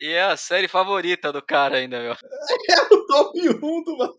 E 0.00 0.12
é 0.12 0.22
a 0.22 0.36
série 0.36 0.68
favorita 0.68 1.32
do 1.32 1.42
cara 1.42 1.78
ainda, 1.78 2.00
meu. 2.00 2.14
É 2.70 2.94
o 2.94 3.06
top 3.06 3.48
1 3.48 3.82
do 3.82 3.96
mano. 3.96 4.14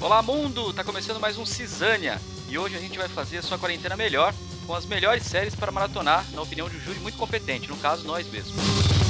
Olá, 0.00 0.22
mundo! 0.22 0.72
Tá 0.72 0.82
começando 0.82 1.20
mais 1.20 1.38
um 1.38 1.46
Cisânia. 1.46 2.20
E 2.48 2.58
hoje 2.58 2.76
a 2.76 2.80
gente 2.80 2.98
vai 2.98 3.08
fazer 3.08 3.38
a 3.38 3.42
sua 3.42 3.58
quarentena 3.58 3.96
melhor 3.96 4.34
com 4.66 4.74
as 4.74 4.86
melhores 4.86 5.22
séries 5.22 5.54
para 5.54 5.70
maratonar, 5.70 6.28
na 6.32 6.42
opinião 6.42 6.68
de 6.68 6.76
um 6.76 6.80
júri 6.80 6.98
muito 6.98 7.16
competente, 7.16 7.68
no 7.68 7.76
caso, 7.76 8.04
nós 8.06 8.26
mesmos. 8.26 9.01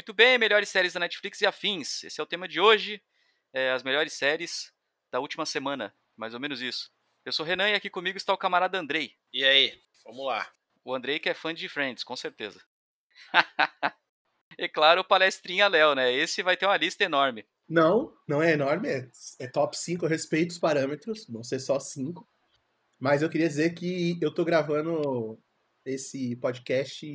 Muito 0.00 0.14
bem, 0.14 0.38
melhores 0.38 0.70
séries 0.70 0.94
da 0.94 1.00
Netflix 1.00 1.42
e 1.42 1.46
afins. 1.46 2.04
Esse 2.04 2.18
é 2.18 2.24
o 2.24 2.26
tema 2.26 2.48
de 2.48 2.58
hoje. 2.58 3.02
É, 3.52 3.70
as 3.70 3.82
melhores 3.82 4.14
séries 4.14 4.72
da 5.12 5.20
última 5.20 5.44
semana, 5.44 5.94
mais 6.16 6.32
ou 6.32 6.40
menos 6.40 6.62
isso. 6.62 6.90
Eu 7.22 7.32
sou 7.32 7.44
o 7.44 7.46
Renan 7.46 7.68
e 7.68 7.74
aqui 7.74 7.90
comigo 7.90 8.16
está 8.16 8.32
o 8.32 8.38
camarada 8.38 8.78
Andrei. 8.78 9.12
E 9.30 9.44
aí, 9.44 9.78
vamos 10.02 10.24
lá. 10.24 10.50
O 10.82 10.94
Andrei 10.94 11.18
que 11.18 11.28
é 11.28 11.34
fã 11.34 11.52
de 11.52 11.68
Friends, 11.68 12.02
com 12.02 12.16
certeza. 12.16 12.62
e 14.56 14.70
claro, 14.70 15.02
o 15.02 15.04
palestrinha 15.04 15.68
Léo, 15.68 15.94
né? 15.94 16.10
Esse 16.10 16.42
vai 16.42 16.56
ter 16.56 16.64
uma 16.64 16.78
lista 16.78 17.04
enorme. 17.04 17.46
Não, 17.68 18.16
não 18.26 18.42
é 18.42 18.52
enorme, 18.52 18.88
é, 18.88 19.10
é 19.38 19.48
top 19.48 19.76
5, 19.76 20.06
eu 20.06 20.08
respeito 20.08 20.52
os 20.52 20.58
parâmetros, 20.58 21.26
vão 21.28 21.44
ser 21.44 21.60
só 21.60 21.78
5. 21.78 22.26
Mas 22.98 23.20
eu 23.20 23.28
queria 23.28 23.48
dizer 23.48 23.74
que 23.74 24.18
eu 24.22 24.32
tô 24.32 24.46
gravando 24.46 25.38
esse 25.84 26.36
podcast 26.36 27.06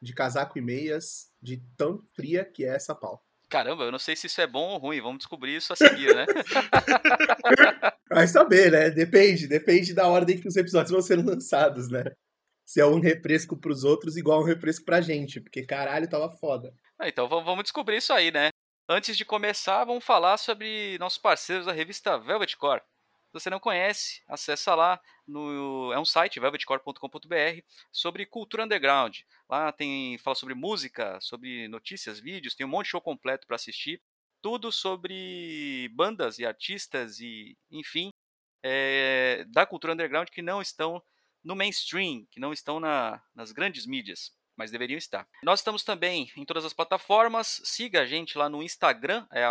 de 0.00 0.12
casaco 0.12 0.58
e 0.58 0.62
meias, 0.62 1.30
de 1.40 1.62
tão 1.76 2.02
fria 2.14 2.44
que 2.44 2.64
é 2.64 2.74
essa 2.74 2.94
pau. 2.94 3.24
Caramba, 3.48 3.84
eu 3.84 3.92
não 3.92 3.98
sei 3.98 4.16
se 4.16 4.26
isso 4.26 4.40
é 4.40 4.46
bom 4.46 4.70
ou 4.70 4.78
ruim, 4.78 5.00
vamos 5.00 5.18
descobrir 5.18 5.56
isso 5.56 5.72
a 5.72 5.76
seguir, 5.76 6.14
né? 6.14 6.26
Vai 8.10 8.26
saber, 8.26 8.72
né? 8.72 8.90
Depende, 8.90 9.46
depende 9.46 9.94
da 9.94 10.08
ordem 10.08 10.40
que 10.40 10.48
os 10.48 10.56
episódios 10.56 10.90
vão 10.90 11.02
ser 11.02 11.24
lançados, 11.24 11.88
né? 11.88 12.04
Se 12.66 12.80
é 12.80 12.86
um 12.86 13.00
refresco 13.00 13.56
pros 13.56 13.84
outros, 13.84 14.16
igual 14.16 14.40
um 14.40 14.44
refresco 14.44 14.84
pra 14.84 15.00
gente, 15.00 15.40
porque 15.40 15.64
caralho, 15.64 16.08
tava 16.08 16.30
foda. 16.30 16.74
Ah, 16.98 17.08
então 17.08 17.28
vamos 17.28 17.44
vamos 17.44 17.64
descobrir 17.64 17.98
isso 17.98 18.12
aí, 18.12 18.30
né? 18.30 18.48
Antes 18.88 19.16
de 19.16 19.24
começar, 19.24 19.84
vamos 19.84 20.04
falar 20.04 20.36
sobre 20.36 20.98
nossos 20.98 21.18
parceiros 21.18 21.66
da 21.66 21.72
revista 21.72 22.18
Velvet 22.18 22.56
Core. 22.56 22.82
Se 23.34 23.40
você 23.40 23.50
não 23.50 23.58
conhece, 23.58 24.22
acessa 24.28 24.76
lá 24.76 25.00
no 25.26 25.92
é 25.92 25.98
um 25.98 26.04
site 26.04 26.38
velvetcore.com.br 26.38 27.64
sobre 27.90 28.26
cultura 28.26 28.62
underground. 28.62 29.22
Lá 29.50 29.72
tem 29.72 30.16
fala 30.18 30.36
sobre 30.36 30.54
música, 30.54 31.20
sobre 31.20 31.66
notícias, 31.66 32.20
vídeos, 32.20 32.54
tem 32.54 32.64
um 32.64 32.68
monte 32.68 32.84
de 32.84 32.90
show 32.90 33.00
completo 33.00 33.44
para 33.44 33.56
assistir, 33.56 34.00
tudo 34.40 34.70
sobre 34.70 35.90
bandas 35.94 36.38
e 36.38 36.46
artistas 36.46 37.18
e 37.18 37.58
enfim 37.72 38.10
é, 38.62 39.44
da 39.48 39.66
cultura 39.66 39.94
underground 39.94 40.28
que 40.28 40.40
não 40.40 40.62
estão 40.62 41.02
no 41.42 41.56
mainstream, 41.56 42.24
que 42.30 42.38
não 42.38 42.52
estão 42.52 42.78
na, 42.78 43.20
nas 43.34 43.50
grandes 43.50 43.84
mídias, 43.84 44.30
mas 44.56 44.70
deveriam 44.70 44.96
estar. 44.96 45.26
Nós 45.42 45.58
estamos 45.58 45.82
também 45.82 46.30
em 46.36 46.44
todas 46.44 46.64
as 46.64 46.72
plataformas. 46.72 47.60
Siga 47.64 48.02
a 48.02 48.06
gente 48.06 48.38
lá 48.38 48.48
no 48.48 48.62
Instagram, 48.62 49.26
é 49.32 49.44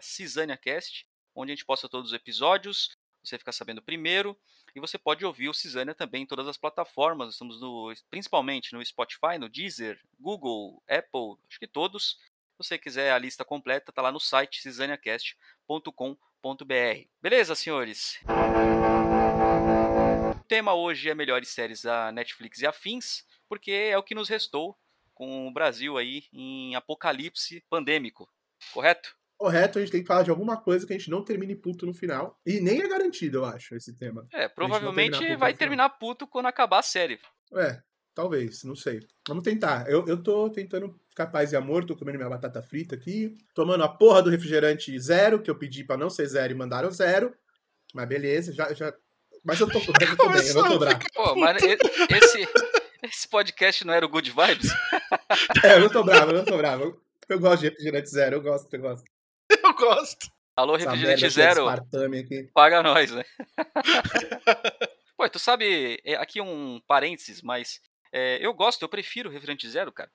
@cisaniacast, 0.00 1.06
onde 1.34 1.52
a 1.52 1.54
gente 1.54 1.66
posta 1.66 1.86
todos 1.86 2.12
os 2.12 2.16
episódios. 2.16 2.96
Você 3.26 3.38
fica 3.38 3.50
sabendo 3.50 3.82
primeiro. 3.82 4.38
E 4.74 4.80
você 4.80 4.96
pode 4.96 5.24
ouvir 5.24 5.48
o 5.48 5.54
Cisânia 5.54 5.94
também 5.94 6.22
em 6.22 6.26
todas 6.26 6.46
as 6.46 6.56
plataformas. 6.56 7.32
Estamos 7.32 7.60
no, 7.60 7.92
principalmente 8.08 8.72
no 8.72 8.84
Spotify, 8.84 9.38
no 9.38 9.48
Deezer, 9.48 10.00
Google, 10.18 10.82
Apple, 10.88 11.36
acho 11.48 11.58
que 11.58 11.66
todos. 11.66 12.18
Se 12.20 12.58
você 12.58 12.78
quiser 12.78 13.12
a 13.12 13.18
lista 13.18 13.44
completa, 13.44 13.92
tá 13.92 14.00
lá 14.00 14.12
no 14.12 14.20
site 14.20 14.62
cisaniacast.com.br. 14.62 17.08
Beleza, 17.20 17.54
senhores? 17.54 18.20
O 20.38 20.44
tema 20.44 20.74
hoje 20.74 21.10
é 21.10 21.14
melhores 21.14 21.48
séries 21.48 21.82
da 21.82 22.12
Netflix 22.12 22.60
e 22.60 22.66
afins, 22.66 23.24
porque 23.48 23.72
é 23.72 23.98
o 23.98 24.02
que 24.02 24.14
nos 24.14 24.28
restou 24.28 24.78
com 25.12 25.48
o 25.48 25.52
Brasil 25.52 25.98
aí 25.98 26.24
em 26.32 26.76
apocalipse 26.76 27.64
pandêmico, 27.68 28.30
correto? 28.72 29.15
Correto, 29.36 29.78
a 29.78 29.82
gente 29.82 29.92
tem 29.92 30.00
que 30.00 30.06
falar 30.06 30.22
de 30.22 30.30
alguma 30.30 30.56
coisa 30.56 30.86
que 30.86 30.94
a 30.94 30.98
gente 30.98 31.10
não 31.10 31.22
termine 31.22 31.54
puto 31.54 31.84
no 31.84 31.92
final. 31.92 32.40
E 32.44 32.58
nem 32.58 32.80
é 32.80 32.88
garantido, 32.88 33.38
eu 33.38 33.44
acho, 33.44 33.74
esse 33.74 33.94
tema. 33.94 34.26
É, 34.32 34.48
provavelmente 34.48 35.18
terminar 35.18 35.38
vai 35.38 35.52
terminar 35.52 35.90
puto 35.90 36.26
quando 36.26 36.46
acabar 36.46 36.78
a 36.78 36.82
série. 36.82 37.20
É, 37.54 37.82
talvez, 38.14 38.64
não 38.64 38.74
sei. 38.74 39.00
Vamos 39.28 39.44
tentar. 39.44 39.90
Eu, 39.90 40.06
eu 40.06 40.22
tô 40.22 40.48
tentando 40.48 40.98
ficar 41.10 41.26
paz 41.26 41.52
e 41.52 41.56
amor, 41.56 41.84
tô 41.84 41.94
comendo 41.94 42.16
minha 42.16 42.30
batata 42.30 42.62
frita 42.62 42.94
aqui, 42.94 43.36
tomando 43.54 43.84
a 43.84 43.88
porra 43.88 44.22
do 44.22 44.30
refrigerante 44.30 44.98
zero, 44.98 45.42
que 45.42 45.50
eu 45.50 45.58
pedi 45.58 45.84
pra 45.84 45.98
não 45.98 46.08
ser 46.08 46.26
zero 46.26 46.54
e 46.54 46.56
mandaram 46.56 46.90
zero. 46.90 47.34
Mas 47.92 48.08
beleza, 48.08 48.54
já. 48.54 48.72
já... 48.72 48.94
Mas 49.44 49.60
eu 49.60 49.70
tô, 49.70 49.78
eu 50.00 50.16
tô 50.16 50.28
bem, 50.30 50.48
eu 50.48 50.54
não 50.54 50.68
tô 50.68 50.74
a 50.76 50.78
bravo. 50.78 51.00
Pô, 51.14 51.36
mas 51.36 51.62
esse, 51.62 52.48
esse 53.02 53.28
podcast 53.28 53.84
não 53.86 53.92
era 53.92 54.06
o 54.06 54.08
Good 54.08 54.30
Vibes? 54.30 54.70
É, 55.62 55.74
eu 55.74 55.80
não 55.80 55.88
tô 55.88 56.02
bravo, 56.02 56.30
eu 56.30 56.38
não 56.38 56.44
tô 56.44 56.56
bravo. 56.56 56.84
Eu, 56.84 57.00
eu 57.28 57.38
gosto 57.38 57.60
de 57.60 57.68
refrigerante 57.68 58.08
zero, 58.08 58.36
eu 58.36 58.42
gosto, 58.42 58.72
eu 58.72 58.80
gosto. 58.80 59.15
Eu 59.78 59.88
gosto. 59.88 60.30
Alô, 60.56 60.74
Refrigerante 60.74 61.20
de 61.20 61.28
Zero, 61.30 61.66
paga 62.54 62.82
nós, 62.82 63.10
né? 63.10 63.22
Pô, 65.16 65.28
tu 65.28 65.38
sabe, 65.38 66.00
é, 66.04 66.14
aqui 66.16 66.40
um 66.40 66.80
parênteses, 66.86 67.42
mas 67.42 67.80
é, 68.10 68.38
eu 68.44 68.54
gosto, 68.54 68.82
eu 68.82 68.88
prefiro 68.88 69.28
refrigerante 69.28 69.68
zero, 69.68 69.92
cara. 69.92 70.10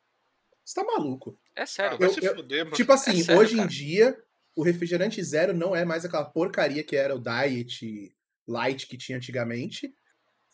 Você 0.65 0.79
tá 0.79 0.85
maluco. 0.85 1.39
É 1.55 1.61
Ah, 1.63 1.65
sério. 1.67 1.97
vai 1.97 2.07
eu- 2.07 2.13
se 2.13 2.25
eu- 2.25 2.35
fuder, 2.35 2.63
mano. 2.65 2.75
Tipo 2.75 2.91
assim, 2.91 3.21
sério, 3.23 3.39
hoje 3.39 3.53
em 3.53 3.57
cara. 3.57 3.69
dia, 3.69 4.23
o 4.55 4.63
refrigerante 4.63 5.23
zero 5.23 5.53
não 5.53 5.75
é 5.75 5.85
mais 5.85 6.05
aquela 6.05 6.25
porcaria 6.25 6.83
que 6.83 6.95
era 6.95 7.15
o 7.15 7.19
Diet 7.19 8.15
Light 8.47 8.87
que 8.87 8.97
tinha 8.97 9.17
antigamente. 9.17 9.93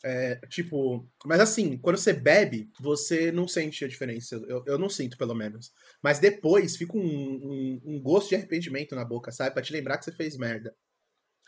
É, 0.03 0.35
tipo, 0.47 1.09
mas 1.25 1.40
assim, 1.40 1.78
quando 1.78 1.97
você 1.97 2.13
bebe, 2.13 2.69
você 2.80 3.31
não 3.31 3.47
sente 3.47 3.84
a 3.84 3.88
diferença. 3.88 4.35
Eu, 4.47 4.63
eu 4.68 4.78
não 4.78 4.90
sinto, 4.90 5.18
pelo 5.18 5.34
menos. 5.34 5.72
Mas 6.03 6.19
depois 6.19 6.78
fica 6.78 6.96
um, 6.97 7.02
um- 7.02 7.81
um 7.84 8.02
gosto 8.02 8.30
de 8.30 8.35
arrependimento 8.35 8.96
na 8.96 9.03
boca, 9.03 9.31
sabe? 9.31 9.53
Pra 9.53 9.63
te 9.63 9.74
lembrar 9.74 9.97
que 9.97 10.06
você 10.06 10.12
fez 10.12 10.38
merda. 10.38 10.75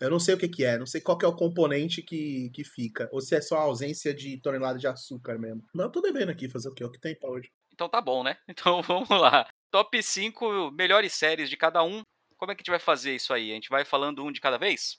Eu 0.02 0.10
não 0.10 0.20
sei 0.20 0.34
o 0.34 0.38
que, 0.38 0.48
que 0.48 0.64
é, 0.64 0.78
não 0.78 0.86
sei 0.86 1.02
qual 1.02 1.18
que 1.18 1.26
é 1.26 1.28
o 1.28 1.36
componente 1.36 2.02
que, 2.02 2.50
que 2.52 2.64
fica. 2.64 3.10
Ou 3.12 3.20
se 3.22 3.36
é 3.36 3.42
só 3.42 3.58
a 3.58 3.62
ausência 3.64 4.14
de 4.14 4.38
tonelada 4.42 4.80
de 4.80 4.88
açúcar 4.88 5.38
mesmo. 5.38 5.64
Mas 5.74 5.86
eu 5.86 5.92
tô 5.92 6.02
bebendo 6.02 6.32
aqui, 6.32 6.48
fazer 6.50 6.70
o 6.70 6.74
quê? 6.74 6.84
O 6.86 6.92
que 6.92 7.00
tem 7.00 7.16
pra 7.20 7.30
hoje? 7.30 7.50
Então 7.74 7.90
tá 7.90 8.02
bom, 8.02 8.24
né? 8.24 8.38
Então 8.50 8.82
vamos 8.82 9.10
lá. 9.10 9.48
Top 9.72 10.02
5 10.02 10.72
melhores 10.72 11.14
séries 11.14 11.50
de 11.50 11.58
cada 11.58 11.84
um. 11.84 12.02
Como 12.38 12.52
é 12.52 12.56
que 12.56 12.62
a 12.62 12.64
gente 12.64 12.72
vai 12.72 12.80
fazer 12.80 13.14
isso 13.14 13.34
aí? 13.34 13.52
A 13.52 13.56
gente 13.56 13.70
vai 13.70 13.84
falando 13.84 14.24
um 14.24 14.32
de 14.32 14.40
cada 14.40 14.58
vez? 14.58 14.98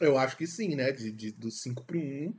Eu 0.00 0.16
acho 0.16 0.36
que 0.36 0.46
sim, 0.46 0.74
né? 0.74 0.92
De, 0.92 1.12
de, 1.12 1.32
do 1.32 1.50
5 1.50 1.84
pro 1.84 1.98
1, 1.98 2.34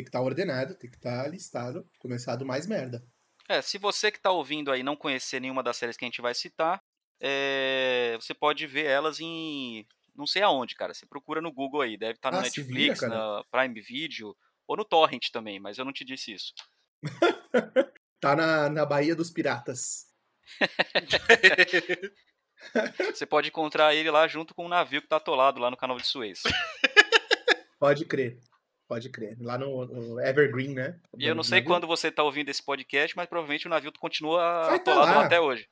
tem 0.00 0.04
que 0.04 0.08
estar 0.08 0.22
ordenado, 0.22 0.74
tem 0.74 0.90
que 0.90 0.96
estar 0.96 1.28
listado. 1.28 1.86
Começar 1.98 2.36
do 2.36 2.46
mais 2.46 2.66
merda. 2.66 3.04
É, 3.48 3.60
se 3.60 3.78
você 3.78 4.10
que 4.10 4.20
tá 4.20 4.30
ouvindo 4.30 4.70
aí 4.70 4.82
não 4.82 4.96
conhecer 4.96 5.40
nenhuma 5.40 5.62
das 5.62 5.76
séries 5.76 5.96
que 5.96 6.04
a 6.04 6.08
gente 6.08 6.22
vai 6.22 6.34
citar, 6.34 6.80
é, 7.20 8.16
você 8.20 8.32
pode 8.32 8.66
ver 8.66 8.86
elas 8.86 9.20
em. 9.20 9.86
Não 10.14 10.26
sei 10.26 10.42
aonde, 10.42 10.74
cara. 10.74 10.94
Você 10.94 11.06
procura 11.06 11.40
no 11.40 11.52
Google 11.52 11.82
aí. 11.82 11.96
Deve 11.96 12.14
estar 12.14 12.30
no 12.30 12.38
Ah, 12.38 12.44
se 12.44 12.60
Netflix, 12.60 13.00
vira, 13.00 13.14
na 13.14 13.44
Prime 13.50 13.80
Video 13.80 14.36
ou 14.66 14.76
no 14.76 14.84
Torrent 14.84 15.30
também, 15.32 15.60
mas 15.60 15.78
eu 15.78 15.84
não 15.84 15.92
te 15.92 16.04
disse 16.04 16.32
isso. 16.32 16.52
Tá 18.20 18.36
na, 18.36 18.68
na 18.68 18.84
Baía 18.84 19.16
dos 19.16 19.30
Piratas. 19.30 20.04
Você 23.14 23.24
pode 23.24 23.48
encontrar 23.48 23.94
ele 23.94 24.10
lá 24.10 24.28
junto 24.28 24.54
com 24.54 24.66
um 24.66 24.68
navio 24.68 25.00
que 25.00 25.08
tá 25.08 25.16
atolado 25.16 25.58
lá 25.58 25.70
no 25.70 25.76
canal 25.76 25.96
de 25.96 26.06
Suez. 26.06 26.42
Pode 27.78 28.04
crer. 28.04 28.38
Pode 28.90 29.08
crer. 29.08 29.36
Lá 29.40 29.56
no, 29.56 29.84
no 29.84 30.20
Evergreen, 30.20 30.74
né? 30.74 30.96
E 31.16 31.24
eu 31.24 31.32
não 31.32 31.44
sei 31.44 31.62
quando 31.62 31.86
você 31.86 32.10
tá 32.10 32.24
ouvindo 32.24 32.48
esse 32.48 32.60
podcast, 32.60 33.16
mas 33.16 33.28
provavelmente 33.28 33.68
o 33.68 33.70
navio 33.70 33.92
continua 33.92 34.64
Vai 34.64 34.80
tá 34.80 34.90
atolado 34.90 35.18
lá. 35.20 35.26
até 35.26 35.40
hoje. 35.40 35.68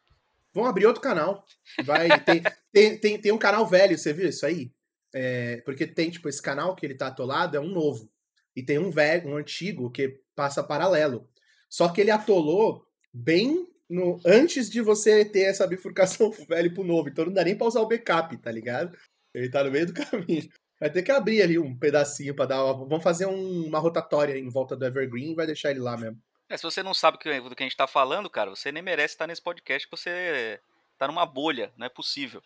Vamos 0.55 0.71
abrir 0.71 0.87
outro 0.87 1.03
canal. 1.03 1.45
Vai, 1.83 2.09
tem, 2.21 2.43
tem, 2.73 2.97
tem, 2.97 3.21
tem 3.21 3.33
um 3.33 3.37
canal 3.37 3.67
velho, 3.67 3.99
você 3.99 4.13
viu 4.13 4.29
isso 4.29 4.47
aí? 4.47 4.71
É, 5.13 5.57
porque 5.65 5.85
tem, 5.85 6.11
tipo, 6.11 6.29
esse 6.29 6.41
canal 6.41 6.77
que 6.77 6.87
ele 6.87 6.95
tá 6.95 7.09
atolado 7.09 7.57
é 7.57 7.61
um 7.61 7.67
novo. 7.67 8.09
E 8.55 8.63
tem 8.63 8.79
um 8.79 8.89
velho, 8.89 9.31
um 9.31 9.37
antigo, 9.37 9.91
que 9.91 10.21
passa 10.37 10.63
paralelo. 10.63 11.29
Só 11.69 11.89
que 11.89 12.01
ele 12.01 12.13
atolou 12.13 12.87
bem 13.13 13.67
no, 13.91 14.21
antes 14.25 14.71
de 14.71 14.81
você 14.81 15.25
ter 15.25 15.43
essa 15.43 15.67
bifurcação 15.67 16.31
velho 16.49 16.73
pro 16.73 16.85
novo. 16.85 17.09
Então 17.09 17.25
não 17.25 17.33
dá 17.33 17.43
nem 17.43 17.57
pra 17.57 17.67
usar 17.67 17.81
o 17.81 17.89
backup, 17.89 18.37
tá 18.37 18.53
ligado? 18.53 18.97
Ele 19.35 19.51
tá 19.51 19.65
no 19.65 19.73
meio 19.73 19.87
do 19.87 19.93
caminho. 20.07 20.49
Vai 20.81 20.91
ter 20.91 21.03
que 21.03 21.11
abrir 21.11 21.43
ali 21.43 21.59
um 21.59 21.77
pedacinho 21.77 22.35
pra 22.35 22.47
dar. 22.47 22.65
Uma, 22.65 22.75
vamos 22.87 23.03
fazer 23.03 23.27
um- 23.27 23.67
uma 23.67 23.79
rotatória 23.81 24.39
em 24.39 24.49
volta 24.49 24.77
do 24.77 24.85
Evergreen 24.87 25.33
e 25.33 25.35
vai 25.35 25.47
deixar 25.47 25.71
ele 25.71 25.81
lá 25.81 25.97
mesmo. 25.97 26.21
É, 26.49 26.57
se 26.57 26.63
você 26.63 26.83
não 26.83 26.95
sabe 26.95 27.19
do 27.19 27.55
que 27.57 27.63
a 27.63 27.67
gente 27.67 27.77
tá 27.77 27.87
falando, 27.87 28.31
cara, 28.31 28.51
você 28.51 28.71
nem 28.73 28.83
merece 28.83 29.15
estar 29.15 29.27
nesse 29.27 29.43
podcast, 29.43 29.87
que 29.89 29.97
você 29.97 30.61
tá 30.97 31.07
numa 31.07 31.27
bolha, 31.27 31.73
não 31.77 31.85
é 31.87 31.89
possível. 31.91 32.41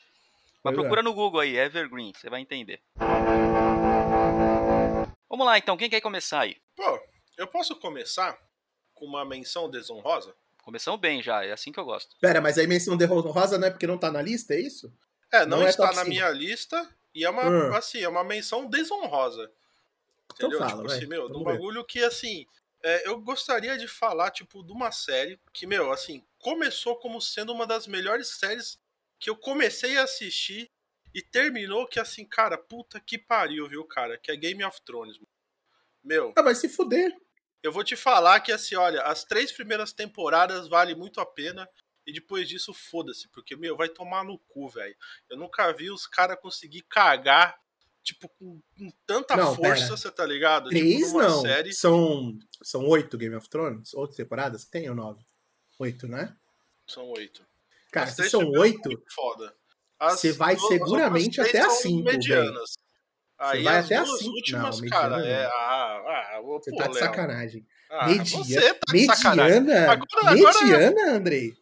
Mas 0.64 0.74
Pois 0.74 0.74
é. 0.74 0.80
procura 0.80 1.02
no 1.02 1.12
Google 1.14 1.40
aí, 1.40 1.56
Evergreen, 1.58 2.12
você 2.16 2.28
vai 2.30 2.40
entender. 2.40 2.80
Vamos 5.28 5.46
lá 5.46 5.58
então, 5.58 5.76
quem 5.76 5.90
quer 5.90 6.00
começar 6.00 6.40
aí? 6.40 6.56
Pô, 6.76 7.00
Eu 7.38 7.46
posso 7.46 7.74
começar 7.76 8.38
com 8.94 9.06
uma 9.06 9.24
menção 9.24 9.70
desonrosa? 9.70 10.34
Começamos 10.62 11.00
bem 11.00 11.22
já, 11.22 11.44
é 11.44 11.52
assim 11.52 11.72
que 11.72 11.80
eu 11.80 11.84
gosto. 11.84 12.14
Pera, 12.20 12.40
mas 12.40 12.56
aí 12.58 12.66
menção 12.66 12.96
de 12.96 13.04
rosa 13.06 13.58
não 13.58 13.66
é 13.66 13.70
porque 13.70 13.86
não 13.86 13.98
tá 13.98 14.10
na 14.12 14.20
lista, 14.22 14.54
é 14.54 14.60
isso? 14.60 14.92
É, 15.32 15.44
não, 15.46 15.58
Não 15.58 15.66
é 15.66 15.70
está 15.70 15.84
top 15.86 15.96
na 15.96 16.04
minha 16.04 16.28
lista 16.30 16.88
e 17.14 17.24
é 17.24 17.30
uma, 17.30 17.50
Hum. 17.50 17.74
assim, 17.74 18.00
é 18.00 18.08
uma 18.08 18.24
menção 18.24 18.66
desonrosa. 18.68 19.50
Então 20.34 20.48
Entendeu? 20.48 20.58
fala, 20.58 20.70
tipo 20.70 20.86
assim, 20.86 21.06
meu, 21.06 21.28
ver. 21.44 21.44
bagulho 21.44 21.84
que, 21.84 22.02
assim, 22.02 22.46
é, 22.82 23.08
eu 23.08 23.20
gostaria 23.20 23.76
de 23.78 23.86
falar, 23.88 24.30
tipo, 24.30 24.62
de 24.64 24.72
uma 24.72 24.90
série 24.92 25.40
que, 25.52 25.66
meu, 25.66 25.92
assim, 25.92 26.24
começou 26.38 26.96
como 26.98 27.20
sendo 27.20 27.52
uma 27.52 27.66
das 27.66 27.86
melhores 27.86 28.28
séries 28.38 28.78
que 29.20 29.30
eu 29.30 29.36
comecei 29.36 29.98
a 29.98 30.04
assistir 30.04 30.70
e 31.14 31.22
terminou 31.22 31.86
que, 31.86 32.00
assim, 32.00 32.24
cara, 32.26 32.58
puta 32.58 32.98
que 33.00 33.18
pariu, 33.18 33.68
viu, 33.68 33.84
cara? 33.84 34.18
Que 34.18 34.32
é 34.32 34.36
Game 34.36 34.64
of 34.64 34.80
Thrones. 34.82 35.16
mano. 35.18 35.28
Meu, 36.04 36.32
Ah, 36.36 36.42
vai 36.42 36.54
se 36.54 36.68
fuder. 36.68 37.12
eu 37.62 37.70
vou 37.72 37.84
te 37.84 37.94
falar 37.96 38.40
que, 38.40 38.50
assim, 38.52 38.74
olha, 38.74 39.02
as 39.02 39.24
três 39.24 39.52
primeiras 39.52 39.92
temporadas 39.92 40.68
vale 40.68 40.94
muito 40.94 41.20
a 41.20 41.26
pena. 41.26 41.68
E 42.06 42.12
depois 42.12 42.48
disso, 42.48 42.72
foda-se, 42.74 43.28
porque, 43.28 43.54
meu, 43.56 43.76
vai 43.76 43.88
tomar 43.88 44.24
no 44.24 44.38
cu, 44.48 44.68
velho. 44.68 44.94
Eu 45.30 45.36
nunca 45.36 45.70
vi 45.72 45.90
os 45.90 46.06
caras 46.06 46.38
conseguir 46.40 46.82
cagar, 46.82 47.56
tipo, 48.02 48.28
com, 48.28 48.60
com 48.76 48.90
tanta 49.06 49.36
Não, 49.36 49.54
força, 49.54 49.84
pera. 49.84 49.96
você 49.96 50.10
tá 50.10 50.26
ligado? 50.26 50.68
Três 50.70 51.06
tipo, 51.06 51.18
não. 51.22 51.40
série. 51.42 51.72
São, 51.72 52.36
são 52.62 52.86
oito 52.88 53.16
Game 53.16 53.34
of 53.36 53.48
Thrones? 53.48 53.94
Oito 53.94 54.16
temporadas? 54.16 54.64
Tem 54.64 54.88
ou 54.88 54.96
nove? 54.96 55.24
Oito, 55.78 56.08
né? 56.08 56.34
São 56.88 57.08
oito. 57.10 57.46
Cara, 57.92 58.08
se 58.10 58.28
são 58.28 58.48
oito, 58.50 58.90
Foda. 59.14 59.54
As 59.98 60.18
Você 60.18 60.32
vai 60.32 60.56
duas- 60.56 60.64
as 60.72 60.78
seguramente 60.78 61.40
até 61.40 61.60
a 61.60 61.70
cinco, 61.70 62.04
medianas. 62.04 62.72
Aí 63.38 63.62
vai 63.62 63.78
as 63.78 63.84
até 63.86 63.96
a 63.96 64.06
cinco. 64.06 64.30
últimas, 64.34 64.80
Não, 64.80 64.88
cara, 64.88 65.16
mediana 65.18 65.42
é. 65.42 65.46
Ah, 65.46 66.30
ah, 66.34 66.40
ô, 66.42 66.58
você 66.60 66.70
pô, 66.72 66.76
tá 66.78 66.86
de 66.88 66.94
Léo. 66.94 67.04
sacanagem. 67.04 67.66
Ah, 67.90 68.06
Media- 68.08 68.24
você 68.38 68.74
tá 68.74 68.92
de 68.92 69.06
sacanagem. 69.06 69.60
mediana? 69.60 69.92
Agora- 69.92 70.08
agora- 70.30 70.60
mediana, 70.64 71.12
Andrei? 71.16 71.61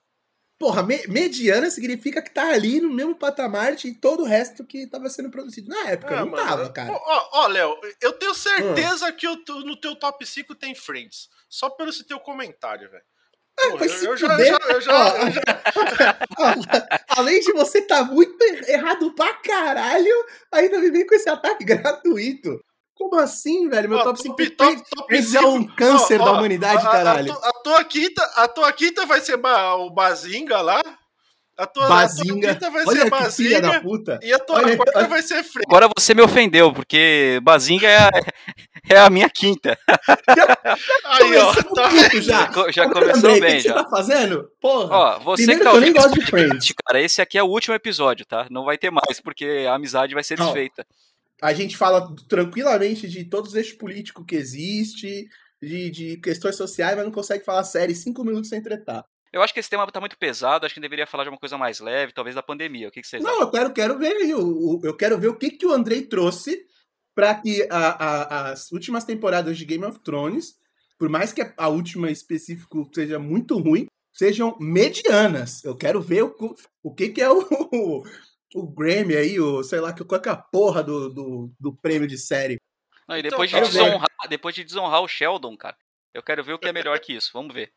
Porra, 0.60 0.82
me- 0.82 1.02
mediana 1.08 1.70
significa 1.70 2.20
que 2.20 2.30
tá 2.30 2.50
ali 2.50 2.82
no 2.82 2.92
mesmo 2.92 3.14
patamar 3.14 3.74
de 3.74 3.94
todo 3.94 4.24
o 4.24 4.26
resto 4.26 4.62
que 4.62 4.86
tava 4.86 5.08
sendo 5.08 5.30
produzido. 5.30 5.70
Na 5.70 5.88
época, 5.88 6.14
Ah, 6.18 6.20
não 6.20 6.30
mano, 6.32 6.46
tava, 6.46 6.70
cara. 6.70 6.92
Ó, 6.92 7.28
ó, 7.32 7.46
Léo, 7.46 7.74
eu 7.98 8.12
tenho 8.12 8.34
certeza 8.34 9.10
que 9.10 9.26
eu 9.26 9.36
no 9.64 9.74
teu 9.80 9.96
top 9.96 10.26
5 10.26 10.54
tem 10.54 10.74
Friends. 10.74 11.30
Só 11.48 11.70
pelo 11.70 11.88
esse 11.88 12.04
teu 12.04 12.20
comentário, 12.20 12.90
velho. 12.90 13.02
Pô, 13.56 13.78
vai 13.78 13.88
eu, 13.88 14.16
já, 14.18 14.38
eu 14.38 14.44
já, 14.44 14.58
eu 14.68 14.80
já, 14.82 14.92
Ó, 14.92 15.16
eu 15.16 15.32
já- 15.32 16.88
Além 17.08 17.40
de 17.40 17.52
você 17.52 17.80
tá 17.82 18.04
muito 18.04 18.36
errado 18.68 19.14
pra 19.14 19.32
caralho, 19.34 20.14
ainda 20.52 20.78
me 20.78 20.90
vem 20.90 21.06
com 21.06 21.14
esse 21.14 21.28
ataque 21.30 21.64
gratuito. 21.64 22.62
Como 23.00 23.18
assim, 23.18 23.66
velho? 23.70 23.88
Meu 23.88 23.98
ó, 23.98 24.04
top 24.04 24.20
5 24.20 24.36
top, 24.56 24.82
top, 24.94 25.14
é 25.16 25.22
5. 25.22 25.46
um 25.48 25.66
câncer 25.66 26.20
Ó, 26.20 26.24
da 26.26 26.32
ó, 26.32 26.34
humanidade, 26.36 26.86
a- 26.86 26.90
caralho. 26.90 27.32
A, 27.32 27.48
a 27.48 27.52
tua 27.64 27.82
quinta, 27.84 28.22
a 28.36 28.46
tua 28.46 28.70
quinta 28.72 29.06
vai 29.06 29.20
ser 29.22 29.38
ba- 29.38 29.74
o 29.76 29.88
Bazinga 29.90 30.60
lá. 30.60 30.82
A 31.56 31.66
tua, 31.66 31.84
a 31.84 31.86
tua 31.88 31.96
Bazinga. 31.96 32.52
quinta 32.54 32.70
vai 32.70 32.84
Olha 32.86 33.02
ser 33.02 33.32
filha 33.32 33.60
da 33.60 33.68
Bazinga. 33.68 33.80
puta. 33.88 34.20
E 34.22 34.32
a 34.32 34.38
tua 34.38 34.56
Olha- 34.56 34.76
quarta 34.76 34.98
olha- 34.98 35.08
vai 35.08 35.22
ser 35.22 35.42
Friends. 35.42 35.64
Agora 35.66 35.88
você 35.98 36.14
me 36.14 36.20
ofendeu, 36.22 36.72
porque 36.74 37.40
Bazinga 37.42 37.86
é 37.88 37.98
a, 37.98 38.10
é 38.90 38.98
a 38.98 39.08
minha 39.10 39.28
quinta. 39.30 39.78
Aí, 41.04 41.36
ó. 41.38 41.52
Tá 41.74 41.90
já. 42.20 42.50
Já, 42.70 42.88
começou 42.90 43.30
Andrei, 43.30 43.38
o 43.38 43.40
bem, 43.40 43.56
que, 43.56 43.62
que 43.62 43.68
já. 43.68 43.74
você 43.76 43.82
tá 43.84 43.88
fazendo? 43.90 44.50
Porra. 44.60 44.94
Ó, 44.96 45.18
você 45.20 45.44
Primeiro 45.46 45.60
que 45.60 45.64
tá 45.64 45.70
que 45.70 45.76
eu 45.76 45.80
nem 45.80 45.90
ouvindo 45.90 45.98
esse 45.98 46.08
gosto 46.08 46.20
de 46.20 46.30
Friends. 46.30 46.48
podcast, 46.50 46.74
cara, 46.86 47.00
esse 47.00 47.22
aqui 47.22 47.38
é 47.38 47.42
o 47.42 47.46
último 47.46 47.74
episódio, 47.74 48.24
tá? 48.26 48.46
Não 48.50 48.64
vai 48.64 48.76
ter 48.78 48.90
mais, 48.90 49.20
porque 49.22 49.66
a 49.68 49.74
amizade 49.74 50.14
vai 50.14 50.22
ser 50.24 50.36
desfeita. 50.38 50.86
A 51.42 51.52
gente 51.52 51.76
fala 51.76 52.14
tranquilamente 52.28 53.08
de 53.08 53.24
todos 53.24 53.50
os 53.50 53.56
eixos 53.56 53.74
políticos 53.74 54.24
que 54.26 54.36
existe, 54.36 55.28
de, 55.62 55.90
de 55.90 56.16
questões 56.18 56.56
sociais, 56.56 56.96
mas 56.96 57.04
não 57.04 57.12
consegue 57.12 57.44
falar 57.44 57.64
sério 57.64 57.94
cinco 57.94 58.24
minutos 58.24 58.48
sem 58.50 58.62
tretar. 58.62 59.04
Eu 59.32 59.42
acho 59.42 59.54
que 59.54 59.60
esse 59.60 59.70
tema 59.70 59.86
tá 59.86 60.00
muito 60.00 60.18
pesado, 60.18 60.66
acho 60.66 60.74
que 60.74 60.80
deveria 60.80 61.06
falar 61.06 61.22
de 61.24 61.30
uma 61.30 61.38
coisa 61.38 61.56
mais 61.56 61.78
leve, 61.78 62.12
talvez 62.12 62.34
da 62.34 62.42
pandemia. 62.42 62.88
O 62.88 62.90
que, 62.90 63.00
que 63.00 63.06
vocês 63.06 63.22
Não, 63.22 63.30
acham? 63.30 63.42
eu 63.42 63.50
quero, 63.50 63.72
quero 63.72 63.98
ver 63.98 64.16
aí. 64.16 64.34
o- 64.34 64.80
Eu 64.82 64.96
quero 64.96 65.18
ver 65.18 65.28
o 65.28 65.36
que, 65.36 65.50
que 65.50 65.64
o 65.66 65.72
Andrei 65.72 66.02
trouxe 66.02 66.64
para 67.14 67.34
que 67.36 67.66
a- 67.70 67.76
a- 67.78 68.50
as 68.50 68.72
últimas 68.72 69.04
temporadas 69.04 69.56
de 69.56 69.64
Game 69.64 69.84
of 69.84 70.00
Thrones, 70.00 70.54
por 70.98 71.08
mais 71.08 71.32
que 71.32 71.48
a 71.56 71.68
última 71.68 72.08
em 72.08 72.12
específico 72.12 72.90
seja 72.94 73.18
muito 73.20 73.56
ruim, 73.58 73.86
sejam 74.12 74.56
medianas. 74.58 75.62
Eu 75.64 75.76
quero 75.76 76.00
ver 76.00 76.24
o, 76.24 76.34
o 76.82 76.92
que, 76.92 77.08
que 77.10 77.22
é 77.22 77.30
o, 77.30 78.02
o, 78.54 78.66
Grammy 78.66 79.16
aí, 79.16 79.40
o, 79.40 79.62
sei 79.62 79.80
lá, 79.80 79.92
qual 79.92 80.20
que 80.20 80.28
é 80.28 80.32
a 80.32 80.36
porra 80.36 80.82
do, 80.82 81.08
do, 81.08 81.52
do 81.58 81.74
prêmio 81.74 82.06
de 82.08 82.18
série. 82.18 82.58
Não, 83.08 83.16
e 83.16 83.20
Então, 83.20 83.30
depois 83.30 83.50
de, 83.50 83.56
quero 83.56 83.66
ver. 83.68 83.84
desonrar, 83.84 84.08
depois 84.28 84.54
de 84.54 84.64
desonrar 84.64 85.02
o 85.02 85.08
Sheldon, 85.08 85.56
cara, 85.56 85.76
eu 86.14 86.22
quero 86.22 86.42
ver 86.44 86.54
o 86.54 86.58
que 86.58 86.68
é 86.68 86.72
melhor 86.72 86.98
que 87.00 87.12
isso. 87.14 87.30
Vamos 87.32 87.54
ver. 87.54 87.72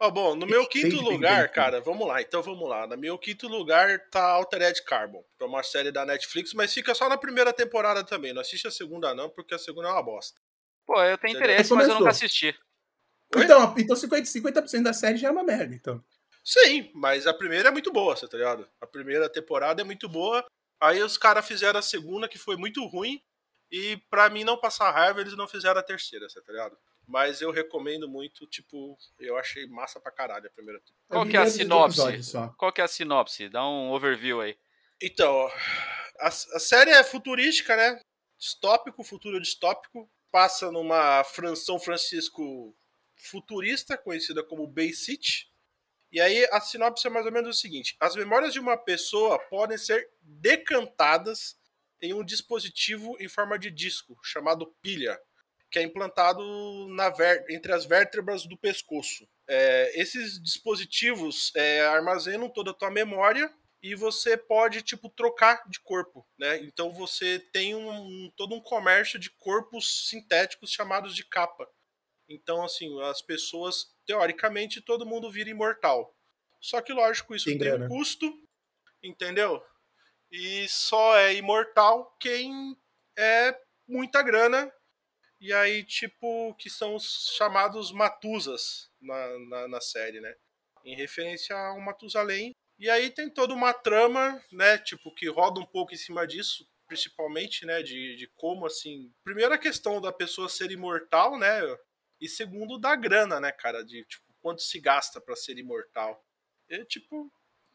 Ó, 0.00 0.10
bom, 0.10 0.34
no 0.34 0.46
meu 0.46 0.66
quinto 0.66 0.96
tem, 0.96 1.00
lugar, 1.00 1.44
tem. 1.44 1.54
cara, 1.54 1.80
vamos 1.80 2.06
lá, 2.08 2.20
então 2.20 2.42
vamos 2.42 2.68
lá. 2.68 2.88
No 2.88 2.96
meu 2.96 3.16
quinto 3.16 3.46
lugar 3.46 4.00
tá 4.10 4.30
Altered 4.32 4.82
Carbon, 4.84 5.24
que 5.38 5.44
é 5.44 5.46
uma 5.46 5.62
série 5.62 5.92
da 5.92 6.04
Netflix, 6.04 6.52
mas 6.54 6.74
fica 6.74 6.92
só 6.92 7.08
na 7.08 7.16
primeira 7.16 7.52
temporada 7.52 8.02
também. 8.02 8.32
Não 8.32 8.40
assiste 8.40 8.66
a 8.66 8.70
segunda, 8.70 9.14
não, 9.14 9.30
porque 9.30 9.54
a 9.54 9.58
segunda 9.58 9.88
é 9.88 9.92
uma 9.92 10.02
bosta. 10.02 10.40
Pô, 10.84 11.00
eu 11.02 11.16
tenho 11.16 11.36
Entendeu? 11.36 11.50
interesse, 11.52 11.72
mas 11.72 11.86
eu 11.86 11.94
nunca 11.94 12.10
assisti. 12.10 12.52
Então, 13.36 13.74
então 13.78 13.96
50%, 13.96 14.24
50 14.26 14.82
da 14.82 14.92
série 14.92 15.16
já 15.18 15.28
é 15.28 15.30
uma 15.30 15.44
merda, 15.44 15.72
então. 15.74 16.04
Sim, 16.44 16.90
mas 16.94 17.26
a 17.26 17.34
primeira 17.34 17.68
é 17.68 17.72
muito 17.72 17.92
boa, 17.92 18.16
você 18.16 18.26
tá 18.28 18.36
ligado? 18.36 18.68
A 18.80 18.86
primeira 18.86 19.28
temporada 19.28 19.80
é 19.80 19.84
muito 19.84 20.08
boa. 20.08 20.44
Aí 20.80 21.00
os 21.02 21.16
caras 21.16 21.46
fizeram 21.46 21.78
a 21.78 21.82
segunda, 21.82 22.28
que 22.28 22.38
foi 22.38 22.56
muito 22.56 22.84
ruim. 22.86 23.22
E 23.70 23.96
pra 24.10 24.28
mim 24.28 24.44
não 24.44 24.58
passar 24.58 24.90
raiva, 24.90 25.20
eles 25.20 25.36
não 25.36 25.48
fizeram 25.48 25.80
a 25.80 25.82
terceira, 25.82 26.28
você 26.28 26.42
tá 26.42 26.52
ligado? 26.52 26.76
Mas 27.06 27.40
eu 27.40 27.50
recomendo 27.50 28.08
muito, 28.08 28.46
tipo, 28.46 28.96
eu 29.18 29.36
achei 29.38 29.66
massa 29.66 29.98
pra 30.00 30.12
caralho 30.12 30.46
a 30.46 30.50
primeira 30.50 30.80
temporada. 30.80 31.06
Qual 31.08 31.24
Eu 31.24 31.30
que 31.30 31.36
é 31.36 31.40
a 31.40 31.46
sinopse? 31.50 31.96
Qual 32.58 32.72
que 32.72 32.80
é 32.80 32.84
a 32.84 32.88
sinopse? 32.88 33.48
Dá 33.48 33.66
um 33.66 33.90
overview 33.92 34.40
aí. 34.40 34.56
Então, 35.00 35.32
ó, 35.32 35.48
a, 36.20 36.28
a 36.28 36.30
série 36.30 36.90
é 36.90 37.02
futurística, 37.02 37.74
né? 37.76 38.00
Distópico, 38.38 39.02
futuro 39.02 39.40
distópico. 39.40 40.08
Passa 40.30 40.70
numa 40.70 41.24
Fran- 41.24 41.56
São 41.56 41.78
Francisco 41.78 42.76
futurista, 43.16 43.96
conhecida 43.96 44.42
como 44.42 44.66
Bay 44.66 44.92
City. 44.92 45.50
E 46.12 46.20
aí 46.20 46.46
a 46.52 46.60
sinopse 46.60 47.06
é 47.06 47.10
mais 47.10 47.24
ou 47.24 47.32
menos 47.32 47.56
o 47.56 47.60
seguinte: 47.60 47.96
as 47.98 48.14
memórias 48.14 48.52
de 48.52 48.60
uma 48.60 48.76
pessoa 48.76 49.38
podem 49.48 49.78
ser 49.78 50.10
decantadas 50.20 51.56
em 52.00 52.12
um 52.12 52.24
dispositivo 52.24 53.16
em 53.18 53.28
forma 53.28 53.58
de 53.58 53.70
disco, 53.70 54.18
chamado 54.22 54.66
pilha, 54.82 55.18
que 55.70 55.78
é 55.78 55.82
implantado 55.82 56.42
entre 57.48 57.72
as 57.72 57.86
vértebras 57.86 58.44
do 58.44 58.58
pescoço. 58.58 59.26
É, 59.48 59.98
esses 59.98 60.40
dispositivos 60.42 61.50
é, 61.56 61.80
armazenam 61.86 62.48
toda 62.48 62.72
a 62.72 62.74
tua 62.74 62.90
memória 62.90 63.52
e 63.82 63.94
você 63.94 64.36
pode 64.36 64.82
tipo 64.82 65.08
trocar 65.08 65.68
de 65.68 65.80
corpo, 65.80 66.26
né? 66.38 66.58
Então 66.58 66.92
você 66.92 67.38
tem 67.52 67.74
um, 67.74 68.30
todo 68.36 68.54
um 68.54 68.60
comércio 68.60 69.18
de 69.18 69.30
corpos 69.30 70.08
sintéticos 70.08 70.70
chamados 70.70 71.16
de 71.16 71.24
capa. 71.24 71.68
Então 72.32 72.64
assim 72.64 73.00
as 73.02 73.22
pessoas 73.22 73.94
teoricamente 74.06 74.80
todo 74.80 75.06
mundo 75.06 75.30
vira 75.30 75.50
imortal. 75.50 76.14
Só 76.60 76.80
que 76.80 76.92
lógico 76.92 77.34
isso 77.34 77.46
Tem 77.46 77.58
tem, 77.58 77.72
um 77.74 77.88
custo, 77.88 78.32
entendeu? 79.02 79.62
E 80.30 80.68
só 80.68 81.16
é 81.16 81.34
imortal 81.34 82.16
quem 82.20 82.76
é 83.16 83.58
muita 83.86 84.22
grana. 84.22 84.72
E 85.40 85.52
aí 85.52 85.84
tipo 85.84 86.54
que 86.54 86.70
são 86.70 86.94
os 86.94 87.34
chamados 87.36 87.92
Matusas 87.92 88.90
na, 89.00 89.38
na, 89.48 89.68
na 89.68 89.80
série, 89.80 90.20
né? 90.20 90.34
Em 90.84 90.96
referência 90.96 91.56
a 91.56 91.74
um 91.74 91.80
Matusalém 91.80 92.52
e 92.82 92.90
aí 92.90 93.10
tem 93.10 93.30
toda 93.30 93.54
uma 93.54 93.72
trama, 93.72 94.42
né, 94.50 94.76
tipo, 94.76 95.14
que 95.14 95.28
roda 95.28 95.60
um 95.60 95.64
pouco 95.64 95.94
em 95.94 95.96
cima 95.96 96.26
disso, 96.26 96.68
principalmente, 96.88 97.64
né, 97.64 97.80
de, 97.80 98.16
de 98.16 98.26
como, 98.34 98.66
assim... 98.66 99.12
Primeiro 99.22 99.54
a 99.54 99.58
questão 99.58 100.00
da 100.00 100.12
pessoa 100.12 100.48
ser 100.48 100.72
imortal, 100.72 101.38
né, 101.38 101.60
e 102.22 102.28
segundo 102.28 102.78
da 102.78 102.96
grana, 102.96 103.40
né, 103.40 103.52
cara, 103.52 103.84
de, 103.84 104.04
tipo, 104.04 104.24
quanto 104.40 104.62
se 104.62 104.80
gasta 104.80 105.20
pra 105.20 105.36
ser 105.36 105.58
imortal. 105.58 106.24
E, 106.68 106.84
tipo, 106.86 107.32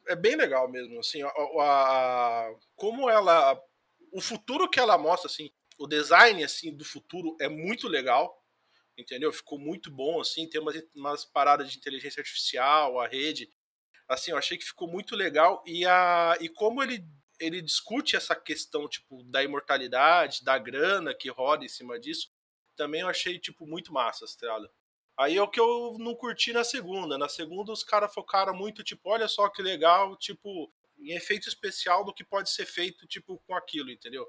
é 0.07 0.15
bem 0.15 0.35
legal 0.35 0.69
mesmo, 0.69 0.99
assim, 0.99 1.21
a- 1.23 1.29
a- 1.29 2.55
como 2.75 3.09
ela... 3.09 3.61
O 4.11 4.21
futuro 4.21 4.69
que 4.69 4.79
ela 4.79 4.97
mostra, 4.97 5.29
assim, 5.29 5.51
o 5.77 5.85
design, 5.87 6.43
assim, 6.43 6.75
do 6.75 6.85
futuro 6.85 7.35
é 7.41 7.49
muito 7.49 7.87
legal, 7.87 8.41
entendeu? 8.97 9.31
Ficou 9.33 9.59
muito 9.59 9.91
bom, 9.91 10.21
assim, 10.21 10.49
tem 10.49 10.61
umas, 10.61 10.75
umas 10.95 11.25
paradas 11.25 11.71
de 11.71 11.77
inteligência 11.77 12.21
artificial, 12.21 12.99
a 12.99 13.07
rede 13.07 13.49
assim, 14.07 14.31
eu 14.31 14.37
achei 14.37 14.57
que 14.57 14.65
ficou 14.65 14.87
muito 14.87 15.15
legal 15.15 15.63
e 15.65 15.85
a 15.85 16.37
e 16.39 16.49
como 16.49 16.83
ele 16.83 17.05
ele 17.39 17.61
discute 17.61 18.15
essa 18.15 18.35
questão 18.35 18.87
tipo 18.87 19.23
da 19.25 19.43
imortalidade, 19.43 20.43
da 20.43 20.57
grana 20.57 21.13
que 21.13 21.29
roda 21.29 21.63
em 21.63 21.69
cima 21.69 21.99
disso, 21.99 22.31
também 22.77 23.01
eu 23.01 23.07
achei 23.07 23.37
tipo 23.37 23.67
muito 23.67 23.91
massa, 23.91 24.25
tá 24.39 24.47
ligado? 24.47 24.69
Aí 25.19 25.35
é 25.35 25.41
o 25.41 25.49
que 25.49 25.59
eu 25.59 25.97
não 25.99 26.15
curti 26.15 26.53
na 26.53 26.63
segunda. 26.63 27.17
Na 27.17 27.27
segunda 27.27 27.71
os 27.71 27.83
caras 27.83 28.13
focaram 28.13 28.55
muito 28.55 28.83
tipo, 28.83 29.09
olha 29.09 29.27
só 29.27 29.49
que 29.49 29.61
legal, 29.61 30.15
tipo, 30.15 30.71
em 30.99 31.13
efeito 31.13 31.49
especial 31.49 32.05
do 32.05 32.13
que 32.13 32.23
pode 32.23 32.49
ser 32.49 32.65
feito 32.65 33.07
tipo 33.07 33.41
com 33.45 33.55
aquilo, 33.55 33.89
entendeu? 33.89 34.25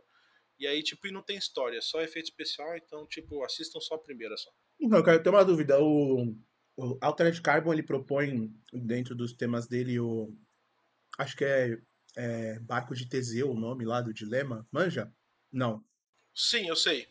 E 0.59 0.67
aí, 0.67 0.83
tipo, 0.83 1.07
e 1.07 1.13
não 1.13 1.23
tem 1.23 1.37
história, 1.37 1.81
só 1.81 2.01
efeito 2.01 2.27
especial, 2.27 2.77
então, 2.77 3.07
tipo, 3.07 3.45
assistam 3.45 3.79
só 3.79 3.95
a 3.95 4.03
primeira 4.03 4.37
só. 4.37 4.51
Não, 4.81 4.99
eu 4.99 5.05
quero 5.05 5.23
ter 5.23 5.29
uma 5.29 5.45
dúvida. 5.45 5.81
O, 5.81 6.35
o 6.77 6.99
Altered 7.01 7.41
Carbon, 7.41 7.73
ele 7.73 7.83
propõe 7.83 8.53
dentro 8.73 9.15
dos 9.15 9.33
temas 9.33 9.69
dele 9.69 10.01
o. 10.01 10.35
Acho 11.17 11.37
que 11.37 11.45
é, 11.45 11.79
é 12.17 12.59
Barco 12.61 12.95
de 12.95 13.09
Teseu, 13.09 13.51
o 13.51 13.59
nome 13.59 13.85
lá 13.85 14.01
do 14.01 14.13
dilema. 14.13 14.67
Manja? 14.73 15.13
Não. 15.53 15.85
Sim, 16.35 16.69
eu 16.69 16.77
sei. 16.77 17.09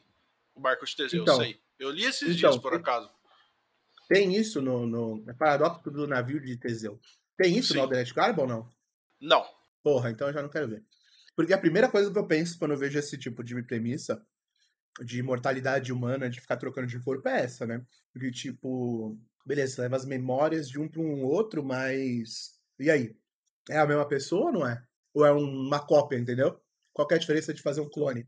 O 0.57 0.59
Barco 0.59 0.85
de 0.85 0.95
Teseu, 0.95 1.21
Então. 1.21 1.35
eu 1.35 1.41
sei. 1.41 1.61
Eu 1.77 1.91
li 1.91 2.03
esses 2.03 2.35
Então, 2.35 2.49
dias, 2.51 2.57
por 2.57 2.73
acaso. 2.73 3.09
Tem 4.09 4.35
isso 4.35 4.59
no, 4.61 4.87
no 4.87 5.23
é 5.29 5.33
Paradoxo 5.33 5.91
do 5.91 6.07
Navio 6.07 6.41
de 6.41 6.57
Teseu. 6.57 6.99
Tem 7.37 7.55
isso 7.55 7.69
Sim. 7.69 7.75
no 7.75 7.81
Altered 7.81 8.11
Carbon 8.13 8.41
ou 8.41 8.47
não? 8.47 8.69
Não. 9.21 9.45
Porra, 9.83 10.09
então 10.09 10.27
eu 10.27 10.33
já 10.33 10.41
não 10.41 10.49
quero 10.49 10.67
ver. 10.67 10.83
Porque 11.35 11.53
a 11.53 11.57
primeira 11.57 11.87
coisa 11.89 12.11
que 12.11 12.17
eu 12.17 12.25
penso 12.25 12.57
quando 12.57 12.71
eu 12.71 12.77
vejo 12.77 12.97
esse 12.97 13.17
tipo 13.17 13.43
de 13.43 13.61
premissa 13.63 14.25
de 15.03 15.19
imortalidade 15.19 15.93
humana, 15.93 16.27
de 16.27 16.41
ficar 16.41 16.57
trocando 16.57 16.87
de 16.87 16.99
corpo, 16.99 17.29
é 17.29 17.41
essa, 17.43 17.67
né? 17.67 17.85
Porque, 18.11 18.31
tipo, 18.31 19.15
beleza, 19.45 19.75
você 19.75 19.81
leva 19.81 19.95
as 19.95 20.05
memórias 20.05 20.67
de 20.67 20.79
um 20.79 20.87
para 20.89 21.01
um 21.01 21.23
outro, 21.23 21.63
mas. 21.63 22.59
E 22.79 22.89
aí? 22.89 23.15
É 23.69 23.77
a 23.77 23.85
mesma 23.85 24.07
pessoa 24.07 24.47
ou 24.47 24.51
não 24.53 24.67
é? 24.67 24.83
Ou 25.13 25.23
é 25.23 25.31
uma 25.31 25.79
cópia, 25.85 26.17
entendeu? 26.17 26.59
Qual 26.91 27.07
é 27.11 27.15
a 27.15 27.19
diferença 27.19 27.53
de 27.53 27.61
fazer 27.61 27.81
um 27.81 27.89
clone? 27.89 28.27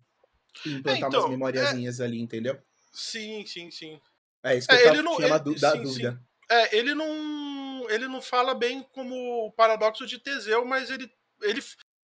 E 0.65 0.73
implantar 0.73 1.09
então, 1.09 1.19
umas 1.21 1.29
memoriazinhas 1.31 2.01
ali, 2.01 2.19
entendeu? 2.19 2.59
Sim, 2.91 3.45
sim, 3.45 3.69
sim. 3.71 3.99
É 4.43 4.55
isso 4.55 4.67
que 4.67 4.75
É, 4.75 4.87
eu 4.87 4.93
ele 4.93 5.01
não- 5.01 5.21
ele- 5.21 5.39
du- 5.39 5.55
da 5.59 5.71
sim, 5.71 5.83
dúvida. 5.83 6.21
É, 6.49 6.75
ele 6.77 6.93
não. 6.95 7.87
Ele 7.89 8.07
não 8.07 8.21
fala 8.21 8.53
bem 8.53 8.83
como 8.93 9.45
o 9.45 9.51
paradoxo 9.51 10.05
de 10.05 10.19
Teseu, 10.19 10.65
mas 10.65 10.89
ele, 10.89 11.09
ele, 11.41 11.61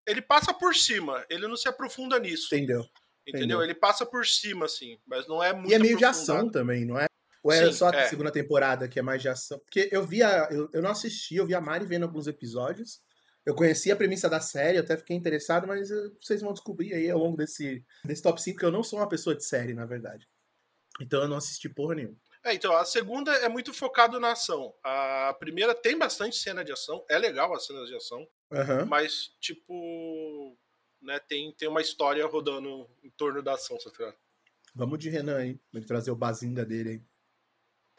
ele 0.08 0.22
passa 0.22 0.54
por 0.54 0.75
cima. 0.75 1.24
Ele 1.30 1.48
não 1.48 1.56
se 1.58 1.68
aprofunda 1.68 2.18
nisso. 2.20 2.54
Entendeu? 2.54 2.80
entendeu? 2.82 2.90
entendeu. 3.28 3.64
Ele 3.64 3.74
passa 3.75 4.06
por 4.06 4.25
cima, 4.25 4.66
assim. 4.66 4.98
Mas 5.06 5.28
não 5.28 5.44
é 5.44 5.52
muito. 5.54 5.70
E 5.70 5.74
é 5.74 5.80
meio 5.80 5.98
de 5.98 6.06
ação 6.06 6.50
também, 6.50 6.86
não 6.86 6.98
é? 7.00 7.06
Ou 7.44 7.52
é 7.52 7.66
Sim, 7.68 7.74
só 7.74 7.90
a 7.90 7.96
é. 7.96 8.08
segunda 8.08 8.32
temporada 8.32 8.88
que 8.88 8.98
é 8.98 9.02
mais 9.04 9.22
de 9.22 9.30
ação? 9.30 9.60
Porque 9.60 9.88
eu 9.92 10.04
via, 10.06 10.48
eu, 10.52 10.68
eu 10.74 10.82
não 10.82 10.90
assisti, 10.90 11.36
eu 11.36 11.46
vi 11.46 11.54
a 11.54 11.62
Mari 11.62 11.86
vendo 11.86 12.04
alguns 12.04 12.25
episódios. 12.25 13.02
Eu 13.46 13.54
conhecia 13.54 13.94
a 13.94 13.96
premissa 13.96 14.28
da 14.28 14.40
série, 14.40 14.80
até 14.80 14.98
fiquei 14.98 15.16
interessado, 15.16 15.68
mas 15.68 15.92
eh, 15.92 16.10
vocês 16.20 16.42
vão 16.42 16.52
descobrir 16.52 16.94
aí 16.96 17.12
ao 17.12 17.20
longo 17.20 17.38
desse, 17.38 17.86
desse 18.04 18.22
top 18.22 18.42
5 18.42 18.60
que 18.60 18.66
eu 18.66 18.72
não 18.72 18.84
sou 18.84 18.98
uma 18.98 19.08
pessoa 19.08 19.36
de 19.36 19.46
série, 19.46 19.74
na 19.74 19.86
verdade. 19.86 20.28
Então 21.00 21.22
eu 21.22 21.28
não 21.28 21.38
assisti 21.38 21.70
porra 21.70 21.96
nenhuma. 21.96 22.18
É, 22.44 22.54
então, 22.54 22.75
a 22.75 22.86
segunda 22.86 23.32
é 23.38 23.50
muito 23.50 23.74
focado 23.74 24.20
na 24.20 24.32
ação. 24.32 24.74
A 24.84 25.36
primeira 25.40 25.75
tem 25.75 25.98
bastante 25.98 26.36
cena 26.38 26.64
de 26.64 26.72
ação, 26.72 27.04
é 27.10 27.18
legal 27.18 27.54
as 27.54 27.66
cenas 27.66 27.88
de 27.88 27.96
ação, 27.96 28.28
Aham. 28.52 28.86
mas, 28.86 29.32
tipo, 29.40 30.58
né, 31.02 31.20
tem, 31.20 31.52
tem 31.54 31.68
uma 31.68 31.82
história 31.82 32.25
rodando 32.25 32.90
em 33.04 33.10
torno 33.12 33.42
da 33.44 33.54
ação, 33.54 33.78
tá 33.78 33.90
ligado? 33.92 34.18
Vamos 34.74 35.00
de 35.00 35.10
Renan 35.10 35.38
aí, 35.38 35.54
pra 35.72 35.80
ele 35.80 35.88
trazer 35.88 36.12
o 36.12 36.16
bazinga 36.16 36.66
dele 36.66 36.90
aí. 36.90 37.02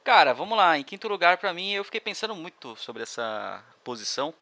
Cara, 0.04 0.32
vamos 0.32 0.56
lá. 0.56 0.78
Em 0.78 0.84
quinto 0.84 1.08
lugar, 1.08 1.38
pra 1.38 1.52
mim, 1.52 1.72
eu 1.72 1.82
fiquei 1.82 2.00
pensando 2.00 2.34
muito 2.34 2.76
sobre 2.76 3.02
essa 3.02 3.64
posição 3.82 4.32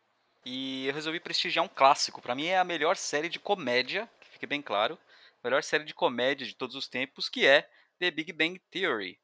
e 0.45 0.87
eu 0.87 0.95
resolvi 0.95 1.21
prestigiar 1.21 1.65
um 1.65 1.69
clássico. 1.69 2.21
Pra 2.21 2.35
mim 2.35 2.47
é 2.47 2.59
a 2.59 2.65
melhor 2.65 2.97
série 2.97 3.29
de 3.29 3.39
comédia, 3.39 4.09
que 4.21 4.29
fique 4.29 4.47
bem 4.47 4.61
claro, 4.61 4.99
a 5.43 5.47
melhor 5.49 5.63
série 5.63 5.85
de 5.85 5.95
comédia 5.95 6.47
de 6.47 6.55
todos 6.55 6.77
os 6.77 6.89
tempos, 6.89 7.29
que 7.29 7.47
é 7.47 7.69
The 7.99 8.11
Big 8.11 8.33
Bang 8.33 8.61
Theory. 8.71 9.19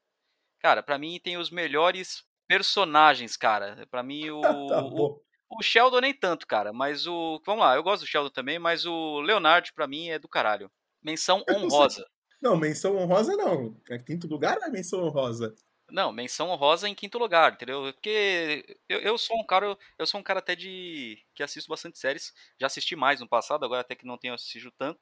Cara, 0.59 0.83
pra 0.83 0.97
mim 0.97 1.19
tem 1.23 1.37
os 1.37 1.49
melhores 1.49 2.23
personagens, 2.47 3.35
cara. 3.37 3.87
Pra 3.89 4.03
mim 4.03 4.29
o, 4.29 4.41
tá 4.67 4.83
o, 4.83 5.21
o 5.49 5.63
Sheldon 5.63 6.01
nem 6.01 6.13
tanto, 6.13 6.47
cara, 6.47 6.71
mas 6.71 7.07
o 7.07 7.41
vamos 7.45 7.63
lá, 7.63 7.75
eu 7.75 7.83
gosto 7.83 8.03
do 8.03 8.07
Sheldon 8.07 8.29
também, 8.29 8.59
mas 8.59 8.85
o 8.85 9.21
Leonard 9.21 9.73
pra 9.73 9.87
mim 9.87 10.09
é 10.09 10.19
do 10.19 10.27
caralho. 10.27 10.71
Menção 11.03 11.43
honrosa. 11.49 12.05
Não, 12.41 12.55
menção 12.55 12.95
honrosa 12.97 13.35
não. 13.35 13.75
É 13.89 13.97
quinto 13.97 14.27
lugar 14.27 14.57
é 14.61 14.69
menção 14.69 15.03
honrosa? 15.03 15.53
Não, 15.91 16.11
menção 16.11 16.49
honrosa 16.49 16.87
em 16.87 16.95
quinto 16.95 17.17
lugar, 17.17 17.53
entendeu? 17.53 17.91
Porque 17.93 18.77
eu, 18.87 18.99
eu 19.01 19.17
sou 19.17 19.39
um 19.39 19.45
cara, 19.45 19.77
eu 19.99 20.07
sou 20.07 20.19
um 20.19 20.23
cara 20.23 20.39
até 20.39 20.55
de 20.55 21.21
que 21.35 21.43
assisto 21.43 21.69
bastante 21.69 21.99
séries. 21.99 22.33
Já 22.59 22.67
assisti 22.67 22.95
mais 22.95 23.19
no 23.19 23.27
passado, 23.27 23.65
agora 23.65 23.81
até 23.81 23.93
que 23.95 24.05
não 24.05 24.17
tenho 24.17 24.33
assistido 24.33 24.71
tanto. 24.71 24.99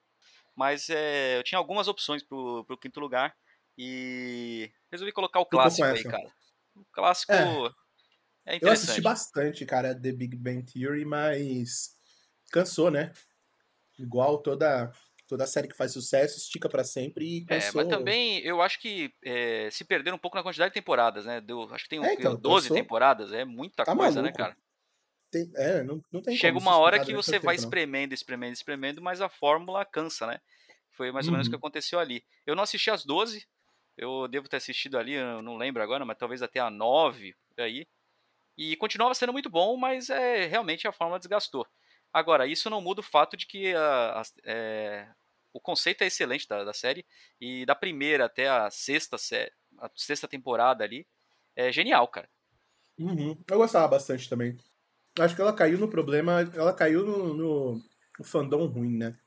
Mas 0.56 0.90
é, 0.90 1.38
eu 1.38 1.44
tinha 1.44 1.60
algumas 1.60 1.88
opções 1.88 2.24
pro, 2.24 2.66
pro 2.66 2.78
quinto 2.78 3.00
lugar 3.00 3.36
e 3.78 4.72
resolvi 4.92 5.12
colocar 5.12 5.40
o 5.40 5.46
com 5.46 5.52
clássico 5.52 5.86
aí, 5.86 6.04
cara. 6.04 6.32
O 6.76 6.84
clássico 6.92 7.32
É. 8.46 8.56
é, 8.56 8.60
Eu 8.62 8.72
assisti 8.72 9.02
bastante, 9.02 9.66
cara, 9.66 9.94
The 9.94 10.12
Big 10.12 10.36
Bang 10.36 10.64
Theory, 10.64 11.06
mas 11.06 11.96
cansou, 12.52 12.90
né? 12.90 13.14
Igual 14.00 14.42
toda 14.42 14.92
toda 15.30 15.48
série 15.48 15.70
que 15.70 15.78
faz 15.78 15.94
sucesso, 15.94 16.38
estica 16.40 16.70
pra 16.70 16.84
sempre 16.86 17.26
e 17.26 17.46
É, 17.48 17.72
mas 17.72 17.88
também 17.88 18.40
eu 18.42 18.62
acho 18.62 18.80
que 18.80 19.12
é, 19.24 19.70
se 19.72 19.84
perderam 19.84 20.18
um 20.18 20.20
pouco 20.20 20.38
na 20.38 20.44
quantidade 20.44 20.70
de 20.72 20.80
temporadas, 20.80 21.26
né? 21.26 21.42
Deu, 21.42 21.64
acho 21.74 21.86
que 21.86 21.90
tem 21.90 22.00
um, 22.00 22.08
É, 22.08 22.14
então, 22.14 22.36
12 22.36 22.70
cansou. 22.70 22.72
temporadas, 22.72 23.32
é 23.34 23.44
muita 23.44 23.86
Tá 23.86 23.96
coisa, 23.96 24.22
né, 24.22 24.32
maluco. 24.32 24.32
cara? 24.32 24.56
Tem- 25.32 25.52
é, 25.56 25.84
não, 25.84 26.02
não 26.12 26.22
tem 26.22 26.38
Chega 26.38 26.58
uma 26.58 26.78
hora 26.78 27.00
que 27.00 27.14
você 27.14 27.40
vai 27.40 27.56
tempo, 27.56 27.62
não. 27.62 27.76
espremendo, 27.76 28.14
espremendo, 28.14 28.54
espremendo, 28.54 29.02
mas 29.02 29.20
a 29.22 29.30
fórmula 29.30 29.84
cansa, 29.86 30.28
né? 30.28 30.40
Foi 30.92 31.12
mais 31.12 31.28
ou 31.28 31.32
menos 31.32 31.48
o 31.48 31.50
que 31.50 31.56
Uhum. 31.56 31.60
aconteceu 31.60 32.00
ali. 32.00 32.24
Eu 32.46 32.56
não 32.56 32.64
assisti 32.64 32.92
as 32.92 33.04
12, 33.06 33.48
eu 33.98 34.28
devo 34.28 34.48
ter 34.48 34.58
assistido 34.58 34.98
ali, 34.98 35.14
eu 35.14 35.42
não 35.42 35.58
lembro 35.58 35.82
agora, 35.82 36.06
mas 36.06 36.18
talvez 36.18 36.42
até 36.42 36.60
a 36.60 36.70
9, 36.70 37.36
por 37.56 37.62
aí. 37.64 37.88
E 38.58 38.76
continuava 38.78 39.16
sendo 39.16 39.34
muito 39.34 39.50
bom, 39.50 39.78
mas 39.78 40.10
é 40.10 40.46
realmente 40.48 40.88
a 40.88 40.94
fórmula 40.94 41.20
desgastou. 41.20 41.68
Agora, 42.14 42.48
isso 42.48 42.70
não 42.70 42.82
muda 42.82 43.02
o 43.02 43.04
fato 43.04 43.38
de 43.38 43.48
que 43.48 43.74
a- 43.76 44.20
as- 44.22 44.34
é, 44.46 45.10
o 45.54 45.60
conceito 45.60 46.04
é 46.04 46.08
excelente 46.08 46.48
da, 46.48 46.64
da 46.64 46.74
série, 46.74 47.06
e 47.40 47.66
da 47.66 47.76
primeira 47.76 48.26
até 48.26 48.48
a 48.50 48.70
sexta, 48.70 49.18
a 49.80 49.90
sexta 49.96 50.28
temporada 50.28 50.84
ali, 50.84 51.08
é 51.56 51.72
genial, 51.72 52.08
cara. 52.08 52.30
Uhum. 52.98 53.38
Eu 53.50 53.58
gostava 53.58 53.88
bastante 53.88 54.30
também. 54.30 54.58
Acho 55.20 55.36
que 55.36 55.42
ela 55.42 55.54
caiu 55.54 55.78
no 55.78 55.88
problema, 55.88 56.42
ela 56.54 56.74
caiu 56.74 57.06
no, 57.06 57.34
no, 57.34 57.84
no 58.20 58.26
fandom 58.26 58.66
ruim, 58.68 58.98
né? 58.98 59.18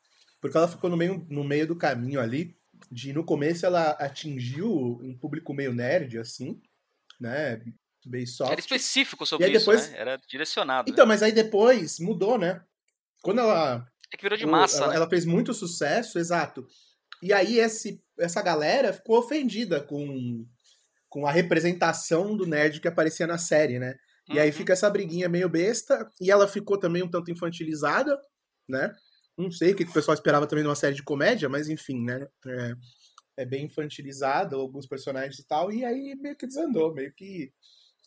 Porque 0.40 0.56
ela 0.56 0.68
ficou 0.68 0.88
no 0.90 0.96
meio, 0.96 1.26
no 1.28 1.44
meio 1.44 1.66
do 1.66 1.76
caminho 1.76 2.20
ali, 2.20 2.56
de 2.90 3.12
no 3.12 3.24
começo 3.24 3.64
ela 3.64 3.90
atingiu 3.92 5.00
um 5.02 5.16
público 5.16 5.54
meio 5.54 5.72
nerd, 5.72 6.18
assim, 6.18 6.60
né? 7.20 7.62
Bem 8.04 8.26
soft. 8.26 8.50
Era 8.50 8.60
específico 8.60 9.24
sobre 9.24 9.48
isso, 9.48 9.60
depois- 9.60 9.90
né? 9.90 9.98
Era 9.98 10.16
direcionado. 10.28 10.88
né? 10.88 10.92
Então, 10.92 11.06
mas 11.06 11.22
aí 11.22 11.32
depois 11.32 12.00
mudou, 12.00 12.36
né? 12.36 12.62
Quando 13.22 13.40
ela 13.40 13.86
É 14.12 14.16
que 14.16 14.22
virou 14.22 14.36
de 14.36 14.46
massa, 14.46 14.78
ela, 14.78 14.88
né? 14.88 14.96
ela 14.96 15.08
fez 15.08 15.24
muito 15.24 15.54
sucesso, 15.54 16.18
exato. 16.18 16.66
E 17.22 17.32
aí 17.32 17.58
esse, 17.58 18.02
essa 18.18 18.42
galera 18.42 18.92
ficou 18.92 19.18
ofendida 19.18 19.80
com, 19.80 20.44
com 21.08 21.26
a 21.26 21.30
representação 21.30 22.36
do 22.36 22.46
nerd 22.46 22.80
que 22.80 22.88
aparecia 22.88 23.26
na 23.26 23.38
série, 23.38 23.78
né? 23.78 23.94
E 24.28 24.38
aí 24.38 24.50
Uhum. 24.50 24.54
fica 24.54 24.72
essa 24.72 24.90
briguinha 24.90 25.28
meio 25.28 25.48
besta, 25.48 26.08
e 26.20 26.30
ela 26.30 26.46
ficou 26.46 26.78
também 26.78 27.02
um 27.02 27.10
tanto 27.10 27.30
infantilizada, 27.30 28.18
né? 28.68 28.94
Não 29.36 29.50
sei 29.50 29.72
o 29.72 29.76
que 29.76 29.84
que 29.84 29.90
o 29.90 29.94
pessoal 29.94 30.14
esperava 30.14 30.46
também 30.46 30.62
de 30.62 30.68
uma 30.68 30.76
série 30.76 30.94
de 30.94 31.02
comédia, 31.02 31.48
mas 31.48 31.68
enfim, 31.68 32.04
né? 32.04 32.26
É, 32.46 32.74
é 33.38 33.46
bem 33.46 33.64
infantilizada, 33.64 34.56
alguns 34.56 34.86
personagens 34.86 35.38
e 35.38 35.46
tal, 35.46 35.72
e 35.72 35.84
aí 35.84 36.14
meio 36.16 36.36
que 36.36 36.46
desandou, 36.46 36.92
meio 36.94 37.12
que 37.14 37.52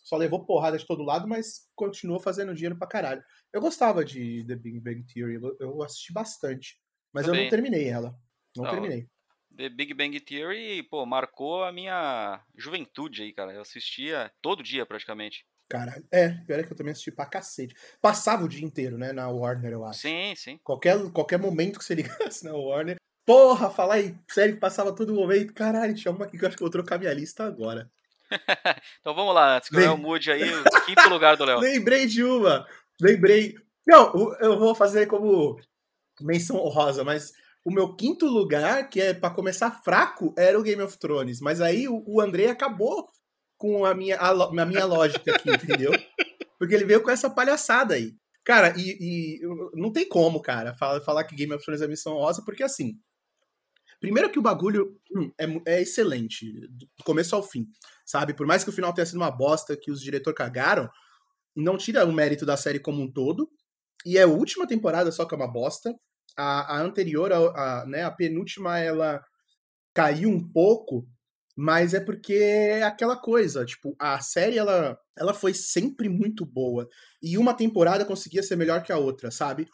só 0.03 0.17
levou 0.17 0.45
porrada 0.45 0.77
de 0.77 0.85
todo 0.85 1.03
lado, 1.03 1.27
mas 1.27 1.67
continuou 1.75 2.19
fazendo 2.19 2.53
dinheiro 2.53 2.77
pra 2.77 2.87
caralho. 2.87 3.23
Eu 3.55 3.61
gostava 3.61 4.03
de 4.03 4.43
The 4.45 4.55
Big 4.57 4.81
Bang 4.81 5.01
Theory, 5.03 5.35
eu- 5.35 5.55
eu 5.61 5.81
assisti 5.81 6.11
bastante, 6.11 6.77
mas 7.13 7.25
eu 7.25 7.31
Também. 7.31 7.45
não 7.45 7.49
terminei 7.49 7.87
ela. 7.87 8.13
Não 8.53 8.65
Não, 8.65 8.71
terminei. 8.71 9.07
The 9.55 9.69
Big 9.69 9.93
Bang 9.93 10.19
Theory, 10.19 10.83
pô, 10.83 11.05
marcou 11.05 11.63
a 11.63 11.71
minha 11.71 12.43
juventude 12.53 13.21
aí, 13.23 13.31
cara. 13.31 13.53
Eu 13.53 13.61
assistia 13.61 14.29
todo 14.41 14.61
dia 14.61 14.85
praticamente. 14.85 15.45
Caralho. 15.69 16.05
É, 16.11 16.31
pior 16.45 16.59
é 16.59 16.63
que 16.63 16.73
eu 16.73 16.75
também 16.75 16.91
assisti 16.91 17.11
pra 17.13 17.25
cacete. 17.25 17.73
Passava 18.01 18.43
o 18.43 18.49
dia 18.49 18.65
inteiro, 18.65 18.97
né, 18.97 19.13
na 19.13 19.29
Warner, 19.29 19.71
eu 19.71 19.85
acho. 19.85 20.01
Sim, 20.01 20.33
sim. 20.35 20.59
Qualquer, 20.61 21.09
qualquer 21.13 21.39
momento 21.39 21.79
que 21.79 21.85
você 21.85 21.95
ligasse 22.33 22.43
na 22.43 22.53
Warner. 22.53 22.97
Porra, 23.25 23.69
falar 23.71 23.95
aí, 23.95 24.17
sério 24.29 24.55
que 24.55 24.59
passava 24.59 24.93
todo 24.93 25.13
momento. 25.15 25.53
Caralho, 25.53 25.95
tinha 25.95 26.11
uma 26.11 26.25
aqui 26.25 26.37
que 26.37 26.43
eu 26.43 26.49
acho 26.49 26.57
que 26.57 26.61
eu 26.61 26.65
vou 26.65 26.71
trocar 26.71 26.99
minha 26.99 27.13
lista 27.13 27.45
agora. 27.45 27.89
Então 28.99 29.13
vamos 29.15 29.33
lá, 29.33 29.55
antes 29.57 29.69
que 29.69 29.75
o 29.75 29.79
Léo 29.79 29.97
mude 29.97 30.29
aí, 30.31 30.43
o 30.43 30.63
quinto 30.85 31.07
lugar 31.07 31.37
do 31.37 31.45
Léo. 31.45 31.59
Lembrei 31.61 32.05
de 32.05 32.21
uma. 32.23 32.67
Lembrei. 33.01 33.55
Não, 33.85 34.35
eu 34.39 34.57
vou 34.57 34.73
fazer 34.73 35.05
como 35.05 35.59
menção 36.21 36.57
honrosa, 36.57 37.03
mas 37.03 37.33
o 37.63 37.71
meu 37.71 37.95
quinto 37.95 38.27
lugar, 38.27 38.89
que 38.89 39.01
é 39.01 39.13
pra 39.13 39.29
começar 39.29 39.71
fraco, 39.83 40.33
era 40.37 40.59
o 40.59 40.63
Game 40.63 40.81
of 40.81 40.97
Thrones. 40.97 41.39
Mas 41.41 41.61
aí 41.61 41.87
o, 41.87 42.21
Andrei 42.21 42.47
acabou 42.47 43.09
com 43.57 43.85
a 43.85 43.93
minha, 43.95 44.17
a, 44.17 44.29
a 44.29 44.65
minha 44.65 44.85
lógica 44.85 45.35
aqui, 45.35 45.49
entendeu? 45.49 45.91
Porque 46.59 46.73
ele 46.75 46.85
veio 46.85 47.01
com 47.01 47.09
essa 47.09 47.29
palhaçada 47.29 47.95
aí. 47.95 48.15
Cara, 48.43 48.75
e, 48.77 49.39
e 49.39 49.41
não 49.73 49.91
tem 49.91 50.07
como, 50.07 50.39
cara, 50.39 50.75
falar, 50.75 51.01
falar 51.01 51.23
que 51.23 51.35
Game 51.35 51.51
of 51.53 51.65
Thrones 51.65 51.81
é 51.81 51.87
menção 51.87 52.13
honrosa, 52.13 52.43
porque 52.45 52.63
assim. 52.63 52.99
Primeiro 53.99 54.29
que 54.29 54.37
o 54.37 54.41
bagulho 54.41 54.99
hum, 55.15 55.31
é, 55.39 55.77
é 55.77 55.81
excelente, 55.81 56.45
do 56.69 57.03
começo 57.03 57.35
ao 57.35 57.41
fim, 57.41 57.65
sabe? 58.05 58.35
Por 58.35 58.45
mais 58.45 58.63
que 58.63 58.69
o 58.69 58.73
final 58.73 58.93
tenha 58.93 59.05
sido 59.05 59.15
uma 59.15 59.31
bosta, 59.31 59.75
que 59.75 59.89
os 59.89 59.99
diretores 59.99 60.37
cagaram, 60.37 60.87
não 61.55 61.77
tira 61.77 62.05
o 62.05 62.11
mérito 62.11 62.45
da 62.45 62.57
série 62.57 62.79
como 62.79 63.01
um 63.01 63.11
todo. 63.11 63.49
E 64.05 64.17
é 64.17 64.23
a 64.23 64.27
última 64.27 64.67
temporada 64.67 65.11
só 65.11 65.25
que 65.25 65.33
é 65.33 65.37
uma 65.37 65.51
bosta. 65.51 65.95
A, 66.37 66.77
a 66.77 66.81
anterior, 66.81 67.31
a, 67.31 67.37
a, 67.37 67.85
né, 67.85 68.03
a 68.03 68.11
penúltima, 68.11 68.77
ela 68.77 69.23
caiu 69.93 70.29
um 70.29 70.51
pouco, 70.51 71.07
mas 71.55 71.93
é 71.93 71.99
porque 71.99 72.33
é 72.33 72.83
aquela 72.83 73.15
coisa, 73.15 73.65
tipo, 73.65 73.95
a 73.97 74.19
série 74.19 74.57
ela, 74.57 74.99
ela 75.17 75.33
foi 75.33 75.53
sempre 75.53 76.09
muito 76.09 76.45
boa. 76.45 76.87
E 77.21 77.37
uma 77.37 77.53
temporada 77.53 78.03
conseguia 78.03 78.43
ser 78.43 78.57
melhor 78.57 78.83
que 78.83 78.91
a 78.91 78.97
outra, 78.97 79.31
sabe? 79.31 79.67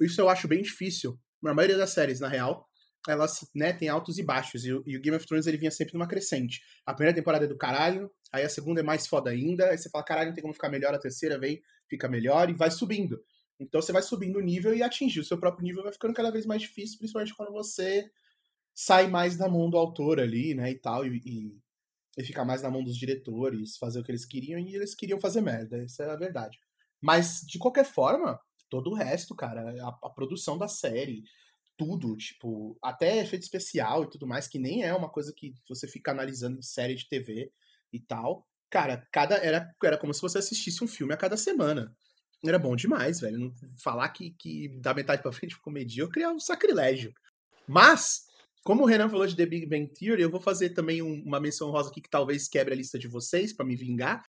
Isso 0.00 0.20
eu 0.20 0.28
acho 0.28 0.48
bem 0.48 0.62
difícil. 0.62 1.18
Na 1.40 1.54
maioria 1.54 1.78
das 1.78 1.90
séries, 1.90 2.20
na 2.20 2.28
real, 2.28 2.66
elas, 3.08 3.48
né, 3.54 3.72
tem 3.72 3.88
altos 3.88 4.18
e 4.18 4.22
baixos. 4.22 4.64
E, 4.64 4.68
e, 4.68 4.96
o 4.96 5.00
Game 5.00 5.16
of 5.16 5.26
Thrones 5.26 5.46
ele 5.46 5.56
vinha 5.56 5.70
sempre 5.70 5.94
numa 5.94 6.06
crescente. 6.06 6.60
A 6.84 6.94
primeira 6.94 7.14
temporada 7.14 7.44
é 7.44 7.48
do 7.48 7.56
caralho, 7.56 8.10
aí 8.32 8.44
a 8.44 8.48
segunda 8.48 8.80
é 8.80 8.82
mais 8.82 9.06
foda 9.06 9.30
ainda, 9.30 9.70
aí 9.70 9.78
você 9.78 9.88
fala, 9.88 10.04
caralho, 10.04 10.28
não 10.28 10.34
tem 10.34 10.42
como 10.42 10.54
ficar 10.54 10.68
melhor, 10.68 10.94
a 10.94 10.98
terceira 10.98 11.38
vem, 11.38 11.62
fica 11.88 12.08
melhor 12.08 12.50
e 12.50 12.54
vai 12.54 12.70
subindo. 12.70 13.22
Então 13.58 13.80
você 13.80 13.92
vai 13.92 14.02
subindo 14.02 14.36
o 14.36 14.42
nível 14.42 14.74
e 14.74 14.82
atingir 14.82 15.20
o 15.20 15.24
seu 15.24 15.38
próprio 15.38 15.64
nível 15.64 15.82
vai 15.82 15.92
ficando 15.92 16.14
cada 16.14 16.30
vez 16.30 16.46
mais 16.46 16.62
difícil, 16.62 16.98
principalmente 16.98 17.34
quando 17.34 17.52
você 17.52 18.10
sai 18.74 19.08
mais 19.08 19.36
da 19.36 19.48
mão 19.48 19.68
do 19.68 19.76
autor 19.76 20.18
ali, 20.18 20.54
né, 20.54 20.70
e 20.70 20.78
tal, 20.78 21.06
e, 21.06 21.20
e, 21.24 21.58
e 22.16 22.24
ficar 22.24 22.44
mais 22.44 22.62
na 22.62 22.70
mão 22.70 22.82
dos 22.82 22.96
diretores, 22.96 23.76
fazer 23.76 24.00
o 24.00 24.02
que 24.02 24.10
eles 24.10 24.24
queriam, 24.24 24.58
e 24.58 24.74
eles 24.74 24.94
queriam 24.94 25.20
fazer 25.20 25.42
merda, 25.42 25.82
essa 25.82 26.04
é 26.04 26.10
a 26.10 26.16
verdade. 26.16 26.58
Mas, 27.00 27.42
de 27.46 27.58
qualquer 27.58 27.84
forma, 27.84 28.40
todo 28.70 28.90
o 28.90 28.94
resto, 28.94 29.34
cara, 29.34 29.70
a, 29.82 29.88
a 30.06 30.10
produção 30.10 30.56
da 30.56 30.68
série, 30.68 31.24
tudo, 31.80 32.14
tipo, 32.14 32.76
até 32.82 33.22
efeito 33.22 33.40
especial 33.40 34.04
e 34.04 34.10
tudo 34.10 34.26
mais, 34.26 34.46
que 34.46 34.58
nem 34.58 34.82
é 34.82 34.92
uma 34.92 35.08
coisa 35.08 35.32
que 35.34 35.54
você 35.66 35.88
fica 35.88 36.10
analisando 36.10 36.58
em 36.58 36.62
série 36.62 36.94
de 36.94 37.08
TV 37.08 37.50
e 37.90 37.98
tal. 37.98 38.46
Cara, 38.68 39.08
cada 39.10 39.36
era, 39.36 39.74
era 39.82 39.96
como 39.96 40.12
se 40.12 40.20
você 40.20 40.36
assistisse 40.36 40.84
um 40.84 40.86
filme 40.86 41.14
a 41.14 41.16
cada 41.16 41.38
semana. 41.38 41.96
Era 42.44 42.58
bom 42.58 42.76
demais, 42.76 43.20
velho. 43.20 43.50
Falar 43.82 44.10
que, 44.10 44.32
que 44.32 44.68
da 44.80 44.92
metade 44.92 45.22
pra 45.22 45.32
frente 45.32 45.54
ficou 45.56 45.72
medíocre 45.72 46.22
é 46.22 46.28
um 46.28 46.38
sacrilégio. 46.38 47.14
Mas, 47.66 48.24
como 48.62 48.82
o 48.82 48.86
Renan 48.86 49.08
falou 49.08 49.26
de 49.26 49.34
The 49.34 49.46
Big 49.46 49.64
Bang 49.64 49.90
Theory, 49.90 50.20
eu 50.20 50.30
vou 50.30 50.40
fazer 50.40 50.70
também 50.70 51.00
um, 51.00 51.22
uma 51.24 51.40
menção 51.40 51.70
rosa 51.70 51.88
aqui 51.88 52.02
que 52.02 52.10
talvez 52.10 52.46
quebre 52.46 52.74
a 52.74 52.76
lista 52.76 52.98
de 52.98 53.08
vocês 53.08 53.54
para 53.54 53.64
me 53.64 53.74
vingar. 53.74 54.22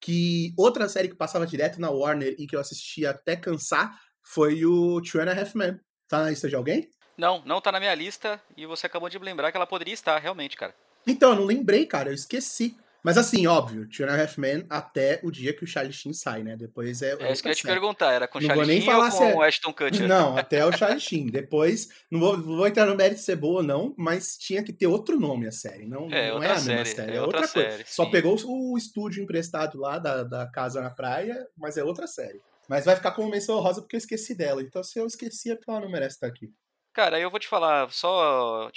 Que 0.00 0.52
outra 0.58 0.88
série 0.88 1.08
que 1.08 1.14
passava 1.14 1.46
direto 1.46 1.80
na 1.80 1.88
Warner 1.88 2.34
e 2.36 2.48
que 2.48 2.56
eu 2.56 2.60
assisti 2.60 3.06
até 3.06 3.36
cansar 3.36 3.96
foi 4.24 4.64
o 4.64 5.00
Two 5.00 5.20
and 5.20 5.30
a 5.30 5.40
Half 5.40 5.54
Men. 5.54 5.78
Tá 6.08 6.22
na 6.22 6.30
lista 6.30 6.48
de 6.48 6.54
alguém? 6.54 6.88
Não, 7.16 7.42
não 7.44 7.60
tá 7.60 7.72
na 7.72 7.80
minha 7.80 7.94
lista 7.94 8.40
e 8.56 8.66
você 8.66 8.86
acabou 8.86 9.08
de 9.08 9.18
me 9.18 9.24
lembrar 9.24 9.50
que 9.50 9.56
ela 9.56 9.66
poderia 9.66 9.94
estar, 9.94 10.18
realmente, 10.18 10.56
cara. 10.56 10.74
Então, 11.06 11.30
eu 11.30 11.36
não 11.36 11.44
lembrei, 11.44 11.86
cara, 11.86 12.10
eu 12.10 12.14
esqueci. 12.14 12.76
Mas 13.06 13.16
assim, 13.16 13.46
óbvio, 13.46 13.88
Two 13.88 14.04
and 14.04 14.10
a 14.10 14.20
Half 14.20 14.36
Men 14.36 14.66
até 14.68 15.20
o 15.22 15.30
dia 15.30 15.52
que 15.52 15.62
o 15.62 15.66
Charlie 15.66 15.92
Sheen 15.92 16.12
sai, 16.12 16.42
né? 16.42 16.56
Depois 16.56 17.02
é. 17.02 17.16
É 17.20 17.32
isso 17.32 17.40
que 17.40 17.48
eu 17.48 17.52
ia 17.52 17.54
te 17.54 17.62
perguntar, 17.62 18.12
era 18.12 18.26
com 18.26 18.38
o 18.38 18.42
Charlie 18.42 18.82
Sheen 18.82 18.92
ou 18.92 19.10
com 19.10 19.24
é... 19.24 19.34
o 19.36 19.42
Ashton 19.42 19.72
Kutcher? 19.72 20.08
Não, 20.08 20.36
até 20.36 20.66
o 20.66 20.72
Charlie 20.72 20.98
Sheen. 20.98 21.26
Depois, 21.26 21.88
não 22.10 22.18
vou, 22.18 22.42
vou 22.42 22.66
entrar 22.66 22.84
no 22.84 22.96
mérito 22.96 23.20
de 23.20 23.24
ser 23.24 23.36
boa 23.36 23.58
ou 23.58 23.62
não, 23.62 23.94
mas 23.96 24.36
tinha 24.36 24.60
que 24.60 24.72
ter 24.72 24.88
outro 24.88 25.20
nome 25.20 25.46
a 25.46 25.52
série. 25.52 25.86
Não 25.86 26.08
é, 26.10 26.30
não 26.30 26.42
é 26.42 26.50
a 26.50 26.54
mesma 26.54 26.84
série, 26.84 27.12
é, 27.12 27.16
é 27.16 27.22
outra, 27.22 27.42
outra 27.42 27.52
coisa. 27.52 27.84
Só 27.86 28.06
pegou 28.06 28.36
o 28.44 28.76
estúdio 28.76 29.22
emprestado 29.22 29.78
lá 29.78 30.00
da, 30.00 30.24
da 30.24 30.44
casa 30.48 30.80
na 30.80 30.90
praia, 30.90 31.46
mas 31.56 31.76
é 31.76 31.84
outra 31.84 32.08
série. 32.08 32.40
Mas 32.68 32.84
vai 32.84 32.96
ficar 32.96 33.12
como 33.12 33.30
menção 33.30 33.60
rosa 33.60 33.80
porque 33.80 33.96
eu 33.96 33.98
esqueci 33.98 34.34
dela. 34.34 34.62
Então 34.62 34.82
se 34.82 34.98
eu 34.98 35.06
esqueci 35.06 35.50
é 35.50 35.54
porque 35.54 35.70
ela 35.70 35.80
não 35.80 35.88
merece 35.88 36.16
estar 36.16 36.26
aqui. 36.26 36.52
Cara, 36.92 37.20
eu 37.20 37.30
vou 37.30 37.38
te 37.38 37.46
falar 37.46 37.92
só 37.92 38.70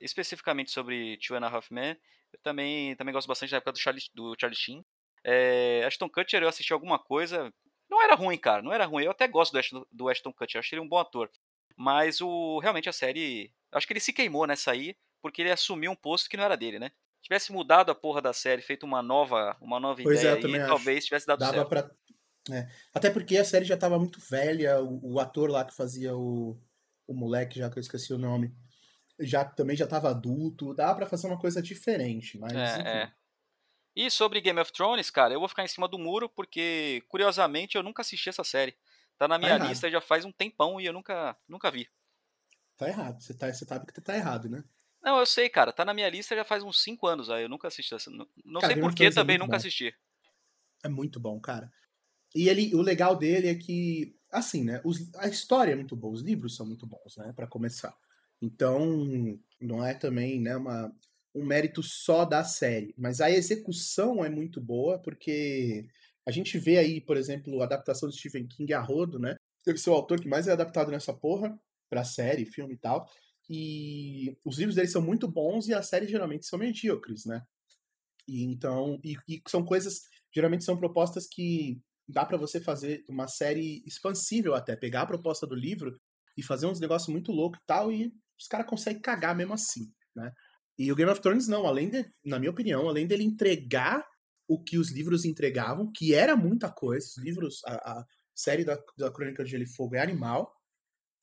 especificamente 0.00 0.70
sobre 0.70 1.18
Two 1.18 1.36
and 1.36 1.44
a 1.44 1.48
Half 1.48 1.70
Men. 1.70 1.96
Eu 2.32 2.38
também, 2.42 2.94
também 2.94 3.12
gosto 3.12 3.26
bastante 3.26 3.50
da 3.50 3.56
época 3.56 3.72
do 3.72 3.78
Charlie, 3.78 4.02
do 4.14 4.36
Charlie 4.38 4.56
Sheen. 4.56 4.84
É, 5.24 5.82
Ashton 5.84 6.08
Kutcher, 6.08 6.42
eu 6.42 6.48
assisti 6.48 6.72
alguma 6.72 6.98
coisa. 6.98 7.52
Não 7.90 8.00
era 8.00 8.14
ruim, 8.14 8.38
cara. 8.38 8.62
Não 8.62 8.72
era 8.72 8.86
ruim. 8.86 9.04
Eu 9.04 9.10
até 9.10 9.26
gosto 9.26 9.52
do 9.52 9.58
Ashton, 9.58 9.84
do 9.90 10.08
Ashton 10.08 10.32
Kutcher. 10.32 10.58
Eu 10.58 10.60
achei 10.60 10.78
ele 10.78 10.86
um 10.86 10.88
bom 10.88 10.98
ator. 10.98 11.28
Mas 11.76 12.20
o 12.20 12.60
realmente 12.60 12.88
a 12.88 12.92
série. 12.92 13.52
Acho 13.72 13.86
que 13.86 13.92
ele 13.92 14.00
se 14.00 14.12
queimou 14.12 14.46
nessa 14.46 14.70
aí, 14.70 14.94
porque 15.20 15.42
ele 15.42 15.50
assumiu 15.50 15.90
um 15.90 15.96
posto 15.96 16.28
que 16.28 16.36
não 16.36 16.44
era 16.44 16.56
dele, 16.56 16.78
né? 16.78 16.92
Tivesse 17.22 17.52
mudado 17.52 17.90
a 17.90 17.94
porra 17.94 18.22
da 18.22 18.32
série, 18.32 18.62
feito 18.62 18.86
uma 18.86 19.02
nova, 19.02 19.56
uma 19.60 19.78
nova 19.80 20.00
pois 20.02 20.20
ideia 20.20 20.40
é, 20.40 20.62
aí, 20.62 20.66
talvez 20.66 21.04
tivesse 21.04 21.26
dado 21.26 21.40
Dava 21.40 21.52
certo. 21.52 21.68
Pra... 21.68 21.90
É. 22.50 22.68
Até 22.94 23.10
porque 23.10 23.36
a 23.36 23.44
série 23.44 23.64
já 23.64 23.76
tava 23.76 23.98
muito 23.98 24.18
velha, 24.20 24.80
o, 24.80 25.14
o, 25.14 25.20
ator 25.20 25.50
lá 25.50 25.64
que 25.64 25.74
fazia 25.74 26.16
o, 26.16 26.58
o 27.06 27.14
moleque, 27.14 27.58
já 27.58 27.68
que 27.68 27.78
eu 27.78 27.80
esqueci 27.80 28.12
o 28.14 28.18
nome, 28.18 28.54
já 29.18 29.44
também 29.44 29.76
já 29.76 29.86
tava 29.86 30.10
adulto, 30.10 30.74
dá 30.74 30.94
para 30.94 31.06
fazer 31.06 31.26
uma 31.26 31.38
coisa 31.38 31.60
diferente, 31.60 32.38
mas 32.38 32.52
é, 32.52 33.02
é, 33.02 33.12
E 33.94 34.10
sobre 34.10 34.40
Game 34.40 34.58
of 34.58 34.72
Thrones, 34.72 35.10
cara, 35.10 35.34
eu 35.34 35.40
vou 35.40 35.48
ficar 35.48 35.64
em 35.64 35.68
cima 35.68 35.86
do 35.86 35.98
muro 35.98 36.28
porque 36.28 37.02
curiosamente 37.08 37.76
eu 37.76 37.82
nunca 37.82 38.00
assisti 38.00 38.28
essa 38.30 38.44
série. 38.44 38.74
Tá 39.18 39.28
na 39.28 39.38
tá 39.38 39.38
minha 39.38 39.58
tá 39.58 39.66
lista 39.66 39.90
já 39.90 40.00
faz 40.00 40.24
um 40.24 40.32
tempão 40.32 40.80
e 40.80 40.86
eu 40.86 40.92
nunca 40.94 41.36
nunca 41.46 41.70
vi. 41.70 41.86
Tá 42.78 42.88
errado, 42.88 43.20
você 43.20 43.34
tá, 43.34 43.52
você 43.52 43.66
sabe 43.66 43.92
que 43.92 44.00
tá 44.00 44.16
errado, 44.16 44.48
né? 44.48 44.64
Não, 45.02 45.18
eu 45.18 45.26
sei, 45.26 45.48
cara, 45.50 45.72
tá 45.72 45.84
na 45.84 45.92
minha 45.92 46.08
lista 46.08 46.34
já 46.34 46.44
faz 46.44 46.62
uns 46.62 46.82
5 46.82 47.06
anos 47.06 47.28
aí, 47.28 47.42
eu 47.42 47.48
nunca 47.48 47.68
assisti 47.68 47.94
essa. 47.94 48.10
Não, 48.10 48.26
não 48.42 48.60
cara, 48.60 48.72
sei 48.72 48.82
por 48.82 48.94
que 48.94 49.04
é 49.04 49.10
também 49.10 49.36
é 49.36 49.38
nunca 49.38 49.52
bom. 49.52 49.56
assisti. 49.56 49.94
É 50.82 50.88
muito 50.88 51.20
bom, 51.20 51.38
cara. 51.38 51.70
E 52.34 52.48
ele, 52.48 52.74
o 52.74 52.82
legal 52.82 53.16
dele 53.16 53.48
é 53.48 53.54
que, 53.54 54.16
assim, 54.30 54.64
né? 54.64 54.80
Os, 54.84 55.12
a 55.16 55.28
história 55.28 55.72
é 55.72 55.76
muito 55.76 55.96
boa, 55.96 56.14
os 56.14 56.22
livros 56.22 56.56
são 56.56 56.66
muito 56.66 56.86
bons, 56.86 57.16
né? 57.16 57.32
Para 57.34 57.46
começar. 57.46 57.96
Então, 58.40 59.38
não 59.60 59.84
é 59.84 59.94
também 59.94 60.40
né, 60.40 60.56
uma, 60.56 60.94
um 61.34 61.44
mérito 61.44 61.82
só 61.82 62.24
da 62.24 62.42
série, 62.42 62.94
mas 62.96 63.20
a 63.20 63.30
execução 63.30 64.24
é 64.24 64.30
muito 64.30 64.60
boa, 64.60 64.98
porque 64.98 65.86
a 66.26 66.30
gente 66.30 66.58
vê 66.58 66.78
aí, 66.78 67.00
por 67.00 67.16
exemplo, 67.16 67.60
a 67.60 67.64
adaptação 67.64 68.08
de 68.08 68.16
Stephen 68.16 68.46
King 68.46 68.72
a 68.72 68.80
rodo, 68.80 69.18
né? 69.18 69.36
Deve 69.64 69.78
ser 69.78 69.90
o 69.90 69.94
autor 69.94 70.20
que 70.20 70.28
mais 70.28 70.48
é 70.48 70.52
adaptado 70.52 70.90
nessa 70.90 71.12
porra, 71.12 71.58
pra 71.88 72.04
série, 72.04 72.46
filme 72.46 72.74
e 72.74 72.78
tal. 72.78 73.08
E 73.48 74.38
os 74.44 74.58
livros 74.58 74.76
dele 74.76 74.88
são 74.88 75.02
muito 75.02 75.26
bons 75.26 75.66
e 75.68 75.74
as 75.74 75.88
séries 75.88 76.10
geralmente 76.10 76.46
são 76.46 76.58
medíocres, 76.58 77.26
né? 77.26 77.42
E 78.26 78.44
então, 78.44 79.00
e, 79.04 79.16
e 79.28 79.42
são 79.48 79.64
coisas, 79.64 80.02
geralmente 80.32 80.64
são 80.64 80.76
propostas 80.76 81.26
que 81.26 81.80
dá 82.10 82.24
para 82.24 82.36
você 82.36 82.60
fazer 82.60 83.04
uma 83.08 83.28
série 83.28 83.82
expansível 83.86 84.54
até, 84.54 84.76
pegar 84.76 85.02
a 85.02 85.06
proposta 85.06 85.46
do 85.46 85.54
livro 85.54 85.98
e 86.36 86.42
fazer 86.42 86.66
uns 86.66 86.80
negócios 86.80 87.08
muito 87.08 87.32
loucos 87.32 87.60
e 87.62 87.66
tal, 87.66 87.92
e 87.92 88.12
os 88.38 88.46
caras 88.46 88.66
conseguem 88.66 89.00
cagar 89.00 89.36
mesmo 89.36 89.54
assim, 89.54 89.92
né? 90.14 90.32
E 90.78 90.90
o 90.90 90.96
Game 90.96 91.10
of 91.10 91.20
Thrones 91.20 91.46
não, 91.46 91.66
além 91.66 91.90
de, 91.90 92.10
na 92.24 92.38
minha 92.38 92.50
opinião, 92.50 92.88
além 92.88 93.06
dele 93.06 93.22
entregar 93.22 94.02
o 94.48 94.62
que 94.62 94.78
os 94.78 94.90
livros 94.90 95.24
entregavam, 95.24 95.92
que 95.94 96.14
era 96.14 96.34
muita 96.34 96.72
coisa, 96.72 97.06
os 97.06 97.18
livros, 97.22 97.60
a, 97.66 97.74
a 97.74 98.06
série 98.34 98.64
da, 98.64 98.78
da 98.96 99.12
Crônica 99.12 99.44
de 99.44 99.50
Gelo 99.50 99.64
e 99.64 99.66
Fogo 99.66 99.94
é 99.94 100.00
animal, 100.00 100.50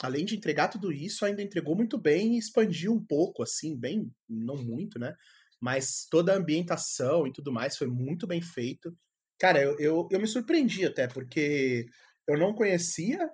além 0.01 0.25
de 0.25 0.35
entregar 0.35 0.67
tudo 0.67 0.91
isso, 0.91 1.25
ainda 1.25 1.41
entregou 1.41 1.75
muito 1.75 1.97
bem 1.97 2.35
e 2.35 2.37
expandiu 2.37 2.93
um 2.93 3.03
pouco, 3.03 3.41
assim, 3.41 3.75
bem, 3.75 4.11
não 4.29 4.55
muito, 4.55 4.99
né? 4.99 5.15
Mas 5.59 6.05
toda 6.09 6.33
a 6.33 6.37
ambientação 6.37 7.25
e 7.25 7.33
tudo 7.33 7.51
mais 7.51 7.75
foi 7.75 7.87
muito 7.87 8.27
bem 8.27 8.41
feito. 8.41 8.95
Cara, 9.39 9.61
eu, 9.61 9.77
eu, 9.79 10.07
eu 10.11 10.19
me 10.19 10.27
surpreendi 10.27 10.85
até, 10.85 11.07
porque 11.07 11.85
eu 12.27 12.37
não 12.37 12.53
conhecia 12.53 13.29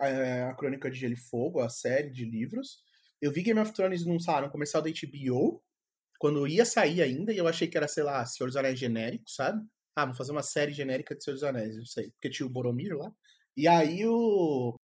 a, 0.00 0.08
eh, 0.08 0.42
a 0.44 0.54
Crônica 0.54 0.90
de 0.90 0.98
Gelo 0.98 1.14
e 1.14 1.16
Fogo, 1.16 1.60
a 1.60 1.68
série 1.68 2.10
de 2.10 2.24
livros, 2.24 2.82
eu 3.20 3.32
vi 3.32 3.42
Game 3.42 3.60
of 3.60 3.72
Thrones 3.72 4.04
num, 4.04 4.18
sabe, 4.18 4.46
no 4.46 4.52
comercial 4.52 4.82
da 4.82 4.90
HBO, 4.90 5.62
quando 6.18 6.46
ia 6.46 6.64
sair 6.64 7.02
ainda, 7.02 7.32
e 7.32 7.38
eu 7.38 7.48
achei 7.48 7.68
que 7.68 7.76
era, 7.76 7.88
sei 7.88 8.02
lá, 8.02 8.24
Senhor 8.26 8.48
dos 8.48 8.56
Anéis 8.56 8.78
genérico, 8.78 9.24
sabe? 9.28 9.66
Ah, 9.96 10.06
vou 10.06 10.14
fazer 10.14 10.32
uma 10.32 10.42
série 10.42 10.72
genérica 10.72 11.14
de 11.14 11.22
Senhor 11.24 11.34
dos 11.34 11.44
Anéis, 11.44 11.76
não 11.76 11.86
sei. 11.86 12.10
Porque 12.12 12.30
tinha 12.30 12.46
o 12.46 12.50
Boromir 12.50 12.96
lá. 12.96 13.12
E 13.56 13.68
aí 13.68 14.06
o. 14.06 14.74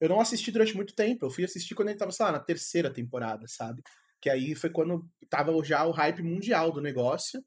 Eu 0.00 0.08
não 0.08 0.20
assisti 0.20 0.50
durante 0.50 0.74
muito 0.76 0.94
tempo. 0.94 1.26
Eu 1.26 1.30
fui 1.30 1.44
assistir 1.44 1.74
quando 1.74 1.90
ele 1.90 1.98
tava, 1.98 2.12
sei 2.12 2.26
lá, 2.26 2.32
na 2.32 2.40
terceira 2.40 2.92
temporada, 2.92 3.46
sabe? 3.48 3.82
Que 4.20 4.30
aí 4.30 4.54
foi 4.54 4.70
quando 4.70 5.08
tava 5.28 5.52
já 5.64 5.84
o 5.86 5.92
hype 5.92 6.22
mundial 6.22 6.72
do 6.72 6.80
negócio. 6.80 7.44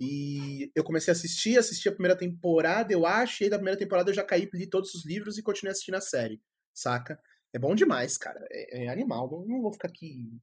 E 0.00 0.72
eu 0.74 0.82
comecei 0.82 1.12
a 1.12 1.14
assistir, 1.14 1.58
assisti 1.58 1.86
a 1.86 1.92
primeira 1.92 2.16
temporada, 2.16 2.90
eu 2.90 3.04
acho, 3.04 3.42
e 3.42 3.44
aí 3.44 3.50
da 3.50 3.58
primeira 3.58 3.78
temporada 3.78 4.10
eu 4.10 4.14
já 4.14 4.24
caí, 4.24 4.48
li 4.54 4.66
todos 4.66 4.94
os 4.94 5.04
livros 5.04 5.36
e 5.36 5.42
continuei 5.42 5.72
assistindo 5.72 5.96
a 5.96 6.00
série, 6.00 6.40
saca? 6.72 7.20
É 7.52 7.58
bom 7.58 7.74
demais, 7.74 8.16
cara. 8.16 8.42
É, 8.50 8.84
é 8.84 8.88
animal. 8.88 9.30
Não, 9.30 9.44
não, 9.46 9.62
vou 9.62 9.72
ficar 9.72 9.88
aqui 9.88 10.40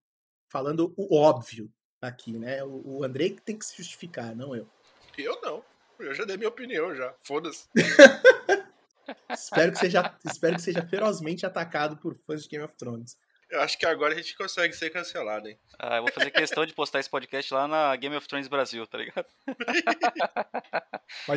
falando 0.48 0.94
o 0.96 1.18
óbvio 1.18 1.72
aqui, 2.00 2.38
né? 2.38 2.64
O, 2.64 3.00
o 3.00 3.04
Andrei 3.04 3.32
que 3.32 3.42
tem 3.42 3.58
que 3.58 3.66
se 3.66 3.76
justificar, 3.78 4.36
não 4.36 4.56
eu. 4.56 4.70
Eu 5.18 5.42
não. 5.42 5.64
Eu 6.00 6.14
já 6.14 6.26
dei 6.26 6.38
minha 6.38 6.50
opinião 6.50 6.94
já. 6.94 7.16
Foda-se. 7.24 7.68
espero, 9.32 9.72
que 9.72 9.80
seja, 9.80 10.16
espero 10.24 10.56
que 10.56 10.62
seja 10.62 10.86
ferozmente 10.86 11.46
atacado 11.46 11.98
por 11.98 12.16
fãs 12.16 12.44
de 12.44 12.50
Game 12.50 12.64
of 12.64 12.76
Thrones. 12.76 13.18
Eu 13.50 13.62
acho 13.62 13.78
que 13.78 13.86
agora 13.86 14.14
a 14.14 14.18
gente 14.18 14.36
consegue 14.36 14.74
ser 14.74 14.90
cancelado, 14.90 15.48
hein? 15.48 15.58
Ah, 15.80 15.98
eu 15.98 16.04
vou 16.04 16.12
fazer 16.12 16.32
questão 16.32 16.66
de 16.66 16.74
postar 16.74 17.00
esse 17.00 17.10
podcast 17.10 17.54
lá 17.54 17.68
na 17.68 17.96
Game 17.96 18.16
of 18.16 18.28
Thrones 18.28 18.50
Brasil, 18.50 18.86
tá 18.86 18.98
ligado? 18.98 19.28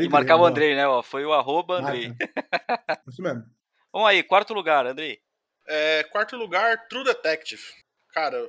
e 0.00 0.08
marcar 0.08 0.36
o 0.36 0.44
Andrei, 0.44 0.74
né? 0.74 0.88
Ó, 0.88 1.02
foi 1.02 1.24
o 1.24 1.32
arroba 1.32 1.76
Andrei. 1.76 2.12
Isso 3.08 3.22
mesmo. 3.22 3.44
Vamos 3.92 4.08
aí, 4.08 4.24
quarto 4.24 4.52
lugar, 4.52 4.86
Andrei. 4.86 5.20
É, 5.68 6.02
quarto 6.04 6.36
lugar, 6.36 6.88
True 6.88 7.04
Detective. 7.04 7.62
Cara, 8.12 8.44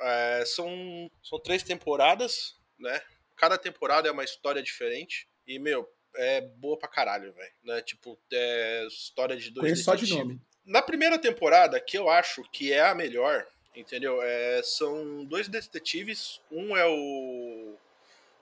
é, 0.00 0.44
são, 0.44 1.08
são 1.22 1.40
três 1.40 1.62
temporadas, 1.62 2.56
né? 2.78 3.00
Cada 3.36 3.56
temporada 3.56 4.08
é 4.08 4.12
uma 4.12 4.24
história 4.24 4.62
diferente. 4.62 5.28
E, 5.46 5.60
meu, 5.60 5.88
é 6.16 6.40
boa 6.40 6.76
pra 6.76 6.88
caralho, 6.88 7.32
velho. 7.32 7.52
Né? 7.62 7.82
Tipo, 7.82 8.18
é 8.32 8.86
história 8.86 9.36
de 9.36 9.50
dois 9.50 9.64
Conheço 9.64 9.84
só 9.84 9.94
de 9.94 10.12
nome. 10.12 10.40
Na 10.66 10.82
primeira 10.82 11.16
temporada, 11.16 11.80
que 11.80 11.96
eu 11.96 12.10
acho 12.10 12.42
que 12.50 12.72
é 12.72 12.82
a 12.82 12.92
melhor, 12.92 13.46
entendeu? 13.74 14.20
É, 14.20 14.60
são 14.64 15.24
dois 15.24 15.46
detetives. 15.46 16.40
Um 16.50 16.76
é 16.76 16.84
o, 16.84 17.76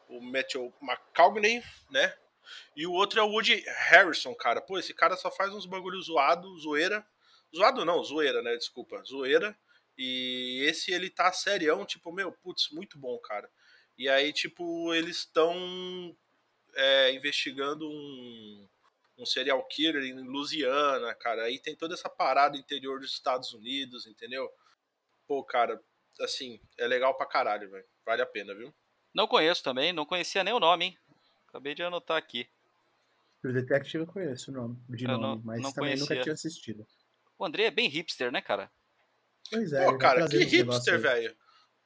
o 0.09 0.21
Matthew 0.23 0.73
McConaughey, 0.81 1.63
né? 1.91 2.15
E 2.75 2.87
o 2.87 2.93
outro 2.93 3.21
é 3.21 3.23
o 3.23 3.29
Woody 3.29 3.63
Harrison, 3.91 4.35
cara. 4.35 4.63
Pô, 4.63 4.79
esse 4.79 4.95
cara 4.95 5.17
só 5.17 5.31
faz 5.31 5.53
uns 5.53 5.67
bagulho 5.67 6.01
zoado, 6.01 6.59
zoeira. 6.59 7.07
Zoado 7.55 7.85
não, 7.85 8.03
zoeira, 8.03 8.41
né? 8.43 8.57
Desculpa, 8.57 9.03
zoeira. 9.05 9.55
E 9.99 10.65
esse 10.67 10.93
ele 10.93 11.11
tá 11.11 11.31
serião, 11.31 11.85
tipo, 11.85 12.11
meu, 12.11 12.33
putz, 12.33 12.71
muito 12.71 12.99
bom, 12.99 13.19
cara. 13.19 13.51
E 13.99 14.09
aí, 14.09 14.33
tipo, 14.33 14.95
eles 14.95 15.19
estão 15.19 16.17
é, 16.75 17.13
investigando 17.13 17.89
um, 17.89 18.69
um 19.17 19.25
serial 19.27 19.63
killer 19.69 20.03
em 20.05 20.15
Louisiana, 20.27 21.15
cara. 21.15 21.45
Aí 21.45 21.59
tem 21.59 21.77
toda 21.77 21.95
essa 21.95 22.09
parada 22.09 22.57
interior 22.57 23.01
dos 23.01 23.13
Estados 23.13 23.53
Unidos, 23.53 24.07
entendeu? 24.07 24.49
Pô, 25.27 25.43
cara, 25.45 25.81
assim, 26.21 26.61
é 26.79 26.87
legal 26.87 27.17
pra 27.17 27.27
caralho, 27.27 27.71
velho. 27.71 27.85
Vale 28.05 28.23
a 28.23 28.27
pena, 28.27 28.55
viu? 28.55 28.75
Não 29.15 29.27
conheço 29.29 29.63
também, 29.63 29.93
não 29.93 30.05
conhecia 30.05 30.43
nem 30.43 30.53
o 30.53 30.61
nome, 30.61 30.87
hein? 30.87 30.99
Acabei 31.49 31.75
de 31.75 31.83
anotar 31.83 32.17
aqui. 32.17 32.49
O 33.45 33.53
Detective 33.53 34.03
eu 34.03 34.07
conheço 34.07 34.51
o 34.51 34.55
nome, 34.55 34.77
de 34.89 35.05
Eu 35.05 35.19
nome, 35.19 35.23
não- 35.23 35.43
mas 35.45 35.61
não 35.63 35.73
também 35.73 35.93
nunca 35.95 36.07
conhecia. 36.09 36.23
tinha 36.23 36.33
assistido. 36.33 36.87
O 37.39 37.45
André 37.45 37.65
é 37.65 37.71
bem 37.71 37.89
hipster, 37.89 38.33
né, 38.33 38.41
cara? 38.41 38.71
Pois 39.51 39.73
é, 39.73 39.85
Pô, 39.85 39.99
cara, 39.99 40.29
que 40.29 40.39
hipster, 40.45 40.99
velho. 40.99 41.37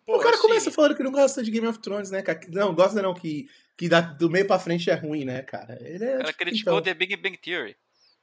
O 0.06 0.18
cara 0.20 0.30
assim, 0.36 0.42
começa 0.42 0.70
falando 0.72 0.96
que 0.96 1.02
não 1.02 1.10
gosta 1.12 1.42
de 1.42 1.50
Game 1.50 1.66
of 1.66 1.78
Thrones, 1.80 2.10
né, 2.10 2.22
cara? 2.22 2.40
Não, 2.48 2.74
gosta 2.74 3.02
não, 3.02 3.12
que, 3.12 3.50
que 3.78 3.88
da- 3.88 4.00
do 4.00 4.28
meio 4.28 4.46
pra 4.46 4.58
frente 4.58 4.90
é 4.90 4.94
ruim, 4.94 5.24
né, 5.24 5.40
cara? 5.42 5.78
Ele 5.80 6.04
é. 6.04 6.18
Tipo, 6.24 6.38
criticou 6.38 6.72
então, 6.74 6.82
The 6.82 6.94
Big 6.94 7.16
Bang 7.16 7.38
Theory. 7.38 7.76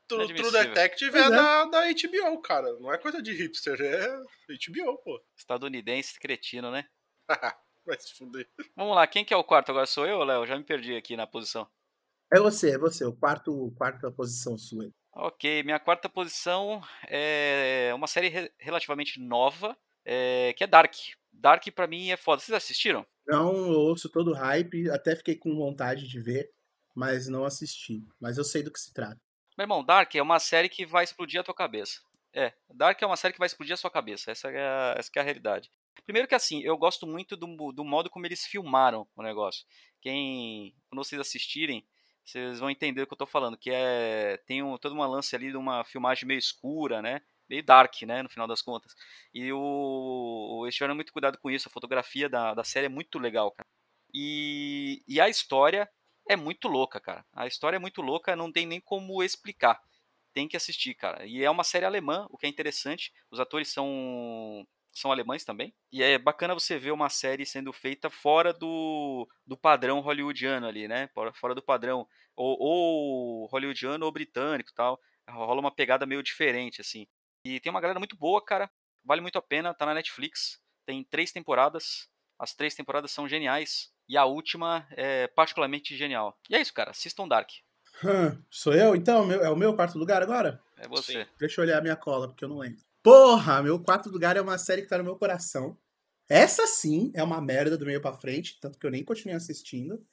True, 0.07 0.27
True. 0.35 0.51
Detective 0.51 1.09
Pois 1.11 1.23
é, 1.23 1.27
é. 1.27 1.29
Da, 1.31 1.65
da 1.65 1.81
HBO, 1.89 2.39
cara. 2.41 2.71
Não 2.79 2.93
é 2.93 2.97
coisa 2.99 3.21
de 3.23 3.31
hipster, 3.33 3.81
é 3.81 4.07
HBO, 4.49 4.97
pô. 5.03 5.19
Estadunidense 5.35 6.19
cretino, 6.19 6.69
né? 6.69 6.85
Vai 7.85 7.99
se 7.99 8.13
fuder. 8.15 8.47
Vamos 8.75 8.95
lá, 8.95 9.07
quem 9.07 9.23
que 9.25 9.33
é 9.33 9.37
o 9.37 9.43
quarto 9.43 9.69
agora? 9.69 9.85
Sou 9.87 10.05
eu, 10.05 10.23
Léo? 10.23 10.45
Já 10.45 10.57
me 10.57 10.63
perdi 10.63 10.95
aqui 10.95 11.15
na 11.15 11.25
posição. 11.25 11.67
É 12.33 12.39
você, 12.39 12.71
é 12.75 12.77
você, 12.77 13.05
o 13.05 13.13
quarto, 13.13 13.71
quarta 13.77 14.11
posição 14.11 14.57
sua. 14.57 14.89
Ok, 15.13 15.63
minha 15.63 15.79
quarta 15.79 16.09
posição 16.09 16.81
é 17.07 17.91
uma 17.95 18.07
série 18.07 18.27
re- 18.27 18.51
relativamente 18.59 19.19
nova, 19.19 19.77
é, 20.03 20.53
que 20.57 20.63
é 20.63 20.67
Dark. 20.67 20.93
Dark 21.31 21.63
pra 21.73 21.87
mim 21.87 22.09
é 22.11 22.17
foda. 22.17 22.41
Vocês 22.41 22.55
assistiram? 22.55 23.05
Não 23.27 23.55
eu 23.55 23.79
ouço 23.79 24.09
todo 24.09 24.31
o 24.31 24.35
hype, 24.35 24.89
até 24.89 25.15
fiquei 25.15 25.35
com 25.35 25.55
vontade 25.55 26.07
de 26.07 26.19
ver, 26.19 26.51
mas 26.93 27.27
não 27.27 27.43
assisti. 27.43 28.05
Mas 28.19 28.37
eu 28.37 28.43
sei 28.43 28.61
do 28.61 28.71
que 28.71 28.79
se 28.79 28.93
trata. 28.93 29.19
Meu 29.57 29.63
irmão, 29.63 29.83
Dark 29.83 30.13
é 30.15 30.21
uma 30.21 30.39
série 30.39 30.69
que 30.69 30.85
vai 30.85 31.03
explodir 31.03 31.39
a 31.39 31.43
tua 31.43 31.55
cabeça. 31.55 32.01
É, 32.33 32.53
Dark 32.69 33.01
é 33.01 33.05
uma 33.05 33.15
série 33.15 33.33
que 33.33 33.39
vai 33.39 33.47
explodir 33.47 33.73
a 33.73 33.77
sua 33.77 33.89
cabeça. 33.89 34.29
Essa 34.29 34.49
é 34.49 34.67
a, 34.67 34.95
essa 34.97 35.09
é 35.15 35.19
a 35.19 35.23
realidade. 35.23 35.71
Primeiro 36.03 36.27
que 36.27 36.35
assim, 36.35 36.61
eu 36.61 36.77
gosto 36.77 37.07
muito 37.07 37.37
do, 37.37 37.71
do 37.71 37.85
modo 37.85 38.09
como 38.09 38.25
eles 38.25 38.45
filmaram 38.45 39.07
o 39.15 39.23
negócio. 39.23 39.65
Quem, 40.01 40.75
quando 40.89 41.03
vocês 41.03 41.19
assistirem, 41.19 41.87
vocês 42.23 42.59
vão 42.59 42.69
entender 42.69 43.01
o 43.01 43.07
que 43.07 43.13
eu 43.13 43.17
tô 43.17 43.25
falando, 43.25 43.57
que 43.57 43.71
é 43.71 44.37
tem 44.45 44.61
um, 44.61 44.77
toda 44.77 44.93
uma 44.93 45.07
lance 45.07 45.35
ali 45.35 45.51
de 45.51 45.57
uma 45.57 45.83
filmagem 45.85 46.27
meio 46.27 46.37
escura, 46.37 47.01
né? 47.01 47.21
Meio 47.49 47.63
dark, 47.63 48.01
né, 48.03 48.23
no 48.23 48.29
final 48.29 48.47
das 48.47 48.61
contas. 48.61 48.93
E 49.33 49.51
o, 49.53 50.61
eles 50.65 50.75
tiveram 50.75 50.95
muito 50.95 51.13
cuidado 51.13 51.37
com 51.39 51.49
isso, 51.51 51.67
a 51.67 51.71
fotografia 51.71 52.27
da, 52.29 52.53
da 52.53 52.63
série 52.63 52.87
é 52.87 52.89
muito 52.89 53.19
legal, 53.19 53.51
cara. 53.51 53.67
E, 54.13 55.03
e 55.07 55.19
a 55.19 55.29
história 55.29 55.89
é 56.29 56.35
muito 56.35 56.67
louca, 56.67 56.99
cara. 56.99 57.25
A 57.33 57.47
história 57.47 57.75
é 57.77 57.79
muito 57.79 58.01
louca, 58.01 58.35
não 58.35 58.51
tem 58.51 58.65
nem 58.65 58.79
como 58.81 59.21
explicar. 59.23 59.79
Tem 60.33 60.47
que 60.47 60.57
assistir, 60.57 60.93
cara. 60.95 61.25
E 61.25 61.43
é 61.43 61.49
uma 61.49 61.63
série 61.63 61.85
alemã, 61.85 62.27
o 62.29 62.37
que 62.37 62.45
é 62.45 62.49
interessante. 62.49 63.11
Os 63.31 63.39
atores 63.39 63.69
são 63.71 64.65
são 64.93 65.11
alemães 65.11 65.43
também. 65.43 65.73
E 65.91 66.01
é 66.01 66.17
bacana 66.17 66.53
você 66.53 66.77
ver 66.79 66.91
uma 66.91 67.09
série 67.09 67.45
sendo 67.45 67.73
feita 67.73 68.09
fora 68.09 68.53
do, 68.53 69.27
do 69.45 69.57
padrão 69.57 69.99
hollywoodiano 69.99 70.65
ali, 70.67 70.87
né? 70.87 71.09
Fora- 71.13 71.53
do 71.53 71.61
padrão 71.61 72.07
ou, 72.35 72.57
ou 72.59 73.45
hollywoodiano 73.47 74.05
ou 74.05 74.11
britânico 74.11 74.71
tal. 74.73 74.99
Rola 75.29 75.59
uma 75.59 75.71
pegada 75.75 76.05
meio 76.05 76.23
diferente, 76.23 76.79
assim. 76.81 77.05
E 77.45 77.59
tem 77.59 77.69
uma 77.69 77.79
galera 77.79 77.99
muito 77.99 78.17
boa, 78.17 78.43
cara. 78.43 78.69
Vale 79.03 79.21
muito 79.21 79.37
a 79.37 79.41
pena, 79.41 79.73
tá 79.73 79.85
na 79.85 79.93
Netflix. 79.93 80.59
Tem 80.85 81.03
três 81.03 81.31
temporadas. 81.31 82.07
As 82.39 82.53
três 82.55 82.73
temporadas 82.73 83.11
são 83.11 83.27
geniais. 83.27 83.91
E 84.09 84.17
a 84.17 84.25
última 84.25 84.85
é 84.91 85.27
particularmente 85.27 85.95
genial. 85.95 86.37
E 86.49 86.55
é 86.55 86.61
isso, 86.61 86.73
cara. 86.73 86.91
Assistam 86.91 87.27
Dark. 87.27 87.49
Hã, 88.03 88.43
sou 88.49 88.73
eu, 88.73 88.95
então? 88.95 89.25
Meu- 89.25 89.41
É 89.43 89.49
o 89.49 89.55
meu 89.55 89.75
quarto 89.75 89.97
lugar 89.97 90.21
agora? 90.21 90.59
É 90.77 90.87
você. 90.87 91.23
Sim. 91.23 91.29
Deixa 91.39 91.61
eu 91.61 91.65
olhar 91.65 91.77
a 91.77 91.81
minha 91.81 91.95
cola, 91.95 92.27
porque 92.27 92.43
eu 92.43 92.49
não 92.49 92.57
lembro. 92.57 92.83
Porra, 93.01 93.61
meu 93.61 93.79
quarto 93.81 94.09
lugar 94.09 94.35
é 94.35 94.41
uma 94.41 94.57
série 94.57 94.81
que 94.81 94.87
tá 94.87 94.97
no 94.97 95.03
meu 95.03 95.15
coração. 95.15 95.77
Essa 96.27 96.65
sim 96.65 97.11
é 97.15 97.23
uma 97.23 97.39
merda 97.39 97.77
do 97.77 97.85
meio 97.85 98.01
pra 98.01 98.11
frente, 98.17 98.59
tanto 98.59 98.79
que 98.79 98.85
eu 98.85 98.91
nem 98.91 99.03
continuei 99.05 99.37
assistindo. 99.37 100.03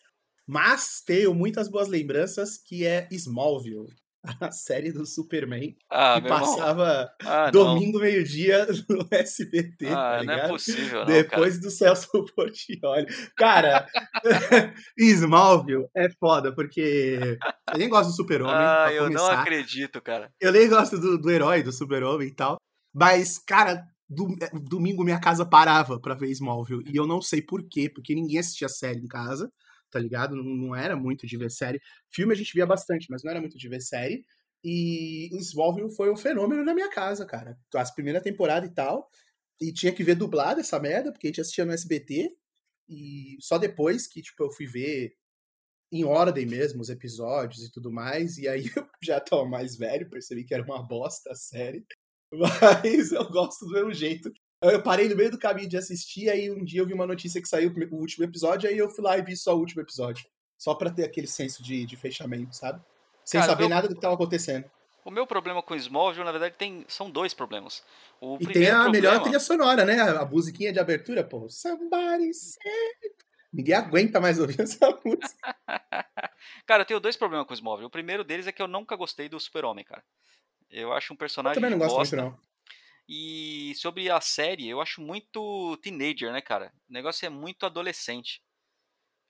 Mas 0.47 1.01
tenho 1.01 1.35
muitas 1.35 1.69
boas 1.69 1.89
lembranças, 1.89 2.59
que 2.59 2.87
é 2.87 3.09
Smallville, 3.11 3.95
a 4.41 4.51
série 4.53 4.93
do 4.93 5.05
Superman, 5.05 5.75
Ah, 5.91 6.21
que 6.21 6.29
passava 6.29 7.11
Ah, 7.25 7.51
não. 7.53 7.75
domingo, 7.75 7.99
meio-dia, 7.99 8.67
no 8.89 9.07
SBT, 9.11 9.89
Ah, 9.89 9.95
tá 9.95 10.13
não 10.17 10.21
ligado? 10.21 10.39
é 10.39 10.49
possível, 10.49 10.99
não, 11.01 11.07
Depois 11.07 11.61
do 11.61 11.71
Celso 11.71 12.09
Portioli. 12.37 13.07
Cara, 13.37 13.87
Smallville 14.99 15.87
é 15.97 16.09
foda, 16.11 16.55
porque 16.55 17.39
eu 17.73 17.79
nem 17.79 17.89
gosto 17.89 18.11
do 18.11 18.17
Super-Homem, 18.17 18.55
Ah, 18.57 18.93
eu 18.93 19.05
não 19.05 19.13
começar. 19.13 19.41
acredito, 19.41 20.01
cara. 20.01 20.31
Eu 20.41 20.53
nem 20.53 20.69
gosto 20.69 20.99
do, 20.99 21.19
do 21.19 21.31
herói, 21.31 21.63
do 21.63 21.73
super-homem 21.73 22.29
e 22.29 22.35
tal. 22.35 22.57
Mas, 22.95 23.39
cara, 23.39 23.85
do- 24.09 24.37
é, 24.43 24.51
domingo 24.69 25.03
minha 25.05 25.19
casa 25.21 25.45
parava 25.45 25.99
pra 26.01 26.15
ver 26.15 26.29
Smallville. 26.31 26.85
E 26.93 26.97
eu 26.97 27.07
não 27.07 27.21
sei 27.23 27.41
por 27.43 27.67
quê, 27.69 27.89
porque 27.93 28.15
ninguém 28.15 28.39
assistia 28.39 28.69
série 28.69 29.01
em 29.01 29.07
casa, 29.09 29.51
tá 29.93 30.01
ligado? 30.01 30.35
Não, 30.35 30.43
não 30.43 30.75
era 30.75 30.97
muito 30.97 31.27
de 31.27 31.37
ver 31.37 31.51
série. 31.51 31.81
Filme 32.11 32.33
a 32.33 32.37
gente 32.37 32.53
via 32.53 32.67
bastante, 32.67 33.07
mas 33.11 33.23
não 33.23 33.31
era 33.31 33.41
muito 33.41 33.57
de 33.57 33.69
ver 33.69 33.81
série. 33.81 34.25
E 34.65 35.29
Smallville 35.39 35.95
foi 35.95 36.11
um 36.11 36.17
fenômeno 36.17 36.65
na 36.65 36.75
minha 36.75 36.91
casa, 36.91 37.27
cara. 37.27 37.59
As 37.75 37.95
primeira 37.95 38.21
temporada 38.21 38.67
e 38.67 38.71
tal. 38.71 39.09
E 39.61 39.73
tinha 39.73 39.93
que 39.93 40.03
ver 40.03 40.17
dublado 40.17 40.61
essa 40.61 40.81
merda, 40.81 41.13
porque 41.13 41.27
a 41.27 41.31
gente 41.31 41.41
assistia 41.41 41.65
no 41.65 41.73
SBT. 41.73 42.35
E 42.89 43.37
só 43.41 43.59
depois 43.59 44.07
que, 44.07 44.23
tipo, 44.23 44.43
eu 44.43 44.51
fui 44.51 44.67
ver 44.67 45.15
em 45.93 46.05
ordem 46.05 46.47
mesmo 46.47 46.81
os 46.81 46.89
episódios 46.89 47.65
e 47.65 47.71
tudo 47.71 47.93
mais. 47.93 48.39
E 48.39 48.49
aí 48.49 48.65
eu 48.77 48.89
já 49.03 49.21
tava 49.21 49.45
mais 49.45 49.77
velho, 49.77 50.11
percebi 50.11 50.45
que 50.45 50.55
era 50.55 50.65
uma 50.65 50.83
bosta 50.83 51.33
a 51.33 51.35
série. 51.35 51.85
Mas 52.33 53.13
eu 53.13 53.29
gosto 53.31 53.67
do 53.67 53.73
mesmo 53.73 53.93
jeito. 53.93 54.33
Eu 54.63 54.83
parei 54.83 55.09
no 55.09 55.17
meio 55.17 55.31
do 55.31 55.39
caminho 55.39 55.69
de 55.69 55.77
assistir, 55.77 56.31
aí 56.31 56.51
um 56.51 56.65
dia 56.65 56.81
eu 56.81 56.87
vi 56.87 56.93
uma 56.95 57.07
notícia 57.07 57.41
que 57.43 57.49
saiu 57.49 57.73
o 57.91 57.97
último 57.97 58.25
episódio, 58.25 58.69
aí 58.69 58.79
eu 58.79 58.89
fui 58.89 59.03
lá 59.03 59.19
e 59.19 59.23
vi 59.23 59.37
só 59.37 59.55
o 59.57 59.59
último 59.59 59.83
episódio. 59.83 60.25
Só 60.57 60.75
pra 60.75 60.91
ter 60.91 61.05
aquele 61.05 61.27
senso 61.27 61.63
de, 61.63 61.85
de 61.85 61.97
fechamento, 61.97 62.55
sabe? 62.55 62.81
Sem 63.25 63.41
Cara, 63.41 63.51
saber 63.53 63.65
meu- 63.65 63.71
nada 63.71 63.89
do 63.89 63.95
que 63.95 64.01
tava 64.01 64.15
acontecendo. 64.15 64.71
O 65.05 65.11
meu 65.11 65.27
problema 65.27 65.61
com 65.65 65.75
Smallville, 65.75 66.25
na 66.25 66.31
verdade, 66.31 66.55
tem, 66.57 66.85
são 66.87 67.11
dois 67.11 67.35
problemas. 67.35 67.83
O 68.21 68.39
E 68.41 68.47
tem 68.47 68.69
a 68.71 68.89
melhor 68.89 69.15
problema- 69.15 69.21
trilha 69.23 69.41
sonora, 69.41 69.85
né? 69.85 70.01
A, 70.01 70.25
musiquinha 70.25 70.73
de 70.73 70.79
abertura, 70.79 71.25
pô. 71.25 71.49
Somebody 71.51 72.33
save. 72.33 73.15
Ninguém 73.53 73.75
aguenta 73.75 74.21
mais 74.21 74.39
ouvir 74.39 74.61
essa 74.63 74.79
música. 75.05 75.57
Cara, 76.65 76.83
eu 76.83 76.87
tenho 76.87 77.01
dois 77.01 77.17
problemas 77.17 77.47
com 77.49 77.53
o 77.53 77.57
Smallville. 77.57 77.87
O 77.87 77.91
primeiro 77.91 78.23
deles 78.23 78.47
é 78.47 78.53
que 78.53 78.63
eu 78.63 78.69
nunca 78.69 78.95
gostei 78.95 79.29
do 79.29 79.41
Super-Homem, 79.41 79.85
cara. 79.85 80.05
Eu 80.71 80.93
acho 80.93 81.13
um 81.13 81.17
Eu 81.17 81.19
personagem 81.19 81.61
também 81.61 81.77
não 81.77 81.85
gosto 81.85 81.97
muito, 81.97 82.17
não. 82.17 82.39
E 83.09 83.75
sobre 83.77 84.09
a 84.11 84.21
série, 84.21 84.69
eu 84.69 84.81
acho 84.81 85.01
muito 85.01 85.77
teenager, 85.79 86.33
né, 86.33 86.41
cara? 86.41 86.73
O 86.89 86.93
negócio 86.93 87.27
é 87.27 87.29
muito 87.29 87.67
adolescente. 87.67 88.43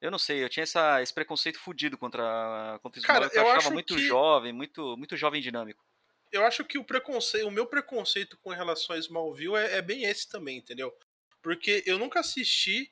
Eu 0.01 0.11
não 0.11 0.19
sei, 0.19 0.43
eu 0.43 0.49
tinha 0.49 0.65
essa, 0.65 1.01
esse 1.01 1.15
preconceito 1.15 1.59
fudido 1.61 1.97
contra, 1.97 2.79
contra 2.83 3.01
o 3.01 3.05
Cara, 3.05 3.27
eu 3.27 3.31
eu 3.31 3.43
achava 3.43 3.59
acho 3.59 3.73
muito 3.73 3.95
que- 3.95 4.07
jovem, 4.07 4.53
muito, 4.53 4.97
muito 4.97 5.17
jovem 5.17 5.41
e 5.41 5.43
dinâmico. 5.45 5.85
Eu 6.33 6.45
acho 6.47 6.65
que 6.65 6.79
o 6.79 6.85
preconceito, 6.85 7.47
o 7.47 7.51
meu 7.51 7.67
preconceito 7.67 8.39
com 8.39 8.51
relação 8.51 8.97
a 8.97 8.99
Smallville 8.99 9.55
é, 9.57 9.77
é 9.77 9.83
bem 9.83 10.05
esse 10.05 10.29
também, 10.29 10.59
entendeu? 10.59 10.93
Porque 11.43 11.83
eu 11.87 11.99
nunca 11.99 12.21
assisti 12.21 12.91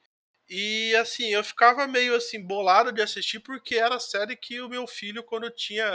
e 0.48 0.94
assim, 0.96 1.28
eu 1.28 1.42
ficava 1.42 1.86
meio 1.86 2.14
assim 2.14 2.44
bolado 2.44 2.92
de 2.92 3.00
assistir 3.00 3.40
porque 3.40 3.76
era 3.76 3.94
a 3.96 4.00
série 4.00 4.36
que 4.36 4.60
o 4.60 4.68
meu 4.68 4.86
filho 4.86 5.22
quando 5.24 5.44
eu 5.44 5.50
tinha 5.54 5.90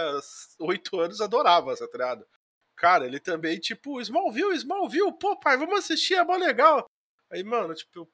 8 0.60 1.00
anos 1.00 1.21
adorava, 1.21 1.76
tá 1.78 1.86
ligado? 1.91 2.26
Cara, 2.77 3.05
ele 3.05 3.19
também 3.19 3.57
tipo, 3.59 3.99
Smallville, 4.01 4.55
Smallville, 4.55 5.17
pô, 5.19 5.39
pai, 5.39 5.57
vamos 5.57 5.79
assistir, 5.79 6.15
é 6.15 6.23
mó 6.23 6.35
legal. 6.35 6.85
Aí, 7.31 7.43
mano, 7.43 7.73
tipo, 7.73 8.07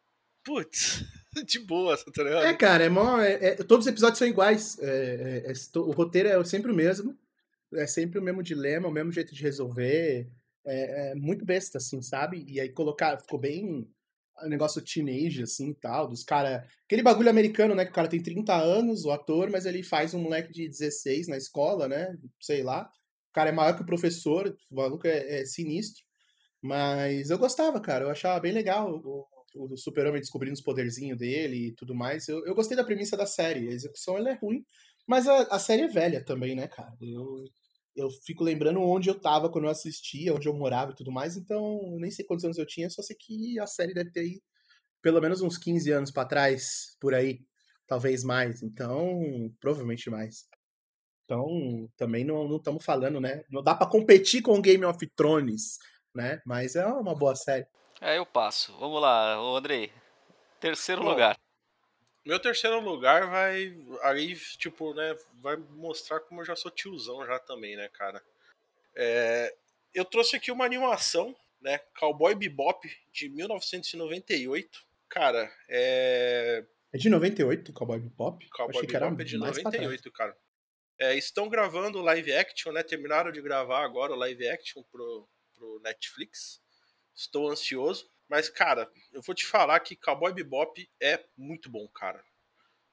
putz, 0.43 1.03
de 1.45 1.59
boa, 1.59 1.97
tá 1.97 2.23
ligado? 2.23 2.45
É, 2.45 2.53
cara, 2.53 2.83
é 2.83 2.89
mó, 2.89 3.19
é- 3.19 3.39
é- 3.45 3.55
todos 3.55 3.85
os 3.85 3.91
episódios 3.91 4.19
são 4.19 4.27
iguais. 4.27 4.77
É, 4.79 5.43
é- 5.47 5.51
é- 5.51 5.79
o 5.79 5.91
roteiro 5.91 6.29
é 6.29 6.43
sempre 6.43 6.71
o 6.71 6.75
mesmo. 6.75 7.17
É 7.73 7.87
sempre 7.87 8.19
o 8.19 8.21
mesmo 8.21 8.43
dilema, 8.43 8.87
o 8.87 8.91
mesmo 8.91 9.11
jeito 9.11 9.33
de 9.33 9.41
resolver. 9.41 10.27
É, 10.65 11.11
é 11.11 11.15
muito 11.15 11.45
besta, 11.45 11.77
assim, 11.77 12.01
sabe? 12.01 12.43
E 12.47 12.59
aí 12.59 12.69
colocar. 12.69 13.17
Ficou 13.17 13.39
bem. 13.39 13.87
Negócio 14.43 14.81
teenage, 14.81 15.43
assim 15.43 15.73
tal. 15.73 16.07
Dos 16.07 16.23
cara. 16.23 16.67
Aquele 16.85 17.01
bagulho 17.03 17.29
americano, 17.29 17.73
né? 17.75 17.85
Que 17.85 17.91
o 17.91 17.93
cara 17.93 18.07
tem 18.07 18.21
30 18.21 18.55
anos, 18.55 19.05
o 19.05 19.11
ator, 19.11 19.49
mas 19.49 19.65
ele 19.65 19.83
faz 19.83 20.13
um 20.13 20.19
moleque 20.19 20.51
de 20.51 20.67
16 20.67 21.27
na 21.27 21.37
escola, 21.37 21.87
né? 21.87 22.17
Sei 22.39 22.61
lá. 22.63 22.91
Cara 23.33 23.49
é 23.49 23.53
maior 23.53 23.75
que 23.75 23.81
o 23.83 23.85
professor, 23.85 24.55
o 24.69 24.75
maluco 24.75 25.07
é, 25.07 25.41
é 25.41 25.45
sinistro. 25.45 26.03
Mas 26.61 27.29
eu 27.29 27.37
gostava, 27.37 27.79
cara. 27.81 28.05
Eu 28.05 28.09
achava 28.09 28.39
bem 28.39 28.51
legal 28.53 28.91
o, 29.03 29.25
o 29.55 29.77
super-homem 29.77 30.21
descobrindo 30.21 30.53
os 30.53 30.61
poderzinhos 30.61 31.17
dele 31.17 31.67
e 31.67 31.71
tudo 31.73 31.95
mais. 31.95 32.27
Eu, 32.27 32.45
eu 32.45 32.55
gostei 32.55 32.77
da 32.77 32.83
premissa 32.83 33.17
da 33.17 33.25
série. 33.25 33.67
A 33.69 33.71
execução 33.71 34.17
ela 34.17 34.29
é 34.29 34.33
ruim, 34.33 34.65
mas 35.07 35.27
a, 35.27 35.43
a 35.43 35.59
série 35.59 35.83
é 35.83 35.87
velha 35.87 36.23
também, 36.23 36.55
né, 36.55 36.67
cara? 36.67 36.93
Eu, 37.01 37.45
eu 37.95 38.09
fico 38.25 38.43
lembrando 38.43 38.81
onde 38.81 39.09
eu 39.09 39.19
tava 39.19 39.49
quando 39.49 39.65
eu 39.65 39.71
assistia, 39.71 40.33
onde 40.33 40.47
eu 40.47 40.53
morava 40.53 40.91
e 40.91 40.95
tudo 40.95 41.11
mais, 41.11 41.35
então 41.35 41.81
nem 41.99 42.11
sei 42.11 42.25
quantos 42.25 42.45
anos 42.45 42.57
eu 42.57 42.65
tinha, 42.65 42.89
só 42.89 43.01
sei 43.01 43.15
que 43.19 43.59
a 43.59 43.67
série 43.67 43.93
deve 43.93 44.11
ter 44.11 44.21
aí 44.21 44.41
pelo 45.01 45.19
menos 45.19 45.41
uns 45.41 45.57
15 45.57 45.91
anos 45.91 46.11
para 46.11 46.27
trás, 46.27 46.95
por 46.99 47.13
aí, 47.13 47.41
talvez 47.87 48.23
mais, 48.23 48.61
então, 48.61 49.51
provavelmente 49.59 50.09
mais. 50.09 50.45
Então, 51.31 51.89
também 51.95 52.25
não 52.25 52.57
estamos 52.57 52.83
falando, 52.83 53.21
né? 53.21 53.45
Não 53.49 53.63
dá 53.63 53.73
para 53.73 53.87
competir 53.87 54.41
com 54.41 54.61
Game 54.61 54.83
of 54.83 55.07
Thrones, 55.15 55.79
né? 56.13 56.41
Mas 56.45 56.75
é 56.75 56.85
uma 56.85 57.15
boa 57.15 57.37
série. 57.37 57.65
É, 58.01 58.17
eu 58.17 58.25
passo. 58.25 58.77
Vamos 58.77 59.01
lá, 59.01 59.35
Andrei. 59.35 59.93
Terceiro 60.59 61.01
Bom, 61.01 61.11
lugar. 61.11 61.39
Meu 62.25 62.37
terceiro 62.37 62.81
lugar 62.81 63.29
vai. 63.29 63.73
Aí, 64.03 64.35
tipo, 64.57 64.93
né? 64.93 65.15
Vai 65.35 65.55
mostrar 65.55 66.19
como 66.19 66.41
eu 66.41 66.45
já 66.45 66.53
sou 66.53 66.69
tiozão 66.69 67.25
já 67.25 67.39
também, 67.39 67.77
né, 67.77 67.87
cara? 67.87 68.21
É, 68.93 69.55
eu 69.93 70.03
trouxe 70.03 70.35
aqui 70.35 70.51
uma 70.51 70.65
animação, 70.65 71.33
né? 71.61 71.79
Cowboy 71.97 72.35
Bebop, 72.35 72.91
de 73.13 73.29
1998. 73.29 74.85
Cara, 75.07 75.49
é. 75.69 76.65
É 76.91 76.97
de 76.97 77.09
98 77.09 77.71
Cowboy 77.71 77.99
Bebop? 78.01 78.49
Cowboy 78.49 78.85
Bebop 78.85 79.21
é 79.21 79.23
de 79.23 79.37
98, 79.37 80.11
cara. 80.11 80.35
É, 81.01 81.15
estão 81.15 81.49
gravando 81.49 81.99
live 81.99 82.31
action, 82.31 82.71
né? 82.71 82.83
Terminaram 82.83 83.31
de 83.31 83.41
gravar 83.41 83.83
agora 83.83 84.13
o 84.13 84.15
live 84.15 84.47
action 84.47 84.83
pro, 84.83 85.27
pro 85.55 85.81
Netflix. 85.83 86.61
Estou 87.15 87.49
ansioso. 87.49 88.07
Mas, 88.29 88.49
cara, 88.49 88.87
eu 89.11 89.19
vou 89.23 89.33
te 89.33 89.43
falar 89.43 89.79
que 89.79 89.95
Cowboy 89.95 90.31
Bebop 90.31 90.87
é 91.01 91.25
muito 91.35 91.71
bom, 91.71 91.87
cara. 91.87 92.23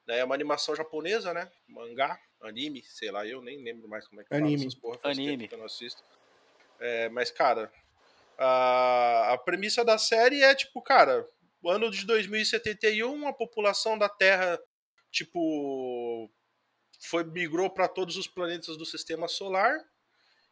É 0.07 0.23
uma 0.23 0.33
animação 0.33 0.75
japonesa, 0.75 1.35
né? 1.35 1.51
Mangá, 1.67 2.19
anime, 2.41 2.81
sei 2.83 3.11
lá, 3.11 3.27
eu 3.27 3.43
nem 3.43 3.63
lembro 3.63 3.87
mais 3.87 4.07
como 4.07 4.21
é 4.21 4.23
que 4.23 4.33
anime. 4.33 4.57
fala 4.57 4.67
essas 4.67 4.75
porra, 4.75 4.97
faz 4.97 5.15
anime. 5.15 5.47
que 5.47 5.53
eu 5.53 5.59
não 5.59 5.65
assisto. 5.67 6.03
É, 6.79 7.09
mas, 7.09 7.29
cara, 7.29 7.71
a, 8.39 9.33
a 9.33 9.37
premissa 9.37 9.85
da 9.85 9.99
série 9.99 10.41
é 10.41 10.55
tipo, 10.55 10.81
cara, 10.81 11.27
o 11.61 11.69
ano 11.69 11.91
de 11.91 12.07
2071, 12.07 13.27
a 13.27 13.33
população 13.33 13.99
da 13.99 14.09
Terra, 14.09 14.59
tipo, 15.11 16.27
foi 16.99 17.23
migrou 17.23 17.69
para 17.69 17.87
todos 17.87 18.17
os 18.17 18.27
planetas 18.27 18.77
do 18.77 18.85
sistema 18.85 19.27
solar. 19.27 19.79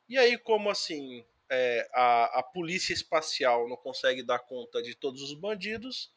E 0.08 0.18
aí, 0.18 0.38
como 0.38 0.70
assim, 0.70 1.26
é, 1.50 1.90
a, 1.94 2.40
a 2.40 2.44
polícia 2.44 2.94
espacial 2.94 3.68
não 3.68 3.78
consegue 3.78 4.24
dar 4.24 4.40
conta 4.40 4.82
de 4.82 4.96
todos 4.96 5.22
os 5.22 5.34
bandidos, 5.34 6.12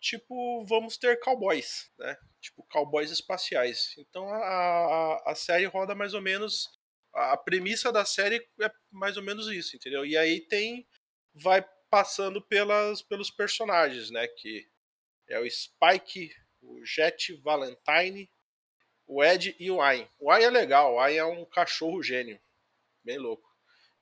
tipo, 0.00 0.64
vamos 0.64 0.96
ter 0.98 1.18
cowboys, 1.20 1.90
né? 1.98 2.16
Tipo, 2.40 2.62
cowboys 2.64 3.10
espaciais. 3.10 3.94
Então 3.98 4.28
a, 4.28 4.36
a, 4.36 5.32
a 5.32 5.34
série 5.34 5.64
roda 5.66 5.94
mais 5.94 6.14
ou 6.14 6.20
menos. 6.20 6.70
A 7.12 7.36
premissa 7.36 7.92
da 7.92 8.04
série 8.04 8.44
é 8.60 8.70
mais 8.90 9.16
ou 9.16 9.22
menos 9.22 9.46
isso, 9.48 9.76
entendeu? 9.76 10.04
E 10.04 10.16
aí 10.16 10.40
tem. 10.40 10.86
Vai 11.32 11.64
passando 11.90 12.40
pelas, 12.42 13.02
pelos 13.02 13.30
personagens, 13.30 14.10
né? 14.10 14.26
Que 14.26 14.68
é 15.28 15.38
o 15.38 15.48
Spike, 15.50 16.30
o 16.60 16.84
Jet 16.84 17.32
Valentine, 17.36 18.28
o 19.06 19.22
Ed 19.22 19.54
e 19.58 19.70
o 19.70 19.80
Ayn. 19.80 20.06
O 20.18 20.30
Ayn 20.30 20.44
é 20.44 20.50
legal, 20.50 20.94
o 20.94 21.00
Ayn 21.00 21.16
é 21.16 21.24
um 21.24 21.44
cachorro 21.44 22.02
gênio. 22.02 22.40
Bem 23.04 23.18
louco. 23.18 23.48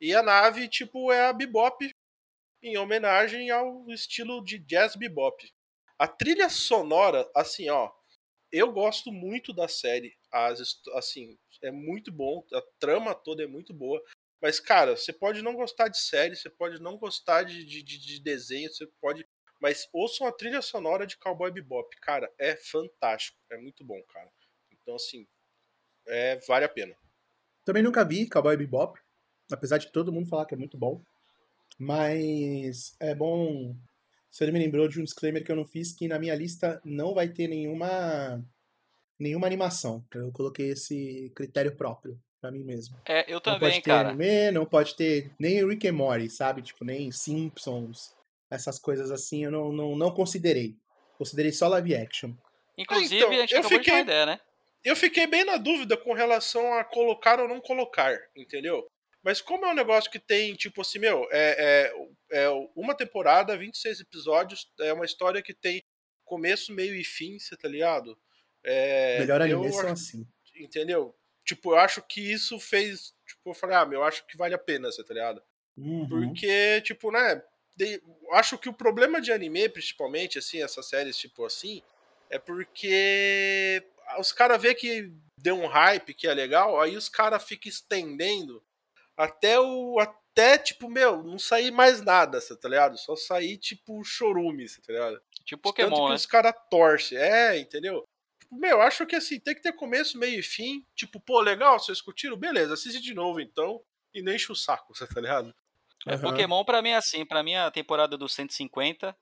E 0.01 0.15
a 0.15 0.23
nave, 0.23 0.69
tipo, 0.69 1.13
é 1.13 1.27
a 1.27 1.33
bebop 1.33 1.91
em 2.63 2.77
homenagem 2.77 3.51
ao 3.51 3.89
estilo 3.91 4.45
de 4.45 4.59
jazz 4.59 4.95
bebop. 4.97 5.53
A 5.99 6.07
trilha 6.07 6.49
sonora, 6.49 7.29
assim, 7.35 7.69
ó, 7.69 7.91
eu 8.51 8.73
gosto 8.73 9.11
muito 9.11 9.53
da 9.53 9.67
série. 9.67 10.17
As, 10.31 10.81
assim, 10.95 11.39
é 11.63 11.71
muito 11.71 12.13
bom, 12.13 12.45
a 12.53 12.63
trama 12.79 13.15
toda 13.15 13.43
é 13.43 13.47
muito 13.47 13.73
boa. 13.73 14.03
Mas, 14.41 14.59
cara, 14.59 14.97
você 14.97 15.13
pode 15.13 15.41
não 15.43 15.55
gostar 15.55 15.89
de 15.89 15.99
série, 15.99 16.35
você 16.35 16.51
pode 16.51 16.81
não 16.81 16.97
gostar 16.97 17.45
de, 17.45 17.65
de, 17.65 17.83
de 17.83 18.21
desenho, 18.21 18.71
você 18.71 18.87
pode. 19.01 19.27
Mas 19.61 19.89
ouçam 19.93 20.27
a 20.27 20.33
trilha 20.33 20.61
sonora 20.61 21.07
de 21.07 21.17
Cowboy 21.17 21.53
Bebop. 21.53 21.89
Cara, 22.01 22.33
é 22.39 22.57
fantástico. 22.57 23.39
É 23.51 23.57
muito 23.57 23.85
bom, 23.85 24.03
cara. 24.13 24.29
Então, 24.83 24.95
assim, 24.97 25.27
é, 26.07 26.39
vale 26.47 26.65
a 26.65 26.69
pena. 26.69 26.95
Também 27.65 27.83
nunca 27.83 28.05
vi 28.05 28.29
Cowboy 28.29 28.57
Bebop 28.57 28.99
apesar 29.53 29.79
de 29.79 29.89
todo 29.89 30.13
mundo 30.13 30.29
falar 30.29 30.47
que 30.47 30.55
é 30.55 30.59
muito 30.59 30.77
bom. 30.77 31.01
Mas 31.79 32.97
é 33.01 33.15
bom. 33.15 33.75
Você 34.31 34.51
me 34.51 34.59
lembrou 34.59 34.89
de 34.89 35.01
um 35.01 35.05
disclaimer 35.05 35.45
que 35.45 35.51
eu 35.51 35.57
não 35.57 35.65
fiz, 35.65 35.93
que 35.93 36.09
na 36.09 36.19
minha 36.19 36.35
lista 36.35 36.81
não 36.85 37.15
vai 37.15 37.29
ter 37.29 37.49
nenhuma 37.49 38.43
nenhuma 39.19 39.47
animação. 39.47 40.05
Eu 40.15 40.33
coloquei 40.33 40.71
esse 40.71 41.31
critério 41.35 41.77
próprio 41.77 42.21
para 42.41 42.51
mim 42.51 42.65
mesmo. 42.65 42.97
É, 43.07 43.33
eu 43.33 43.41
também, 43.41 43.61
não 43.61 43.69
pode 43.69 43.83
ter 43.83 43.91
cara. 43.91 44.09
Anime, 44.09 44.51
não 44.51 44.67
pode 44.67 44.97
ter 44.97 45.31
nem 45.39 45.67
Rick 45.67 45.87
and 45.87 45.93
Morty, 45.93 46.29
sabe? 46.29 46.63
Tipo, 46.63 46.85
nem 46.85 47.13
Simpsons, 47.13 48.15
essas 48.51 48.79
coisas 48.79 49.11
assim, 49.11 49.45
eu 49.45 49.51
não, 49.51 49.73
não, 49.73 49.97
não 49.97 50.11
considerei. 50.11 50.77
Considerei 51.17 51.53
só 51.53 51.69
live 51.69 51.95
action. 51.95 52.33
Inclusive, 52.77 53.17
então, 53.17 53.31
a 53.31 53.35
gente 53.35 53.55
acabou 53.55 53.79
fiquei, 53.79 53.95
de 53.95 54.01
ideia, 54.01 54.27
né? 54.27 54.41
Eu 54.85 54.97
fiquei 54.97 55.27
bem 55.27 55.45
na 55.45 55.57
dúvida 55.57 55.97
com 55.97 56.13
relação 56.13 56.75
a 56.75 56.85
colocar 56.85 57.39
ou 57.41 57.49
não 57.49 57.61
colocar, 57.61 58.19
entendeu? 58.37 58.87
Mas 59.23 59.41
como 59.41 59.65
é 59.65 59.71
um 59.71 59.75
negócio 59.75 60.11
que 60.11 60.19
tem, 60.19 60.55
tipo 60.55 60.81
assim, 60.81 60.99
meu, 60.99 61.29
é, 61.31 61.93
é, 62.31 62.43
é 62.45 62.49
uma 62.75 62.95
temporada, 62.95 63.57
26 63.57 64.01
episódios, 64.01 64.69
é 64.81 64.93
uma 64.93 65.05
história 65.05 65.41
que 65.41 65.55
tem 65.55 65.83
começo, 66.25 66.73
meio 66.73 66.95
e 66.95 67.05
fim, 67.05 67.39
você 67.39 67.57
tá 67.57 67.69
ligado? 67.69 68.19
É, 68.65 69.21
Melhor 69.21 69.43
anime 69.43 69.67
eu, 69.67 69.73
são 69.73 69.91
assim. 69.91 70.27
Entendeu? 70.57 71.15
Tipo, 71.45 71.73
eu 71.73 71.79
acho 71.79 72.03
que 72.03 72.21
isso 72.21 72.59
fez. 72.59 73.15
Tipo, 73.27 73.51
eu 73.51 73.55
falei, 73.55 73.77
ah, 73.77 73.87
meu, 73.87 74.01
eu 74.01 74.05
acho 74.05 74.27
que 74.27 74.37
vale 74.37 74.55
a 74.55 74.59
pena, 74.59 74.91
você 74.91 75.05
tá 75.05 75.15
ligado? 75.15 75.43
Uhum. 75.77 76.09
Porque, 76.09 76.81
tipo, 76.83 77.11
né? 77.11 77.43
De, 77.77 78.03
acho 78.33 78.59
que 78.59 78.69
o 78.69 78.73
problema 78.73 79.21
de 79.21 79.33
anime, 79.33 79.69
principalmente, 79.69 80.39
assim, 80.39 80.63
essas 80.63 80.89
séries, 80.89 81.17
tipo 81.17 81.45
assim, 81.45 81.83
é 82.29 82.39
porque 82.39 83.83
os 84.19 84.33
caras 84.33 84.61
vê 84.61 84.75
que 84.75 85.13
deu 85.39 85.57
um 85.57 85.67
hype 85.67 86.15
que 86.15 86.27
é 86.27 86.35
legal, 86.35 86.81
aí 86.81 86.97
os 86.97 87.09
caras 87.09 87.43
ficam 87.45 87.69
estendendo 87.69 88.63
até 89.17 89.59
o. 89.59 89.99
Até, 89.99 90.57
tipo, 90.57 90.89
meu, 90.89 91.23
não 91.23 91.39
sair 91.39 91.71
mais 91.71 92.01
nada, 92.03 92.41
tá 92.41 92.69
ligado? 92.69 92.97
Só 92.97 93.15
sair, 93.15 93.59
tipo, 93.59 94.03
chorume, 94.03 94.67
tá 94.67 94.93
ligado? 94.93 95.23
Tipo 95.45 95.63
Pokémon, 95.63 95.91
Tanto 95.91 96.03
que 96.05 96.09
né? 96.09 96.15
os 96.15 96.27
caras 96.27 96.55
torcem. 96.71 97.19
É, 97.19 97.59
entendeu? 97.59 98.05
Tipo, 98.41 98.57
meu, 98.57 98.81
acho 98.81 99.05
que 99.05 99.17
assim, 99.17 99.39
tem 99.39 99.55
que 99.55 99.61
ter 99.61 99.75
começo, 99.75 100.19
meio 100.19 100.41
e 100.41 100.43
fim. 100.43 100.87
Tipo, 100.95 101.21
pô, 101.21 101.41
legal, 101.41 101.79
vocês 101.79 102.01
curtiram? 102.01 102.37
Beleza, 102.37 102.75
assiste 102.75 103.01
de 103.01 103.13
novo 103.13 103.41
então. 103.41 103.83
E 104.15 104.23
não 104.23 104.33
enche 104.33 104.51
o 104.51 104.57
saco, 104.57 104.93
tá 104.93 105.21
ligado? 105.21 105.55
É, 106.07 106.15
uhum. 106.15 106.21
Pokémon 106.21 106.65
pra 106.65 106.83
mim 106.83 106.91
é 106.91 106.97
assim, 106.97 107.25
pra 107.25 107.43
mim 107.43 107.55
a 107.55 107.71
temporada 107.71 108.17
dos 108.17 108.35
150 108.35 109.17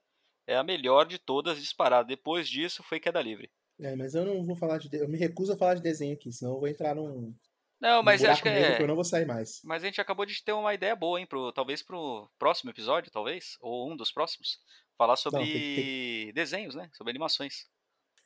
é 0.46 0.56
a 0.56 0.62
melhor 0.62 1.06
de 1.06 1.18
todas 1.18 1.60
disparada. 1.60 2.08
Depois 2.08 2.48
disso 2.48 2.82
foi 2.82 2.98
queda 2.98 3.20
livre. 3.20 3.50
É, 3.80 3.96
mas 3.96 4.14
eu 4.14 4.24
não 4.24 4.44
vou 4.44 4.56
falar 4.56 4.78
de. 4.78 4.94
Eu 4.96 5.08
me 5.08 5.18
recuso 5.18 5.52
a 5.52 5.56
falar 5.56 5.74
de 5.74 5.82
desenho 5.82 6.14
aqui, 6.14 6.30
senão 6.32 6.54
eu 6.54 6.60
vou 6.60 6.68
entrar 6.68 6.94
num, 6.94 7.34
não, 7.80 8.02
mas 8.02 8.22
acho 8.22 8.42
que 8.42 8.48
é. 8.48 8.76
Que 8.76 8.82
eu 8.82 8.86
não 8.86 8.94
vou 8.94 9.04
sair 9.04 9.24
mais. 9.24 9.62
Mas 9.64 9.82
a 9.82 9.86
gente 9.86 10.00
acabou 10.00 10.26
de 10.26 10.44
ter 10.44 10.52
uma 10.52 10.74
ideia 10.74 10.94
boa, 10.94 11.18
hein? 11.18 11.26
Pro, 11.26 11.50
talvez 11.50 11.82
pro 11.82 12.30
próximo 12.38 12.70
episódio, 12.70 13.10
talvez, 13.10 13.56
ou 13.60 13.90
um 13.90 13.96
dos 13.96 14.12
próximos, 14.12 14.58
falar 14.98 15.16
sobre 15.16 15.40
não, 15.40 15.46
tem, 15.46 15.74
tem... 15.74 16.32
desenhos, 16.34 16.74
né? 16.74 16.90
Sobre 16.92 17.10
animações. 17.10 17.66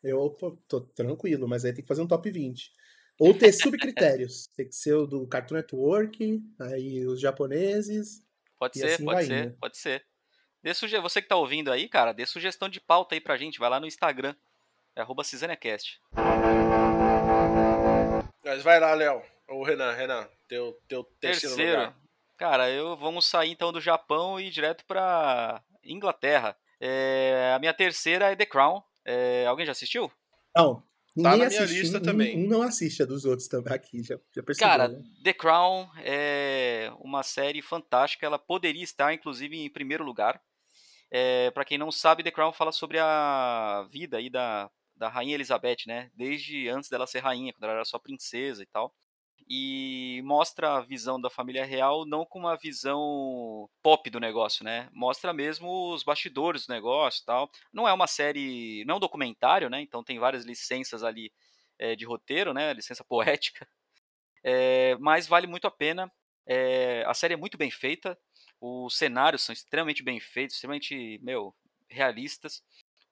Eu 0.02 0.28
tô, 0.30 0.58
tô, 0.68 0.80
tranquilo, 0.80 1.46
mas 1.46 1.64
aí 1.64 1.72
tem 1.72 1.82
que 1.82 1.88
fazer 1.88 2.02
um 2.02 2.08
top 2.08 2.28
20. 2.28 2.72
Ou 3.20 3.32
ter 3.32 3.52
subcritérios. 3.54 4.48
tem 4.56 4.66
que 4.66 4.74
ser 4.74 4.94
o 4.94 5.06
do 5.06 5.26
Cartoon 5.28 5.54
Network, 5.54 6.42
aí 6.60 7.06
os 7.06 7.20
japoneses. 7.20 8.24
Pode 8.58 8.78
ser, 8.78 8.86
assim 8.86 9.04
pode 9.04 9.26
ser, 9.26 9.56
pode 9.56 9.78
ser. 9.78 10.04
Dê 10.62 10.74
suge... 10.74 10.98
Você 10.98 11.22
que 11.22 11.28
tá 11.28 11.36
ouvindo 11.36 11.70
aí, 11.70 11.88
cara, 11.88 12.12
dê 12.12 12.26
sugestão 12.26 12.68
de 12.68 12.80
pauta 12.80 13.14
aí 13.14 13.20
pra 13.20 13.36
gente. 13.36 13.60
Vai 13.60 13.70
lá 13.70 13.78
no 13.78 13.86
Instagram, 13.86 14.34
é 14.96 15.00
arroba 15.00 15.22
Mas 18.44 18.62
vai 18.62 18.78
lá, 18.78 18.94
Léo. 18.94 19.22
Ô, 19.48 19.62
Renan, 19.62 19.92
Renan, 19.92 20.28
teu, 20.48 20.78
teu 20.88 21.04
terceiro, 21.20 21.56
terceiro 21.56 21.80
lugar. 21.80 21.96
Cara, 22.36 22.70
eu 22.70 22.96
vamos 22.96 23.26
sair 23.26 23.50
então 23.50 23.72
do 23.72 23.80
Japão 23.80 24.38
e 24.38 24.46
ir 24.46 24.50
direto 24.50 24.84
pra 24.86 25.62
Inglaterra. 25.84 26.56
É, 26.80 27.52
a 27.54 27.58
minha 27.58 27.74
terceira 27.74 28.30
é 28.30 28.36
The 28.36 28.46
Crown. 28.46 28.82
É, 29.04 29.46
alguém 29.46 29.66
já 29.66 29.72
assistiu? 29.72 30.10
Não. 30.56 30.76
Tá 30.76 30.82
na 31.30 31.36
minha 31.36 31.46
assistiu, 31.46 31.82
lista 31.82 31.98
um, 31.98 32.02
também. 32.02 32.36
Um 32.36 32.48
não 32.48 32.62
assiste 32.62 33.02
a 33.02 33.06
dos 33.06 33.24
outros 33.24 33.46
também 33.46 33.72
aqui, 33.72 34.02
já, 34.02 34.18
já 34.34 34.42
percebeu, 34.42 34.68
Cara, 34.68 34.88
né? 34.88 35.02
The 35.22 35.32
Crown 35.32 35.88
é 35.98 36.92
uma 36.98 37.22
série 37.22 37.62
fantástica. 37.62 38.26
Ela 38.26 38.38
poderia 38.38 38.82
estar, 38.82 39.14
inclusive, 39.14 39.56
em 39.56 39.70
primeiro 39.70 40.02
lugar. 40.02 40.40
É, 41.10 41.52
para 41.52 41.64
quem 41.64 41.78
não 41.78 41.92
sabe, 41.92 42.24
The 42.24 42.32
Crown 42.32 42.52
fala 42.52 42.72
sobre 42.72 42.98
a 42.98 43.86
vida 43.92 44.16
aí 44.16 44.28
da, 44.28 44.68
da 44.96 45.08
rainha 45.08 45.34
Elizabeth, 45.34 45.84
né? 45.86 46.10
Desde 46.14 46.68
antes 46.68 46.88
dela 46.90 47.06
ser 47.06 47.20
rainha, 47.20 47.52
quando 47.52 47.64
ela 47.64 47.74
era 47.74 47.84
só 47.84 47.98
princesa 47.98 48.62
e 48.62 48.66
tal. 48.66 48.94
e 49.48 50.22
mostra 50.24 50.76
a 50.76 50.80
visão 50.80 51.20
da 51.20 51.28
família 51.30 51.64
real 51.66 52.06
não 52.06 52.24
com 52.26 52.38
uma 52.38 52.56
visão 52.56 53.68
pop 53.82 54.08
do 54.10 54.20
negócio, 54.20 54.64
né? 54.64 54.88
Mostra 54.92 55.32
mesmo 55.34 55.92
os 55.92 56.02
bastidores 56.02 56.66
do 56.66 56.72
negócio 56.72 57.22
e 57.22 57.26
tal. 57.26 57.50
Não 57.72 57.86
é 57.88 57.92
uma 57.92 58.06
série, 58.06 58.84
não 58.86 58.94
é 58.94 58.96
um 58.98 59.00
documentário, 59.00 59.68
né? 59.70 59.80
Então 59.82 60.02
tem 60.04 60.18
várias 60.18 60.44
licenças 60.44 61.02
ali 61.04 61.32
é, 61.78 61.94
de 61.96 62.04
roteiro, 62.06 62.54
né? 62.54 62.72
Licença 62.72 63.04
poética. 63.08 63.68
É, 64.42 64.96
mas 65.00 65.26
vale 65.26 65.46
muito 65.46 65.66
a 65.66 65.70
pena. 65.70 66.12
É, 66.46 67.04
a 67.06 67.14
série 67.14 67.34
é 67.34 67.36
muito 67.36 67.58
bem 67.58 67.70
feita. 67.70 68.18
Os 68.60 68.96
cenários 68.96 69.42
são 69.42 69.52
extremamente 69.52 70.02
bem 70.02 70.20
feitos, 70.20 70.56
extremamente, 70.56 71.18
meu, 71.22 71.54
realistas. 71.88 72.62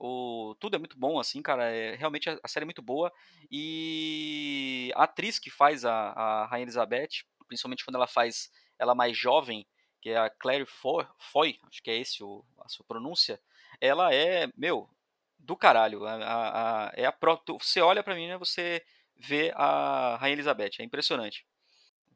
O, 0.05 0.57
tudo 0.59 0.75
é 0.75 0.81
muito 0.81 0.99
bom, 0.99 1.21
assim, 1.21 1.41
cara. 1.41 1.71
É, 1.71 1.95
realmente 1.95 2.29
a, 2.29 2.37
a, 2.43 2.49
série 2.49 2.65
é 2.65 2.67
muito 2.67 2.83
boa. 2.83 3.13
E 3.49 4.91
a 4.97 5.05
atriz 5.05 5.39
que 5.39 5.49
faz 5.49 5.85
a, 5.85 5.93
a 5.93 6.47
Rainha 6.47 6.65
Elizabeth, 6.65 7.23
principalmente 7.47 7.85
quando 7.85 7.95
ela 7.95 8.09
faz 8.09 8.51
ela 8.81 8.97
mais 8.97 9.17
jovem, 9.17 9.65
que 10.01 10.11
é 10.11 10.17
a 10.19 10.29
Claire 10.29 10.67
Foy, 10.67 11.07
Foy 11.31 11.57
acho 11.69 11.81
que 11.81 11.89
é 11.89 11.99
esse 11.99 12.25
o, 12.25 12.45
a 12.59 12.69
sua 12.69 12.85
pronúncia, 12.85 13.41
ela 13.81 14.13
é, 14.13 14.49
meu, 14.57 14.91
do 15.39 15.55
caralho. 15.55 16.05
A, 16.05 16.17
a, 16.17 16.93
é 16.97 17.07
a 17.07 17.15
você 17.61 17.81
olha 17.81 18.03
pra 18.03 18.17
mim, 18.17 18.27
né, 18.27 18.37
você 18.37 18.85
vê 19.17 19.53
a 19.55 20.17
Rainha 20.17 20.35
Elizabeth, 20.35 20.81
é 20.81 20.83
impressionante. 20.83 21.47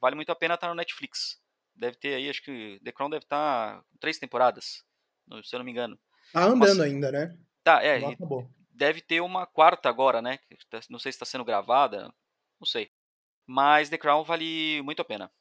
Vale 0.00 0.16
muito 0.16 0.32
a 0.32 0.36
pena 0.36 0.54
estar 0.54 0.66
no 0.66 0.74
Netflix. 0.74 1.40
Deve 1.72 1.96
ter 1.98 2.14
aí, 2.14 2.28
acho 2.28 2.42
que 2.42 2.80
The 2.82 2.90
Crown 2.90 3.10
deve 3.10 3.24
estar 3.24 3.80
três 4.00 4.18
temporadas, 4.18 4.84
se 5.44 5.54
eu 5.54 5.58
não 5.58 5.64
me 5.64 5.70
engano. 5.70 5.96
Tá 6.32 6.46
andando 6.46 6.58
Mas, 6.58 6.80
ainda, 6.80 7.12
né? 7.12 7.45
Tá, 7.66 7.84
é. 7.84 7.98
Deve 8.72 9.00
ter 9.00 9.20
uma 9.20 9.44
quarta 9.44 9.88
agora, 9.88 10.22
né? 10.22 10.38
Tá, 10.70 10.78
não 10.88 11.00
sei 11.00 11.10
se 11.10 11.16
está 11.16 11.26
sendo 11.26 11.44
gravada, 11.44 12.14
não 12.60 12.64
sei. 12.64 12.92
Mas 13.44 13.90
The 13.90 13.98
Crown 13.98 14.22
vale 14.22 14.80
muito 14.82 15.02
a 15.02 15.04
pena. 15.04 15.32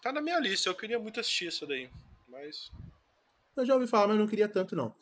Tá 0.00 0.10
na 0.10 0.22
minha 0.22 0.40
lista, 0.40 0.70
eu 0.70 0.74
queria 0.74 0.98
muito 0.98 1.20
assistir 1.20 1.48
isso 1.48 1.66
daí. 1.66 1.90
Mas. 2.26 2.72
Eu 3.54 3.66
já 3.66 3.74
ouvi 3.74 3.86
falar, 3.86 4.08
mas 4.08 4.18
não 4.18 4.26
queria 4.26 4.48
tanto, 4.48 4.74
não. 4.74 4.94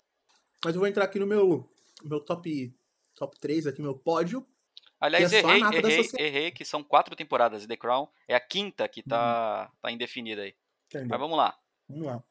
Mas 0.65 0.75
eu 0.75 0.81
vou 0.81 0.89
entrar 0.89 1.05
aqui 1.05 1.21
no 1.21 1.27
meu, 1.27 1.71
meu 2.03 2.19
top, 2.19 2.75
top 3.15 3.39
3, 3.39 3.69
aqui, 3.69 3.81
meu 3.81 3.95
pódio. 3.95 4.45
Aliás, 5.01 5.33
é 5.33 5.39
errei, 5.39 5.63
errei, 5.63 6.11
errei, 6.19 6.51
que 6.51 6.65
são 6.65 6.83
quatro 6.83 7.15
temporadas 7.15 7.63
de 7.63 7.69
The 7.69 7.77
Crown. 7.77 8.09
É 8.27 8.35
a 8.35 8.41
quinta 8.41 8.89
que 8.89 9.05
tá, 9.05 9.71
uhum. 9.71 9.79
tá 9.83 9.93
indefinida 9.93 10.43
aí. 10.43 10.57
Entendeu. 10.89 11.11
Mas 11.11 11.21
vamos 11.21 11.39
lá. 11.39 11.57
Vamos 11.89 12.07
lá. 12.07 12.25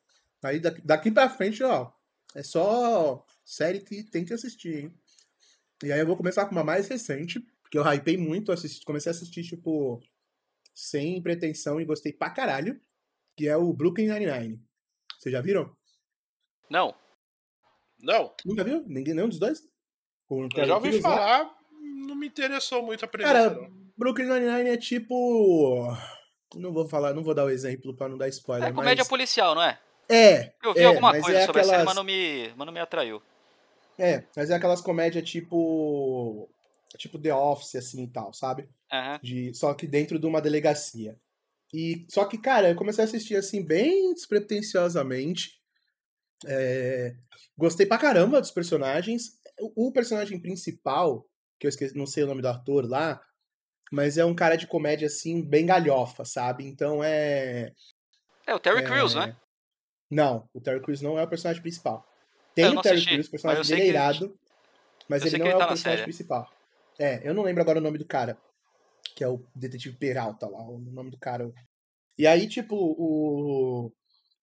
Aí 0.44 0.60
daqui, 0.60 0.82
daqui 0.82 1.10
pra 1.10 1.30
frente, 1.30 1.64
ó, 1.64 1.90
é 2.36 2.44
só 2.44 3.26
série 3.44 3.82
que 3.82 4.04
tem 4.04 4.26
que 4.26 4.34
assistir, 4.34 4.84
hein? 4.84 4.94
E 5.84 5.92
aí 5.92 6.00
eu 6.00 6.06
vou 6.06 6.18
começar 6.18 6.46
com 6.46 6.52
uma 6.52 6.64
mais 6.64 6.88
recente, 6.88 7.40
porque 7.62 7.78
eu 7.78 7.84
hypei 7.84 8.18
muito, 8.18 8.52
assisti, 8.52 8.86
comecei 8.86 9.10
a 9.12 9.16
assistir, 9.16 9.44
tipo, 9.44 10.02
sem 10.74 11.22
pretensão 11.22 11.82
e 11.82 11.86
gostei 11.86 12.14
pra 12.14 12.30
caralho, 12.30 12.80
que 13.36 13.48
é 13.48 13.58
o 13.58 13.74
Brooklyn 13.74 14.08
Nine-Nine. 14.08 14.62
Vocês 15.18 15.34
já 15.34 15.42
viram? 15.42 15.76
Não. 16.70 16.96
Não. 18.00 18.34
Nunca 18.46 18.64
viu? 18.64 18.84
Ninguém, 18.88 19.14
nenhum 19.14 19.30
dos 19.30 19.40
dois? 19.40 19.68
eu 20.30 20.66
já 20.66 20.76
ouvi 20.76 21.02
falar, 21.02 21.54
não 22.08 22.16
me 22.16 22.28
interessou 22.28 22.82
muito 22.84 23.04
a 23.04 23.08
premissa. 23.08 23.34
Cara, 23.34 23.50
não. 23.50 23.70
Brooklyn 23.98 24.28
Nine-Nine 24.28 24.70
é 24.70 24.78
tipo... 24.78 25.88
Não 26.56 26.74
vou 26.74 26.88
falar, 26.88 27.14
não 27.14 27.24
vou 27.24 27.34
dar 27.34 27.46
o 27.46 27.50
exemplo 27.50 27.96
pra 27.96 28.10
não 28.10 28.18
dar 28.18 28.28
spoiler, 28.30 28.70
É 28.70 28.74
comédia 28.74 29.04
mas... 29.04 29.08
policial, 29.08 29.56
não 29.56 29.64
é? 29.64 29.80
É. 30.12 30.54
Eu 30.62 30.74
vi 30.74 30.82
é, 30.82 30.86
alguma 30.86 31.12
coisa 31.12 31.38
é 31.38 31.46
sobre 31.46 31.62
aquelas... 31.62 31.70
a 31.70 31.72
série, 31.72 31.86
mas 31.86 31.96
não 31.96 32.04
me, 32.04 32.54
mas 32.56 32.66
não 32.66 32.74
me 32.74 32.80
atraiu. 32.80 33.22
É, 33.98 34.24
mas 34.36 34.50
é 34.50 34.56
aquelas 34.56 34.82
comédias 34.82 35.30
tipo. 35.30 36.50
Tipo 36.98 37.18
The 37.18 37.34
Office, 37.34 37.76
assim 37.76 38.04
e 38.04 38.08
tal, 38.08 38.34
sabe? 38.34 38.68
Uhum. 38.92 39.20
De, 39.24 39.54
só 39.54 39.74
que 39.74 39.88
dentro 39.88 40.20
de 40.20 40.26
uma 40.26 40.42
delegacia. 40.42 41.18
E 41.74 42.06
só 42.10 42.26
que, 42.26 42.38
cara, 42.38 42.70
eu 42.70 42.76
comecei 42.76 43.04
a 43.04 43.08
assistir 43.08 43.38
assim, 43.38 43.64
bem 43.64 44.14
despretensiosamente. 44.14 45.62
É, 46.46 47.16
gostei 47.58 47.86
pra 47.86 47.98
caramba 47.98 48.42
dos 48.42 48.52
personagens. 48.52 49.40
O, 49.58 49.88
o, 49.88 49.92
personagem 49.94 50.38
principal, 50.40 51.26
que 51.58 51.66
eu 51.66 51.70
esqueci, 51.70 51.96
não 51.96 52.06
sei 52.06 52.24
o 52.24 52.28
nome 52.28 52.42
do 52.42 52.50
ator 52.50 52.86
lá, 52.86 53.22
mas 53.90 54.18
é 54.18 54.26
um 54.26 54.36
cara 54.36 54.58
de 54.58 54.68
comédia 54.68 55.06
assim, 55.06 55.42
bem 55.42 55.66
galhofa, 55.66 56.26
sabe? 56.26 56.66
Então 56.66 57.02
é. 57.02 57.72
É 58.46 58.54
o 58.54 58.60
Terry 58.60 58.82
é... 58.82 58.84
Crews, 58.84 59.16
né? 59.16 59.38
Não, 60.12 60.50
o 60.54 60.60
Terry 60.60 60.82
Crews 60.82 61.02
não 61.02 61.18
é 61.18 61.24
o 61.24 61.28
personagem 61.28 61.62
principal. 61.62 62.06
Tem 62.54 62.68
o 62.68 62.82
Terry 62.82 63.06
Crews, 63.06 63.28
o 63.28 63.32
personagem 63.32 63.64
dele 63.66 63.82
é 63.82 63.88
irado, 63.88 64.38
mas 65.08 65.26
ele 65.26 65.38
não 65.38 65.48
é 65.48 65.56
o 65.56 65.58
tá 65.58 65.68
personagem 65.68 66.04
principal. 66.04 66.52
É, 67.00 67.28
eu 67.28 67.34
não 67.34 67.44
lembro 67.44 67.62
agora 67.62 67.80
o 67.80 67.82
nome 67.82 67.98
do 67.98 68.06
cara, 68.06 68.38
que 69.16 69.24
é 69.24 69.28
o 69.28 69.42
detetive 69.56 69.96
Peralta 69.96 70.48
lá, 70.48 70.62
o 70.62 70.78
nome 70.78 71.10
do 71.12 71.18
cara. 71.18 71.50
E 72.18 72.28
aí, 72.28 72.46
tipo, 72.48 72.76
o. 72.76 73.92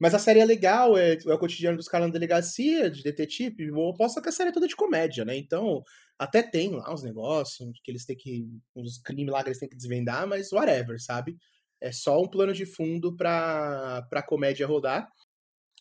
Mas 0.01 0.15
a 0.15 0.19
série 0.19 0.41
é 0.41 0.45
legal, 0.45 0.97
é, 0.97 1.15
é 1.15 1.35
o 1.35 1.39
cotidiano 1.39 1.77
dos 1.77 1.89
caras 1.89 2.07
na 2.07 2.13
delegacia, 2.13 2.89
de 2.91 3.03
detetive. 3.03 3.67
Eu 3.67 3.95
posso 3.95 4.23
que 4.23 4.29
a 4.29 4.33
série 4.33 4.51
é 4.51 4.53
toda 4.53 4.67
de 4.67 4.77
comédia, 4.77 5.25
né? 5.25 5.37
Então, 5.37 5.83
até 6.19 6.43
tem 6.43 6.71
lá 6.71 6.93
uns 6.93 7.03
negócios 7.03 7.69
que 7.85 7.91
eles 7.91 8.07
têm 8.07 8.17
que. 8.17 8.49
uns 8.75 8.99
crimes 9.03 9.33
lá 9.33 9.43
que 9.43 9.51
eles 9.51 9.59
têm 9.59 9.69
que 9.69 9.77
desvendar, 9.77 10.27
mas 10.27 10.51
whatever, 10.51 10.99
sabe? 10.99 11.37
É 11.81 11.93
só 11.93 12.21
um 12.21 12.29
plano 12.29 12.55
de 12.55 12.65
fundo 12.65 13.15
pra, 13.17 14.03
pra 14.09 14.23
comédia 14.23 14.67
rodar. 14.67 15.09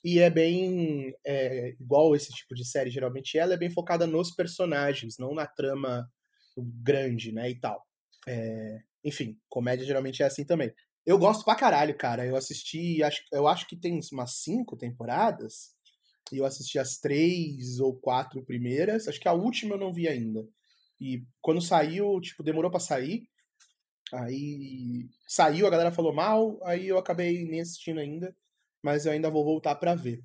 E 0.08 0.20
é 0.20 0.30
bem. 0.30 1.14
É, 1.26 1.76
igual 1.82 2.16
esse 2.16 2.32
tipo 2.32 2.56
de 2.56 2.64
série 2.64 2.90
geralmente 2.90 3.38
ela 3.38 3.56
é 3.56 3.58
bem 3.58 3.70
focada 3.70 4.08
nos 4.08 4.32
personagens, 4.32 5.18
não 5.20 5.34
na 5.34 5.46
trama 5.46 6.10
grande, 6.58 7.34
né? 7.34 7.50
E 7.50 7.60
tal. 7.60 7.86
É, 8.26 8.80
enfim, 9.04 9.38
comédia 9.50 9.86
geralmente 9.86 10.24
é 10.24 10.26
assim 10.26 10.46
também. 10.46 10.74
Eu 11.06 11.18
gosto 11.20 11.44
pra 11.44 11.58
caralho, 11.58 11.94
cara. 11.98 12.26
Eu 12.26 12.38
assisti, 12.38 13.04
acho, 13.04 13.22
eu 13.34 13.50
acho 13.50 13.68
que 13.68 13.76
tem 13.76 14.00
umas 14.14 14.36
cinco 14.36 14.78
temporadas. 14.78 15.76
E 16.32 16.38
eu 16.38 16.46
assisti 16.46 16.80
as 16.80 16.98
três 17.00 17.82
ou 17.82 17.94
quatro 17.94 18.42
primeiras. 18.46 19.10
Acho 19.10 19.20
que 19.20 19.28
a 19.28 19.34
última 19.34 19.76
eu 19.76 19.80
não 19.80 19.92
vi 19.94 20.08
ainda. 20.08 20.48
E 21.02 21.22
quando 21.42 21.60
saiu, 21.62 22.22
tipo, 22.22 22.44
demorou 22.44 22.72
para 22.72 22.80
sair. 22.80 23.28
Aí 24.14 25.10
saiu, 25.28 25.68
a 25.68 25.70
galera 25.70 25.92
falou 25.92 26.14
mal, 26.14 26.58
aí 26.64 26.88
eu 26.88 26.98
acabei 26.98 27.44
nem 27.44 27.60
assistindo 27.60 28.00
ainda 28.00 28.34
mas 28.88 29.06
eu 29.06 29.12
ainda 29.12 29.30
vou 29.30 29.44
voltar 29.44 29.76
para 29.76 29.94
ver. 29.96 30.22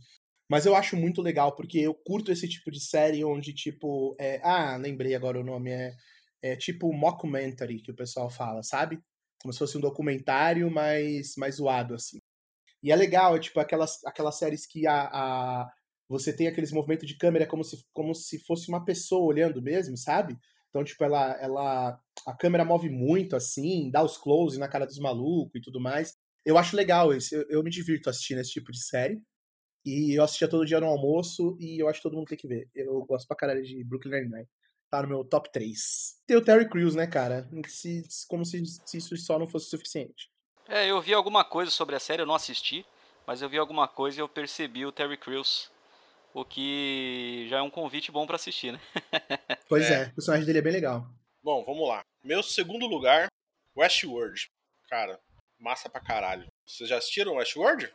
Mas 0.48 0.66
eu 0.66 0.76
acho 0.76 0.96
muito 0.96 1.20
legal, 1.20 1.56
porque 1.56 1.78
eu 1.80 1.92
curto 1.92 2.30
esse 2.30 2.48
tipo 2.48 2.70
de 2.70 2.78
série 2.78 3.24
onde, 3.24 3.52
tipo, 3.52 4.14
é... 4.20 4.40
ah, 4.44 4.76
lembrei 4.76 5.16
agora 5.16 5.40
o 5.40 5.42
nome, 5.42 5.72
é, 5.72 5.92
é 6.40 6.56
tipo 6.56 6.92
mockumentary, 6.92 7.82
que 7.82 7.90
o 7.90 7.96
pessoal 7.96 8.30
fala, 8.30 8.62
sabe? 8.62 9.00
Como 9.42 9.52
se 9.52 9.58
fosse 9.58 9.76
um 9.76 9.80
documentário, 9.80 10.70
mas 10.70 11.34
mais 11.36 11.56
zoado, 11.56 11.94
assim. 11.94 12.18
E 12.84 12.92
é 12.92 12.96
legal, 12.96 13.34
é 13.34 13.40
tipo 13.40 13.58
aquelas, 13.58 13.98
aquelas 14.04 14.38
séries 14.38 14.64
que 14.64 14.86
a, 14.86 15.08
a, 15.12 15.68
você 16.08 16.32
tem 16.32 16.46
aqueles 16.46 16.70
movimentos 16.70 17.08
de 17.08 17.16
câmera 17.16 17.46
como 17.48 17.64
se, 17.64 17.84
como 17.92 18.14
se 18.14 18.38
fosse 18.44 18.68
uma 18.68 18.84
pessoa 18.84 19.26
olhando 19.26 19.60
mesmo, 19.60 19.96
sabe? 19.96 20.38
Então, 20.70 20.84
tipo, 20.84 21.02
ela, 21.02 21.32
ela. 21.40 22.00
A 22.26 22.36
câmera 22.36 22.64
move 22.64 22.88
muito, 22.88 23.34
assim, 23.34 23.90
dá 23.90 24.04
os 24.04 24.16
close 24.16 24.56
na 24.58 24.68
cara 24.68 24.86
dos 24.86 24.98
malucos 24.98 25.56
e 25.56 25.60
tudo 25.60 25.80
mais. 25.80 26.16
Eu 26.44 26.58
acho 26.58 26.76
legal 26.76 27.12
isso. 27.12 27.34
Eu, 27.34 27.42
eu, 27.48 27.62
me 27.62 27.70
divirto 27.70 28.10
assistindo 28.10 28.40
esse 28.40 28.50
tipo 28.50 28.72
de 28.72 28.82
série. 28.82 29.20
E 29.84 30.16
eu 30.16 30.22
assistia 30.22 30.48
todo 30.48 30.66
dia 30.66 30.80
no 30.80 30.86
almoço 30.86 31.56
e 31.58 31.82
eu 31.82 31.88
acho 31.88 31.98
que 31.98 32.04
todo 32.04 32.16
mundo 32.16 32.28
tem 32.28 32.38
que 32.38 32.46
ver. 32.46 32.68
Eu 32.74 33.04
gosto 33.04 33.26
pra 33.26 33.36
caralho 33.36 33.62
de 33.62 33.82
Brooklyn 33.82 34.12
Nine-Nine. 34.12 34.48
Tá 34.88 35.02
no 35.02 35.08
meu 35.08 35.24
top 35.24 35.50
3. 35.50 36.20
Tem 36.26 36.36
o 36.36 36.44
Terry 36.44 36.68
Crews, 36.68 36.94
né, 36.94 37.06
cara? 37.06 37.48
Se, 37.66 38.04
como 38.28 38.44
se, 38.44 38.62
se 38.64 38.98
isso 38.98 39.16
só 39.16 39.38
não 39.38 39.46
fosse 39.46 39.70
suficiente. 39.70 40.30
É, 40.68 40.88
eu 40.88 41.00
vi 41.00 41.12
alguma 41.12 41.44
coisa 41.44 41.70
sobre 41.70 41.96
a 41.96 42.00
série, 42.00 42.22
eu 42.22 42.26
não 42.26 42.34
assisti, 42.34 42.86
mas 43.26 43.42
eu 43.42 43.48
vi 43.48 43.58
alguma 43.58 43.88
coisa 43.88 44.18
e 44.18 44.22
eu 44.22 44.28
percebi 44.28 44.86
o 44.86 44.92
Terry 44.92 45.16
Crews. 45.16 45.70
O 46.34 46.44
que 46.44 47.46
já 47.50 47.58
é 47.58 47.62
um 47.62 47.70
convite 47.70 48.12
bom 48.12 48.26
para 48.26 48.36
assistir, 48.36 48.72
né? 48.72 48.80
pois 49.68 49.90
é. 49.90 50.04
é, 50.04 50.06
o 50.06 50.14
personagem 50.14 50.46
dele 50.46 50.58
é 50.58 50.62
bem 50.62 50.72
legal. 50.72 51.06
Bom, 51.42 51.64
vamos 51.64 51.88
lá. 51.88 52.02
Meu 52.22 52.42
segundo 52.42 52.86
lugar, 52.86 53.26
Westworld. 53.76 54.48
Cara, 54.88 55.18
massa 55.62 55.88
pra 55.88 56.00
caralho. 56.00 56.46
Vocês 56.66 56.90
já 56.90 56.98
assistiram 56.98 57.36
Westworld? 57.36 57.88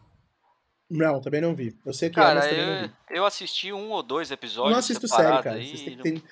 Não, 0.89 1.19
também 1.19 1.41
não 1.41 1.53
vi. 1.53 1.77
Eu 1.86 1.93
sei 1.93 2.10
que 2.10 2.15
cara, 2.15 2.32
é, 2.32 2.36
mas 2.36 2.45
também 2.45 2.62
eu, 2.62 2.67
não 2.67 2.82
vi. 2.88 2.93
Eu 3.10 3.25
assisti 3.25 3.73
um 3.73 3.91
ou 3.91 4.01
dois 4.01 4.32
episódios. 4.32 4.71
Não 4.71 4.79
assisto 4.79 5.06
série, 5.08 5.44
cara. 5.44 5.62
Vocês 5.62 5.81
têm, 5.81 5.98
ter... 5.98 6.23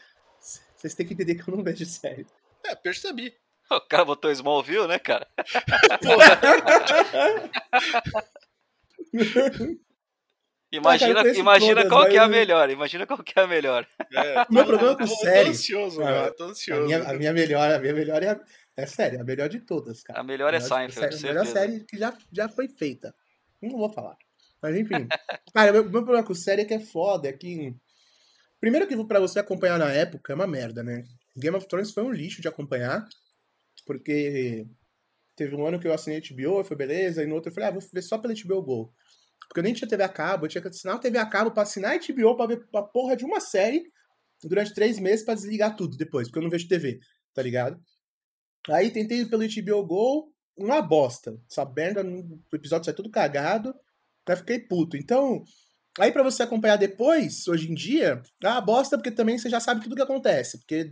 Vocês 0.76 0.96
têm 0.96 1.06
que 1.06 1.14
entender 1.14 1.36
que 1.36 1.48
eu 1.48 1.56
não 1.56 1.64
vejo 1.64 1.86
série. 1.86 2.26
É, 2.64 2.74
percebi. 2.74 3.34
O 3.68 3.82
cara 3.82 4.06
botou 4.06 4.30
Smallville, 4.30 4.86
né, 4.86 5.00
cara? 5.00 5.28
imagina 10.72 11.22
ah, 11.22 11.24
cara, 11.24 11.36
imagina 11.36 11.82
todas, 11.82 11.90
qual 11.90 12.08
que 12.08 12.16
é 12.16 12.20
a 12.20 12.28
melhor. 12.28 12.70
Imagina 12.70 13.08
qual 13.08 13.24
que 13.24 13.40
é 13.40 13.42
a 13.42 13.48
melhor. 13.48 13.88
É, 14.14 14.44
o 14.44 14.54
meu 14.54 14.66
problema 14.68 14.96
com 14.96 15.08
série. 15.08 15.46
Tô 15.46 15.50
ansioso, 15.50 16.04
ah, 16.04 16.32
Tô 16.32 16.44
ansioso. 16.44 16.84
A 16.84 16.86
minha, 16.86 17.10
a 17.10 17.14
minha 17.14 17.34
melhor, 17.34 17.72
a 17.72 17.80
minha 17.80 17.94
melhor 17.96 18.22
é 18.22 18.30
a, 18.30 18.40
é 18.78 18.86
sério, 18.86 19.22
a 19.22 19.24
melhor 19.24 19.50
de 19.50 19.60
todas, 19.60 20.04
cara. 20.04 20.20
A 20.20 20.24
melhor 20.24 20.54
é 20.54 20.60
Seinfeld, 20.60 21.16
A 21.16 21.28
melhor 21.28 21.46
série 21.46 21.80
que 21.82 21.98
já, 21.98 22.18
já 22.32 22.50
foi 22.50 22.68
feita. 22.68 23.16
Não 23.62 23.78
vou 23.78 23.90
falar. 23.90 24.18
Mas 24.62 24.76
enfim. 24.76 25.08
cara, 25.54 25.72
meu, 25.72 25.84
meu 25.84 26.04
problema 26.04 26.24
com 26.24 26.34
série 26.34 26.64
é 26.64 26.66
que 26.66 26.74
é 26.74 26.80
foda, 26.80 27.28
é 27.28 27.34
que... 27.34 27.76
Primeiro 28.60 28.88
que 28.88 29.06
pra 29.06 29.20
você 29.20 29.40
acompanhar 29.40 29.78
na 29.78 29.92
época 29.92 30.34
é 30.34 30.36
uma 30.36 30.48
merda, 30.48 30.82
né? 30.84 31.04
Game 31.38 31.56
of 31.56 31.68
Thrones 31.68 31.92
foi 31.92 32.04
um 32.04 32.12
lixo 32.12 32.42
de 32.42 32.48
acompanhar, 32.48 33.06
porque 33.86 34.66
Teve 35.36 35.56
um 35.56 35.68
ano 35.68 35.80
que 35.80 35.88
eu 35.88 35.94
assinei 35.94 36.22
HBO, 36.22 36.64
foi 36.64 36.78
beleza, 36.78 37.22
e 37.22 37.26
no 37.26 37.36
outro 37.36 37.50
eu 37.50 37.54
falei, 37.54 37.70
ah, 37.70 37.72
vou 37.74 37.82
ver 37.94 38.02
só 38.02 38.18
pela 38.18 38.34
HBO 38.34 38.62
Go. 38.62 38.94
Porque 39.48 39.60
eu 39.60 39.64
nem 39.64 39.74
tinha 39.74 39.88
TV 39.88 40.02
a 40.02 40.10
cabo, 40.10 40.46
eu 40.46 40.50
tinha 40.50 40.62
que 40.62 40.70
assinar 40.70 41.00
TV 41.00 41.18
a 41.18 41.26
cabo 41.26 41.52
pra 41.52 41.64
assinar 41.64 42.00
HBO 42.00 42.38
pra 42.38 42.48
ver 42.48 42.66
a 42.74 42.82
porra 42.82 43.18
de 43.18 43.26
uma 43.26 43.42
série 43.42 43.84
durante 44.44 44.74
três 44.74 44.98
meses 44.98 45.26
pra 45.26 45.34
desligar 45.34 45.76
tudo 45.76 45.98
depois, 45.98 46.28
porque 46.28 46.40
eu 46.40 46.44
não 46.44 46.50
vejo 46.50 46.68
TV, 46.68 47.00
tá 47.34 47.42
ligado? 47.42 47.80
Aí 48.70 48.92
tentei 48.92 49.26
pelo 49.26 49.44
HBO 49.44 49.86
Go, 49.86 50.34
uma 50.58 50.82
bosta. 50.82 51.40
Essa 51.50 51.66
merda, 51.66 52.04
o 52.04 52.56
episódio 52.56 52.86
sai 52.86 52.94
tudo 52.94 53.10
cagado, 53.10 53.76
aí 54.28 54.36
fiquei 54.36 54.60
puto. 54.60 54.98
Então, 54.98 55.44
aí 56.00 56.12
para 56.12 56.24
você 56.24 56.44
acompanhar 56.44 56.78
depois, 56.78 57.48
hoje 57.48 57.72
em 57.72 57.76
dia, 57.76 58.22
é 58.44 58.48
uma 58.48 58.62
bosta 58.62 58.98
porque 58.98 59.12
também 59.12 59.38
você 59.38 59.50
já 59.50 59.60
sabe 59.60 59.82
tudo 59.82 59.96
que 59.96 60.02
acontece, 60.02 60.60
porque 60.60 60.92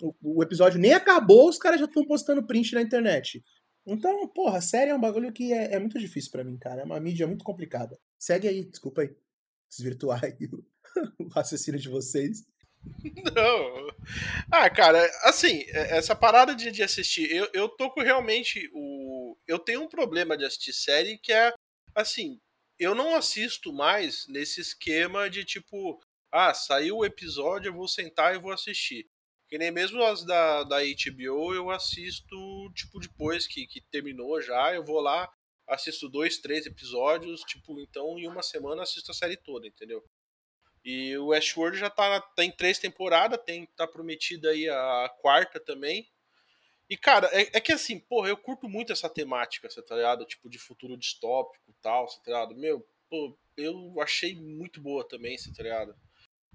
o, 0.00 0.14
o 0.38 0.42
episódio 0.42 0.78
nem 0.78 0.92
acabou, 0.92 1.48
os 1.48 1.58
caras 1.58 1.80
já 1.80 1.86
estão 1.86 2.04
postando 2.04 2.46
print 2.46 2.74
na 2.74 2.82
internet. 2.82 3.42
Então, 3.86 4.26
porra, 4.28 4.60
série 4.60 4.90
é 4.90 4.94
um 4.94 5.00
bagulho 5.00 5.32
que 5.32 5.52
é, 5.52 5.74
é 5.74 5.78
muito 5.78 5.98
difícil 5.98 6.32
para 6.32 6.42
mim, 6.42 6.58
cara. 6.58 6.82
É 6.82 6.84
uma 6.84 6.98
mídia 6.98 7.26
muito 7.26 7.44
complicada. 7.44 7.96
Segue 8.18 8.48
aí, 8.48 8.64
desculpa 8.64 9.02
aí. 9.02 9.14
Desvirtuar 9.70 10.24
aí 10.24 10.36
o 11.20 11.28
raciocínio 11.30 11.80
de 11.80 11.88
vocês. 11.88 12.44
Não. 13.34 13.86
Ah, 14.50 14.68
cara, 14.70 15.04
assim, 15.22 15.64
é, 15.68 15.96
essa 15.98 16.14
parada 16.14 16.54
de, 16.54 16.70
de 16.70 16.82
assistir, 16.82 17.30
eu, 17.30 17.48
eu 17.52 17.68
tô 17.68 17.90
com 17.90 18.00
realmente 18.00 18.70
o. 18.72 19.36
Eu 19.46 19.58
tenho 19.58 19.82
um 19.82 19.88
problema 19.88 20.36
de 20.36 20.44
assistir 20.44 20.72
série 20.72 21.18
que 21.18 21.32
é, 21.32 21.52
assim, 21.94 22.40
eu 22.78 22.94
não 22.94 23.14
assisto 23.14 23.72
mais 23.72 24.26
nesse 24.28 24.60
esquema 24.60 25.30
de 25.30 25.44
tipo, 25.44 26.00
ah, 26.32 26.52
saiu 26.54 26.98
o 26.98 27.04
episódio, 27.04 27.68
eu 27.68 27.74
vou 27.74 27.88
sentar 27.88 28.34
e 28.34 28.38
vou 28.38 28.52
assistir. 28.52 29.06
Que 29.48 29.58
nem 29.58 29.70
mesmo 29.70 30.02
as 30.02 30.24
da, 30.24 30.64
da 30.64 30.78
HBO 30.80 31.54
eu 31.54 31.70
assisto, 31.70 32.36
tipo, 32.74 32.98
depois 32.98 33.46
que, 33.46 33.66
que 33.66 33.80
terminou 33.80 34.40
já, 34.42 34.74
eu 34.74 34.84
vou 34.84 35.00
lá, 35.00 35.30
assisto 35.68 36.08
dois, 36.08 36.38
três 36.38 36.66
episódios, 36.66 37.40
tipo, 37.42 37.80
então 37.80 38.18
em 38.18 38.26
uma 38.26 38.42
semana 38.42 38.82
assisto 38.82 39.10
a 39.10 39.14
série 39.14 39.36
toda, 39.36 39.66
entendeu? 39.66 40.04
E 40.86 41.18
o 41.18 41.26
Westworld 41.26 41.76
já 41.76 41.90
tá, 41.90 42.20
tem 42.36 42.48
três 42.48 42.78
temporadas, 42.78 43.40
tem, 43.44 43.66
tá 43.76 43.88
prometida 43.88 44.50
aí 44.50 44.68
a 44.68 45.12
quarta 45.20 45.58
também. 45.58 46.08
E, 46.88 46.96
cara, 46.96 47.28
é, 47.32 47.56
é, 47.56 47.60
que 47.60 47.72
assim, 47.72 47.98
porra, 47.98 48.28
eu 48.28 48.36
curto 48.36 48.68
muito 48.68 48.92
essa 48.92 49.10
temática, 49.10 49.68
você 49.68 49.82
tá 49.82 49.96
ligado? 49.96 50.24
Tipo, 50.24 50.48
de 50.48 50.60
futuro 50.60 50.96
distópico 50.96 51.68
e 51.68 51.74
tal, 51.82 52.08
você 52.08 52.18
tá 52.18 52.30
ligado? 52.30 52.54
Meu, 52.54 52.86
pô, 53.10 53.36
eu 53.56 54.00
achei 54.00 54.36
muito 54.36 54.80
boa 54.80 55.02
também, 55.08 55.36
você 55.36 55.52
tá 55.52 55.64
ligado? 55.64 55.96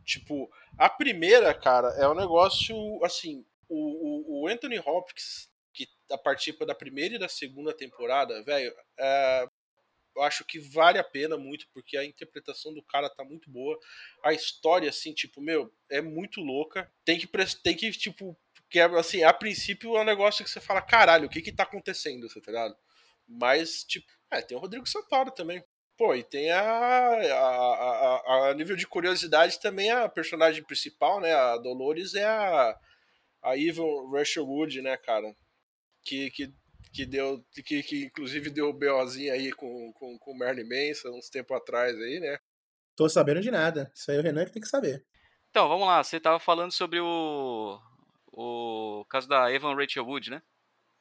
Tipo, 0.05 0.49
a 0.77 0.89
primeira, 0.89 1.53
cara, 1.53 1.89
é 1.97 2.07
um 2.07 2.15
negócio, 2.15 3.03
assim, 3.03 3.45
o, 3.67 4.39
o, 4.39 4.43
o 4.43 4.47
Anthony 4.47 4.79
Hopkins, 4.79 5.51
que 5.73 5.89
participa 6.23 6.65
da 6.65 6.73
primeira 6.73 7.15
e 7.15 7.19
da 7.19 7.27
segunda 7.27 7.73
temporada, 7.73 8.41
velho, 8.43 8.73
é, 8.97 9.45
eu 10.15 10.23
acho 10.23 10.43
que 10.45 10.59
vale 10.59 10.97
a 10.97 11.03
pena 11.03 11.37
muito, 11.37 11.67
porque 11.73 11.97
a 11.97 12.05
interpretação 12.05 12.73
do 12.73 12.83
cara 12.83 13.09
tá 13.09 13.23
muito 13.23 13.49
boa. 13.49 13.77
A 14.23 14.33
história, 14.33 14.89
assim, 14.89 15.13
tipo, 15.13 15.41
meu, 15.41 15.73
é 15.89 16.01
muito 16.01 16.41
louca. 16.41 16.91
Tem 17.05 17.17
que, 17.17 17.27
tem 17.63 17.75
que 17.75 17.91
tipo, 17.91 18.37
que 18.69 18.79
é, 18.79 18.85
assim, 18.97 19.23
a 19.23 19.33
princípio 19.33 19.97
é 19.97 20.01
um 20.01 20.05
negócio 20.05 20.43
que 20.43 20.49
você 20.49 20.61
fala, 20.61 20.81
caralho, 20.81 21.27
o 21.27 21.29
que 21.29 21.41
que 21.41 21.51
tá 21.51 21.63
acontecendo, 21.63 22.29
você 22.29 22.41
tá 22.41 22.51
ligado? 22.51 22.75
Mas, 23.27 23.83
tipo, 23.83 24.07
é, 24.29 24.41
tem 24.41 24.57
o 24.57 24.59
Rodrigo 24.59 24.87
Santoro 24.87 25.31
também. 25.31 25.63
Pô, 25.97 26.15
e 26.15 26.23
tem 26.23 26.49
a, 26.51 26.61
a, 26.61 28.21
a, 28.25 28.49
a, 28.49 28.53
nível 28.53 28.75
de 28.75 28.87
curiosidade 28.87 29.59
também 29.59 29.91
a 29.91 30.09
personagem 30.09 30.63
principal, 30.63 31.19
né? 31.19 31.33
A 31.33 31.57
Dolores 31.57 32.15
é 32.15 32.25
a, 32.25 32.79
a 33.43 33.57
Evil 33.57 34.09
Rachel 34.09 34.47
Wood, 34.47 34.81
né, 34.81 34.97
cara? 34.97 35.35
Que, 36.03 36.31
que 36.31 36.51
que 36.91 37.05
deu, 37.05 37.43
que, 37.65 37.83
que 37.83 38.05
inclusive 38.05 38.49
deu 38.49 38.69
o 38.69 38.73
BOzinho 38.73 39.33
aí 39.33 39.51
com, 39.51 39.91
com, 39.93 40.17
com 40.17 40.31
o 40.31 40.37
Merlin 40.37 40.63
Manson 40.63 41.09
uns 41.09 41.29
tempo 41.29 41.53
atrás 41.53 41.95
aí, 41.95 42.19
né? 42.19 42.37
Tô 42.95 43.07
sabendo 43.07 43.41
de 43.41 43.49
nada. 43.49 43.91
Isso 43.95 44.11
aí 44.11 44.17
o 44.17 44.21
Renan 44.21 44.45
que 44.45 44.51
tem 44.51 44.61
que 44.61 44.67
saber. 44.67 45.05
Então, 45.49 45.67
vamos 45.67 45.87
lá. 45.87 46.03
Você 46.03 46.19
tava 46.19 46.39
falando 46.39 46.71
sobre 46.71 46.99
o, 46.99 47.79
o 48.31 49.05
caso 49.09 49.27
da 49.27 49.51
Evan 49.51 49.75
Rachel 49.75 50.05
Wood, 50.05 50.29
né? 50.29 50.41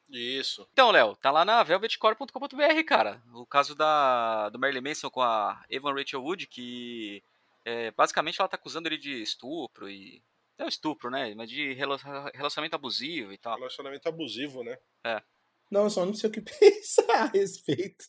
Isso. 0.09 0.67
Então, 0.73 0.91
Léo, 0.91 1.15
tá 1.15 1.31
lá 1.31 1.45
na 1.45 1.63
velvetcore.com.br, 1.63 2.83
cara. 2.85 3.21
O 3.33 3.45
caso 3.45 3.73
da, 3.75 4.49
do 4.49 4.59
Marilyn 4.59 4.81
Manson 4.81 5.09
com 5.09 5.21
a 5.21 5.63
Evan 5.69 5.93
Rachel 5.93 6.21
Wood, 6.21 6.47
que 6.47 7.23
é, 7.63 7.91
basicamente 7.91 8.41
ela 8.41 8.49
tá 8.49 8.55
acusando 8.55 8.87
ele 8.87 8.97
de 8.97 9.21
estupro 9.21 9.89
e. 9.89 10.21
Não 10.57 10.67
estupro, 10.67 11.09
né? 11.09 11.33
Mas 11.33 11.49
de 11.49 11.73
relacionamento 11.73 12.75
abusivo 12.75 13.33
e 13.33 13.37
tal. 13.37 13.55
Relacionamento 13.55 14.07
abusivo, 14.07 14.63
né? 14.63 14.77
É. 15.03 15.21
Não, 15.71 15.83
eu 15.83 15.89
só 15.89 16.05
não 16.05 16.13
sei 16.13 16.29
o 16.29 16.33
que 16.33 16.41
pensar 16.59 17.09
a 17.09 17.25
respeito. 17.25 18.05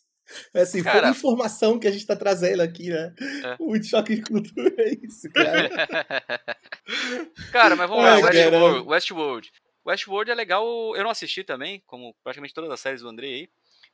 É 0.53 0.61
assim, 0.61 0.81
cara, 0.81 1.13
foi 1.13 1.31
informação 1.31 1.79
que 1.79 1.87
a 1.87 1.91
gente 1.91 2.05
tá 2.05 2.15
trazendo 2.15 2.61
aqui, 2.61 2.89
né? 2.89 3.13
É. 3.43 3.57
Muito 3.59 3.85
choque 3.85 4.15
de 4.15 4.21
cultura 4.21 4.73
é 4.77 4.93
isso, 5.03 5.29
cara. 5.31 5.69
cara, 7.51 7.75
mas 7.75 7.89
vamos 7.89 8.05
lá, 8.05 8.15
Westworld, 8.17 8.87
Westworld. 8.87 9.51
Westworld 9.85 10.31
é 10.31 10.35
legal, 10.35 10.65
eu 10.95 11.03
não 11.03 11.09
assisti 11.09 11.43
também, 11.43 11.83
como 11.85 12.15
praticamente 12.23 12.53
todas 12.53 12.71
as 12.71 12.79
séries 12.79 13.01
do 13.01 13.09
André 13.09 13.27
aí, 13.27 13.49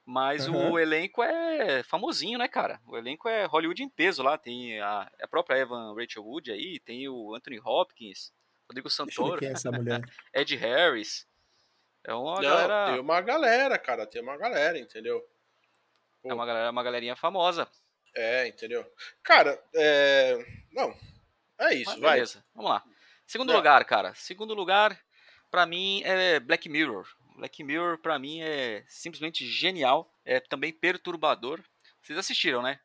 mas 0.06 0.48
uhum. 0.48 0.74
o 0.74 0.80
elenco 0.80 1.24
é 1.24 1.82
famosinho, 1.84 2.38
né, 2.38 2.48
cara? 2.48 2.80
O 2.86 2.96
elenco 2.96 3.28
é 3.28 3.46
Hollywood 3.46 3.84
em 3.84 3.90
peso 3.90 4.22
lá, 4.22 4.38
tem 4.38 4.80
a, 4.80 5.10
a 5.22 5.28
própria 5.28 5.58
Evan 5.58 5.96
Rachel 5.96 6.24
Wood 6.24 6.52
aí, 6.52 6.80
tem 6.80 7.10
o 7.10 7.36
Anthony 7.36 7.60
Hopkins, 7.60 8.32
Rodrigo 8.68 8.90
Santoro, 8.90 9.44
é 9.44 9.50
essa 9.50 9.72
mulher. 9.72 10.02
Ed 10.34 10.56
Harris, 10.56 11.26
é 12.04 12.14
uma 12.14 12.36
Não, 12.36 12.42
galera... 12.42 12.92
tem 12.92 13.00
uma 13.00 13.22
galera, 13.22 13.78
cara, 13.78 14.08
tem 14.08 14.22
uma 14.22 14.38
galera, 14.38 14.78
entendeu? 14.78 15.22
Pô. 16.22 16.30
É 16.30 16.34
uma 16.34 16.46
galera, 16.46 16.72
uma 16.72 16.84
galerinha 16.84 17.16
famosa. 17.16 17.68
É, 18.16 18.48
entendeu? 18.48 18.86
Cara, 19.24 19.62
é... 19.76 20.38
Não, 20.72 20.96
é 21.60 21.74
isso, 21.76 21.92
Mas, 21.92 22.00
vai. 22.00 22.14
Beleza, 22.16 22.46
vamos 22.56 22.72
lá. 22.72 22.84
Segundo 23.28 23.52
é. 23.52 23.56
lugar, 23.56 23.84
cara. 23.86 24.14
Segundo 24.16 24.54
lugar, 24.54 25.00
para 25.52 25.66
mim, 25.66 26.02
é 26.04 26.40
Black 26.40 26.70
Mirror. 26.70 27.08
Black 27.36 27.64
Mirror, 27.64 27.98
para 28.00 28.18
mim, 28.18 28.42
é 28.42 28.84
simplesmente 28.88 29.46
genial. 29.46 30.12
É 30.26 30.40
também 30.40 30.74
perturbador. 30.74 31.64
Vocês 32.02 32.18
assistiram, 32.18 32.62
né? 32.62 32.80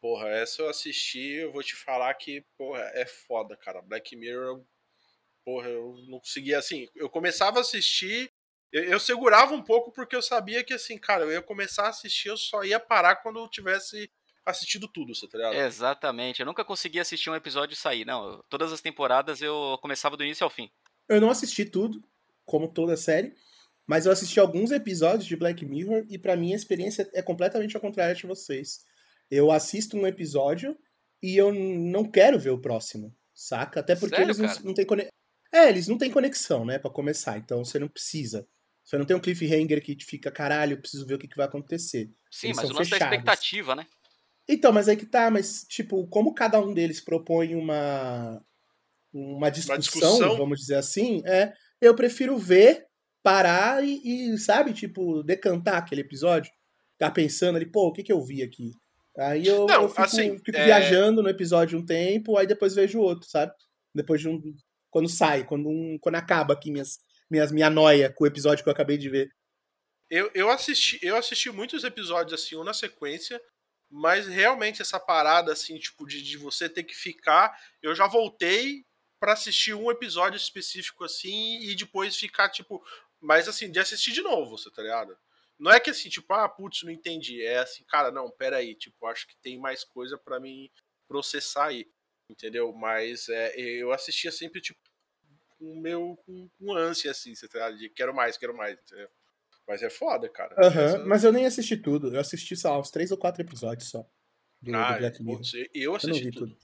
Porra, 0.00 0.28
essa 0.28 0.62
eu 0.62 0.68
assisti, 0.68 1.34
eu 1.34 1.52
vou 1.52 1.62
te 1.62 1.74
falar 1.74 2.14
que, 2.14 2.44
porra, 2.56 2.80
é 2.94 3.04
foda, 3.04 3.56
cara. 3.56 3.82
Black 3.82 4.14
Mirror, 4.16 4.64
porra, 5.44 5.68
eu 5.68 5.96
não 6.08 6.20
conseguia, 6.20 6.58
assim, 6.58 6.88
eu 6.94 7.10
começava 7.10 7.58
a 7.58 7.62
assistir, 7.62 8.32
eu, 8.72 8.84
eu, 8.84 9.00
segurava 9.00 9.54
um 9.54 9.62
pouco 9.62 9.92
porque 9.92 10.14
eu 10.14 10.22
sabia 10.22 10.62
que, 10.62 10.74
assim, 10.74 10.98
cara, 10.98 11.24
eu 11.24 11.32
ia 11.32 11.42
começar 11.42 11.84
a 11.84 11.88
assistir, 11.88 12.28
eu 12.28 12.36
só 12.36 12.64
ia 12.64 12.78
parar 12.78 13.16
quando 13.16 13.38
eu 13.38 13.48
tivesse 13.48 14.10
assistido 14.44 14.88
tudo, 14.88 15.14
você 15.14 15.26
tá 15.26 15.38
ligado? 15.38 15.54
Exatamente. 15.54 16.40
Eu 16.40 16.46
nunca 16.46 16.64
conseguia 16.64 17.02
assistir 17.02 17.30
um 17.30 17.34
episódio 17.34 17.74
e 17.74 17.76
sair. 17.76 18.04
Não, 18.04 18.42
todas 18.48 18.72
as 18.72 18.80
temporadas 18.80 19.40
eu 19.42 19.78
começava 19.80 20.16
do 20.16 20.24
início 20.24 20.44
ao 20.44 20.50
fim. 20.50 20.70
Eu 21.08 21.20
não 21.20 21.30
assisti 21.30 21.64
tudo, 21.64 22.02
como 22.44 22.68
toda 22.68 22.94
a 22.94 22.96
série, 22.96 23.34
mas 23.86 24.06
eu 24.06 24.12
assisti 24.12 24.38
alguns 24.40 24.70
episódios 24.70 25.26
de 25.26 25.36
Black 25.36 25.64
Mirror 25.64 26.04
e 26.08 26.18
para 26.18 26.36
mim 26.36 26.52
a 26.52 26.56
experiência 26.56 27.08
é 27.14 27.22
completamente 27.22 27.74
ao 27.74 27.80
contrário 27.80 28.16
de 28.16 28.26
vocês. 28.26 28.80
Eu 29.30 29.50
assisto 29.50 29.96
um 29.96 30.06
episódio 30.06 30.76
e 31.22 31.36
eu 31.36 31.52
não 31.52 32.04
quero 32.04 32.38
ver 32.38 32.50
o 32.50 32.60
próximo, 32.60 33.14
saca? 33.34 33.80
Até 33.80 33.94
porque 33.94 34.16
Sério, 34.16 34.26
eles 34.26 34.38
não, 34.38 34.64
não 34.64 34.74
têm 34.74 34.86
conexão. 34.86 35.12
É, 35.52 35.68
eles 35.68 35.88
não 35.88 35.96
têm 35.96 36.10
conexão, 36.10 36.64
né, 36.64 36.78
para 36.78 36.90
começar, 36.90 37.38
então 37.38 37.64
você 37.64 37.78
não 37.78 37.88
precisa. 37.88 38.46
Você 38.88 38.96
não 38.96 39.04
tem 39.04 39.14
um 39.14 39.20
cliffhanger 39.20 39.84
que 39.84 40.02
fica, 40.02 40.30
caralho, 40.30 40.72
eu 40.72 40.80
preciso 40.80 41.04
ver 41.04 41.16
o 41.16 41.18
que, 41.18 41.28
que 41.28 41.36
vai 41.36 41.44
acontecer. 41.44 42.10
Sim, 42.30 42.46
Eles 42.46 42.56
mas 42.56 42.70
o 42.70 42.72
lance 42.72 42.90
da 42.90 42.96
expectativa, 42.96 43.74
né? 43.74 43.86
Então, 44.48 44.72
mas 44.72 44.88
aí 44.88 44.96
que 44.96 45.04
tá, 45.04 45.30
mas, 45.30 45.66
tipo, 45.68 46.06
como 46.06 46.32
cada 46.32 46.58
um 46.58 46.72
deles 46.72 46.98
propõe 46.98 47.54
uma, 47.54 48.42
uma 49.12 49.50
discussão, 49.50 49.74
uma 49.74 49.78
discussão? 49.78 50.36
vamos 50.38 50.60
dizer 50.60 50.76
assim, 50.76 51.22
é, 51.26 51.52
eu 51.82 51.94
prefiro 51.94 52.38
ver, 52.38 52.86
parar 53.22 53.84
e, 53.84 54.00
e, 54.32 54.38
sabe, 54.38 54.72
tipo, 54.72 55.22
decantar 55.22 55.76
aquele 55.76 56.00
episódio. 56.00 56.50
Ficar 56.94 57.10
pensando 57.10 57.56
ali, 57.56 57.66
pô, 57.66 57.88
o 57.88 57.92
que, 57.92 58.02
que 58.02 58.12
eu 58.12 58.24
vi 58.24 58.42
aqui? 58.42 58.70
Aí 59.18 59.46
eu, 59.46 59.66
Não, 59.66 59.82
eu 59.82 59.88
fico, 59.90 60.00
assim, 60.00 60.38
fico 60.38 60.56
é... 60.56 60.64
viajando 60.64 61.22
no 61.22 61.28
episódio 61.28 61.78
um 61.78 61.84
tempo, 61.84 62.38
aí 62.38 62.46
depois 62.46 62.74
vejo 62.74 63.00
outro, 63.00 63.28
sabe? 63.28 63.52
Depois 63.94 64.18
de 64.18 64.30
um. 64.30 64.40
Quando 64.90 65.10
sai, 65.10 65.44
quando, 65.44 65.68
um, 65.68 65.98
quando 66.00 66.14
acaba 66.14 66.54
aqui 66.54 66.70
minhas 66.70 67.06
minhas, 67.30 67.52
minha 67.52 67.70
noia 67.70 68.12
com 68.12 68.24
o 68.24 68.26
episódio 68.26 68.62
que 68.62 68.68
eu 68.68 68.72
acabei 68.72 68.98
de 68.98 69.08
ver. 69.08 69.30
Eu, 70.10 70.30
eu, 70.34 70.50
assisti, 70.50 70.98
eu 71.02 71.16
assisti 71.16 71.50
muitos 71.50 71.84
episódios 71.84 72.40
assim, 72.40 72.56
um 72.56 72.64
na 72.64 72.72
sequência, 72.72 73.40
mas 73.90 74.26
realmente 74.26 74.80
essa 74.80 74.98
parada 74.98 75.52
assim, 75.52 75.78
tipo, 75.78 76.06
de, 76.06 76.22
de 76.22 76.36
você 76.36 76.68
ter 76.68 76.82
que 76.82 76.94
ficar. 76.94 77.54
Eu 77.82 77.94
já 77.94 78.06
voltei 78.06 78.84
para 79.20 79.32
assistir 79.32 79.74
um 79.74 79.90
episódio 79.90 80.36
específico 80.36 81.04
assim 81.04 81.60
e 81.60 81.74
depois 81.74 82.16
ficar, 82.16 82.48
tipo, 82.48 82.82
mas 83.20 83.48
assim, 83.48 83.70
de 83.70 83.78
assistir 83.78 84.12
de 84.12 84.22
novo, 84.22 84.56
você 84.56 84.70
tá 84.70 84.82
ligado? 84.82 85.16
Não 85.58 85.72
é 85.72 85.80
que 85.80 85.90
assim, 85.90 86.08
tipo, 86.08 86.32
ah, 86.32 86.48
putz, 86.48 86.84
não 86.84 86.92
entendi. 86.92 87.42
É 87.42 87.58
assim, 87.58 87.84
cara, 87.84 88.12
não, 88.12 88.30
pera 88.30 88.58
aí, 88.58 88.74
tipo, 88.74 89.06
acho 89.06 89.26
que 89.26 89.36
tem 89.42 89.58
mais 89.58 89.82
coisa 89.84 90.16
para 90.16 90.38
mim 90.38 90.70
processar 91.08 91.66
aí, 91.66 91.86
entendeu? 92.30 92.72
Mas 92.72 93.28
é, 93.28 93.58
eu 93.58 93.92
assistia 93.92 94.30
sempre, 94.30 94.60
tipo, 94.60 94.78
meu 95.60 96.16
com, 96.24 96.48
com 96.58 96.72
ânsia, 96.74 97.10
assim, 97.10 97.34
você 97.34 97.48
tá 97.48 97.70
de 97.70 97.88
quero 97.90 98.14
mais, 98.14 98.36
quero 98.36 98.56
mais, 98.56 98.78
entendeu? 98.78 99.08
Mas 99.66 99.82
é 99.82 99.90
foda, 99.90 100.28
cara. 100.28 100.54
Aham, 100.58 100.80
Essa- 100.84 101.04
mas 101.04 101.24
eu 101.24 101.32
nem 101.32 101.44
assisti 101.46 101.76
tudo. 101.76 102.14
Eu 102.14 102.20
assisti, 102.20 102.56
sei 102.56 102.70
lá, 102.70 102.78
uns 102.78 102.90
três 102.90 103.10
ou 103.10 103.18
quatro 103.18 103.42
episódios 103.42 103.90
só. 103.90 104.02
Do, 104.62 104.72
do 104.72 104.76
Ah, 104.76 104.96
Black 104.98 105.22
Mirror. 105.22 105.42
eu 105.54 105.68
Eu 105.92 105.94
assisti 105.96 106.24
vi 106.24 106.30
tudo. 106.30 106.54
tudo. 106.54 106.58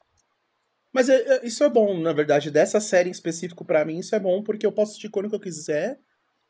Mas 0.92 1.08
é- 1.08 1.20
é- 1.38 1.46
isso 1.46 1.62
é 1.64 1.68
bom, 1.68 1.98
na 2.00 2.12
verdade. 2.12 2.50
Dessa 2.50 2.80
série 2.80 3.08
em 3.08 3.12
específico, 3.12 3.64
pra 3.64 3.84
mim, 3.84 3.98
isso 3.98 4.14
é 4.14 4.18
bom, 4.20 4.42
porque 4.42 4.64
eu 4.64 4.72
posso 4.72 4.92
assistir 4.92 5.10
quando 5.10 5.32
eu 5.32 5.40
quiser. 5.40 6.00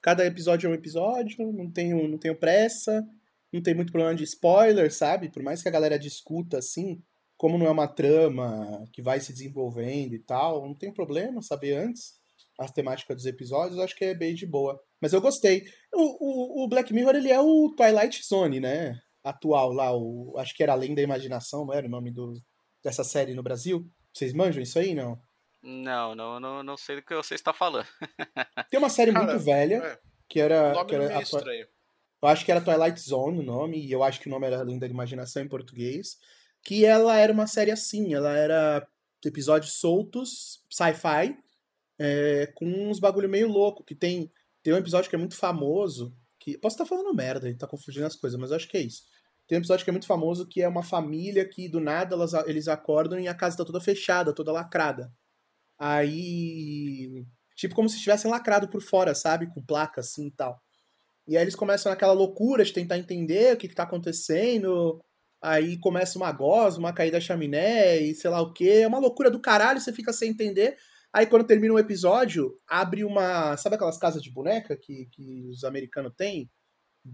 Cada 0.03 0.25
episódio 0.27 0.67
é 0.67 0.71
um 0.71 0.75
episódio, 0.75 1.51
não 1.53 1.71
tenho, 1.71 2.07
não 2.07 2.19
tenho 2.19 2.37
pressa, 2.37 3.05
não 3.53 3.63
tem 3.63 3.75
muito 3.75 3.91
problema 3.91 4.15
de 4.15 4.23
spoiler, 4.25 4.93
sabe? 4.93 5.31
Por 5.31 5.43
mais 5.43 5.63
que 5.63 5.69
a 5.69 5.73
galera 5.73 5.99
discuta 5.99 6.59
assim, 6.59 7.03
como 7.39 7.57
não 7.59 7.67
é 7.67 7.71
uma 7.71 7.89
trama 7.89 8.85
que 8.93 9.01
vai 9.01 9.19
se 9.19 9.33
desenvolvendo 9.33 10.15
e 10.15 10.19
tal, 10.19 10.67
não 10.67 10.75
tem 10.75 10.93
problema 10.93 11.41
saber 11.43 11.73
antes 11.75 12.21
a 12.59 12.69
temática 12.69 13.15
dos 13.15 13.27
episódios, 13.27 13.79
eu 13.79 13.85
acho 13.85 13.97
que 13.97 14.05
é 14.05 14.15
bem 14.15 14.35
de 14.35 14.47
boa. 14.47 14.81
Mas 15.01 15.13
eu 15.13 15.21
gostei. 15.21 15.65
O, 15.93 16.63
o, 16.63 16.65
o 16.65 16.69
Black 16.69 16.93
Mirror, 16.93 17.17
ele 17.17 17.31
é 17.31 17.41
o 17.41 17.75
Twilight 17.77 18.25
Zone, 18.25 18.61
né? 18.61 18.99
Atual 19.23 19.73
lá, 19.73 19.97
o, 19.97 20.35
acho 20.39 20.55
que 20.55 20.63
era 20.63 20.73
Além 20.73 20.95
da 20.95 21.03
Imaginação, 21.03 21.65
não 21.65 21.75
era 21.75 21.87
o 21.87 21.91
nome 21.91 22.11
do, 22.11 22.35
dessa 22.83 23.03
série 23.03 23.35
no 23.35 23.43
Brasil? 23.43 23.89
Vocês 24.13 24.33
manjam 24.33 24.63
isso 24.63 24.79
aí, 24.79 24.95
não? 24.95 25.19
Não, 25.63 26.15
não, 26.15 26.39
não, 26.39 26.63
não 26.63 26.77
sei 26.77 26.97
do 26.97 27.03
que 27.03 27.15
você 27.15 27.35
está 27.35 27.53
falando. 27.53 27.87
Tem 28.71 28.79
uma 28.79 28.91
série 28.91 29.13
Cara, 29.13 29.25
muito 29.25 29.43
velha, 29.43 29.77
é. 29.77 29.99
que 30.29 30.41
O 30.41 30.43
era... 30.43 30.75
nome 30.75 30.89
Que 30.89 30.95
era 30.95 31.05
é 31.05 31.17
a, 31.17 31.23
estranho. 31.23 31.67
eu 32.23 32.29
acho 32.29 32.45
que 32.45 32.53
era 32.53 32.61
Twilight 32.61 33.01
Zone 33.01 33.41
o 33.41 33.43
nome, 33.43 33.85
e 33.85 33.91
eu 33.91 34.03
acho 34.05 34.21
que 34.21 34.29
o 34.29 34.31
nome 34.31 34.47
era 34.47 34.61
Além 34.61 34.79
da 34.79 34.87
Imaginação 34.87 35.43
em 35.43 35.49
português. 35.49 36.19
Que 36.63 36.85
ela 36.85 37.17
era 37.19 37.33
uma 37.33 37.47
série 37.47 37.71
assim, 37.71 38.15
ela 38.15 38.37
era 38.37 38.87
episódios 39.25 39.73
soltos, 39.73 40.63
sci-fi, 40.71 41.35
é, 42.05 42.47
com 42.55 42.67
uns 42.67 43.01
bagulho 43.01 43.29
meio 43.29 43.49
louco, 43.49 43.85
que 43.85 43.95
tem, 43.95 44.31
tem 44.63 44.73
um 44.73 44.77
episódio 44.77 45.09
que 45.09 45.17
é 45.17 45.19
muito 45.19 45.37
famoso, 45.37 46.15
que 46.39 46.59
posso 46.59 46.75
estar 46.75 46.87
falando 46.87 47.15
merda 47.15 47.49
e 47.49 47.55
tá 47.55 47.67
confundindo 47.67 48.07
as 48.07 48.17
coisas, 48.17 48.39
mas 48.39 48.53
acho 48.53 48.69
que 48.69 48.77
é 48.77 48.83
isso. 48.83 49.03
Tem 49.47 49.57
um 49.57 49.61
episódio 49.61 49.85
que 49.85 49.91
é 49.91 49.93
muito 49.93 50.07
famoso 50.07 50.49
que 50.49 50.63
é 50.63 50.69
uma 50.69 50.83
família 50.83 51.47
que 51.49 51.69
do 51.69 51.81
nada 51.81 52.15
elas, 52.15 52.33
eles 52.47 52.69
acordam 52.69 53.19
e 53.19 53.29
a 53.29 53.35
casa 53.35 53.59
tá 53.59 53.65
toda 53.65 53.81
fechada, 53.81 54.35
toda 54.35 54.53
lacrada. 54.53 55.13
Aí, 55.79 57.25
tipo 57.57 57.75
como 57.75 57.89
se 57.89 57.97
estivessem 57.97 58.31
lacrado 58.31 58.69
por 58.69 58.83
fora, 58.83 59.15
sabe, 59.15 59.53
com 59.53 59.63
placa 59.65 60.01
assim 60.01 60.29
e 60.29 60.31
tal. 60.31 60.63
E 61.27 61.37
aí 61.37 61.43
eles 61.43 61.57
começam 61.57 61.91
naquela 61.91 62.13
loucura 62.13 62.65
de 62.65 62.73
tentar 62.73 62.99
entender 62.99 63.55
o 63.55 63.57
que, 63.57 63.69
que 63.69 63.75
tá 63.75 63.85
acontecendo. 63.85 65.01
Aí 65.43 65.79
começa 65.79 66.19
uma 66.19 66.33
gosma, 66.33 66.89
uma 66.89 66.93
caída 66.93 67.19
da 67.19 67.21
chaminé 67.21 67.99
e 67.99 68.15
sei 68.15 68.31
lá 68.31 68.41
o 68.41 68.53
que. 68.53 68.69
É 68.69 68.87
uma 68.87 68.99
loucura 68.99 69.31
do 69.31 69.41
caralho, 69.41 69.81
você 69.81 69.93
fica 69.93 70.13
sem 70.13 70.31
entender. 70.31 70.77
Aí 71.15 71.27
quando 71.27 71.47
termina 71.47 71.73
o 71.73 71.79
episódio, 71.79 72.59
abre 72.69 73.05
uma. 73.05 73.57
Sabe 73.57 73.77
aquelas 73.77 73.97
casas 73.97 74.21
de 74.21 74.33
boneca 74.33 74.77
que, 74.77 75.07
que 75.13 75.45
os 75.49 75.63
americanos 75.63 76.13
têm? 76.17 76.51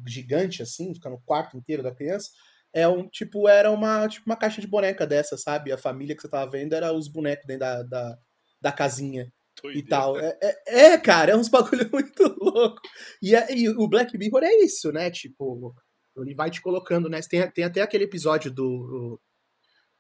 Gigante 0.07 0.63
assim, 0.63 0.95
fica 0.95 1.11
no 1.11 1.21
quarto 1.21 1.57
inteiro 1.57 1.83
da 1.83 1.95
criança. 1.95 2.31
É 2.73 2.89
um 2.89 3.07
tipo, 3.09 3.47
era 3.47 3.71
uma, 3.71 4.09
tipo 4.09 4.25
uma 4.27 4.37
caixa 4.37 4.61
de 4.61 4.67
boneca 4.67 5.07
dessa, 5.07 5.37
sabe? 5.37 5.71
A 5.71 5.77
família 5.77 6.17
que 6.17 6.23
você 6.23 6.29
tava 6.31 6.51
vendo 6.51 6.73
era 6.73 6.93
os 6.93 7.09
bonecos 7.09 7.45
dentro 7.47 7.61
da, 7.61 7.83
da, 7.83 8.19
da 8.63 8.73
casinha 8.73 9.31
e 9.59 9.63
Doideira. 9.63 9.89
tal. 9.89 10.19
É, 10.19 10.39
é, 10.41 10.85
é, 10.93 10.99
cara, 10.99 11.33
é 11.33 11.37
uns 11.37 11.49
bagulho 11.49 11.89
muito 11.93 12.23
louco. 12.41 12.81
E, 13.21 13.35
é- 13.35 13.55
e 13.55 13.69
o 13.69 13.87
Black 13.87 14.17
Mirror 14.17 14.45
é 14.45 14.55
isso, 14.65 14.91
né? 14.93 15.11
Tipo, 15.11 15.75
ele 16.17 16.35
vai 16.35 16.51
te 16.51 16.63
colocando, 16.63 17.09
né? 17.09 17.21
Tem, 17.29 17.51
tem 17.51 17.65
até 17.65 17.83
aquele 17.83 18.05
episódio 18.05 18.51
do, 18.51 19.21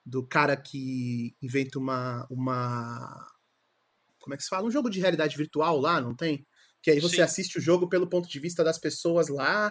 do 0.06 0.26
cara 0.26 0.56
que 0.56 1.34
inventa 1.42 1.78
uma, 1.78 2.26
uma. 2.30 3.26
Como 4.20 4.34
é 4.34 4.36
que 4.36 4.42
se 4.42 4.48
fala? 4.48 4.66
Um 4.66 4.70
jogo 4.70 4.88
de 4.90 5.00
realidade 5.00 5.36
virtual 5.36 5.78
lá, 5.78 6.00
não 6.00 6.14
tem? 6.14 6.46
Que 6.82 6.90
aí 6.92 7.00
você 7.00 7.16
Sim. 7.16 7.22
assiste 7.22 7.58
o 7.58 7.60
jogo 7.60 7.88
pelo 7.88 8.08
ponto 8.08 8.28
de 8.28 8.38
vista 8.40 8.62
das 8.64 8.78
pessoas 8.78 9.28
lá. 9.28 9.70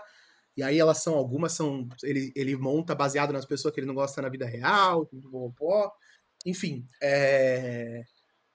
E 0.58 0.64
aí 0.64 0.78
elas 0.78 0.98
são, 1.02 1.16
algumas 1.16 1.54
são. 1.54 1.88
Ele, 2.04 2.32
ele 2.36 2.56
monta 2.56 2.94
baseado 2.94 3.32
nas 3.32 3.46
pessoas 3.46 3.74
que 3.74 3.80
ele 3.80 3.88
não 3.88 3.94
gosta 3.96 4.22
na 4.22 4.30
vida 4.30 4.46
real. 4.46 5.10
Enfim, 6.46 6.86
é, 7.02 8.02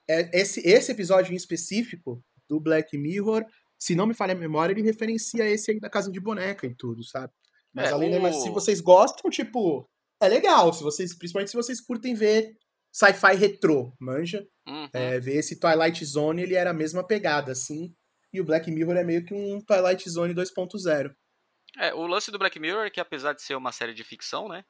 é- 0.07 0.29
esse, 0.39 0.59
esse 0.67 0.91
episódio 0.91 1.33
em 1.33 1.35
específico 1.35 2.23
do 2.47 2.59
Black 2.59 2.97
Mirror, 2.97 3.45
se 3.77 3.95
não 3.95 4.05
me 4.07 4.13
falha 4.13 4.33
a 4.33 4.37
memória, 4.37 4.73
ele 4.73 4.81
referencia 4.81 5.47
esse 5.49 5.71
aí 5.71 5.79
da 5.79 5.89
casa 5.89 6.11
de 6.11 6.19
boneca 6.19 6.65
e 6.65 6.75
tudo, 6.75 7.03
sabe? 7.03 7.31
Mas 7.73 7.89
É, 7.89 7.91
além 7.91 8.11
da, 8.11 8.19
mas 8.19 8.41
se 8.41 8.49
o- 8.49 8.53
vocês 8.53 8.79
gostam, 8.81 9.29
tipo, 9.29 9.87
é 10.21 10.27
legal. 10.27 10.71
Se 10.73 10.81
vocês, 10.83 11.15
principalmente 11.17 11.51
se 11.51 11.57
vocês 11.57 11.81
curtem 11.81 12.13
ver 12.13 12.55
sci-fi 12.91 13.35
retrô, 13.35 13.93
manja? 13.99 14.45
Uhum. 14.67 14.89
É, 14.93 15.19
ver 15.19 15.37
esse 15.37 15.59
Twilight 15.59 16.03
Zone, 16.03 16.41
ele 16.41 16.55
era 16.55 16.71
a 16.71 16.73
mesma 16.73 17.05
pegada, 17.05 17.51
assim. 17.51 17.95
E 18.33 18.41
o 18.41 18.43
Black 18.43 18.69
Mirror 18.69 18.97
é 18.97 19.03
meio 19.03 19.23
que 19.23 19.33
um 19.33 19.61
Twilight 19.61 20.09
Zone 20.09 20.33
2.0. 20.33 21.15
É, 21.77 21.93
o 21.93 22.07
lance 22.07 22.31
do 22.31 22.39
Black 22.39 22.59
Mirror 22.59 22.85
é 22.85 22.89
que 22.89 22.99
apesar 22.99 23.33
de 23.33 23.41
ser 23.41 23.55
uma 23.55 23.71
série 23.71 23.93
de 23.93 24.03
ficção, 24.03 24.47
né, 24.47 24.63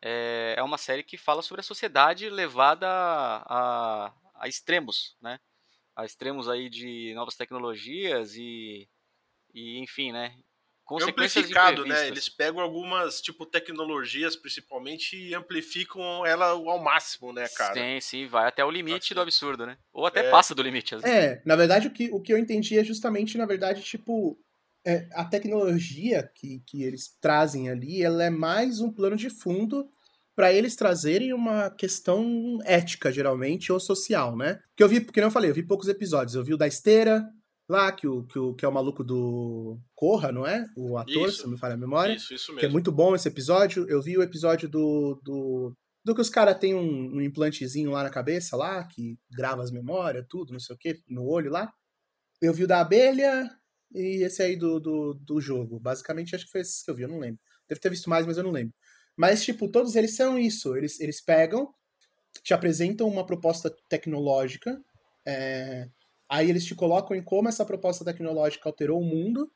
é, 0.00 0.54
é 0.56 0.62
uma 0.62 0.78
série 0.78 1.02
que 1.02 1.16
fala 1.16 1.42
sobre 1.42 1.60
a 1.60 1.64
sociedade 1.64 2.28
levada 2.28 2.86
a, 2.86 4.06
a, 4.06 4.14
a 4.36 4.48
extremos, 4.48 5.16
né, 5.20 5.38
a 5.96 6.04
extremos 6.04 6.48
aí 6.48 6.68
de 6.68 7.14
novas 7.14 7.34
tecnologias 7.34 8.36
e, 8.36 8.88
e 9.54 9.78
enfim, 9.78 10.12
né, 10.12 10.34
consequências 10.98 11.44
amplificado, 11.44 11.84
né? 11.86 12.08
Eles 12.08 12.28
pegam 12.28 12.60
algumas, 12.60 13.20
tipo, 13.20 13.46
tecnologias, 13.46 14.34
principalmente, 14.34 15.16
e 15.16 15.34
amplificam 15.34 16.26
ela 16.26 16.46
ao 16.46 16.82
máximo, 16.82 17.32
né, 17.32 17.46
cara? 17.48 17.74
Sim, 17.74 18.00
sim, 18.00 18.26
vai 18.26 18.48
até 18.48 18.64
o 18.64 18.70
limite 18.70 19.06
Assim. 19.06 19.14
do 19.14 19.20
absurdo, 19.20 19.66
né, 19.66 19.78
ou 19.92 20.04
até 20.04 20.26
É. 20.26 20.30
passa 20.30 20.54
do 20.54 20.62
limite. 20.62 20.94
vezes. 20.96 21.08
É, 21.08 21.40
na 21.46 21.54
verdade, 21.54 21.86
o 21.86 21.90
que, 21.90 22.10
o 22.12 22.20
que 22.20 22.32
eu 22.32 22.38
entendi 22.38 22.78
é 22.78 22.82
justamente, 22.84 23.38
na 23.38 23.46
verdade, 23.46 23.82
tipo, 23.82 24.36
é, 24.84 25.08
a 25.12 25.24
tecnologia 25.24 26.28
que, 26.34 26.60
que 26.66 26.82
eles 26.82 27.16
trazem 27.20 27.68
ali, 27.70 28.02
ela 28.02 28.24
é 28.24 28.30
mais 28.30 28.80
um 28.80 28.90
plano 28.92 29.16
de 29.16 29.30
fundo 29.30 29.88
para 30.34 30.52
eles 30.52 30.74
trazerem 30.74 31.32
uma 31.34 31.70
questão 31.70 32.58
ética, 32.64 33.12
geralmente, 33.12 33.70
ou 33.70 33.78
social, 33.78 34.36
né? 34.36 34.54
Porque 34.70 34.82
eu 34.82 34.88
vi, 34.88 35.00
porque 35.00 35.20
não 35.20 35.28
eu 35.28 35.32
falei, 35.32 35.50
eu 35.50 35.54
vi 35.54 35.62
poucos 35.62 35.86
episódios. 35.86 36.34
Eu 36.34 36.42
vi 36.42 36.54
o 36.54 36.56
da 36.56 36.66
esteira, 36.66 37.22
lá, 37.70 37.92
que, 37.92 38.06
o, 38.06 38.24
que, 38.24 38.38
o, 38.38 38.54
que 38.54 38.64
é 38.64 38.68
o 38.68 38.72
maluco 38.72 39.02
do 39.04 39.78
Corra, 39.94 40.30
não 40.32 40.46
é? 40.46 40.66
O 40.76 40.96
ator, 40.98 41.28
Isso. 41.28 41.38
se 41.38 41.44
não 41.44 41.52
me 41.52 41.58
falha 41.58 41.74
a 41.74 41.78
memória. 41.78 42.14
Isso, 42.14 42.34
isso 42.34 42.52
Que 42.54 42.60
é 42.60 42.62
mesmo. 42.62 42.72
muito 42.72 42.92
bom 42.92 43.14
esse 43.14 43.28
episódio. 43.28 43.88
Eu 43.88 44.02
vi 44.02 44.16
o 44.18 44.22
episódio 44.22 44.68
do. 44.68 45.20
do, 45.22 45.72
do 46.04 46.14
que 46.14 46.20
os 46.20 46.30
caras 46.30 46.58
têm 46.58 46.74
um, 46.74 47.16
um 47.16 47.20
implantezinho 47.20 47.90
lá 47.90 48.02
na 48.02 48.10
cabeça, 48.10 48.56
lá, 48.56 48.84
que 48.84 49.18
grava 49.30 49.62
as 49.62 49.70
memórias, 49.70 50.26
tudo, 50.28 50.52
não 50.52 50.60
sei 50.60 50.74
o 50.74 50.78
que, 50.78 51.00
no 51.08 51.24
olho 51.24 51.50
lá. 51.50 51.72
Eu 52.40 52.54
vi 52.54 52.64
o 52.64 52.68
da 52.68 52.80
abelha 52.80 53.50
e 53.94 54.24
esse 54.24 54.42
aí 54.42 54.56
do, 54.56 54.80
do, 54.80 55.14
do 55.14 55.40
jogo. 55.40 55.78
Basicamente, 55.78 56.34
acho 56.34 56.46
que 56.46 56.50
foi 56.50 56.62
esse 56.62 56.84
que 56.84 56.90
eu 56.90 56.94
vi, 56.94 57.02
eu 57.02 57.08
não 57.08 57.18
lembro. 57.18 57.40
Deve 57.68 57.80
ter 57.80 57.90
visto 57.90 58.08
mais, 58.08 58.26
mas 58.26 58.36
eu 58.36 58.44
não 58.44 58.50
lembro. 58.50 58.74
Mas, 59.16 59.44
tipo, 59.44 59.70
todos 59.70 59.94
eles 59.96 60.16
são 60.16 60.38
isso. 60.38 60.74
Eles, 60.76 60.98
eles 61.00 61.20
pegam, 61.22 61.72
te 62.42 62.54
apresentam 62.54 63.06
uma 63.06 63.26
proposta 63.26 63.74
tecnológica, 63.88 64.80
é, 65.26 65.86
aí 66.30 66.48
eles 66.48 66.64
te 66.64 66.74
colocam 66.74 67.16
em 67.16 67.22
como 67.22 67.48
essa 67.48 67.64
proposta 67.64 68.04
tecnológica 68.04 68.68
alterou 68.68 69.00
o 69.00 69.04
mundo, 69.04 69.50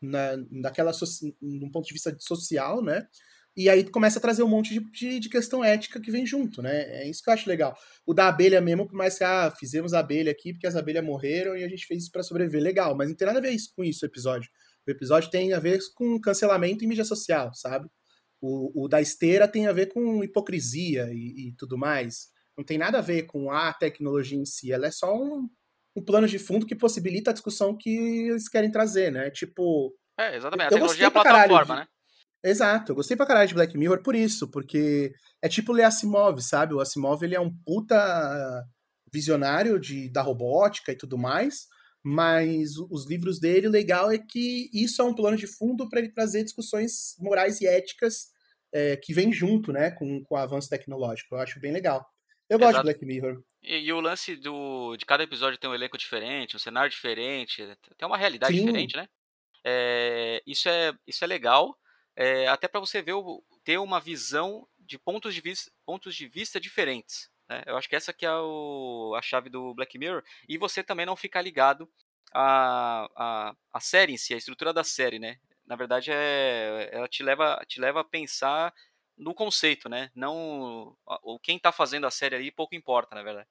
na, 0.00 0.36
daquela 0.62 0.92
soci- 0.92 1.36
num 1.40 1.70
ponto 1.70 1.86
de 1.86 1.94
vista 1.94 2.16
social, 2.20 2.82
né? 2.82 3.06
E 3.56 3.68
aí 3.68 3.84
começa 3.84 4.18
a 4.18 4.22
trazer 4.22 4.42
um 4.42 4.48
monte 4.48 4.72
de, 4.72 4.80
de, 4.90 5.20
de 5.20 5.28
questão 5.28 5.62
ética 5.62 6.00
que 6.00 6.10
vem 6.10 6.24
junto, 6.26 6.62
né? 6.62 7.02
É 7.02 7.08
isso 7.08 7.22
que 7.22 7.28
eu 7.28 7.34
acho 7.34 7.48
legal. 7.48 7.76
O 8.06 8.14
da 8.14 8.28
abelha 8.28 8.60
mesmo, 8.62 8.86
por 8.86 8.94
mais 8.96 9.18
que, 9.18 9.24
ah, 9.24 9.50
fizemos 9.58 9.92
a 9.92 9.98
abelha 10.00 10.32
aqui 10.32 10.52
porque 10.52 10.66
as 10.66 10.74
abelhas 10.76 11.04
morreram 11.04 11.56
e 11.56 11.62
a 11.62 11.68
gente 11.68 11.86
fez 11.86 12.04
isso 12.04 12.12
pra 12.12 12.22
sobreviver. 12.22 12.62
Legal, 12.62 12.96
mas 12.96 13.08
não 13.10 13.16
tem 13.16 13.26
nada 13.26 13.38
a 13.38 13.42
ver 13.42 13.50
isso, 13.50 13.72
com 13.76 13.84
isso 13.84 14.04
o 14.04 14.08
episódio. 14.08 14.50
O 14.86 14.90
episódio 14.90 15.30
tem 15.30 15.52
a 15.52 15.60
ver 15.60 15.80
com 15.94 16.18
cancelamento 16.20 16.84
em 16.84 16.88
mídia 16.88 17.04
social, 17.04 17.52
sabe? 17.54 17.88
O, 18.40 18.84
o 18.84 18.88
da 18.88 19.00
esteira 19.00 19.46
tem 19.46 19.66
a 19.66 19.72
ver 19.72 19.86
com 19.92 20.24
hipocrisia 20.24 21.08
e, 21.12 21.48
e 21.50 21.54
tudo 21.56 21.78
mais. 21.78 22.28
Não 22.56 22.64
tem 22.64 22.78
nada 22.78 22.98
a 22.98 23.02
ver 23.02 23.24
com 23.24 23.50
a 23.52 23.72
tecnologia 23.74 24.38
em 24.38 24.46
si. 24.46 24.72
Ela 24.72 24.86
é 24.86 24.90
só 24.90 25.14
um, 25.14 25.48
um 25.96 26.02
plano 26.04 26.26
de 26.26 26.38
fundo 26.38 26.66
que 26.66 26.74
possibilita 26.74 27.30
a 27.30 27.32
discussão 27.34 27.76
que 27.76 27.90
eles 28.30 28.48
querem 28.48 28.70
trazer, 28.70 29.10
né? 29.12 29.30
Tipo, 29.30 29.94
É, 30.18 30.36
exatamente, 30.36 30.66
a 30.66 30.70
tecnologia 30.70 31.04
é 31.04 31.08
a 31.08 31.10
caralho 31.10 31.48
plataforma, 31.48 31.74
de- 31.74 31.80
né. 31.82 31.86
Exato, 32.44 32.90
eu 32.92 32.96
gostei 32.96 33.16
pra 33.16 33.26
caralho 33.26 33.46
de 33.48 33.54
Black 33.54 33.76
Mirror 33.78 34.02
por 34.02 34.16
isso, 34.16 34.50
porque 34.50 35.12
é 35.40 35.48
tipo 35.48 35.72
ler 35.72 35.84
Asimov, 35.84 36.40
sabe? 36.42 36.74
O 36.74 36.80
Asimov 36.80 37.22
ele 37.22 37.36
é 37.36 37.40
um 37.40 37.52
puta 37.64 38.64
visionário 39.12 39.78
de, 39.78 40.08
da 40.10 40.22
robótica 40.22 40.92
e 40.92 40.96
tudo 40.96 41.18
mais, 41.18 41.66
mas 42.04 42.76
os 42.90 43.06
livros 43.08 43.38
dele, 43.38 43.68
o 43.68 43.70
legal 43.70 44.10
é 44.10 44.18
que 44.18 44.68
isso 44.72 45.00
é 45.00 45.04
um 45.04 45.14
plano 45.14 45.36
de 45.36 45.46
fundo 45.46 45.88
para 45.88 46.00
ele 46.00 46.12
trazer 46.12 46.42
discussões 46.42 47.14
morais 47.20 47.60
e 47.60 47.66
éticas 47.66 48.30
é, 48.74 48.96
que 48.96 49.12
vem 49.12 49.32
junto, 49.32 49.72
né, 49.72 49.90
com, 49.92 50.22
com 50.24 50.34
o 50.34 50.38
avanço 50.38 50.68
tecnológico. 50.68 51.34
Eu 51.34 51.40
acho 51.40 51.60
bem 51.60 51.72
legal. 51.72 52.04
Eu 52.52 52.58
gosto 52.58 52.72
Exato. 52.72 52.86
de 52.86 52.92
Black 52.92 53.06
Mirror. 53.06 53.42
E, 53.62 53.78
e 53.78 53.92
o 53.92 54.00
lance 54.00 54.36
do, 54.36 54.94
de 54.96 55.06
cada 55.06 55.22
episódio 55.22 55.58
ter 55.58 55.68
um 55.68 55.74
elenco 55.74 55.96
diferente, 55.96 56.54
um 56.54 56.58
cenário 56.58 56.90
diferente, 56.90 57.66
tem 57.96 58.06
uma 58.06 58.18
realidade 58.18 58.54
Sim. 58.54 58.66
diferente, 58.66 58.94
né? 58.94 59.08
É, 59.64 60.42
isso, 60.46 60.68
é, 60.68 60.92
isso 61.06 61.24
é 61.24 61.26
legal, 61.26 61.78
é, 62.14 62.46
até 62.48 62.68
para 62.68 62.80
você 62.80 63.00
ver 63.00 63.14
o, 63.14 63.42
ter 63.64 63.78
uma 63.78 63.98
visão 63.98 64.68
de 64.78 64.98
pontos 64.98 65.34
de 65.34 65.40
vista, 65.40 65.70
pontos 65.86 66.14
de 66.14 66.28
vista 66.28 66.60
diferentes. 66.60 67.30
né? 67.48 67.62
Eu 67.64 67.78
acho 67.78 67.88
que 67.88 67.96
essa 67.96 68.12
que 68.12 68.26
é 68.26 68.34
o, 68.34 69.14
a 69.16 69.22
chave 69.22 69.48
do 69.48 69.72
Black 69.72 69.96
Mirror. 69.98 70.22
E 70.46 70.58
você 70.58 70.82
também 70.82 71.06
não 71.06 71.16
ficar 71.16 71.40
ligado 71.40 71.88
à, 72.34 73.08
à, 73.16 73.56
à 73.72 73.80
série 73.80 74.12
em 74.12 74.18
si, 74.18 74.34
a 74.34 74.36
estrutura 74.36 74.74
da 74.74 74.84
série, 74.84 75.18
né? 75.18 75.38
na 75.66 75.76
verdade, 75.76 76.10
é, 76.12 76.90
ela 76.92 77.08
te 77.08 77.22
leva, 77.22 77.62
te 77.66 77.80
leva 77.80 78.00
a 78.00 78.04
pensar 78.04 78.74
no 79.22 79.34
conceito, 79.34 79.88
né? 79.88 80.10
Não 80.14 80.94
o 81.22 81.38
quem 81.40 81.58
tá 81.58 81.72
fazendo 81.72 82.06
a 82.06 82.10
série 82.10 82.36
ali 82.36 82.50
pouco 82.50 82.74
importa, 82.74 83.14
na 83.14 83.22
verdade. 83.22 83.48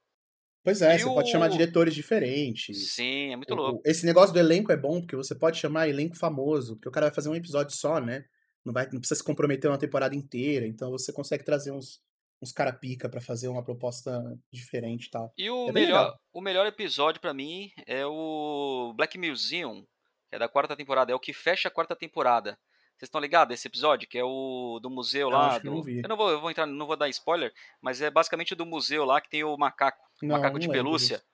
Pois 0.64 0.82
é, 0.82 0.96
E 0.96 1.00
você 1.00 1.06
pode 1.06 1.32
chamar 1.32 1.48
o- 1.48 1.52
diretores 1.52 1.96
diferentes. 1.96 2.94
Sim, 2.94 3.32
é 3.34 3.36
muito 3.36 3.52
O- 3.54 3.56
louco. 3.58 3.78
o- 3.80 3.82
Esse 3.84 4.06
negócio 4.06 4.32
do 4.32 4.40
elenco 4.40 4.72
é 4.72 4.78
bom, 4.78 5.00
porque 5.02 5.16
você 5.16 5.34
pode 5.34 5.58
chamar 5.58 5.88
elenco 5.90 6.16
famoso, 6.16 6.76
porque 6.76 6.90
o 6.90 6.92
cara 6.92 7.08
vai 7.08 7.16
fazer 7.16 7.30
um 7.30 7.36
episódio 7.36 7.76
só, 7.76 8.00
né? 8.00 8.26
Não, 8.64 8.72
vai, 8.72 8.84
não 8.92 9.00
precisa 9.00 9.16
se 9.18 9.24
comprometer 9.24 9.72
uma 9.72 9.78
temporada 9.80 10.16
inteira, 10.16 10.68
então 10.68 10.92
você 10.92 11.12
consegue 11.12 11.44
trazer 11.44 11.72
uns, 11.72 12.00
uns 12.40 12.52
cara 12.52 12.72
pica 12.72 13.10
pra 13.10 13.20
fazer 13.20 13.48
uma 13.48 13.64
proposta 13.64 14.22
diferente 14.54 15.06
e 15.08 15.10
tal. 15.10 15.34
E 15.36 15.50
o 15.50 15.70
É 15.70 15.72
melhor, 15.72 16.16
o 16.32 16.42
melhor 16.42 16.68
episódio 16.68 17.20
pra 17.20 17.34
mim 17.34 17.72
é 17.88 18.06
o 18.06 18.94
Black 18.96 19.18
Museum, 19.18 19.82
que 20.30 20.36
é 20.36 20.40
da 20.40 20.48
quarta 20.48 20.76
temporada, 20.78 21.12
é 21.12 21.16
o 21.16 21.20
que 21.20 21.34
fecha 21.34 21.70
a 21.70 21.72
quarta 21.72 21.96
temporada. 21.96 22.56
Vocês 23.02 23.08
estão 23.10 23.20
ligados 23.20 23.52
esse 23.56 23.68
episódio? 23.68 24.08
Que 24.08 24.20
é 24.20 24.24
o 24.24 24.80
do 24.80 24.88
museu 24.90 25.22
Eu 25.22 25.30
lá. 25.32 25.48
acho 25.54 25.62
que 25.62 25.68
eu 25.68 25.72
do- 25.72 25.78
não 25.78 25.84
vi. 25.84 26.02
eu 26.04 26.08
não 26.10 26.16
vou, 26.16 26.30
eu 26.30 26.40
vou 26.40 26.52
entrar, 26.52 26.68
não 26.68 26.86
vou 26.86 26.96
dar 26.96 27.10
spoiler, 27.10 27.52
mas 27.82 28.00
é 28.00 28.12
basicamente 28.12 28.54
do 28.54 28.64
museu 28.64 29.04
lá 29.06 29.20
que 29.20 29.28
tem 29.28 29.44
o 29.44 29.58
macaco, 29.58 29.98
o 30.22 30.26
Não, 30.28 30.36
macaco 30.36 30.54
não 30.54 30.60
de 30.60 30.68
lembro 30.68 30.84
pelúcia. 30.84 31.18
disso. 31.18 31.28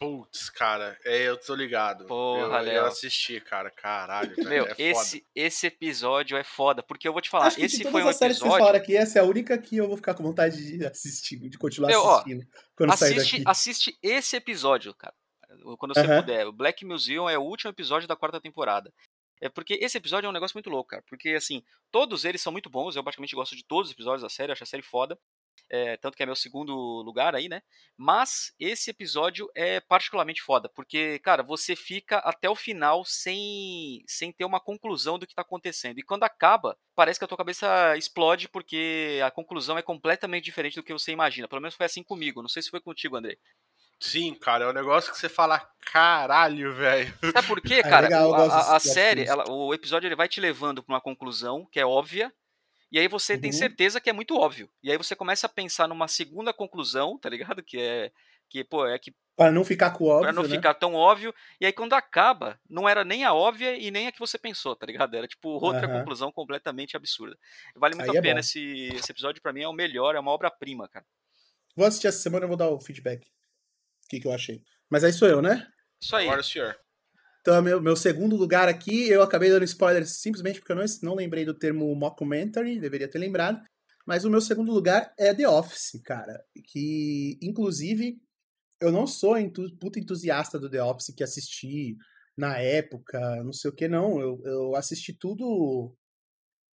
Putz, 0.00 0.50
cara, 0.50 0.98
é, 1.04 1.28
eu 1.28 1.36
tô 1.36 1.54
ligado. 1.54 2.06
Porra, 2.06 2.60
eu, 2.64 2.72
eu 2.72 2.86
assisti, 2.86 3.40
cara, 3.40 3.70
caralho, 3.70 4.34
Meu, 4.48 4.64
é 4.64 4.70
foda. 4.70 4.82
esse, 4.82 5.24
esse 5.32 5.66
episódio 5.68 6.36
é 6.36 6.42
foda, 6.42 6.82
porque 6.82 7.06
eu 7.06 7.12
vou 7.12 7.22
te 7.22 7.30
falar, 7.30 7.46
Acho 7.46 7.54
que 7.56 7.62
esse 7.66 7.78
de 7.78 7.84
foi 7.88 8.02
um 8.02 8.12
séries 8.12 8.38
que 8.38 8.42
episódio. 8.42 8.58
falaram 8.58 8.78
aqui, 8.82 8.96
essa 8.96 9.20
é 9.20 9.22
a 9.22 9.24
única 9.24 9.56
que 9.56 9.76
eu 9.76 9.86
vou 9.86 9.96
ficar 9.96 10.14
com 10.14 10.24
vontade 10.24 10.76
de 10.76 10.84
assistir, 10.84 11.36
de 11.48 11.56
continuar 11.56 11.86
Meu, 11.86 12.02
ó, 12.02 12.14
assistindo 12.16 12.44
quando 12.74 12.96
sair 12.96 13.14
Assiste, 13.16 13.32
daqui. 13.38 13.44
assiste 13.48 13.98
esse 14.02 14.34
episódio, 14.34 14.92
cara. 14.92 15.14
Quando 15.78 15.94
você 15.94 16.02
puder. 16.16 16.46
O 16.48 16.52
Black 16.52 16.84
Museum 16.84 17.28
é 17.30 17.38
o 17.38 17.42
último 17.42 17.70
episódio 17.70 18.08
da 18.08 18.16
quarta 18.16 18.40
temporada. 18.40 18.92
É 19.42 19.48
porque 19.48 19.74
esse 19.74 19.98
episódio 19.98 20.28
é 20.28 20.30
um 20.30 20.32
negócio 20.32 20.54
muito 20.54 20.70
louco, 20.70 20.90
cara. 20.90 21.02
Porque, 21.08 21.30
assim, 21.30 21.64
todos 21.90 22.24
eles 22.24 22.40
são 22.40 22.52
muito 22.52 22.70
bons. 22.70 22.94
Eu 22.94 23.02
praticamente 23.02 23.34
gosto 23.34 23.56
de 23.56 23.64
todos 23.64 23.88
os 23.88 23.92
episódios 23.92 24.22
da 24.22 24.28
série. 24.28 24.52
Acho 24.52 24.62
a 24.62 24.66
série 24.66 24.84
foda. 24.84 25.18
É, 25.68 25.96
tanto 25.96 26.16
que 26.16 26.22
é 26.22 26.26
meu 26.26 26.36
segundo 26.36 26.72
lugar 27.02 27.34
aí, 27.34 27.48
né? 27.48 27.60
Mas 27.96 28.54
esse 28.56 28.88
episódio 28.90 29.50
é 29.52 29.80
particularmente 29.80 30.40
foda. 30.40 30.68
Porque, 30.68 31.18
cara, 31.18 31.42
você 31.42 31.74
fica 31.74 32.18
até 32.18 32.48
o 32.48 32.54
final 32.54 33.04
sem, 33.04 34.04
sem 34.06 34.30
ter 34.32 34.44
uma 34.44 34.60
conclusão 34.60 35.18
do 35.18 35.26
que 35.26 35.34
tá 35.34 35.42
acontecendo. 35.42 35.98
E 35.98 36.04
quando 36.04 36.22
acaba, 36.22 36.78
parece 36.94 37.18
que 37.18 37.24
a 37.24 37.28
tua 37.28 37.38
cabeça 37.38 37.96
explode 37.96 38.48
porque 38.48 39.20
a 39.24 39.30
conclusão 39.32 39.76
é 39.76 39.82
completamente 39.82 40.44
diferente 40.44 40.76
do 40.76 40.84
que 40.84 40.92
você 40.92 41.10
imagina. 41.10 41.48
Pelo 41.48 41.60
menos 41.60 41.74
foi 41.74 41.86
assim 41.86 42.04
comigo. 42.04 42.42
Não 42.42 42.48
sei 42.48 42.62
se 42.62 42.70
foi 42.70 42.80
contigo, 42.80 43.16
André. 43.16 43.36
Sim, 44.02 44.34
cara, 44.34 44.64
é 44.64 44.68
um 44.68 44.72
negócio 44.72 45.12
que 45.12 45.18
você 45.18 45.28
fala, 45.28 45.60
caralho, 45.80 46.74
velho. 46.74 47.14
Sabe 47.32 47.46
por 47.46 47.60
quê, 47.60 47.74
É 47.74 47.82
cara? 47.88 48.06
legal, 48.06 48.28
eu 48.30 48.34
gosto 48.34 48.50
a, 48.52 48.58
a- 48.76 48.80
plot 48.80 48.80
série, 48.80 49.24
ela- 49.24 49.44
o 49.48 49.72
episódio 49.72 50.08
ele 50.08 50.16
vai 50.16 50.28
te 50.28 50.40
levando 50.40 50.82
pra 50.82 50.94
uma 50.94 51.00
conclusão 51.00 51.66
que 51.70 51.78
é 51.78 51.86
óbvia, 51.86 52.32
e 52.90 52.98
aí 52.98 53.08
você 53.08 53.38
tem 53.38 53.52
Uhum. 53.52 53.58
certeza 53.58 54.00
que 54.00 54.10
é 54.10 54.12
muito 54.12 54.36
óbvio. 54.36 54.68
E 54.82 54.90
aí 54.90 54.96
você 54.98 55.14
começa 55.16 55.46
a 55.46 55.50
pensar 55.50 55.88
numa 55.88 56.08
segunda 56.08 56.52
conclusão, 56.52 57.16
tá 57.18 57.28
ligado? 57.28 57.62
Que 57.62 57.78
é 57.80 58.12
que, 58.50 58.64
pô, 58.64 58.86
é 58.86 58.98
que 58.98 59.14
Pra 59.34 59.50
não 59.50 59.64
ficar 59.64 59.92
com 59.92 60.04
o 60.04 60.08
óbvio, 60.08 60.24
pra 60.24 60.32
não 60.32 60.42
né? 60.42 60.48
ficar 60.50 60.74
tão 60.74 60.94
óbvio, 60.94 61.34
e 61.60 61.64
aí 61.64 61.72
quando 61.72 61.94
acaba, 61.94 62.60
não 62.68 62.86
era 62.88 63.02
nem 63.04 63.24
a 63.24 63.32
óbvia 63.32 63.74
e 63.76 63.90
nem 63.90 64.08
a 64.08 64.12
que 64.12 64.18
você 64.18 64.36
pensou, 64.38 64.76
tá 64.76 64.84
ligado? 64.84 65.16
Era 65.16 65.26
tipo 65.26 65.48
outra 65.48 65.86
Aham. 65.86 65.98
conclusão 66.00 66.30
completamente 66.30 66.96
absurda. 66.96 67.38
Vale 67.76 67.94
muito 67.94 68.10
Aí 68.10 68.16
a 68.16 68.18
é 68.18 68.22
pena 68.22 68.34
bom. 68.34 68.40
esse, 68.40 68.60
esse 68.94 69.10
episódio, 69.10 69.40
pra 69.40 69.52
mim 69.54 69.62
é 69.62 69.68
o 69.68 69.72
melhor, 69.72 70.14
é 70.14 70.20
uma 70.20 70.30
obra-prima, 70.32 70.86
cara. 70.88 71.06
Vou 71.74 71.86
assistir 71.86 72.08
essa 72.08 72.18
semana 72.18 72.44
e 72.44 72.48
vou 72.48 72.56
dar 72.58 72.68
o 72.68 72.78
feedback. 72.80 73.26
O 74.12 74.14
que, 74.14 74.20
que 74.20 74.28
eu 74.28 74.32
achei. 74.32 74.62
Mas 74.90 75.04
aí 75.04 75.12
sou 75.12 75.26
eu, 75.26 75.40
né? 75.40 75.66
Isso 76.02 76.14
aí. 76.14 76.26
Agora, 76.26 76.42
senhor. 76.42 76.76
Então, 77.40 77.60
meu, 77.62 77.80
meu 77.80 77.96
segundo 77.96 78.36
lugar 78.36 78.68
aqui, 78.68 79.08
eu 79.08 79.22
acabei 79.22 79.48
dando 79.48 79.64
spoiler 79.64 80.06
simplesmente 80.06 80.60
porque 80.60 80.72
eu 80.72 80.76
não, 80.76 80.84
não 81.02 81.14
lembrei 81.14 81.44
do 81.44 81.58
termo 81.58 81.92
mockumentary, 81.94 82.78
deveria 82.78 83.08
ter 83.08 83.18
lembrado. 83.18 83.60
Mas 84.06 84.24
o 84.24 84.30
meu 84.30 84.40
segundo 84.40 84.70
lugar 84.70 85.12
é 85.18 85.32
The 85.32 85.48
Office, 85.48 86.00
cara. 86.04 86.44
Que, 86.68 87.38
inclusive, 87.40 88.20
eu 88.80 88.92
não 88.92 89.06
sou 89.06 89.38
entu 89.38 89.74
puta 89.78 89.98
entusiasta 89.98 90.58
do 90.58 90.68
The 90.68 90.82
Office 90.82 91.14
que 91.14 91.24
assisti 91.24 91.96
na 92.36 92.58
época, 92.58 93.42
não 93.42 93.52
sei 93.52 93.70
o 93.70 93.74
que, 93.74 93.88
não. 93.88 94.20
Eu, 94.20 94.42
eu 94.44 94.76
assisti 94.76 95.12
tudo, 95.12 95.96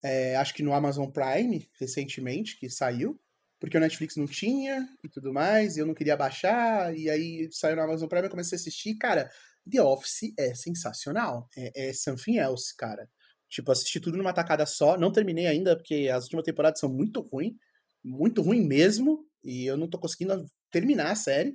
é, 0.04 0.36
acho 0.36 0.52
que 0.52 0.62
no 0.62 0.74
Amazon 0.74 1.08
Prime, 1.08 1.66
recentemente, 1.80 2.58
que 2.58 2.68
saiu. 2.68 3.18
Porque 3.60 3.76
o 3.76 3.80
Netflix 3.80 4.16
não 4.16 4.26
tinha 4.26 4.88
e 5.04 5.08
tudo 5.08 5.32
mais, 5.32 5.76
e 5.76 5.80
eu 5.80 5.86
não 5.86 5.94
queria 5.94 6.16
baixar, 6.16 6.96
e 6.96 7.10
aí 7.10 7.48
saiu 7.52 7.76
no 7.76 7.82
Amazon 7.82 8.08
Prime, 8.08 8.24
eu 8.26 8.30
comecei 8.30 8.56
a 8.56 8.60
assistir, 8.60 8.94
cara, 8.96 9.30
The 9.70 9.82
Office 9.82 10.32
é 10.38 10.54
sensacional. 10.54 11.48
É, 11.56 11.90
é 11.90 11.92
something 11.92 12.38
else, 12.38 12.74
cara. 12.76 13.08
Tipo, 13.48 13.72
assisti 13.72 14.00
tudo 14.00 14.16
numa 14.16 14.32
tacada 14.32 14.64
só. 14.66 14.96
Não 14.96 15.12
terminei 15.12 15.46
ainda, 15.46 15.76
porque 15.76 16.08
as 16.12 16.24
últimas 16.24 16.44
temporadas 16.44 16.80
são 16.80 16.88
muito 16.92 17.20
ruins. 17.20 17.54
Muito 18.04 18.42
ruim 18.42 18.62
mesmo. 18.66 19.26
E 19.44 19.66
eu 19.66 19.76
não 19.76 19.88
tô 19.88 19.98
conseguindo 19.98 20.44
terminar 20.70 21.10
a 21.12 21.14
série. 21.16 21.52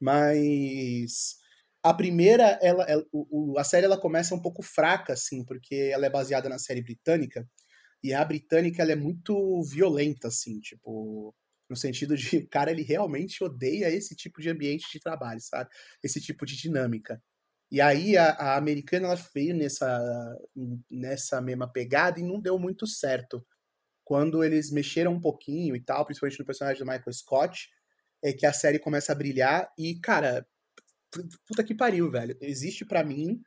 Mas. 0.00 1.36
A 1.82 1.92
primeira, 1.94 2.58
ela, 2.62 2.82
ela- 2.84 3.04
o- 3.12 3.58
a 3.58 3.64
série 3.64 3.84
ela 3.86 4.00
começa 4.00 4.34
um 4.34 4.40
pouco 4.40 4.62
fraca, 4.62 5.12
assim, 5.12 5.44
porque 5.44 5.74
ela 5.92 6.06
é 6.06 6.10
baseada 6.10 6.48
na 6.48 6.58
série 6.58 6.82
britânica. 6.82 7.46
E 8.02 8.14
a 8.14 8.24
britânica 8.24 8.82
ela 8.82 8.92
é 8.92 8.96
muito 8.96 9.62
violenta, 9.64 10.28
assim, 10.28 10.60
tipo. 10.60 11.34
No 11.74 11.78
sentido 11.80 12.16
de, 12.16 12.46
cara, 12.48 12.70
ele 12.70 12.82
realmente 12.82 13.42
odeia 13.44 13.88
esse 13.90 14.14
tipo 14.16 14.40
de 14.40 14.50
ambiente 14.50 14.86
de 14.92 15.00
trabalho, 15.00 15.40
sabe? 15.40 15.70
Esse 16.02 16.20
tipo 16.20 16.46
de 16.46 16.56
dinâmica. 16.56 17.22
E 17.70 17.80
aí 17.80 18.16
a, 18.16 18.30
a 18.30 18.56
americana 18.56 19.06
ela 19.08 19.16
veio 19.34 19.54
nessa, 19.56 20.36
nessa 20.90 21.40
mesma 21.40 21.70
pegada 21.70 22.20
e 22.20 22.22
não 22.22 22.40
deu 22.40 22.58
muito 22.58 22.86
certo. 22.86 23.44
Quando 24.04 24.44
eles 24.44 24.70
mexeram 24.72 25.14
um 25.14 25.20
pouquinho 25.20 25.76
e 25.76 25.80
tal, 25.84 26.04
principalmente 26.06 26.40
no 26.40 26.46
personagem 26.46 26.80
do 26.84 26.86
Michael 26.90 27.12
Scott, 27.12 27.68
é 28.22 28.32
que 28.32 28.46
a 28.46 28.52
série 28.52 28.78
começa 28.78 29.12
a 29.12 29.16
brilhar 29.16 29.68
e, 29.78 30.00
cara, 30.00 30.46
pu- 31.12 31.28
puta 31.48 31.64
que 31.64 31.74
pariu, 31.74 32.10
velho. 32.10 32.36
Existe 32.40 32.84
pra 32.84 33.04
mim 33.04 33.42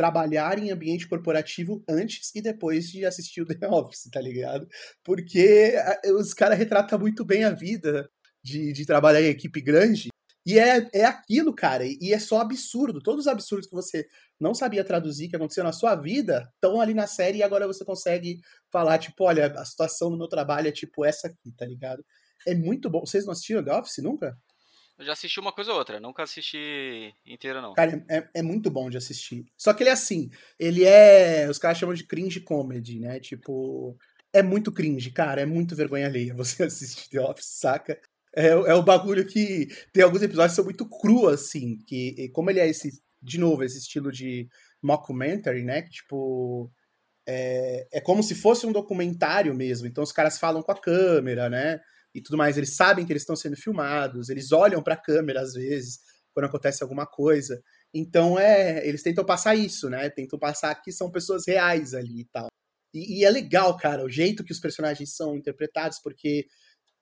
trabalhar 0.00 0.58
em 0.58 0.70
ambiente 0.70 1.06
corporativo 1.06 1.84
antes 1.86 2.34
e 2.34 2.40
depois 2.40 2.88
de 2.90 3.04
assistir 3.04 3.42
o 3.42 3.44
The 3.46 3.58
Office, 3.68 4.08
tá 4.10 4.18
ligado? 4.18 4.66
Porque 5.04 5.74
a- 5.76 6.00
os 6.18 6.32
caras 6.32 6.56
retratam 6.56 6.98
muito 6.98 7.22
bem 7.22 7.44
a 7.44 7.50
vida 7.50 8.08
de, 8.42 8.72
de 8.72 8.86
trabalhar 8.86 9.20
em 9.20 9.26
equipe 9.26 9.60
grande 9.60 10.08
e 10.46 10.58
é, 10.58 10.88
é 10.94 11.04
aquilo, 11.04 11.54
cara, 11.54 11.84
e 11.84 12.14
é 12.14 12.18
só 12.18 12.40
absurdo. 12.40 13.02
Todos 13.02 13.26
os 13.26 13.28
absurdos 13.28 13.66
que 13.68 13.74
você 13.74 14.06
não 14.40 14.54
sabia 14.54 14.82
traduzir, 14.82 15.28
que 15.28 15.36
aconteceu 15.36 15.62
na 15.62 15.70
sua 15.72 15.94
vida, 15.94 16.50
estão 16.54 16.80
ali 16.80 16.94
na 16.94 17.06
série 17.06 17.38
e 17.38 17.42
agora 17.42 17.66
você 17.66 17.84
consegue 17.84 18.40
falar, 18.72 18.96
tipo, 18.96 19.22
olha, 19.24 19.52
a 19.54 19.64
situação 19.66 20.08
no 20.08 20.16
meu 20.16 20.28
trabalho 20.28 20.68
é 20.68 20.72
tipo 20.72 21.04
essa 21.04 21.26
aqui, 21.28 21.52
tá 21.58 21.66
ligado? 21.66 22.02
É 22.46 22.54
muito 22.54 22.88
bom. 22.88 23.00
Vocês 23.04 23.26
não 23.26 23.32
assistiram 23.32 23.62
The 23.62 23.74
Office 23.74 24.02
nunca? 24.02 24.34
Eu 25.00 25.06
já 25.06 25.14
assisti 25.14 25.40
uma 25.40 25.50
coisa 25.50 25.72
ou 25.72 25.78
outra, 25.78 25.98
nunca 25.98 26.22
assisti 26.22 27.14
inteira, 27.24 27.62
não. 27.62 27.72
Cara, 27.72 28.04
é, 28.06 28.28
é 28.34 28.42
muito 28.42 28.70
bom 28.70 28.90
de 28.90 28.98
assistir. 28.98 29.46
Só 29.56 29.72
que 29.72 29.82
ele 29.82 29.88
é 29.88 29.94
assim, 29.94 30.28
ele 30.58 30.84
é. 30.84 31.48
Os 31.48 31.56
caras 31.56 31.78
chamam 31.78 31.94
de 31.94 32.04
cringe 32.04 32.40
comedy, 32.40 33.00
né? 33.00 33.18
Tipo. 33.18 33.96
É 34.30 34.42
muito 34.42 34.70
cringe, 34.70 35.10
cara. 35.10 35.40
É 35.40 35.46
muito 35.46 35.74
vergonha 35.74 36.06
alheia 36.06 36.34
você 36.36 36.64
assistir 36.64 37.08
The 37.08 37.18
Office, 37.18 37.46
saca? 37.46 37.98
É, 38.36 38.48
é 38.48 38.74
o 38.74 38.82
bagulho 38.82 39.26
que. 39.26 39.68
Tem 39.90 40.04
alguns 40.04 40.20
episódios 40.20 40.52
que 40.52 40.56
são 40.56 40.64
muito 40.66 40.86
cru, 40.86 41.28
assim. 41.28 41.78
Que, 41.86 42.28
como 42.34 42.50
ele 42.50 42.60
é 42.60 42.68
esse. 42.68 43.02
De 43.22 43.38
novo, 43.38 43.64
esse 43.64 43.78
estilo 43.78 44.12
de 44.12 44.50
mockumentary, 44.82 45.62
né? 45.64 45.80
Que, 45.80 45.90
tipo. 45.90 46.70
É, 47.26 47.88
é 47.90 48.00
como 48.02 48.22
se 48.22 48.34
fosse 48.34 48.66
um 48.66 48.72
documentário 48.72 49.54
mesmo. 49.54 49.86
Então 49.86 50.04
os 50.04 50.12
caras 50.12 50.38
falam 50.38 50.62
com 50.62 50.72
a 50.72 50.78
câmera, 50.78 51.48
né? 51.48 51.80
E 52.14 52.20
tudo 52.20 52.36
mais. 52.38 52.56
Eles 52.56 52.74
sabem 52.76 53.06
que 53.06 53.12
eles 53.12 53.22
estão 53.22 53.36
sendo 53.36 53.56
filmados, 53.56 54.28
eles 54.28 54.52
olham 54.52 54.82
pra 54.82 54.96
câmera 54.96 55.40
às 55.42 55.54
vezes, 55.54 56.00
quando 56.34 56.46
acontece 56.46 56.82
alguma 56.82 57.06
coisa. 57.06 57.62
Então 57.94 58.38
é. 58.38 58.86
Eles 58.86 59.02
tentam 59.02 59.24
passar 59.24 59.54
isso, 59.54 59.88
né? 59.90 60.08
Tentam 60.10 60.38
passar 60.38 60.74
que 60.76 60.92
são 60.92 61.10
pessoas 61.10 61.44
reais 61.46 61.94
ali 61.94 62.20
e 62.22 62.24
tal. 62.26 62.48
E, 62.94 63.20
e 63.20 63.24
é 63.24 63.30
legal, 63.30 63.76
cara, 63.76 64.04
o 64.04 64.08
jeito 64.10 64.44
que 64.44 64.52
os 64.52 64.60
personagens 64.60 65.14
são 65.16 65.36
interpretados, 65.36 65.98
porque 66.02 66.46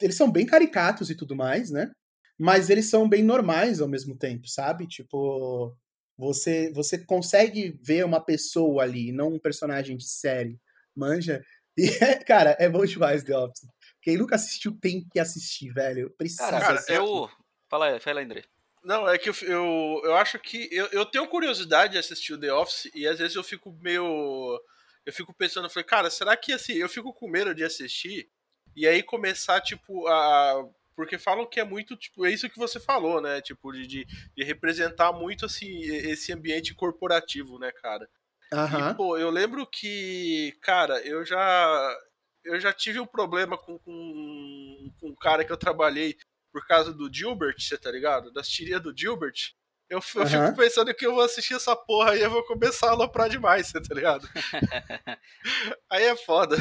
eles 0.02 0.16
são 0.16 0.30
bem 0.30 0.46
caricatos 0.46 1.10
e 1.10 1.14
tudo 1.16 1.36
mais, 1.36 1.70
né? 1.70 1.90
Mas 2.38 2.70
eles 2.70 2.88
são 2.90 3.08
bem 3.08 3.22
normais 3.24 3.80
ao 3.80 3.88
mesmo 3.88 4.16
tempo, 4.16 4.48
sabe? 4.48 4.86
Tipo, 4.86 5.76
você 6.16 6.72
você 6.72 6.98
consegue 6.98 7.78
ver 7.82 8.04
uma 8.04 8.20
pessoa 8.24 8.82
ali, 8.84 9.12
não 9.12 9.34
um 9.34 9.38
personagem 9.40 9.96
de 9.96 10.08
série, 10.08 10.60
manja? 10.96 11.42
E, 11.80 11.88
cara, 12.26 12.56
é 12.58 12.68
bom 12.68 12.84
demais 12.84 13.22
The 13.22 13.36
Office. 13.38 13.64
Quem 14.00 14.16
nunca 14.16 14.36
assistiu 14.36 14.72
tem 14.80 15.06
que 15.10 15.18
assistir, 15.18 15.72
velho. 15.72 16.10
Precisa 16.10 16.50
Cara, 16.50 16.74
assistir. 16.74 16.94
eu. 16.94 17.30
Fala 17.68 17.86
aí, 17.86 18.00
fala 18.00 18.20
aí, 18.20 18.24
André. 18.24 18.44
Não, 18.84 19.08
é 19.08 19.18
que 19.18 19.28
eu, 19.28 19.34
eu, 19.42 20.00
eu 20.04 20.16
acho 20.16 20.38
que. 20.38 20.68
Eu, 20.72 20.86
eu 20.86 21.04
tenho 21.04 21.26
curiosidade 21.26 21.92
de 21.92 21.98
assistir 21.98 22.32
o 22.32 22.40
The 22.40 22.52
Office 22.52 22.90
e 22.94 23.06
às 23.06 23.18
vezes 23.18 23.36
eu 23.36 23.44
fico 23.44 23.72
meio. 23.82 24.60
Eu 25.04 25.12
fico 25.12 25.34
pensando, 25.34 25.64
eu 25.66 25.70
falei, 25.70 25.84
cara, 25.84 26.10
será 26.10 26.36
que 26.36 26.52
assim, 26.52 26.74
eu 26.74 26.88
fico 26.88 27.12
com 27.12 27.28
medo 27.28 27.54
de 27.54 27.64
assistir 27.64 28.28
e 28.76 28.86
aí 28.86 29.02
começar, 29.02 29.60
tipo, 29.60 30.06
a. 30.06 30.64
Porque 30.94 31.18
falam 31.18 31.46
que 31.46 31.60
é 31.60 31.64
muito, 31.64 31.96
tipo, 31.96 32.26
é 32.26 32.30
isso 32.30 32.48
que 32.48 32.58
você 32.58 32.80
falou, 32.80 33.20
né? 33.20 33.40
Tipo, 33.40 33.72
de, 33.72 33.86
de, 33.86 34.06
de 34.36 34.44
representar 34.44 35.12
muito, 35.12 35.46
assim, 35.46 35.80
esse 35.80 36.32
ambiente 36.32 36.74
corporativo, 36.74 37.58
né, 37.58 37.70
cara? 37.72 38.08
Aham. 38.52 38.90
E, 38.90 38.94
pô, 38.94 39.16
eu 39.18 39.30
lembro 39.30 39.66
que, 39.66 40.56
cara, 40.62 41.00
eu 41.06 41.24
já. 41.24 41.96
Eu 42.48 42.58
já 42.60 42.72
tive 42.72 42.98
um 42.98 43.06
problema 43.06 43.58
com, 43.58 43.78
com, 43.78 44.92
com 45.00 45.08
um 45.08 45.14
cara 45.14 45.44
que 45.44 45.52
eu 45.52 45.56
trabalhei 45.56 46.16
por 46.52 46.66
causa 46.66 46.92
do 46.92 47.12
Gilbert, 47.12 47.56
você 47.58 47.76
tá 47.76 47.90
ligado? 47.90 48.32
Das 48.32 48.48
tirias 48.48 48.80
do 48.82 48.96
Gilbert. 48.96 49.52
Eu, 49.88 50.00
eu 50.14 50.22
Aham. 50.22 50.46
fico 50.46 50.56
pensando 50.56 50.94
que 50.94 51.06
eu 51.06 51.14
vou 51.14 51.22
assistir 51.22 51.54
essa 51.54 51.74
porra 51.76 52.12
aí 52.12 52.20
eu 52.22 52.30
vou 52.30 52.42
começar 52.44 52.88
a 52.88 52.90
aloprar 52.90 53.28
demais, 53.28 53.68
você 53.68 53.80
tá 53.82 53.94
ligado? 53.94 54.28
aí 55.90 56.04
é 56.04 56.16
foda. 56.16 56.56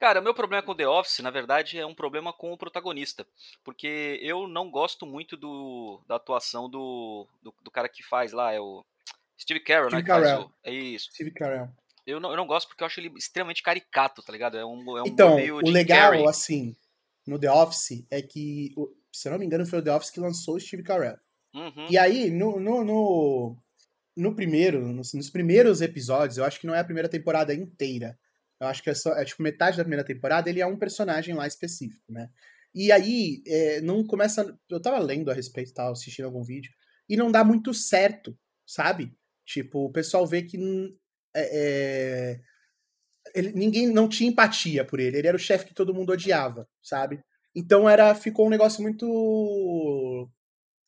Cara, 0.00 0.20
o 0.20 0.22
meu 0.22 0.34
problema 0.34 0.62
com 0.62 0.74
The 0.74 0.86
Office, 0.86 1.20
na 1.20 1.30
verdade, 1.30 1.78
é 1.78 1.86
um 1.86 1.94
problema 1.94 2.32
com 2.32 2.52
o 2.52 2.58
protagonista. 2.58 3.26
Porque 3.62 4.18
eu 4.20 4.46
não 4.46 4.70
gosto 4.70 5.06
muito 5.06 5.36
do, 5.36 6.02
da 6.06 6.16
atuação 6.16 6.68
do, 6.68 7.26
do, 7.42 7.54
do 7.62 7.70
cara 7.70 7.88
que 7.88 8.02
faz 8.02 8.32
lá, 8.32 8.52
é 8.52 8.60
o 8.60 8.84
Steve 9.38 9.60
Carell, 9.60 9.88
Steve 9.88 9.96
né? 9.96 10.02
que 10.02 10.08
faz 10.12 10.26
Carell. 10.26 10.46
o- 10.46 10.52
é 10.62 10.72
isso. 10.72 11.10
Steve 11.12 11.30
Carell. 11.30 11.68
Eu 12.06 12.20
não, 12.20 12.30
eu 12.30 12.36
não 12.36 12.46
gosto 12.46 12.68
porque 12.68 12.82
eu 12.82 12.86
acho 12.86 13.00
ele 13.00 13.12
extremamente 13.16 13.62
caricato, 13.62 14.22
tá 14.22 14.32
ligado? 14.32 14.56
É 14.56 14.64
um, 14.64 14.98
é 14.98 15.02
um 15.02 15.06
Então, 15.06 15.36
meio 15.36 15.56
o 15.56 15.70
legal, 15.70 16.28
assim, 16.28 16.76
no 17.26 17.38
The 17.38 17.50
Office, 17.50 18.06
é 18.10 18.20
que, 18.20 18.74
se 19.12 19.28
eu 19.28 19.32
não 19.32 19.38
me 19.38 19.46
engano, 19.46 19.66
foi 19.66 19.78
o 19.78 19.82
The 19.82 19.94
Office 19.94 20.10
que 20.10 20.20
lançou 20.20 20.56
o 20.56 20.60
Steve 20.60 20.82
Carell. 20.82 21.18
Uhum. 21.54 21.86
E 21.88 21.96
aí, 21.96 22.30
no, 22.30 22.60
no, 22.60 22.84
no, 22.84 23.56
no 24.16 24.34
primeiro, 24.34 24.92
nos, 24.92 25.14
nos 25.14 25.30
primeiros 25.30 25.80
episódios, 25.80 26.36
eu 26.36 26.44
acho 26.44 26.60
que 26.60 26.66
não 26.66 26.74
é 26.74 26.80
a 26.80 26.84
primeira 26.84 27.08
temporada 27.08 27.54
inteira. 27.54 28.18
Eu 28.60 28.66
acho 28.66 28.82
que 28.82 28.90
é, 28.90 28.94
só, 28.94 29.12
é 29.14 29.24
tipo 29.24 29.42
metade 29.42 29.76
da 29.76 29.84
primeira 29.84 30.04
temporada, 30.04 30.48
ele 30.50 30.60
é 30.60 30.66
um 30.66 30.78
personagem 30.78 31.34
lá 31.34 31.46
específico, 31.46 32.12
né? 32.12 32.28
E 32.74 32.90
aí, 32.90 33.42
é, 33.46 33.80
não 33.80 34.04
começa. 34.04 34.58
Eu 34.68 34.80
tava 34.80 34.98
lendo 34.98 35.30
a 35.30 35.34
respeito, 35.34 35.72
tava 35.72 35.92
assistindo 35.92 36.24
algum 36.24 36.42
vídeo, 36.42 36.72
e 37.08 37.16
não 37.16 37.30
dá 37.30 37.44
muito 37.44 37.72
certo, 37.72 38.36
sabe? 38.66 39.16
Tipo, 39.46 39.84
o 39.84 39.92
pessoal 39.92 40.26
vê 40.26 40.42
que. 40.42 40.58
É, 41.34 42.34
é, 42.36 42.40
ele- 43.34 43.52
ninguém 43.52 43.86
não 43.88 44.08
tinha 44.08 44.30
empatia 44.30 44.84
por 44.84 45.00
ele. 45.00 45.18
Ele 45.18 45.28
era 45.28 45.36
o 45.36 45.40
chefe 45.40 45.66
que 45.66 45.74
todo 45.74 45.94
mundo 45.94 46.12
odiava, 46.12 46.68
sabe? 46.82 47.20
Então 47.54 47.88
era 47.88 48.14
ficou 48.14 48.46
um 48.46 48.50
negócio 48.50 48.82
muito 48.82 50.28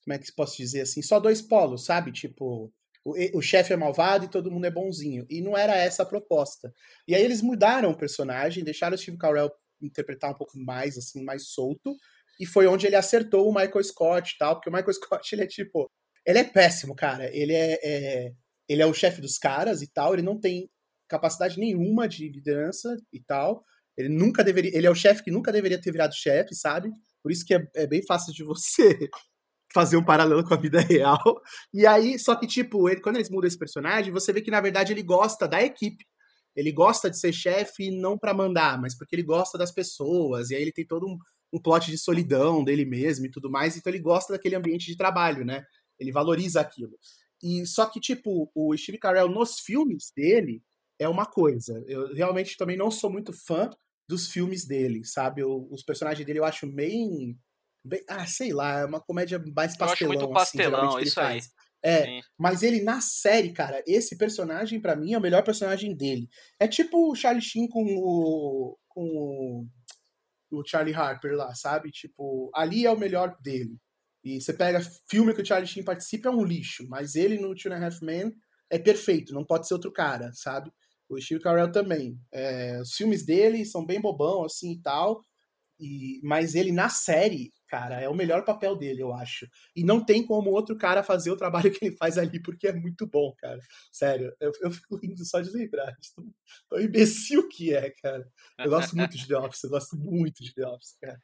como 0.05 0.15
é 0.15 0.19
que 0.19 0.33
posso 0.35 0.57
dizer 0.57 0.83
assim, 0.83 1.03
só 1.03 1.19
dois 1.21 1.43
polos, 1.43 1.85
sabe? 1.85 2.13
Tipo, 2.13 2.73
o, 3.05 3.39
o 3.39 3.43
chefe 3.43 3.73
é 3.73 3.77
malvado 3.77 4.25
e 4.25 4.31
todo 4.31 4.51
mundo 4.51 4.67
é 4.67 4.71
bonzinho. 4.71 5.27
E 5.29 5.41
não 5.41 5.57
era 5.57 5.77
essa 5.77 6.03
a 6.03 6.07
proposta. 6.07 6.73
E 7.09 7.15
aí 7.15 7.23
eles 7.25 7.43
mudaram 7.43 7.91
o 7.91 7.97
personagem, 7.97 8.65
deixaram 8.65 8.95
o 8.95 8.99
Steve 8.99 9.19
Carell 9.19 9.51
interpretar 9.83 10.31
um 10.31 10.35
pouco 10.35 10.59
mais, 10.59 10.97
assim, 10.97 11.25
mais 11.25 11.49
solto. 11.49 11.97
E 12.41 12.47
foi 12.47 12.67
onde 12.67 12.87
ele 12.87 12.97
acertou 12.97 13.49
o 13.49 13.55
Michael 13.55 13.83
Scott 13.85 14.35
e 14.35 14.39
tal, 14.39 14.55
porque 14.57 14.71
o 14.71 14.73
Michael 14.73 14.93
Scott, 14.95 15.35
ele 15.35 15.43
é 15.43 15.47
tipo. 15.47 15.91
Ele 16.25 16.39
é 16.41 16.45
péssimo, 16.45 16.95
cara. 16.95 17.35
Ele 17.37 17.53
é, 17.55 17.79
é- 17.83 18.33
ele 18.69 18.83
é 18.83 18.87
o 18.87 18.95
chefe 18.95 19.21
dos 19.21 19.39
caras 19.39 19.83
e 19.83 19.93
tal. 19.93 20.15
Ele 20.15 20.23
não 20.23 20.39
tem 20.39 20.69
capacidade 21.09 21.59
nenhuma 21.59 22.09
de 22.09 22.29
liderança 22.29 22.97
e 23.13 23.21
tal. 23.21 23.65
Ele 23.97 24.09
nunca 24.09 24.45
deveria. 24.45 24.77
Ele 24.77 24.87
é 24.87 24.91
o 24.91 24.95
chefe 24.95 25.23
que 25.25 25.31
nunca 25.31 25.53
deveria 25.53 25.81
ter 25.81 25.93
virado 25.93 26.15
chefe, 26.15 26.55
sabe? 26.55 26.91
Por 27.23 27.33
isso 27.33 27.45
que 27.45 27.55
é, 27.55 27.67
é 27.75 27.87
bem 27.87 28.05
fácil 28.05 28.33
de 28.33 28.45
você 28.45 29.09
fazer 29.73 29.97
um 29.97 30.05
paralelo 30.05 30.45
com 30.45 30.55
a 30.55 30.57
vida 30.57 30.81
real. 30.83 31.41
E 31.73 31.87
aí, 31.87 32.19
só 32.19 32.37
que, 32.37 32.47
tipo, 32.47 32.89
ele, 32.89 33.01
quando 33.01 33.17
eles 33.17 33.31
mudam 33.31 33.49
esse 33.49 33.59
personagem, 33.59 34.13
você 34.13 34.33
vê 34.33 34.41
que, 34.41 34.51
na 34.51 34.61
verdade, 34.61 34.93
ele 34.93 35.03
gosta 35.03 35.49
da 35.49 35.63
equipe. 35.63 36.05
Ele 36.55 36.73
gosta 36.73 37.11
de 37.11 37.19
ser 37.19 37.33
chefe 37.33 37.91
não 37.91 38.19
pra 38.19 38.33
mandar, 38.33 38.81
mas 38.81 38.97
porque 38.97 39.15
ele 39.15 39.23
gosta 39.23 39.59
das 39.59 39.73
pessoas. 39.73 40.51
E 40.51 40.55
aí 40.55 40.63
ele 40.63 40.73
tem 40.73 40.87
todo 40.87 41.07
um, 41.07 41.19
um 41.53 41.61
plot 41.61 41.91
de 41.91 41.99
solidão 41.99 42.65
dele 42.65 42.85
mesmo 42.85 43.27
e 43.27 43.31
tudo 43.31 43.51
mais. 43.51 43.77
Então 43.77 43.93
ele 43.93 44.01
gosta 44.01 44.33
daquele 44.33 44.57
ambiente 44.57 44.87
de 44.87 44.97
trabalho, 44.97 45.45
né? 45.45 45.63
Ele 45.99 46.13
valoriza 46.13 46.61
aquilo. 46.61 46.97
E 47.43 47.67
só 47.67 47.87
que, 47.87 48.01
tipo, 48.01 48.51
o 48.55 48.77
Steve 48.77 48.99
Carell 48.99 49.29
nos 49.29 49.61
filmes 49.61 50.11
dele 50.15 50.63
é 50.99 51.09
uma 51.09 51.27
coisa. 51.27 51.85
Eu 51.87 52.15
realmente 52.15 52.57
também 52.57 52.77
não 52.77 52.91
sou 52.91 53.11
muito 53.11 53.33
fã 53.33 53.71
dos 54.09 54.29
filmes 54.31 54.67
dele, 54.67 55.05
sabe? 55.05 55.43
Eu- 55.43 55.69
os 55.71 55.83
personagens 55.83 56.25
dele 56.27 56.39
eu 56.39 56.45
acho 56.45 56.67
bem, 56.67 57.39
bem- 57.85 58.05
Ah, 58.09 58.27
sei 58.27 58.53
lá, 58.53 58.81
é 58.81 58.85
uma 58.85 59.01
comédia 59.01 59.39
mais 59.55 59.73
Eu 59.79 59.85
acho 59.85 59.91
pastelão. 59.91 60.13
muito 60.15 60.25
assim, 60.25 60.33
pastelão, 60.59 60.99
ele 60.99 61.09
isso 61.09 61.21
aí. 61.21 61.27
faz. 61.27 61.51
É, 61.83 62.05
Sim. 62.05 62.21
mas 62.39 62.63
ele 62.63 62.81
na 62.83 63.01
série, 63.01 63.53
cara, 63.53 63.83
esse 63.87 64.17
personagem 64.17 64.81
pra 64.81 64.97
mim 64.97 65.13
é 65.13 65.19
o 65.19 65.21
melhor 65.21 65.45
personagem 65.45 65.95
dele. 65.95 66.29
É 66.59 66.67
tipo 66.67 67.11
o 67.11 67.15
Charlie 67.15 67.43
Sheen 67.43 67.69
com 67.69 67.85
o 67.85 68.79
com 68.89 69.05
o, 70.51 70.59
o 70.59 70.65
Charlie 70.67 70.95
Harper 70.95 71.37
lá, 71.37 71.55
sabe? 71.55 71.91
Tipo, 71.91 72.51
ali 72.55 72.87
é 72.87 72.91
o 72.91 72.99
melhor 72.99 73.37
dele. 73.43 73.77
E 74.27 74.41
você 74.41 74.53
pega 74.53 74.81
filme 75.09 75.33
que 75.33 75.41
o 75.41 75.47
Charlie 75.47 75.69
Sheen 75.69 75.85
participa 75.85 76.29
é 76.29 76.33
um 76.33 76.43
lixo, 76.43 76.85
mas 76.89 77.15
ele 77.15 77.39
no 77.39 77.55
Two 77.55 77.73
and 77.73 77.77
a 77.77 77.87
Half 77.87 78.03
Men 78.03 78.35
é 78.69 78.77
perfeito, 78.77 79.33
não 79.33 79.45
pode 79.45 79.69
ser 79.69 79.75
outro 79.75 79.93
cara, 79.93 80.33
sabe? 80.35 80.69
O 81.09 81.21
Steve 81.21 81.41
Carell 81.41 81.71
também. 81.71 82.19
É, 82.33 82.81
os 82.81 82.93
filmes 82.93 83.25
dele 83.25 83.65
são 83.65 83.87
bem 83.87 84.01
bobão 84.01 84.45
assim 84.45 84.73
e 84.73 84.83
tal, 84.83 85.25
e, 85.79 86.21
mas 86.25 86.57
ele 86.57 86.73
na 86.73 86.89
série, 86.89 87.53
cara, 87.69 88.01
é 88.01 88.09
o 88.09 88.17
melhor 88.17 88.45
papel 88.45 88.75
dele, 88.75 89.01
eu 89.01 89.15
acho. 89.15 89.47
E 89.77 89.85
não 89.85 90.05
tem 90.05 90.27
como 90.27 90.51
outro 90.51 90.77
cara 90.77 91.05
fazer 91.05 91.31
o 91.31 91.37
trabalho 91.37 91.71
que 91.71 91.85
ele 91.85 91.97
faz 91.97 92.19
ali, 92.19 92.43
porque 92.43 92.67
é 92.67 92.73
muito 92.73 93.07
bom, 93.07 93.33
cara. 93.39 93.61
Sério, 93.93 94.35
eu, 94.41 94.51
eu 94.61 94.73
fico 94.73 94.97
rindo 94.97 95.25
só 95.25 95.41
de 95.41 95.51
lembrar. 95.51 95.95
Tão, 96.17 96.35
tão 96.69 96.81
imbecil 96.81 97.49
que 97.49 97.73
é, 97.73 97.91
cara. 98.03 98.29
Eu 98.59 98.71
gosto 98.71 98.97
muito 98.97 99.17
de 99.17 99.29
The 99.29 99.39
Office, 99.39 99.63
eu 99.63 99.71
gosto 99.71 99.97
muito 99.97 100.43
de 100.43 100.53
The 100.53 100.67
Office, 100.67 100.97
cara. 101.01 101.21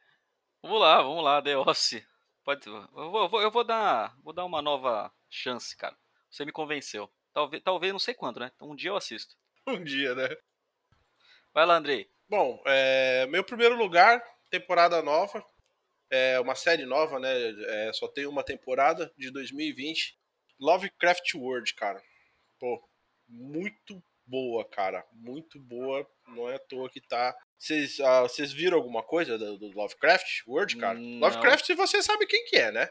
Vamos 0.63 0.79
lá, 0.79 1.01
vamos 1.01 1.23
lá, 1.25 1.41
The 1.41 1.57
Office. 1.57 2.12
Pode, 2.43 2.67
eu, 2.67 2.87
vou, 2.93 3.41
eu 3.41 3.51
vou- 3.51 3.63
dar, 3.63 4.15
vou 4.21 4.33
dar 4.33 4.45
uma 4.45 4.61
nova 4.61 5.11
chance, 5.29 5.75
cara. 5.77 5.97
Você 6.29 6.43
me 6.45 6.51
convenceu. 6.51 7.11
Talvez, 7.31 7.63
talvez 7.63 7.91
não 7.93 7.99
sei 7.99 8.13
quando, 8.13 8.39
né? 8.39 8.51
Então 8.55 8.69
um 8.71 8.75
dia 8.75 8.89
eu 8.89 8.97
assisto. 8.97 9.35
Um 9.65 9.81
dia, 9.81 10.13
né? 10.13 10.27
Vai 11.53 11.65
lá, 11.65 11.75
Andrei. 11.75 12.11
Bom, 12.27 12.61
é, 12.65 13.25
meu 13.27 13.43
primeiro 13.45 13.77
lugar, 13.77 14.21
temporada 14.49 15.01
nova. 15.01 15.45
É 16.11 16.37
uma 16.39 16.53
série 16.53 16.85
nova, 16.85 17.17
né? 17.17 17.29
É, 17.87 17.93
só 17.93 18.07
tem 18.09 18.25
uma 18.27 18.43
temporada 18.43 19.11
de 19.17 19.31
2020. 19.31 20.19
Lovecraft 20.59 21.33
World, 21.35 21.73
cara. 21.75 22.03
Pô, 22.59 22.85
muito 23.27 24.03
boa, 24.25 24.67
cara. 24.67 25.05
Muito 25.13 25.59
boa. 25.59 26.07
Não 26.27 26.49
é 26.49 26.55
à 26.55 26.59
toa 26.59 26.89
que 26.89 27.01
tá. 27.01 27.35
Vocês 27.57 27.97
vocês 27.97 28.51
viram 28.51 28.77
alguma 28.77 29.03
coisa 29.03 29.37
do, 29.37 29.57
do 29.57 29.67
Lovecraft 29.67 30.45
World, 30.47 30.77
cara? 30.77 30.99
Não. 30.99 31.19
Lovecraft, 31.19 31.73
você 31.75 32.01
sabe 32.01 32.25
quem 32.25 32.45
que 32.45 32.57
é, 32.57 32.71
né? 32.71 32.89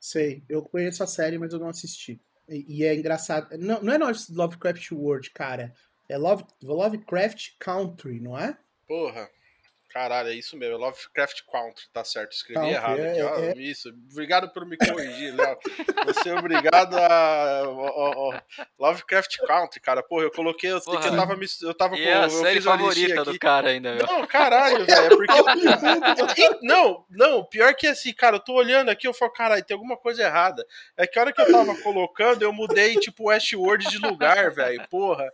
Sei, 0.00 0.44
eu 0.48 0.62
conheço 0.62 1.02
a 1.02 1.06
série, 1.06 1.38
mas 1.38 1.52
eu 1.52 1.58
não 1.58 1.68
assisti. 1.68 2.20
E, 2.48 2.78
e 2.78 2.84
é 2.84 2.94
engraçado. 2.94 3.56
Não, 3.58 3.82
não 3.82 3.92
é 3.92 3.98
Lovecraft 4.30 4.92
World, 4.92 5.30
cara. 5.30 5.72
É 6.08 6.16
Love, 6.16 6.44
Lovecraft 6.62 7.56
Country, 7.58 8.20
não 8.20 8.38
é? 8.38 8.56
Porra. 8.86 9.28
Caralho, 9.92 10.28
é 10.28 10.34
isso 10.34 10.56
mesmo. 10.56 10.74
é 10.74 10.78
Lovecraft 10.78 11.40
Country, 11.50 11.84
tá 11.92 12.04
certo. 12.04 12.32
Escrevi 12.32 12.60
Country, 12.60 12.74
errado 12.74 12.98
é- 13.00 13.10
aqui, 13.12 13.22
ó. 13.22 13.36
é- 13.38 13.52
Isso. 13.58 13.88
Obrigado 14.12 14.50
por 14.52 14.66
me 14.66 14.76
corrigir, 14.76 15.34
Léo. 15.34 15.58
Você 16.06 16.28
é 16.28 16.34
obrigado 16.34 16.94
a. 16.96 17.62
ó, 17.66 17.70
ó, 17.72 18.30
ó. 18.34 18.40
Lovecraft 18.78 19.36
Country, 19.46 19.80
cara. 19.80 20.02
Porra, 20.02 20.24
eu 20.24 20.30
coloquei. 20.30 20.70
Eu, 20.70 20.80
que 20.80 20.88
eu 20.90 20.92
Porra. 20.94 21.16
tava, 21.16 21.38
eu 21.62 21.74
tava 21.74 21.96
E 21.96 22.02
com. 22.04 22.08
é 22.08 22.12
a 22.14 22.22
eu 22.24 22.30
série 22.30 22.56
fiz 22.56 22.66
uma 22.66 22.76
listinha 22.76 23.08
favorita 23.08 23.22
aqui. 23.22 23.32
do 23.32 23.38
cara 23.38 23.70
ainda, 23.70 23.94
meu. 23.94 24.06
Não, 24.06 24.26
caralho, 24.26 24.84
velho. 24.84 25.06
É 25.06 25.08
porque. 26.14 26.58
não, 26.62 27.04
não, 27.10 27.44
pior 27.44 27.74
que 27.74 27.86
assim, 27.86 28.12
cara, 28.12 28.36
eu 28.36 28.40
tô 28.40 28.54
olhando 28.54 28.90
aqui, 28.90 29.06
eu 29.08 29.14
falo, 29.14 29.32
caralho, 29.32 29.64
tem 29.64 29.74
alguma 29.74 29.96
coisa 29.96 30.22
errada. 30.22 30.64
É 30.96 31.06
que 31.06 31.18
a 31.18 31.22
hora 31.22 31.32
que 31.32 31.40
eu 31.40 31.50
tava 31.50 31.74
colocando, 31.82 32.42
eu 32.42 32.52
mudei, 32.52 32.96
tipo, 32.96 33.28
Westworld 33.28 33.88
de 33.88 33.98
lugar, 33.98 34.50
velho. 34.52 34.86
Porra. 34.88 35.28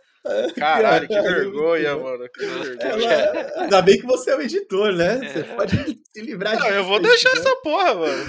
Caralho, 0.55 1.07
que 1.07 1.13
Caralho, 1.13 1.35
vergonha, 1.51 1.95
mano. 1.97 2.29
Que 2.29 2.45
vergonha. 2.45 3.11
Ela- 3.13 3.63
Ainda 3.63 3.81
bem 3.81 3.97
que 3.99 4.05
você 4.05 4.31
é 4.31 4.35
o 4.37 4.41
editor, 4.41 4.91
né? 4.93 5.17
Você 5.17 5.43
pode 5.43 5.99
se 6.11 6.21
livrar 6.21 6.57
Não, 6.59 6.67
eu 6.67 6.83
vou 6.83 6.97
se 6.97 7.03
deixar 7.03 7.29
quiser. 7.31 7.41
essa 7.47 7.55
porra, 7.61 7.93
mano. 7.93 8.23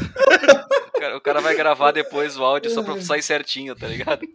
O 0.95 0.99
cara, 1.01 1.17
o 1.17 1.21
cara 1.21 1.41
vai 1.41 1.55
gravar 1.55 1.93
depois 1.93 2.37
o 2.39 2.45
áudio 2.45 2.71
só 2.71 2.83
pra 2.83 3.01
sair 3.01 3.23
certinho, 3.23 3.75
tá 3.75 3.87
ligado? 3.87 4.27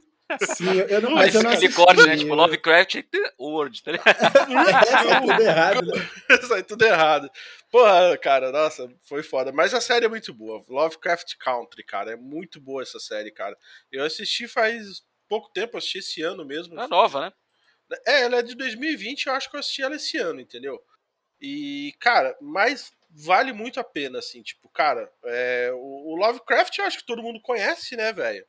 Sim, 0.55 0.77
eu, 0.87 1.01
não, 1.01 1.11
Mas 1.11 1.25
mas 1.25 1.35
eu 1.35 1.43
não 1.43 1.51
aquele 1.51 1.65
assisti. 1.67 1.85
corte, 1.85 2.07
né? 2.07 2.15
Tipo, 2.15 2.35
Lovecraft 2.35 2.95
World, 3.37 3.83
tá 3.83 3.91
ligado? 3.91 4.15
É, 4.71 5.03
tá 5.03 5.21
tudo 5.21 5.41
errado, 5.41 5.81
né? 5.85 6.07
Sai 6.47 6.63
tudo 6.63 6.85
errado. 6.85 7.29
Porra, 7.69 8.17
cara, 8.17 8.49
nossa, 8.49 8.87
foi 9.03 9.23
foda. 9.23 9.51
Mas 9.51 9.73
a 9.73 9.81
série 9.81 10.05
é 10.05 10.09
muito 10.09 10.33
boa. 10.33 10.63
Lovecraft 10.69 11.35
Country, 11.37 11.83
cara. 11.83 12.11
É 12.13 12.15
muito 12.15 12.61
boa 12.61 12.81
essa 12.81 12.97
série, 12.97 13.29
cara. 13.29 13.57
Eu 13.91 14.05
assisti 14.05 14.47
faz 14.47 15.01
pouco 15.27 15.49
tempo, 15.51 15.77
assisti 15.77 15.97
esse 15.99 16.21
ano 16.21 16.45
mesmo. 16.45 16.79
É 16.79 16.87
nova, 16.87 17.19
né? 17.21 17.33
É, 18.05 18.21
ela 18.23 18.37
é 18.37 18.41
de 18.43 18.55
2020, 18.55 19.27
eu 19.27 19.33
acho 19.33 19.49
que 19.49 19.55
eu 19.55 19.59
assisti 19.59 19.81
ela 19.81 19.95
esse 19.95 20.17
ano, 20.17 20.39
entendeu? 20.39 20.81
E, 21.41 21.93
cara, 21.99 22.37
mas 22.41 22.93
vale 23.09 23.51
muito 23.51 23.79
a 23.79 23.83
pena, 23.83 24.19
assim, 24.19 24.41
tipo, 24.41 24.69
cara, 24.69 25.11
é, 25.25 25.71
o, 25.73 26.11
o 26.11 26.15
Lovecraft 26.15 26.77
eu 26.77 26.85
acho 26.85 26.99
que 26.99 27.05
todo 27.05 27.23
mundo 27.23 27.41
conhece, 27.41 27.95
né, 27.95 28.13
velho? 28.13 28.45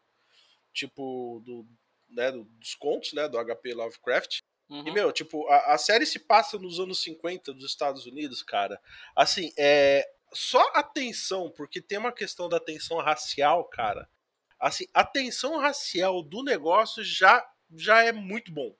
Tipo, 0.72 1.42
do, 1.44 1.66
né, 2.08 2.30
do- 2.32 2.44
dos 2.44 2.74
contos, 2.74 3.12
né, 3.12 3.28
do 3.28 3.38
HP 3.38 3.74
Lovecraft. 3.74 4.40
Uhum. 4.68 4.86
E, 4.86 4.90
meu, 4.90 5.12
tipo, 5.12 5.46
a, 5.48 5.74
a 5.74 5.78
série 5.78 6.06
se 6.06 6.18
passa 6.18 6.58
nos 6.58 6.78
anos 6.80 7.02
50 7.02 7.52
dos 7.52 7.64
Estados 7.64 8.06
Unidos, 8.06 8.42
cara. 8.42 8.80
Assim, 9.14 9.52
é. 9.58 10.08
Só 10.34 10.62
a 10.74 10.82
tensão, 10.82 11.50
porque 11.50 11.78
tem 11.82 11.98
uma 11.98 12.10
questão 12.12 12.48
da 12.48 12.58
tensão 12.58 12.96
racial, 12.98 13.64
cara. 13.66 14.08
Assim, 14.58 14.86
a 14.94 15.04
tensão 15.04 15.58
racial 15.58 16.22
do 16.22 16.42
negócio 16.42 17.04
já 17.04 17.46
já 17.74 18.02
é 18.02 18.12
muito 18.12 18.50
bom. 18.52 18.74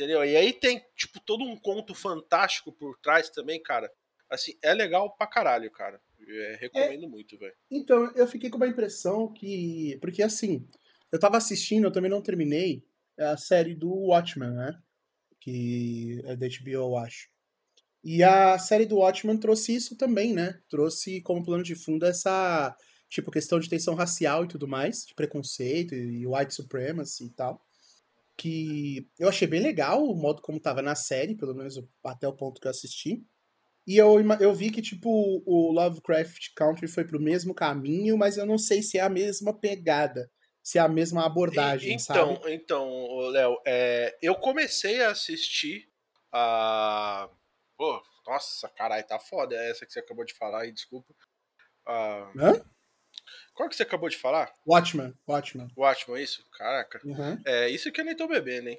Entendeu? 0.00 0.24
E 0.24 0.34
aí 0.34 0.50
tem, 0.54 0.82
tipo, 0.96 1.20
todo 1.20 1.44
um 1.44 1.54
conto 1.54 1.94
fantástico 1.94 2.72
por 2.72 2.98
trás 3.00 3.28
também, 3.28 3.62
cara. 3.62 3.92
Assim, 4.30 4.56
é 4.62 4.72
legal 4.72 5.14
pra 5.14 5.26
caralho, 5.26 5.70
cara. 5.70 6.00
É, 6.26 6.56
recomendo 6.58 7.04
é, 7.04 7.06
muito, 7.06 7.38
velho. 7.38 7.54
Então, 7.70 8.10
eu 8.16 8.26
fiquei 8.26 8.48
com 8.48 8.56
uma 8.56 8.66
impressão 8.66 9.30
que. 9.30 9.98
Porque 10.00 10.22
assim, 10.22 10.66
eu 11.12 11.20
tava 11.20 11.36
assistindo, 11.36 11.84
eu 11.84 11.92
também 11.92 12.10
não 12.10 12.22
terminei 12.22 12.82
a 13.18 13.36
série 13.36 13.74
do 13.74 13.92
Watchmen, 13.92 14.52
né? 14.52 14.80
Que 15.38 16.22
é 16.24 16.34
da 16.34 16.46
HBO, 16.46 16.70
eu 16.70 16.96
acho. 16.96 17.28
E 18.02 18.22
a 18.22 18.58
série 18.58 18.86
do 18.86 18.96
Watchmen 18.96 19.36
trouxe 19.36 19.74
isso 19.74 19.98
também, 19.98 20.32
né? 20.32 20.62
Trouxe 20.70 21.20
como 21.20 21.44
plano 21.44 21.62
de 21.62 21.74
fundo 21.74 22.06
essa, 22.06 22.74
tipo, 23.06 23.30
questão 23.30 23.60
de 23.60 23.68
tensão 23.68 23.94
racial 23.94 24.44
e 24.44 24.48
tudo 24.48 24.66
mais, 24.66 25.04
de 25.04 25.14
preconceito 25.14 25.94
e 25.94 26.26
white 26.26 26.54
supremacy 26.54 27.26
e 27.26 27.30
tal. 27.30 27.62
Que 28.40 29.06
eu 29.18 29.28
achei 29.28 29.46
bem 29.46 29.60
legal 29.60 30.02
o 30.02 30.14
modo 30.14 30.40
como 30.40 30.60
tava 30.60 30.80
na 30.80 30.94
série, 30.94 31.36
pelo 31.36 31.54
menos 31.54 31.74
até 32.04 32.26
o 32.26 32.32
ponto 32.32 32.60
que 32.60 32.66
eu 32.66 32.70
assisti. 32.70 33.22
E 33.86 33.96
eu, 33.96 34.20
eu 34.40 34.54
vi 34.54 34.70
que, 34.70 34.80
tipo, 34.80 35.42
o 35.44 35.72
Lovecraft 35.72 36.54
Country 36.54 36.86
foi 36.86 37.04
pro 37.04 37.20
mesmo 37.20 37.54
caminho, 37.54 38.16
mas 38.16 38.36
eu 38.36 38.46
não 38.46 38.56
sei 38.56 38.82
se 38.82 38.98
é 38.98 39.00
a 39.00 39.08
mesma 39.08 39.52
pegada, 39.52 40.30
se 40.62 40.78
é 40.78 40.80
a 40.80 40.88
mesma 40.88 41.26
abordagem, 41.26 41.94
então, 41.94 42.36
sabe? 42.36 42.54
Então, 42.54 43.28
Léo, 43.30 43.60
é, 43.66 44.16
eu 44.22 44.34
comecei 44.36 45.02
a 45.02 45.10
assistir 45.10 45.88
a 46.32 47.28
Pô, 47.76 48.02
nossa, 48.26 48.68
caralho, 48.68 49.06
tá 49.06 49.18
foda 49.18 49.56
essa 49.56 49.86
que 49.86 49.92
você 49.92 50.00
acabou 50.00 50.22
de 50.22 50.34
falar 50.34 50.60
aí, 50.64 50.70
desculpa. 50.70 51.14
Ah, 51.86 52.30
Hã? 52.36 52.62
Qual 53.54 53.68
que 53.68 53.76
você 53.76 53.82
acabou 53.82 54.08
de 54.08 54.16
falar? 54.16 54.52
Watchman, 54.66 55.14
Watchman. 55.28 55.68
Watchman, 55.76 56.22
isso? 56.22 56.44
Caraca. 56.56 57.00
Uhum. 57.04 57.40
É 57.44 57.68
isso 57.68 57.90
que 57.92 58.00
eu 58.00 58.04
nem 58.04 58.16
tô 58.16 58.26
bebendo, 58.26 58.68
hein? 58.68 58.78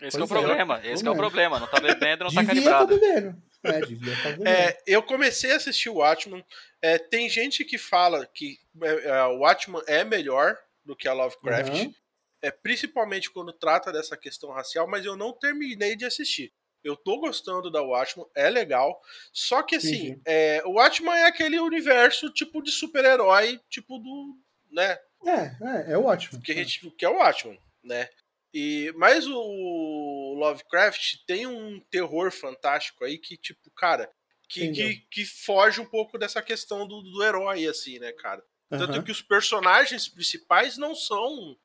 Esse 0.00 0.18
é 0.18 0.22
o 0.22 0.28
problema, 0.28 0.80
é. 0.82 0.92
esse 0.92 1.06
é 1.06 1.10
o 1.10 1.14
problema. 1.14 1.60
Não 1.60 1.66
tá 1.66 1.78
bebendo, 1.78 2.24
não 2.24 2.32
tá 2.32 2.42
devia 2.42 2.62
tá 2.62 2.70
calibrado. 2.70 2.98
Tá 2.98 3.06
bebendo. 3.06 3.42
É, 3.62 3.80
devia 3.80 4.16
tá 4.22 4.28
bebendo. 4.30 4.48
É, 4.48 4.78
eu 4.86 5.02
comecei 5.02 5.52
a 5.52 5.56
assistir 5.56 5.90
o 5.90 5.96
Watchman. 5.96 6.44
É, 6.80 6.98
tem 6.98 7.28
gente 7.28 7.64
que 7.64 7.76
fala 7.76 8.26
que 8.26 8.56
é, 8.82 9.08
é, 9.08 9.24
o 9.24 9.40
Watchman 9.40 9.82
é 9.86 10.02
melhor 10.02 10.56
do 10.84 10.96
que 10.96 11.06
a 11.06 11.12
Lovecraft. 11.12 11.74
Uhum. 11.74 11.94
É, 12.42 12.50
principalmente 12.50 13.30
quando 13.30 13.52
trata 13.52 13.92
dessa 13.92 14.16
questão 14.16 14.50
racial, 14.50 14.88
mas 14.88 15.04
eu 15.04 15.14
não 15.14 15.32
terminei 15.32 15.94
de 15.94 16.06
assistir. 16.06 16.50
Eu 16.82 16.96
tô 16.96 17.18
gostando 17.18 17.70
da 17.70 17.82
Watchman, 17.82 18.26
é 18.34 18.48
legal. 18.48 19.00
Só 19.32 19.62
que 19.62 19.76
assim, 19.76 20.12
uhum. 20.12 20.20
é, 20.26 20.62
o 20.64 20.72
Watchman 20.72 21.14
é 21.14 21.26
aquele 21.26 21.58
universo 21.58 22.30
tipo 22.30 22.62
de 22.62 22.70
super-herói, 22.70 23.60
tipo 23.68 23.98
do. 23.98 24.36
né? 24.70 24.98
É, 25.26 25.90
é, 25.90 25.92
é 25.92 25.98
o 25.98 26.02
Watchman. 26.02 26.40
Que, 26.40 26.52
a 26.52 26.54
gente, 26.54 26.90
que 26.92 27.04
é 27.04 27.08
o 27.08 27.16
Watchman, 27.16 27.58
né? 27.84 28.08
E, 28.52 28.92
mas 28.96 29.26
o 29.26 30.34
Lovecraft 30.38 31.18
tem 31.26 31.46
um 31.46 31.80
terror 31.90 32.32
fantástico 32.32 33.04
aí 33.04 33.16
que, 33.16 33.36
tipo, 33.36 33.70
cara, 33.76 34.10
que, 34.48 34.72
que, 34.72 34.96
que, 35.10 35.24
foge 35.24 35.80
um 35.80 35.86
pouco 35.86 36.18
dessa 36.18 36.42
questão 36.42 36.86
do, 36.86 37.00
do 37.02 37.22
herói, 37.22 37.68
assim, 37.68 38.00
né, 38.00 38.12
cara? 38.12 38.42
Tanto 38.68 38.98
uhum. 38.98 39.02
que 39.04 39.12
os 39.12 39.22
personagens 39.22 40.08
principais 40.08 40.76
não 40.76 40.94
são 40.94 41.56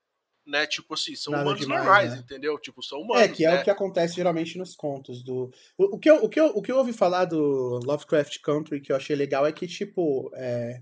né? 0.46 0.68
Tipo 0.68 0.94
assim, 0.94 1.16
são 1.16 1.32
Nada 1.32 1.44
humanos 1.44 1.62
demais, 1.62 1.84
normais, 1.84 2.12
né? 2.12 2.20
entendeu? 2.20 2.58
Tipo, 2.60 2.84
são 2.84 3.02
humanos. 3.02 3.24
É, 3.24 3.28
que 3.28 3.46
é 3.46 3.52
né? 3.52 3.62
o 3.62 3.64
que 3.64 3.70
acontece 3.70 4.16
geralmente 4.16 4.58
nos 4.58 4.76
contos 4.76 5.24
do. 5.24 5.52
O, 5.78 5.96
o, 5.96 6.00
que 6.00 6.10
eu, 6.10 6.24
o, 6.24 6.30
que 6.30 6.40
eu, 6.40 6.48
o 6.48 6.62
que 6.62 6.72
eu 6.72 6.78
ouvi 6.78 6.94
falar 6.94 7.26
do 7.26 7.80
Lovecraft 7.84 8.40
Country 8.42 8.80
que 8.80 8.92
eu 8.92 8.96
achei 8.96 9.16
legal 9.16 9.46
é 9.46 9.52
que, 9.52 9.68
tipo, 9.68 10.32
é... 10.36 10.82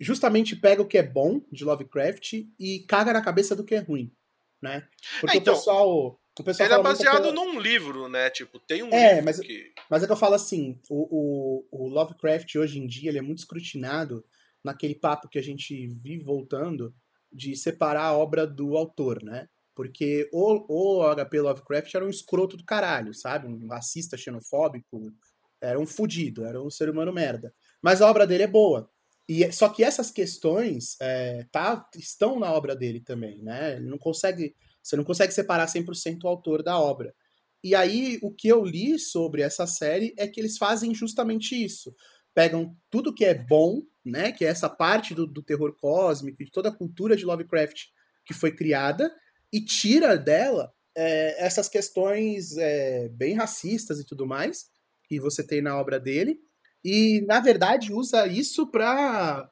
justamente 0.00 0.56
pega 0.56 0.82
o 0.82 0.86
que 0.86 0.98
é 0.98 1.02
bom 1.02 1.40
de 1.52 1.64
Lovecraft 1.64 2.32
e 2.58 2.80
caga 2.88 3.12
na 3.12 3.22
cabeça 3.22 3.54
do 3.54 3.64
que 3.64 3.74
é 3.74 3.80
ruim, 3.80 4.12
né? 4.60 4.86
Porque 5.20 5.36
é, 5.36 5.40
então, 5.40 5.54
o 5.54 5.56
pessoal. 5.56 6.20
O 6.38 6.44
pessoal 6.44 6.68
ele 6.68 6.78
é 6.78 6.82
baseado 6.82 7.32
num 7.32 7.58
livro, 7.58 8.08
né? 8.08 8.30
Tipo, 8.30 8.60
tem 8.60 8.82
um 8.84 8.92
é, 8.92 9.14
livro 9.14 9.24
mas, 9.24 9.40
que... 9.40 9.72
mas 9.90 10.02
é 10.02 10.06
que 10.06 10.12
eu 10.12 10.16
falo 10.16 10.34
assim, 10.34 10.80
o, 10.88 11.64
o, 11.72 11.84
o 11.84 11.88
Lovecraft 11.88 12.54
hoje 12.54 12.78
em 12.78 12.86
dia 12.86 13.10
ele 13.10 13.18
é 13.18 13.22
muito 13.22 13.38
escrutinado 13.38 14.24
naquele 14.62 14.94
papo 14.94 15.28
que 15.28 15.38
a 15.38 15.42
gente 15.42 15.88
vive 15.88 16.22
voltando, 16.22 16.94
de 17.32 17.56
separar 17.56 18.04
a 18.04 18.16
obra 18.16 18.46
do 18.46 18.76
autor, 18.76 19.22
né? 19.22 19.48
Porque 19.74 20.28
o, 20.32 20.98
o 21.00 21.14
HP 21.14 21.40
Lovecraft 21.40 21.94
era 21.94 22.04
um 22.04 22.10
escroto 22.10 22.56
do 22.56 22.64
caralho, 22.64 23.14
sabe? 23.14 23.46
Um 23.46 23.68
racista 23.68 24.16
xenofóbico, 24.16 25.12
era 25.60 25.78
um 25.78 25.86
fudido, 25.86 26.44
era 26.44 26.60
um 26.60 26.70
ser 26.70 26.88
humano 26.88 27.12
merda. 27.12 27.54
Mas 27.82 28.02
a 28.02 28.10
obra 28.10 28.26
dele 28.26 28.44
é 28.44 28.48
boa. 28.48 28.90
E, 29.28 29.52
só 29.52 29.68
que 29.68 29.84
essas 29.84 30.10
questões 30.10 30.96
é, 31.00 31.46
tá, 31.52 31.86
estão 31.96 32.38
na 32.40 32.52
obra 32.52 32.74
dele 32.74 33.00
também, 33.00 33.42
né? 33.42 33.76
Ele 33.76 33.86
não 33.86 33.98
consegue, 33.98 34.54
você 34.82 34.96
não 34.96 35.04
consegue 35.04 35.32
separar 35.32 35.66
100% 35.66 36.24
o 36.24 36.28
autor 36.28 36.62
da 36.62 36.78
obra. 36.78 37.14
E 37.62 37.74
aí, 37.74 38.18
o 38.22 38.32
que 38.32 38.48
eu 38.48 38.64
li 38.64 38.98
sobre 38.98 39.42
essa 39.42 39.66
série 39.66 40.14
é 40.16 40.26
que 40.26 40.40
eles 40.40 40.56
fazem 40.56 40.94
justamente 40.94 41.54
isso. 41.54 41.94
Pegam 42.34 42.74
tudo 42.88 43.14
que 43.14 43.24
é 43.24 43.34
bom 43.34 43.82
né? 44.10 44.32
Que 44.32 44.44
é 44.44 44.48
essa 44.48 44.68
parte 44.68 45.14
do, 45.14 45.26
do 45.26 45.42
terror 45.42 45.74
cósmico, 45.76 46.44
de 46.44 46.50
toda 46.50 46.68
a 46.68 46.74
cultura 46.74 47.16
de 47.16 47.24
Lovecraft 47.24 47.86
que 48.24 48.34
foi 48.34 48.54
criada, 48.54 49.14
e 49.52 49.64
tira 49.64 50.16
dela 50.16 50.72
é, 50.96 51.46
essas 51.46 51.68
questões 51.68 52.56
é, 52.56 53.08
bem 53.08 53.34
racistas 53.34 53.98
e 54.00 54.04
tudo 54.04 54.26
mais 54.26 54.66
que 55.08 55.18
você 55.18 55.42
tem 55.42 55.62
na 55.62 55.78
obra 55.78 55.98
dele, 55.98 56.38
e 56.84 57.22
na 57.26 57.40
verdade 57.40 57.92
usa 57.92 58.26
isso 58.26 58.70
para 58.70 59.50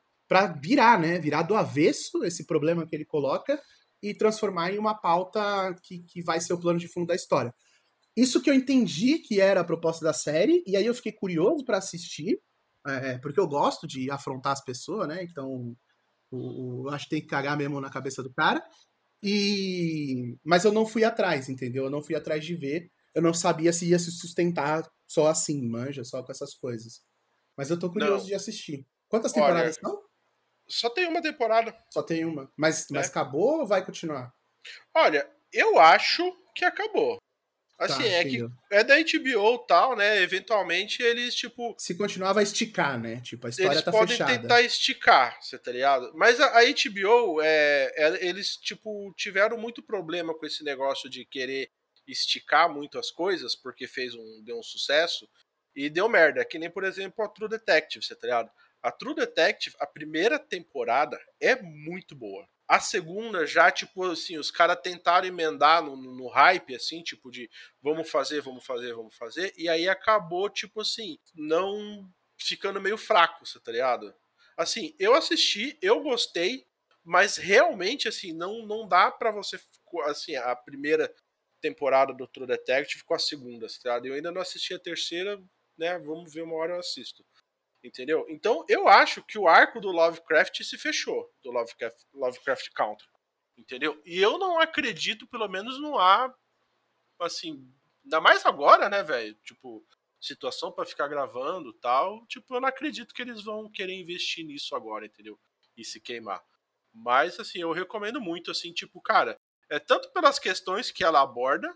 virar, 0.60 1.00
né? 1.00 1.18
Virar 1.18 1.42
do 1.42 1.54
avesso 1.54 2.24
esse 2.24 2.44
problema 2.44 2.86
que 2.86 2.94
ele 2.94 3.04
coloca 3.04 3.60
e 4.02 4.12
transformar 4.12 4.72
em 4.72 4.78
uma 4.78 4.94
pauta 4.94 5.74
que, 5.82 6.00
que 6.00 6.22
vai 6.22 6.40
ser 6.40 6.52
o 6.52 6.60
plano 6.60 6.78
de 6.78 6.88
fundo 6.88 7.06
da 7.06 7.14
história. 7.14 7.54
Isso 8.16 8.40
que 8.40 8.50
eu 8.50 8.54
entendi 8.54 9.18
que 9.18 9.40
era 9.40 9.60
a 9.60 9.64
proposta 9.64 10.04
da 10.04 10.12
série, 10.12 10.62
e 10.66 10.76
aí 10.76 10.86
eu 10.86 10.94
fiquei 10.94 11.12
curioso 11.12 11.64
para 11.64 11.78
assistir, 11.78 12.40
é, 12.86 13.18
porque 13.18 13.40
eu 13.40 13.48
gosto 13.48 13.86
de 13.86 14.10
afrontar 14.10 14.52
as 14.52 14.64
pessoas, 14.64 15.08
né? 15.08 15.22
Então, 15.22 15.76
o, 16.30 16.84
o, 16.84 16.88
acho 16.90 17.04
que 17.04 17.10
tem 17.10 17.20
que 17.20 17.26
cagar 17.26 17.56
mesmo 17.56 17.80
na 17.80 17.90
cabeça 17.90 18.22
do 18.22 18.32
cara. 18.32 18.62
E 19.22 20.36
mas 20.44 20.64
eu 20.64 20.72
não 20.72 20.86
fui 20.86 21.04
atrás, 21.04 21.48
entendeu? 21.48 21.84
Eu 21.84 21.90
não 21.90 22.02
fui 22.02 22.14
atrás 22.14 22.44
de 22.44 22.54
ver. 22.54 22.90
Eu 23.14 23.22
não 23.22 23.32
sabia 23.32 23.72
se 23.72 23.88
ia 23.88 23.98
se 23.98 24.10
sustentar 24.10 24.88
só 25.06 25.28
assim, 25.28 25.66
manja, 25.66 26.04
só 26.04 26.22
com 26.22 26.30
essas 26.30 26.54
coisas. 26.54 27.02
Mas 27.56 27.70
eu 27.70 27.78
tô 27.78 27.90
curioso 27.90 28.24
não. 28.24 28.26
de 28.26 28.34
assistir. 28.34 28.86
Quantas 29.08 29.32
temporadas 29.32 29.78
Olha, 29.82 29.90
são? 29.90 30.02
Só 30.68 30.90
tem 30.90 31.06
uma 31.06 31.22
temporada. 31.22 31.74
Só 31.92 32.02
tem 32.02 32.24
uma. 32.24 32.50
Mas, 32.56 32.90
é. 32.90 32.94
mas 32.94 33.08
acabou 33.08 33.60
ou 33.60 33.66
vai 33.66 33.84
continuar? 33.84 34.34
Olha, 34.94 35.28
eu 35.52 35.78
acho 35.78 36.22
que 36.54 36.64
acabou. 36.64 37.18
Assim, 37.78 38.04
tá, 38.04 38.08
é 38.08 38.24
que 38.24 38.48
é 38.70 38.82
da 38.82 38.94
HBO 38.96 39.54
e 39.54 39.66
tal, 39.66 39.96
né? 39.96 40.22
Eventualmente 40.22 41.02
eles, 41.02 41.34
tipo. 41.34 41.74
Se 41.78 41.94
continuar, 41.94 42.32
vai 42.32 42.42
esticar, 42.42 42.98
né? 42.98 43.20
Tipo, 43.20 43.46
a 43.46 43.50
história 43.50 43.72
eles 43.72 43.82
tá 43.82 43.90
podem 43.90 44.16
fechada. 44.16 44.38
tentar 44.38 44.62
esticar, 44.62 45.38
você 45.42 45.58
tá 45.58 45.72
ligado? 45.72 46.10
Mas 46.14 46.40
a, 46.40 46.58
a 46.58 46.62
HBO, 46.64 47.42
é, 47.42 47.92
é, 47.94 48.26
eles, 48.26 48.56
tipo, 48.56 49.12
tiveram 49.14 49.58
muito 49.58 49.82
problema 49.82 50.32
com 50.34 50.46
esse 50.46 50.64
negócio 50.64 51.10
de 51.10 51.26
querer 51.26 51.70
esticar 52.08 52.72
muito 52.72 52.98
as 52.98 53.10
coisas, 53.10 53.54
porque 53.54 53.86
fez 53.86 54.14
um, 54.14 54.42
deu 54.42 54.58
um 54.58 54.62
sucesso 54.62 55.28
e 55.74 55.90
deu 55.90 56.08
merda. 56.08 56.44
Que 56.46 56.58
nem, 56.58 56.70
por 56.70 56.82
exemplo, 56.82 57.22
a 57.22 57.28
True 57.28 57.50
Detective, 57.50 58.02
você 58.02 58.14
tá 58.14 58.26
ligado? 58.26 58.50
A 58.82 58.90
True 58.90 59.14
Detective, 59.14 59.76
a 59.78 59.86
primeira 59.86 60.38
temporada 60.38 61.18
é 61.38 61.60
muito 61.60 62.14
boa. 62.14 62.48
A 62.68 62.80
segunda 62.80 63.46
já, 63.46 63.70
tipo 63.70 64.02
assim, 64.04 64.38
os 64.38 64.50
caras 64.50 64.78
tentaram 64.82 65.26
emendar 65.26 65.82
no, 65.82 65.96
no, 65.96 66.12
no, 66.12 66.28
hype, 66.28 66.74
assim, 66.74 67.02
tipo 67.02 67.30
de 67.30 67.48
vamos 67.80 68.10
fazer, 68.10 68.40
vamos 68.40 68.64
fazer, 68.64 68.92
vamos 68.92 69.14
fazer, 69.14 69.54
e 69.56 69.68
aí 69.68 69.88
acabou, 69.88 70.50
tipo 70.50 70.80
assim, 70.80 71.18
não 71.34 72.10
ficando 72.38 72.80
meio 72.80 72.98
fraco, 72.98 73.46
você 73.46 73.60
tá 73.60 73.70
ligado? 73.70 74.12
Assim, 74.56 74.94
eu 74.98 75.14
assisti, 75.14 75.78
eu 75.80 76.00
gostei, 76.02 76.66
mas 77.04 77.36
realmente, 77.36 78.08
assim, 78.08 78.32
não, 78.32 78.66
não 78.66 78.88
dá 78.88 79.12
para 79.12 79.30
você, 79.30 79.60
assim, 80.06 80.34
a 80.34 80.56
primeira 80.56 81.12
temporada 81.60 82.12
do 82.12 82.26
True 82.26 82.46
Detective 82.46 83.04
com 83.04 83.14
a 83.14 83.18
segunda, 83.18 83.66
tá 83.66 83.74
ligado? 83.84 84.06
Eu 84.06 84.14
ainda 84.14 84.32
não 84.32 84.40
assisti 84.40 84.74
a 84.74 84.78
terceira, 84.78 85.40
né? 85.78 85.98
Vamos 85.98 86.32
ver 86.32 86.42
uma 86.42 86.56
hora 86.56 86.74
eu 86.74 86.80
assisto. 86.80 87.24
Entendeu? 87.86 88.26
Então 88.28 88.64
eu 88.68 88.88
acho 88.88 89.22
que 89.22 89.38
o 89.38 89.46
arco 89.46 89.80
do 89.80 89.92
Lovecraft 89.92 90.60
se 90.64 90.76
fechou, 90.76 91.32
do 91.40 91.52
Lovecraft, 91.52 92.02
Lovecraft 92.12 92.70
Country. 92.74 93.06
Entendeu? 93.56 94.02
E 94.04 94.20
eu 94.20 94.36
não 94.38 94.58
acredito, 94.58 95.24
pelo 95.28 95.46
menos 95.46 95.80
não 95.80 95.96
há. 95.96 96.34
Assim, 97.20 97.72
ainda 98.04 98.20
mais 98.20 98.44
agora, 98.44 98.88
né, 98.88 99.04
velho? 99.04 99.34
Tipo, 99.44 99.86
situação 100.20 100.72
para 100.72 100.84
ficar 100.84 101.06
gravando 101.06 101.72
tal. 101.74 102.26
Tipo, 102.26 102.56
eu 102.56 102.60
não 102.60 102.68
acredito 102.68 103.14
que 103.14 103.22
eles 103.22 103.44
vão 103.44 103.70
querer 103.70 103.94
investir 103.94 104.44
nisso 104.44 104.74
agora, 104.74 105.06
entendeu? 105.06 105.38
E 105.76 105.84
se 105.84 106.00
queimar. 106.00 106.44
Mas, 106.92 107.38
assim, 107.38 107.60
eu 107.60 107.70
recomendo 107.70 108.20
muito, 108.20 108.50
assim, 108.50 108.72
tipo, 108.72 109.00
cara, 109.00 109.40
é 109.70 109.78
tanto 109.78 110.10
pelas 110.12 110.40
questões 110.40 110.90
que 110.90 111.04
ela 111.04 111.22
aborda, 111.22 111.72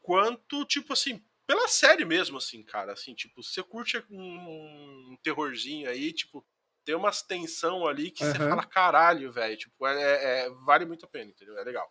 quanto, 0.00 0.64
tipo 0.64 0.92
assim, 0.92 1.26
pela 1.46 1.68
série 1.68 2.04
mesmo, 2.04 2.38
assim, 2.38 2.62
cara. 2.62 2.92
Assim, 2.92 3.14
tipo, 3.14 3.42
você 3.42 3.62
curte 3.62 4.02
um 4.10 5.16
terrorzinho 5.22 5.88
aí, 5.88 6.12
tipo, 6.12 6.46
tem 6.84 6.94
umas 6.94 7.22
tensão 7.22 7.86
ali 7.86 8.10
que 8.10 8.24
uhum. 8.24 8.32
você 8.32 8.38
fala, 8.38 8.64
caralho, 8.64 9.32
velho. 9.32 9.56
Tipo, 9.56 9.86
é, 9.86 10.02
é, 10.02 10.46
é, 10.46 10.50
vale 10.64 10.84
muito 10.84 11.06
a 11.06 11.08
pena, 11.08 11.30
entendeu? 11.30 11.58
É 11.58 11.64
legal. 11.64 11.90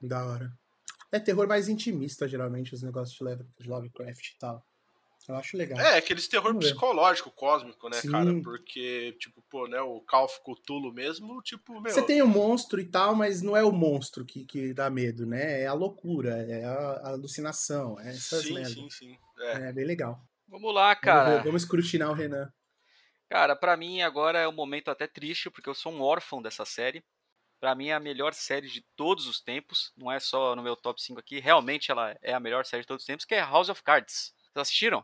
Da 0.00 0.24
hora. 0.26 0.52
É 1.12 1.20
terror 1.20 1.46
mais 1.46 1.68
intimista, 1.68 2.26
geralmente, 2.26 2.74
os 2.74 2.82
negócios 2.82 3.16
de 3.16 3.22
Love- 3.24 3.46
de 3.58 3.68
Lovecraft 3.68 4.26
e 4.26 4.38
tal. 4.38 4.66
Eu 5.26 5.36
acho 5.36 5.56
legal. 5.56 5.78
É, 5.80 5.96
aqueles 5.96 6.28
terror 6.28 6.48
Vamos 6.48 6.64
ver. 6.64 6.72
psicológico, 6.72 7.30
cósmico, 7.30 7.88
né, 7.88 7.96
Sim. 8.00 8.10
cara? 8.10 8.30
Porque, 8.42 9.16
tipo, 9.18 9.42
pô, 9.48 9.66
né, 9.66 9.80
o 9.80 10.00
Call 10.02 10.24
of 10.26 10.38
Cthulhu 10.42 10.92
mesmo, 10.92 11.40
tipo, 11.42 11.80
meu... 11.80 11.90
Você 11.92 12.02
tem 12.02 12.20
o 12.20 12.28
monstro 12.28 12.78
e 12.78 12.84
tal, 12.84 13.14
mas 13.14 13.40
não 13.40 13.56
é 13.56 13.64
o 13.64 13.72
monstro 13.72 14.24
que, 14.24 14.44
que 14.44 14.74
dá 14.74 14.90
medo, 14.90 15.24
né? 15.26 15.62
É 15.62 15.66
a 15.66 15.72
loucura, 15.72 16.36
é 16.46 16.64
a, 16.64 16.74
a 16.74 17.08
alucinação, 17.12 17.98
é 18.00 18.10
essas 18.10 18.42
Sim, 18.44 18.54
merdas. 18.54 18.72
sim, 18.74 18.90
sim. 18.90 19.18
É. 19.38 19.68
É 19.68 19.72
bem 19.72 19.84
legal. 19.86 20.20
Vamos 20.46 20.74
lá, 20.74 20.88
Vamos, 20.88 21.00
cara. 21.00 21.36
ver, 21.36 21.44
vamos 21.44 21.62
escrutinar 21.62 22.10
o 22.10 22.14
Renan. 22.14 22.52
Cara, 23.30 23.56
pra 23.56 23.76
mim 23.76 24.02
agora 24.02 24.38
é 24.38 24.46
um 24.46 24.52
momento 24.52 24.90
até 24.90 25.06
triste, 25.06 25.48
porque 25.50 25.68
eu 25.68 25.74
sou 25.74 25.90
um 25.90 26.02
órfão 26.02 26.42
dessa 26.42 26.64
série. 26.66 27.02
Pra 27.58 27.74
mim 27.74 27.88
é 27.88 27.94
a 27.94 28.00
melhor 28.00 28.34
série 28.34 28.68
de 28.68 28.84
todos 28.94 29.26
os 29.26 29.40
tempos, 29.40 29.90
não 29.96 30.12
é 30.12 30.20
só 30.20 30.54
no 30.54 30.62
meu 30.62 30.76
top 30.76 31.00
5 31.02 31.18
aqui, 31.18 31.40
realmente 31.40 31.90
ela 31.90 32.14
é 32.20 32.34
a 32.34 32.38
melhor 32.40 32.66
série 32.66 32.82
de 32.82 32.86
todos 32.86 33.02
os 33.04 33.06
tempos, 33.06 33.24
que 33.24 33.34
é 33.34 33.40
House 33.40 33.70
of 33.70 33.82
Cards. 33.82 34.34
Vocês 34.52 34.62
assistiram? 34.62 35.02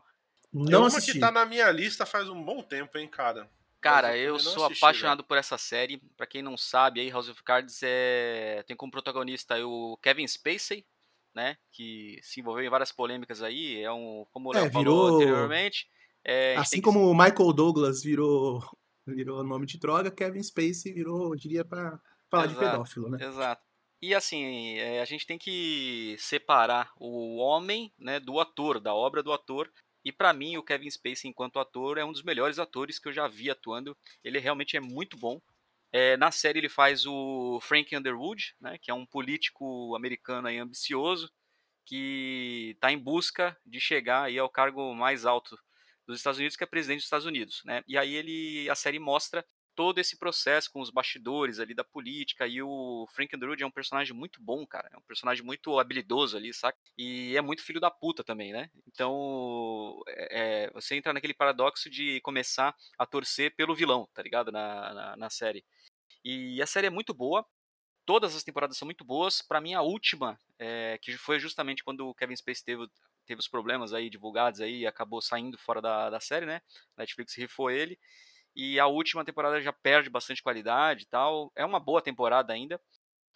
É 0.53 0.57
Não 0.71 0.79
uma 0.81 0.87
assisti. 0.87 1.13
que 1.13 1.19
tá 1.19 1.31
na 1.31 1.45
minha 1.45 1.71
lista 1.71 2.05
faz 2.05 2.27
um 2.29 2.43
bom 2.43 2.61
tempo, 2.61 2.97
hein, 2.97 3.07
cara. 3.07 3.49
Cara, 3.79 4.15
eu 4.17 4.33
eu 4.35 4.39
sou 4.39 4.65
assisti, 4.65 4.83
apaixonado 4.83 5.23
por 5.23 5.37
essa 5.37 5.57
série. 5.57 5.97
Pra 6.15 6.27
quem 6.27 6.41
não 6.41 6.55
sabe, 6.57 6.99
aí 6.99 7.09
House 7.09 7.29
of 7.29 7.41
Cards 7.43 7.79
é... 7.81 8.63
tem 8.67 8.75
como 8.75 8.91
protagonista 8.91 9.55
o 9.65 9.97
Kevin 9.97 10.27
Spacey, 10.27 10.85
né? 11.33 11.57
Que 11.71 12.19
se 12.21 12.39
envolveu 12.41 12.63
em 12.65 12.69
várias 12.69 12.91
polêmicas 12.91 13.41
aí. 13.41 13.81
É 13.81 13.91
um, 13.91 14.25
como 14.31 14.49
o 14.49 14.55
É, 14.55 14.69
virou- 14.69 15.15
anteriormente. 15.15 15.87
é, 16.23 16.55
Assim 16.57 16.77
que- 16.77 16.81
como 16.83 17.09
o 17.09 17.13
Michael 17.15 17.53
Douglas 17.53 18.03
virou, 18.03 18.61
virou 19.07 19.43
nome 19.43 19.65
de 19.65 19.79
droga, 19.79 20.11
Kevin 20.11 20.43
Spacey 20.43 20.93
virou, 20.93 21.33
eu 21.33 21.35
diria, 21.35 21.65
pra 21.65 21.99
falar 22.29 22.45
de 22.47 22.53
Exato. 22.53 22.71
pedófilo, 22.71 23.09
né? 23.09 23.17
Exato. 23.25 23.63
E 24.01 24.13
assim, 24.13 24.77
é, 24.77 25.01
a 25.01 25.05
gente 25.05 25.25
tem 25.25 25.37
que 25.39 26.15
separar 26.19 26.91
o 26.97 27.37
homem 27.37 27.91
né, 27.97 28.19
do 28.19 28.39
ator, 28.39 28.79
da 28.79 28.93
obra 28.93 29.23
do 29.23 29.31
ator. 29.31 29.71
E 30.03 30.11
pra 30.11 30.33
mim, 30.33 30.57
o 30.57 30.63
Kevin 30.63 30.89
Spacey, 30.89 31.29
enquanto 31.29 31.59
ator, 31.59 31.97
é 31.97 32.05
um 32.05 32.11
dos 32.11 32.23
melhores 32.23 32.59
atores 32.59 32.99
que 32.99 33.07
eu 33.07 33.13
já 33.13 33.27
vi 33.27 33.49
atuando. 33.49 33.97
Ele 34.23 34.39
realmente 34.39 34.75
é 34.77 34.79
muito 34.79 35.17
bom. 35.17 35.41
É, 35.91 36.15
na 36.17 36.31
série 36.31 36.59
ele 36.59 36.69
faz 36.69 37.05
o 37.05 37.59
Frank 37.61 37.95
Underwood, 37.95 38.55
né, 38.61 38.77
que 38.77 38.89
é 38.89 38.93
um 38.93 39.05
político 39.05 39.93
americano 39.95 40.47
aí 40.47 40.57
ambicioso, 40.57 41.29
que 41.85 42.71
está 42.75 42.91
em 42.91 42.97
busca 42.97 43.57
de 43.65 43.79
chegar 43.79 44.23
aí 44.23 44.39
ao 44.39 44.49
cargo 44.49 44.93
mais 44.95 45.25
alto 45.25 45.57
dos 46.07 46.17
Estados 46.17 46.39
Unidos, 46.39 46.55
que 46.55 46.63
é 46.63 46.67
presidente 46.67 46.99
dos 46.99 47.05
Estados 47.05 47.25
Unidos, 47.25 47.61
né? 47.65 47.83
E 47.87 47.97
aí 47.97 48.15
ele, 48.15 48.69
a 48.69 48.75
série 48.75 48.99
mostra 48.99 49.45
todo 49.75 49.99
esse 49.99 50.17
processo 50.17 50.71
com 50.71 50.81
os 50.81 50.89
bastidores 50.89 51.59
ali 51.59 51.73
da 51.73 51.83
política 51.83 52.47
e 52.47 52.61
o 52.61 53.07
Frank 53.13 53.35
Underwood 53.35 53.63
é 53.63 53.65
um 53.65 53.71
personagem 53.71 54.15
muito 54.15 54.41
bom, 54.41 54.65
cara, 54.65 54.89
é 54.93 54.97
um 54.97 55.01
personagem 55.01 55.43
muito 55.43 55.79
habilidoso 55.79 56.37
ali, 56.37 56.53
saca? 56.53 56.77
E 56.97 57.35
é 57.35 57.41
muito 57.41 57.63
filho 57.63 57.79
da 57.79 57.89
puta 57.91 58.23
também, 58.23 58.51
né? 58.51 58.69
Então, 58.87 60.01
é, 60.07 60.65
é, 60.65 60.71
você 60.71 60.95
entra 60.95 61.13
naquele 61.13 61.33
paradoxo 61.33 61.89
de 61.89 62.19
começar 62.21 62.75
a 62.97 63.05
torcer 63.05 63.55
pelo 63.55 63.75
vilão, 63.75 64.07
tá 64.13 64.21
ligado? 64.21 64.51
Na, 64.51 64.93
na, 64.93 65.17
na 65.17 65.29
série. 65.29 65.63
E 66.23 66.61
a 66.61 66.65
série 66.67 66.87
é 66.87 66.91
muito 66.91 67.13
boa, 67.13 67.45
todas 68.05 68.35
as 68.35 68.43
temporadas 68.43 68.77
são 68.77 68.85
muito 68.85 69.03
boas. 69.03 69.41
Pra 69.41 69.61
mim, 69.61 69.73
a 69.73 69.81
última, 69.81 70.37
é, 70.59 70.97
que 71.01 71.17
foi 71.17 71.39
justamente 71.39 71.83
quando 71.83 72.07
o 72.07 72.13
Kevin 72.13 72.35
Spacey 72.35 72.63
teve, 72.63 72.87
teve 73.25 73.39
os 73.39 73.47
problemas 73.47 73.93
aí 73.93 74.09
divulgados 74.09 74.61
aí 74.61 74.81
e 74.81 74.87
acabou 74.87 75.21
saindo 75.21 75.57
fora 75.57 75.81
da, 75.81 76.09
da 76.09 76.19
série, 76.19 76.45
né? 76.45 76.61
Netflix 76.97 77.35
rifou 77.35 77.71
ele. 77.71 77.97
E 78.55 78.79
a 78.79 78.87
última 78.87 79.23
temporada 79.23 79.61
já 79.61 79.71
perde 79.71 80.09
bastante 80.09 80.43
qualidade 80.43 81.03
e 81.03 81.07
tal. 81.07 81.51
É 81.55 81.65
uma 81.65 81.79
boa 81.79 82.01
temporada 82.01 82.51
ainda, 82.53 82.79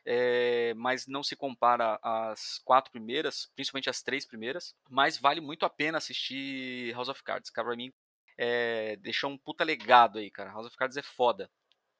é, 0.05 0.73
mas 0.75 1.07
não 1.07 1.23
se 1.23 1.35
compara 1.35 1.99
às 2.01 2.59
quatro 2.63 2.91
primeiras, 2.91 3.51
principalmente 3.55 3.89
as 3.89 4.01
três 4.01 4.25
primeiras. 4.25 4.75
Mas 4.89 5.17
vale 5.17 5.41
muito 5.41 5.65
a 5.65 5.69
pena 5.69 5.97
assistir 5.97 6.93
House 6.93 7.09
of 7.09 7.23
Cards, 7.23 7.49
cara. 7.49 7.67
Pra 7.67 7.77
mim, 7.77 7.91
é, 8.37 8.95
deixou 8.97 9.29
um 9.29 9.37
puta 9.37 9.63
legado 9.63 10.19
aí, 10.19 10.29
cara. 10.29 10.51
House 10.51 10.67
of 10.67 10.77
Cards 10.77 10.97
é 10.97 11.01
foda. 11.01 11.49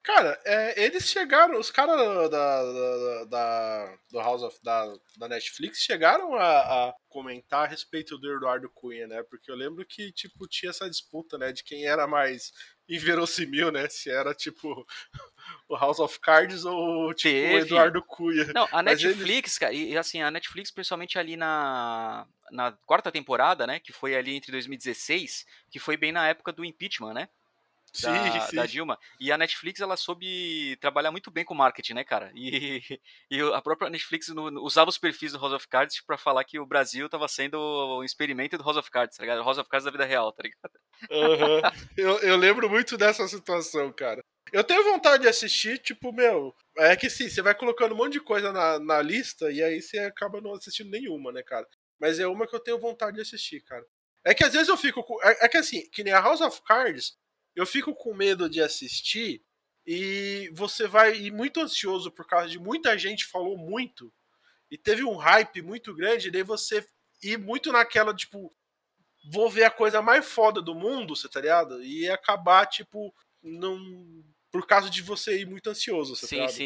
Cara, 0.06 0.40
é, 0.46 0.84
eles 0.84 1.10
chegaram, 1.10 1.60
os 1.60 1.72
caras 1.72 1.98
da, 1.98 2.28
da, 2.30 3.24
da- 3.26 3.98
do 4.12 4.20
House 4.20 4.44
of 4.44 4.56
da, 4.62 4.86
da 5.18 5.28
Netflix 5.28 5.80
chegaram 5.80 6.36
a, 6.36 6.90
a 6.90 6.94
comentar 7.10 7.64
a 7.64 7.68
respeito 7.68 8.16
do 8.20 8.32
Eduardo 8.32 8.70
Cunha, 8.70 9.08
né? 9.08 9.24
Porque 9.24 9.50
eu 9.50 9.56
lembro 9.56 9.84
que, 9.84 10.12
tipo, 10.12 10.48
tinha 10.48 10.70
essa 10.70 10.88
disputa, 10.88 11.40
né? 11.40 11.52
De 11.52 11.64
quem 11.64 11.88
era 11.88 12.06
mais 12.06 12.52
inverossímil, 12.88 13.72
né? 13.72 13.90
Se 13.90 14.12
era, 14.12 14.36
tipo, 14.36 14.86
o 15.68 15.76
House 15.76 15.98
of 16.00 16.20
Cards 16.20 16.66
ou, 16.66 17.12
tipo, 17.12 17.28
o 17.30 17.40
Teve. 17.50 17.58
Eduardo 17.62 18.04
Cunha. 18.04 18.46
Não, 18.54 18.68
a 18.72 18.84
Mas 18.84 19.02
Netflix, 19.02 19.58
cara, 19.58 19.74
e, 19.74 19.94
e 19.94 19.98
assim, 19.98 20.22
a 20.22 20.30
Netflix, 20.30 20.70
principalmente 20.70 21.18
ali 21.18 21.36
na, 21.36 22.28
na 22.52 22.74
quarta 22.86 23.12
temporada, 23.12 23.66
né, 23.66 23.80
que 23.80 23.92
foi 23.92 24.16
ali 24.16 24.36
entre 24.36 24.52
2016, 24.52 25.48
que 25.72 25.80
foi 25.80 25.98
bem 25.98 26.12
na 26.12 26.28
época 26.28 26.52
do 26.52 26.64
impeachment, 26.64 27.16
né, 27.16 27.28
da, 28.02 28.32
sim, 28.32 28.40
sim. 28.50 28.56
da 28.56 28.66
Dilma, 28.66 28.98
e 29.20 29.32
a 29.32 29.38
Netflix, 29.38 29.80
ela 29.80 29.98
soube 29.98 30.78
trabalhar 30.82 31.12
muito 31.12 31.32
bem 31.32 31.44
com 31.46 31.54
marketing, 31.54 31.94
né, 31.94 32.04
cara, 32.04 32.32
e, 32.36 32.82
e 33.32 33.42
a 33.42 33.62
própria 33.62 33.90
Netflix 33.90 34.28
no- 34.30 34.62
usava 34.64 34.90
os 34.90 34.98
perfis 34.98 35.32
do 35.32 35.40
House 35.40 35.54
of 35.54 35.68
Cards 35.68 36.02
pra 36.06 36.18
falar 36.18 36.44
que 36.44 36.60
o 36.60 36.66
Brasil 36.66 37.08
tava 37.10 37.28
sendo 37.28 37.58
um 38.00 38.04
experimento 38.04 38.58
do 38.58 38.64
House 38.64 38.78
of 38.78 38.90
Cards, 38.92 39.18
tá 39.18 39.24
ligado? 39.24 39.44
House 39.44 39.58
of 39.58 39.70
Cards 39.70 39.86
da 39.86 39.92
vida 39.92 40.06
real, 40.06 40.32
tá 40.32 40.44
ligado? 40.44 40.72
Aham. 41.12 41.62
Eu, 41.98 42.20
eu 42.20 42.36
lembro 42.36 42.70
muito 42.70 42.98
dessa 42.98 43.28
situação, 43.28 43.92
cara. 43.92 44.22
Eu 44.52 44.64
tenho 44.64 44.84
vontade 44.84 45.24
de 45.24 45.30
assistir, 45.30 45.80
tipo, 45.80 46.12
meu. 46.14 46.54
É 46.78 46.96
que 46.96 47.10
sim, 47.10 47.30
você 47.30 47.42
vai 47.42 47.56
colocando 47.56 47.94
um 47.94 47.98
monte 47.98 48.14
de 48.14 48.20
coisa 48.22 48.52
na, 48.52 48.80
na 48.80 49.02
lista 49.02 49.52
e 49.52 49.64
aí 49.64 49.82
você 49.82 50.00
acaba 50.00 50.40
não 50.42 50.54
assistindo 50.54 50.90
nenhuma, 50.90 51.32
né, 51.32 51.42
cara? 51.42 51.66
Mas 52.00 52.20
é 52.20 52.28
uma 52.28 52.48
que 52.48 52.56
eu 52.56 52.60
tenho 52.60 52.80
vontade 52.80 53.16
de 53.16 53.22
assistir, 53.22 53.62
cara. 53.62 53.86
É 54.24 54.34
que 54.34 54.44
às 54.44 54.54
vezes 54.54 54.68
eu 54.68 54.78
fico. 54.78 55.04
É, 55.24 55.46
é 55.46 55.50
que 55.50 55.58
assim, 55.58 55.90
que 55.90 56.04
nem 56.04 56.14
a 56.14 56.20
House 56.20 56.42
of 56.42 56.62
Cards, 56.64 57.16
eu 57.56 57.66
fico 57.66 57.96
com 57.96 58.14
medo 58.16 58.50
de 58.50 58.62
assistir 58.62 59.44
e 59.86 60.50
você 60.54 60.88
vai 60.88 61.16
ir 61.18 61.32
muito 61.32 61.60
ansioso 61.62 62.12
por 62.12 62.26
causa 62.28 62.50
de 62.50 62.60
muita 62.60 62.98
gente 62.98 63.26
falou 63.26 63.58
muito 63.58 64.12
e 64.72 64.78
teve 64.78 65.04
um 65.04 65.16
hype 65.18 65.62
muito 65.62 65.94
grande, 65.96 66.28
e 66.28 66.32
daí 66.32 66.44
você 66.44 66.86
ir 67.24 67.38
muito 67.40 67.72
naquela, 67.72 68.14
tipo, 68.16 68.54
vou 69.32 69.50
ver 69.50 69.66
a 69.66 69.72
coisa 69.72 70.02
mais 70.02 70.26
foda 70.26 70.62
do 70.62 70.76
mundo, 70.76 71.16
você 71.16 71.30
tá 71.30 71.42
ligado? 71.42 71.84
E 71.84 72.10
acabar, 72.10 72.66
tipo, 72.68 73.14
não. 73.44 73.78
Por 74.52 74.66
causa 74.68 74.90
de 74.90 75.02
você 75.02 75.40
ir 75.42 75.46
muito 75.48 75.70
ansioso, 75.70 76.16
você 76.16 76.28
tá 76.28 76.36
Sim, 76.36 76.48
ligado? 76.48 76.56
sim, 76.56 76.66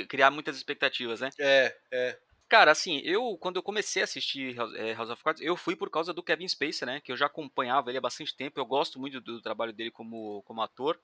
e 0.00 0.06
criar 0.06 0.30
muitas 0.30 0.56
expectativas, 0.56 1.20
né? 1.20 1.32
É, 1.38 1.76
é. 1.92 2.18
Cara, 2.52 2.70
assim, 2.70 2.98
eu, 3.02 3.38
quando 3.38 3.56
eu 3.56 3.62
comecei 3.62 4.02
a 4.02 4.04
assistir 4.04 4.54
House, 4.54 4.74
eh, 4.74 4.92
House 4.92 5.08
of 5.08 5.24
Cards, 5.24 5.40
eu 5.42 5.56
fui 5.56 5.74
por 5.74 5.88
causa 5.88 6.12
do 6.12 6.22
Kevin 6.22 6.46
Spacey, 6.46 6.84
né? 6.84 7.00
Que 7.00 7.10
eu 7.10 7.16
já 7.16 7.24
acompanhava 7.24 7.88
ele 7.90 7.96
há 7.96 8.00
bastante 8.02 8.36
tempo, 8.36 8.60
eu 8.60 8.66
gosto 8.66 9.00
muito 9.00 9.22
do, 9.22 9.40
trabalho 9.40 9.72
dele 9.72 9.90
como, 9.90 10.42
como 10.42 10.60
ator. 10.60 11.00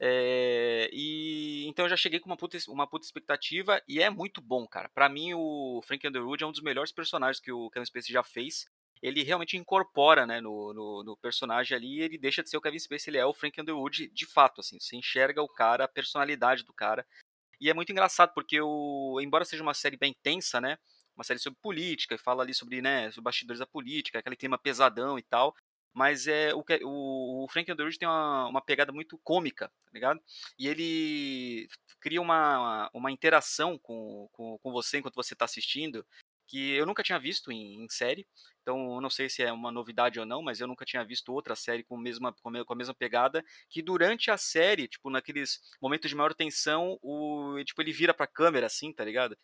É, 0.00 0.88
e 0.90 1.66
então 1.68 1.84
eu 1.84 1.90
já 1.90 1.98
cheguei 1.98 2.18
com 2.18 2.30
uma 2.30 2.36
puta, 2.36 2.56
uma 2.68 2.86
puta 2.86 3.04
expectativa 3.04 3.82
e 3.86 4.00
é 4.00 4.08
muito 4.08 4.40
bom, 4.40 4.66
cara. 4.66 4.88
Pra 4.88 5.06
mim, 5.06 5.34
o 5.34 5.82
Frank 5.84 6.08
Underwood 6.08 6.42
é 6.42 6.46
um 6.46 6.52
dos 6.52 6.62
melhores 6.62 6.92
personagens 6.92 7.40
que 7.40 7.52
o 7.52 7.68
Kevin 7.68 7.84
Spacey 7.84 8.14
já 8.14 8.22
fez. 8.22 8.66
Ele 9.02 9.22
realmente 9.22 9.58
incorpora, 9.58 10.26
né, 10.26 10.40
no, 10.40 10.72
no, 10.72 11.04
no 11.04 11.16
personagem 11.18 11.76
ali, 11.76 12.00
ele 12.00 12.16
deixa 12.16 12.42
de 12.42 12.48
ser 12.48 12.56
o 12.56 12.60
Kevin 12.60 12.78
Spacey, 12.78 13.10
ele 13.10 13.18
é 13.18 13.26
o 13.26 13.34
Frank 13.34 13.60
Underwood 13.60 14.08
de 14.08 14.24
fato, 14.24 14.62
assim. 14.62 14.80
Você 14.80 14.96
enxerga 14.96 15.42
o 15.42 15.48
cara, 15.48 15.84
a 15.84 15.88
personalidade 15.88 16.64
do 16.64 16.72
cara. 16.72 17.06
E 17.60 17.68
é 17.68 17.74
muito 17.74 17.92
engraçado, 17.92 18.32
porque 18.34 18.60
o, 18.60 19.20
embora 19.20 19.44
seja 19.44 19.62
uma 19.62 19.74
série 19.74 19.96
bem 19.96 20.14
tensa, 20.22 20.60
né? 20.60 20.78
Uma 21.14 21.24
série 21.24 21.38
sobre 21.38 21.58
política, 21.60 22.14
e 22.14 22.18
fala 22.18 22.42
ali 22.42 22.54
sobre, 22.54 22.80
né, 22.80 23.10
sobre 23.10 23.24
bastidores 23.24 23.58
da 23.58 23.66
política, 23.66 24.18
aquele 24.18 24.36
tema 24.36 24.58
pesadão 24.58 25.18
e 25.18 25.22
tal. 25.22 25.54
Mas 25.92 26.26
é 26.26 26.54
o, 26.54 26.64
o, 26.84 27.44
o 27.44 27.48
Frank 27.48 27.70
Underwood 27.70 27.98
tem 27.98 28.08
uma, 28.08 28.46
uma 28.48 28.62
pegada 28.62 28.92
muito 28.92 29.18
cômica, 29.24 29.68
tá 29.68 29.90
ligado? 29.92 30.20
E 30.58 30.68
ele 30.68 31.68
cria 32.00 32.22
uma, 32.22 32.88
uma 32.94 33.10
interação 33.10 33.76
com, 33.78 34.28
com, 34.32 34.56
com 34.58 34.72
você 34.72 34.98
enquanto 34.98 35.16
você 35.16 35.34
está 35.34 35.44
assistindo, 35.44 36.06
que 36.50 36.72
eu 36.72 36.84
nunca 36.84 37.02
tinha 37.02 37.18
visto 37.18 37.52
em, 37.52 37.84
em 37.84 37.88
série. 37.88 38.26
Então, 38.60 38.94
eu 38.94 39.00
não 39.00 39.08
sei 39.08 39.28
se 39.28 39.42
é 39.42 39.52
uma 39.52 39.70
novidade 39.70 40.18
ou 40.18 40.26
não, 40.26 40.42
mas 40.42 40.60
eu 40.60 40.66
nunca 40.66 40.84
tinha 40.84 41.04
visto 41.04 41.32
outra 41.32 41.54
série 41.54 41.84
com, 41.84 41.96
a 41.96 42.00
mesma, 42.00 42.34
com 42.42 42.72
a 42.72 42.76
mesma 42.76 42.94
pegada, 42.94 43.42
que 43.68 43.80
durante 43.80 44.30
a 44.30 44.36
série, 44.36 44.88
tipo, 44.88 45.08
naqueles 45.10 45.60
momentos 45.80 46.10
de 46.10 46.16
maior 46.16 46.34
tensão, 46.34 46.98
o, 47.02 47.62
tipo, 47.64 47.80
ele 47.80 47.92
vira 47.92 48.12
pra 48.12 48.26
câmera, 48.26 48.66
assim, 48.66 48.92
tá 48.92 49.04
ligado? 49.04 49.38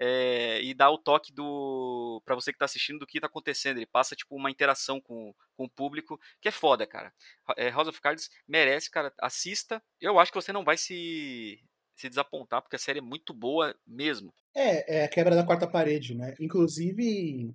É, 0.00 0.60
e 0.62 0.74
dá 0.74 0.90
o 0.90 0.98
toque 0.98 1.32
do 1.32 2.22
para 2.24 2.34
você 2.34 2.52
que 2.52 2.58
tá 2.58 2.64
assistindo 2.66 3.00
do 3.00 3.06
que 3.06 3.20
tá 3.20 3.26
acontecendo. 3.26 3.78
Ele 3.78 3.86
passa, 3.86 4.16
tipo, 4.16 4.36
uma 4.36 4.50
interação 4.50 5.00
com, 5.00 5.32
com 5.56 5.64
o 5.64 5.70
público, 5.70 6.20
que 6.40 6.48
é 6.48 6.52
foda, 6.52 6.86
cara. 6.86 7.12
É, 7.56 7.70
House 7.70 7.88
of 7.88 8.00
Cards 8.00 8.28
merece, 8.46 8.90
cara, 8.90 9.12
assista. 9.20 9.82
Eu 10.00 10.18
acho 10.18 10.32
que 10.32 10.40
você 10.40 10.52
não 10.52 10.64
vai 10.64 10.76
se, 10.76 11.60
se 12.00 12.08
desapontar, 12.08 12.62
porque 12.62 12.76
a 12.76 12.78
série 12.78 12.98
é 12.98 13.02
muito 13.02 13.32
boa 13.34 13.74
mesmo. 13.86 14.32
É, 14.54 15.00
é 15.00 15.04
a 15.04 15.08
quebra 15.08 15.34
da 15.34 15.44
quarta 15.44 15.66
parede, 15.66 16.14
né? 16.14 16.34
Inclusive, 16.40 17.54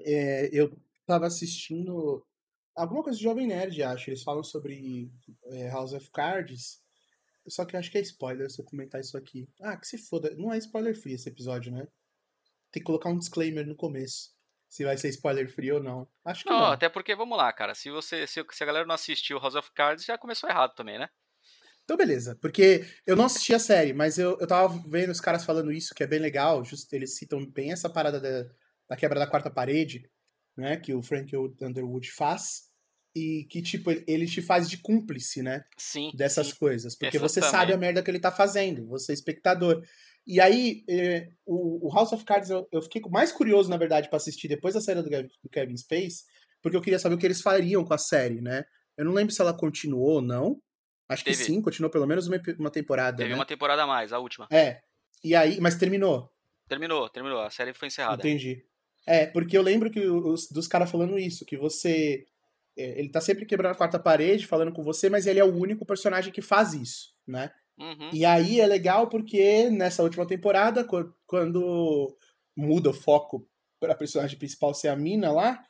é, 0.00 0.48
eu 0.52 0.76
tava 1.06 1.26
assistindo 1.26 2.26
alguma 2.74 3.02
coisa 3.02 3.18
de 3.18 3.24
Jovem 3.24 3.46
Nerd, 3.46 3.82
acho. 3.82 4.10
Eles 4.10 4.22
falam 4.22 4.42
sobre 4.42 5.10
é, 5.44 5.68
House 5.68 5.92
of 5.92 6.10
Cards. 6.10 6.82
Só 7.46 7.64
que 7.64 7.76
eu 7.76 7.80
acho 7.80 7.90
que 7.90 7.98
é 7.98 8.00
spoiler 8.00 8.50
se 8.50 8.60
eu 8.60 8.64
comentar 8.64 9.00
isso 9.00 9.16
aqui. 9.18 9.46
Ah, 9.60 9.76
que 9.76 9.86
se 9.86 9.98
foda. 9.98 10.34
Não 10.36 10.52
é 10.52 10.58
spoiler 10.58 10.98
free 10.98 11.12
esse 11.12 11.28
episódio, 11.28 11.70
né? 11.70 11.86
tem 12.74 12.82
que 12.82 12.86
colocar 12.86 13.08
um 13.08 13.18
disclaimer 13.18 13.64
no 13.64 13.76
começo. 13.76 14.34
Se 14.68 14.84
vai 14.84 14.96
ser 14.96 15.08
spoiler 15.10 15.48
free 15.48 15.70
ou 15.70 15.80
não. 15.80 16.08
Acho 16.24 16.42
que 16.42 16.50
Não, 16.50 16.58
não. 16.58 16.72
até 16.72 16.88
porque, 16.88 17.14
vamos 17.14 17.38
lá, 17.38 17.52
cara. 17.52 17.72
Se 17.72 17.88
você 17.88 18.26
se, 18.26 18.44
se 18.50 18.62
a 18.64 18.66
galera 18.66 18.84
não 18.84 18.96
assistiu 18.96 19.38
House 19.38 19.54
of 19.54 19.70
Cards, 19.72 20.04
já 20.04 20.18
começou 20.18 20.50
errado 20.50 20.74
também, 20.74 20.98
né? 20.98 21.08
Então, 21.84 21.96
beleza. 21.96 22.36
Porque 22.40 22.84
eu 23.06 23.14
não 23.14 23.26
assisti 23.26 23.54
a 23.54 23.58
série, 23.58 23.92
mas 23.92 24.18
eu, 24.18 24.38
eu 24.40 24.46
tava 24.46 24.82
vendo 24.88 25.10
os 25.10 25.20
caras 25.20 25.44
falando 25.44 25.70
isso, 25.70 25.94
que 25.94 26.02
é 26.02 26.06
bem 26.06 26.18
legal. 26.18 26.64
Justo, 26.64 26.92
eles 26.94 27.16
citam 27.16 27.44
bem 27.44 27.72
essa 27.72 27.90
parada 27.90 28.18
da, 28.18 28.50
da 28.88 28.96
quebra 28.96 29.20
da 29.20 29.26
quarta 29.26 29.50
parede, 29.50 30.10
né? 30.56 30.78
Que 30.78 30.94
o 30.94 31.02
Frank 31.02 31.30
Underwood 31.60 32.10
faz. 32.10 32.72
E 33.14 33.46
que, 33.48 33.62
tipo, 33.62 33.90
ele- 33.90 34.26
te 34.26 34.42
faz 34.42 34.68
de 34.68 34.78
cúmplice, 34.78 35.40
né? 35.42 35.64
Sim. 35.78 36.10
dessas 36.14 36.48
sim. 36.48 36.56
coisas. 36.58 36.96
Porque 36.96 37.18
você 37.18 37.40
sabe 37.40 37.72
a 37.72 37.76
merda 37.76 38.02
que 38.02 38.10
ele 38.10 38.18
tá 38.18 38.32
fazendo, 38.32 38.86
você 38.86 39.12
é 39.12 39.14
espectador. 39.14 39.84
E 40.26 40.40
aí, 40.40 40.82
eh, 40.88 41.28
o, 41.46 41.86
o 41.86 41.94
House 41.94 42.12
of 42.12 42.24
Cards, 42.24 42.48
eu, 42.48 42.66
eu 42.72 42.82
fiquei 42.82 43.00
mais 43.10 43.30
curioso, 43.30 43.68
na 43.68 43.76
verdade, 43.76 44.08
pra 44.08 44.16
assistir 44.16 44.48
depois 44.48 44.74
da 44.74 44.80
série 44.80 45.02
do, 45.02 45.08
do 45.10 45.50
Kevin 45.52 45.76
Space, 45.76 46.24
porque 46.62 46.76
eu 46.76 46.80
queria 46.80 46.98
saber 46.98 47.14
o 47.14 47.18
que 47.18 47.26
eles 47.26 47.42
fariam 47.42 47.84
com 47.84 47.92
a 47.92 47.98
série, 47.98 48.40
né? 48.40 48.64
Eu 48.96 49.04
não 49.04 49.12
lembro 49.12 49.34
se 49.34 49.40
ela 49.40 49.52
continuou 49.52 50.14
ou 50.14 50.22
não. 50.22 50.60
Acho 51.08 51.24
que 51.24 51.30
Teve. 51.32 51.44
sim, 51.44 51.60
continuou 51.62 51.90
pelo 51.90 52.06
menos 52.06 52.26
uma, 52.28 52.40
uma 52.58 52.70
temporada, 52.70 53.16
Teve 53.18 53.30
né? 53.30 53.34
uma 53.34 53.44
temporada 53.44 53.82
a 53.82 53.86
mais, 53.86 54.12
a 54.12 54.18
última. 54.18 54.46
É. 54.50 54.80
E 55.22 55.34
aí, 55.34 55.60
mas 55.60 55.76
terminou. 55.76 56.30
Terminou, 56.68 57.08
terminou. 57.08 57.40
A 57.40 57.50
série 57.50 57.74
foi 57.74 57.88
encerrada. 57.88 58.16
Entendi. 58.26 58.64
É, 59.06 59.26
porque 59.26 59.56
eu 59.56 59.62
lembro 59.62 59.90
que 59.90 60.00
os, 60.00 60.48
dos 60.50 60.66
caras 60.66 60.90
falando 60.90 61.18
isso, 61.18 61.44
que 61.44 61.56
você. 61.58 62.24
é, 62.76 62.98
Ele 62.98 63.10
tá 63.10 63.20
sempre 63.20 63.44
quebrando 63.44 63.72
a 63.72 63.76
quarta 63.76 63.98
parede, 63.98 64.46
falando 64.46 64.72
com 64.72 64.82
você, 64.82 65.10
mas 65.10 65.26
ele 65.26 65.38
é 65.38 65.44
o 65.44 65.54
único 65.54 65.84
personagem 65.84 66.32
que 66.32 66.40
faz 66.40 66.72
isso, 66.72 67.12
né? 67.26 67.50
Uhum. 67.78 68.10
E 68.12 68.24
aí 68.24 68.60
é 68.60 68.66
legal 68.66 69.08
porque 69.08 69.68
nessa 69.68 70.02
última 70.02 70.26
temporada, 70.26 70.84
qu- 70.84 71.12
quando 71.26 72.16
muda 72.56 72.90
o 72.90 72.94
foco 72.94 73.46
pra 73.80 73.94
personagem 73.94 74.38
principal 74.38 74.72
ser 74.72 74.88
a 74.88 74.96
mina 74.96 75.30
lá, 75.32 75.60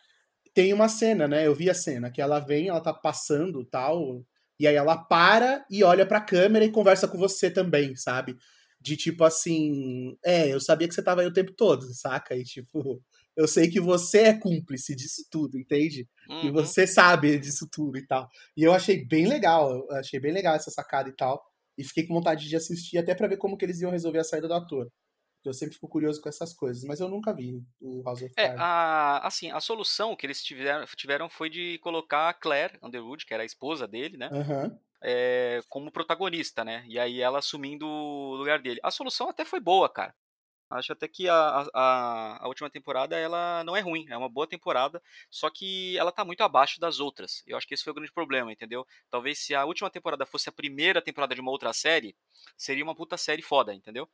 tem 0.53 0.72
uma 0.72 0.89
cena, 0.89 1.26
né? 1.26 1.45
Eu 1.47 1.55
vi 1.55 1.68
a 1.68 1.74
cena, 1.74 2.11
que 2.11 2.20
ela 2.22 2.39
vem, 2.39 2.68
ela 2.68 2.80
tá 2.80 2.93
passando 2.95 3.64
tal, 3.64 4.24
e 4.59 4.66
aí 4.66 4.76
ela 4.76 4.96
para 4.96 5.64
e 5.70 5.82
olha 5.84 6.07
pra 6.07 6.20
câmera 6.20 6.64
e 6.64 6.70
conversa 6.72 7.09
com 7.09 7.18
você 7.18 7.50
também, 7.50 7.96
sabe? 7.96 8.36
De 8.80 8.96
tipo 8.96 9.24
assim, 9.24 10.16
é, 10.24 10.52
eu 10.52 10.61
sabia 10.61 10.86
que 10.88 10.94
você 10.94 11.02
tava 11.02 11.22
aí 11.22 11.26
o 11.26 11.32
tempo 11.32 11.52
todo, 11.52 11.82
saca? 11.94 12.36
E 12.36 12.44
tipo, 12.44 13.02
eu 13.36 13.48
sei 13.48 13.68
que 13.70 13.80
você 13.80 14.18
é 14.24 14.34
cúmplice 14.38 14.94
disso 14.94 15.24
tudo, 15.30 15.59
entende? 15.59 16.07
E 16.42 16.50
Uhum. 16.50 16.52
você 16.52 16.86
sabe 16.86 17.38
disso 17.38 17.66
tudo 17.72 17.96
e 17.98 18.07
tal. 18.07 18.28
E 18.57 18.62
eu 18.62 18.72
achei 18.74 19.05
bem 19.07 19.26
legal, 19.26 19.70
eu 19.90 19.96
achei 19.96 20.20
bem 20.20 20.32
legal 20.32 20.55
essa 20.55 20.70
sacada 20.70 21.09
e 21.09 21.16
tal. 21.16 21.42
E 21.78 21.82
fiquei 21.84 22.07
com 22.07 22.14
vontade 22.14 22.48
de 22.48 22.57
assistir 22.57 22.98
até 22.98 23.14
pra 23.14 23.26
ver 23.28 23.36
como 23.38 23.57
que 23.57 23.64
eles 23.64 23.80
iam 23.80 23.90
resolver 23.90 24.18
a 24.20 24.24
saída 24.24 24.46
do 24.48 24.55
ator. 24.55 24.90
Eu 25.45 25.55
sempre 25.55 25.74
fico 25.74 25.88
curioso 25.88 26.20
com 26.20 26.28
essas 26.28 26.53
coisas, 26.55 26.84
mas 26.84 27.01
eu 27.01 27.09
nunca 27.09 27.32
vi 27.32 27.62
o 27.80 28.03
House 28.03 28.22
of 28.22 28.36
É, 28.36 28.53
Cards. 28.53 28.55
a, 28.57 29.26
assim, 29.26 29.51
a 29.51 29.61
solução 29.61 30.16
que 30.16 30.26
eles 30.26 30.42
tiveram, 30.42 30.84
tiveram 30.97 31.28
foi 31.28 31.49
de 31.49 31.78
colocar 31.78 32.28
a 32.30 32.34
Claire 32.34 32.78
Underwood, 32.82 33.24
que 33.26 33.32
era 33.34 33.42
a 33.42 33.47
esposa 33.47 33.86
dele, 33.86 34.16
né? 34.16 34.32
Aham. 34.32 34.78
é, 35.03 35.61
como 35.68 35.92
protagonista, 35.92 36.64
né? 36.64 36.84
E 36.88 36.99
aí 36.99 37.20
ela 37.22 37.38
assumindo 37.40 37.86
o 37.88 38.36
lugar 38.36 38.61
dele. 38.62 38.80
A 38.84 38.90
solução 38.90 39.28
até 39.30 39.45
foi 39.45 39.61
boa, 39.61 39.88
cara. 39.90 40.14
Acho 40.70 40.92
até 40.92 41.09
que 41.09 41.28
a, 41.28 41.66
a, 41.74 42.45
a 42.45 42.49
última 42.49 42.70
temporada 42.70 43.16
ela 43.16 43.64
não 43.64 43.76
é 43.76 43.80
ruim, 43.80 44.07
é 44.11 44.16
uma 44.18 44.28
boa 44.30 44.47
temporada, 44.49 45.03
só 45.30 45.51
que 45.51 45.97
ela 45.99 46.12
tá 46.12 46.24
muito 46.24 46.42
abaixo 46.42 46.80
das 46.80 47.01
outras. 47.01 47.42
Eu 47.47 47.57
acho 47.59 47.66
que 47.68 47.74
esse 47.74 47.84
foi 47.84 47.92
o 47.92 47.95
grande 47.95 48.12
problema, 48.12 48.53
entendeu? 48.53 48.86
Talvez 49.11 49.38
se 49.40 49.55
a 49.55 49.64
última 49.66 49.90
temporada 49.90 50.26
fosse 50.26 50.49
a 50.49 50.53
primeira 50.53 51.03
temporada 51.03 51.34
de 51.34 51.40
uma 51.42 51.53
outra 51.53 51.72
série, 51.72 52.16
seria 52.57 52.84
uma 52.84 52.95
puta 52.97 53.16
série 53.18 53.42
foda, 53.42 53.74
entendeu? 53.74 54.09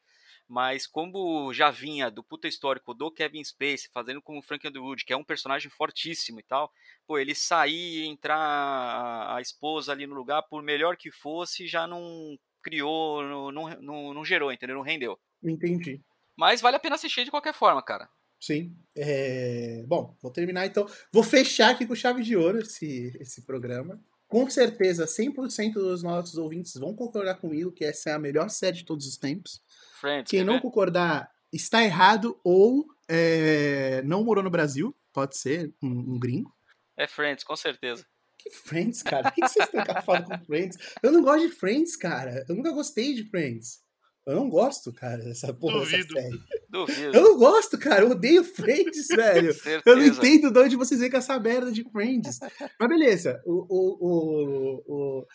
Mas 0.50 0.84
como 0.84 1.54
já 1.54 1.70
vinha 1.70 2.10
do 2.10 2.24
puta 2.24 2.48
histórico 2.48 2.92
do 2.92 3.08
Kevin 3.08 3.44
Spacey, 3.44 3.88
fazendo 3.94 4.20
com 4.20 4.36
o 4.36 4.42
Frank 4.42 4.66
Underwood, 4.66 5.04
que 5.04 5.12
é 5.12 5.16
um 5.16 5.22
personagem 5.22 5.70
fortíssimo 5.70 6.40
e 6.40 6.42
tal, 6.42 6.72
pô, 7.06 7.20
ele 7.20 7.36
sair 7.36 8.00
e 8.00 8.06
entrar 8.08 9.32
a, 9.32 9.40
esposa 9.40 9.92
ali 9.92 10.08
no 10.08 10.14
lugar, 10.16 10.42
por 10.42 10.60
melhor 10.60 10.96
que 10.96 11.08
fosse, 11.08 11.68
já 11.68 11.86
não 11.86 12.36
criou, 12.60 13.22
não, 13.22 13.52
não, 13.52 13.80
não, 13.80 14.14
não 14.14 14.24
gerou, 14.24 14.50
entendeu? 14.50 14.74
Não 14.74 14.82
rendeu. 14.82 15.16
Entendi. 15.40 16.02
Mas 16.36 16.60
vale 16.60 16.74
a 16.74 16.80
pena 16.80 16.96
assistir 16.96 17.24
de 17.24 17.30
qualquer 17.30 17.54
forma, 17.54 17.80
cara. 17.80 18.08
Sim. 18.40 18.74
É, 18.96 19.84
Bom, 19.86 20.16
vou 20.20 20.32
terminar 20.32 20.66
então. 20.66 20.84
Vou 21.12 21.22
fechar 21.22 21.70
aqui 21.70 21.86
com 21.86 21.94
chave 21.94 22.24
de 22.24 22.36
ouro 22.36 22.58
esse, 22.58 23.16
esse 23.20 23.42
programa. 23.42 24.02
Com 24.26 24.50
certeza, 24.50 25.06
100% 25.06 25.74
dos 25.74 26.02
nossos 26.02 26.36
ouvintes 26.36 26.74
vão 26.74 26.92
concordar 26.92 27.36
comigo 27.36 27.70
que 27.70 27.84
essa 27.84 28.10
é 28.10 28.12
a 28.14 28.18
melhor 28.18 28.50
série 28.50 28.78
de 28.78 28.84
todos 28.84 29.06
os 29.06 29.16
tempos. 29.16 29.62
Friends, 30.00 30.30
Quem 30.30 30.44
não 30.44 30.54
ver? 30.54 30.62
concordar 30.62 31.30
está 31.52 31.82
errado 31.82 32.38
ou 32.44 32.86
é, 33.08 34.02
não 34.04 34.24
morou 34.24 34.42
no 34.42 34.50
Brasil. 34.50 34.94
Pode 35.12 35.36
ser 35.36 35.72
um, 35.82 36.14
um 36.14 36.18
gringo. 36.18 36.52
É 36.96 37.06
Friends, 37.06 37.44
com 37.44 37.56
certeza. 37.56 38.06
Que 38.38 38.50
Friends, 38.50 39.02
cara? 39.02 39.28
O 39.28 39.32
que 39.32 39.40
vocês 39.46 39.68
estão 39.72 40.02
falando 40.02 40.26
com 40.28 40.44
Friends? 40.46 40.78
Eu 41.02 41.12
não 41.12 41.22
gosto 41.22 41.46
de 41.48 41.52
Friends, 41.54 41.96
cara. 41.96 42.44
Eu 42.48 42.54
nunca 42.54 42.70
gostei 42.72 43.14
de 43.14 43.24
Friends. 43.28 43.80
Eu 44.26 44.36
não 44.36 44.48
gosto, 44.48 44.92
cara, 44.92 45.18
dessa 45.24 45.52
porra 45.52 45.80
dessa 45.80 45.90
Duvido. 45.96 46.12
série. 46.14 46.38
Duvido. 46.68 47.16
Eu 47.16 47.22
não 47.22 47.38
gosto, 47.38 47.78
cara. 47.78 48.02
Eu 48.04 48.10
odeio 48.10 48.44
Friends, 48.44 49.08
velho. 49.10 49.52
certeza. 49.52 49.82
Eu 49.84 49.96
não 49.96 50.04
entendo 50.04 50.50
de 50.52 50.58
onde 50.58 50.76
vocês 50.76 51.00
vêm 51.00 51.10
com 51.10 51.16
essa 51.16 51.38
merda 51.40 51.72
de 51.72 51.82
Friends. 51.90 52.38
Mas 52.78 52.88
beleza. 52.88 53.42
O, 53.44 53.66
o, 53.68 53.98
o, 54.06 54.82
o- 54.86 55.26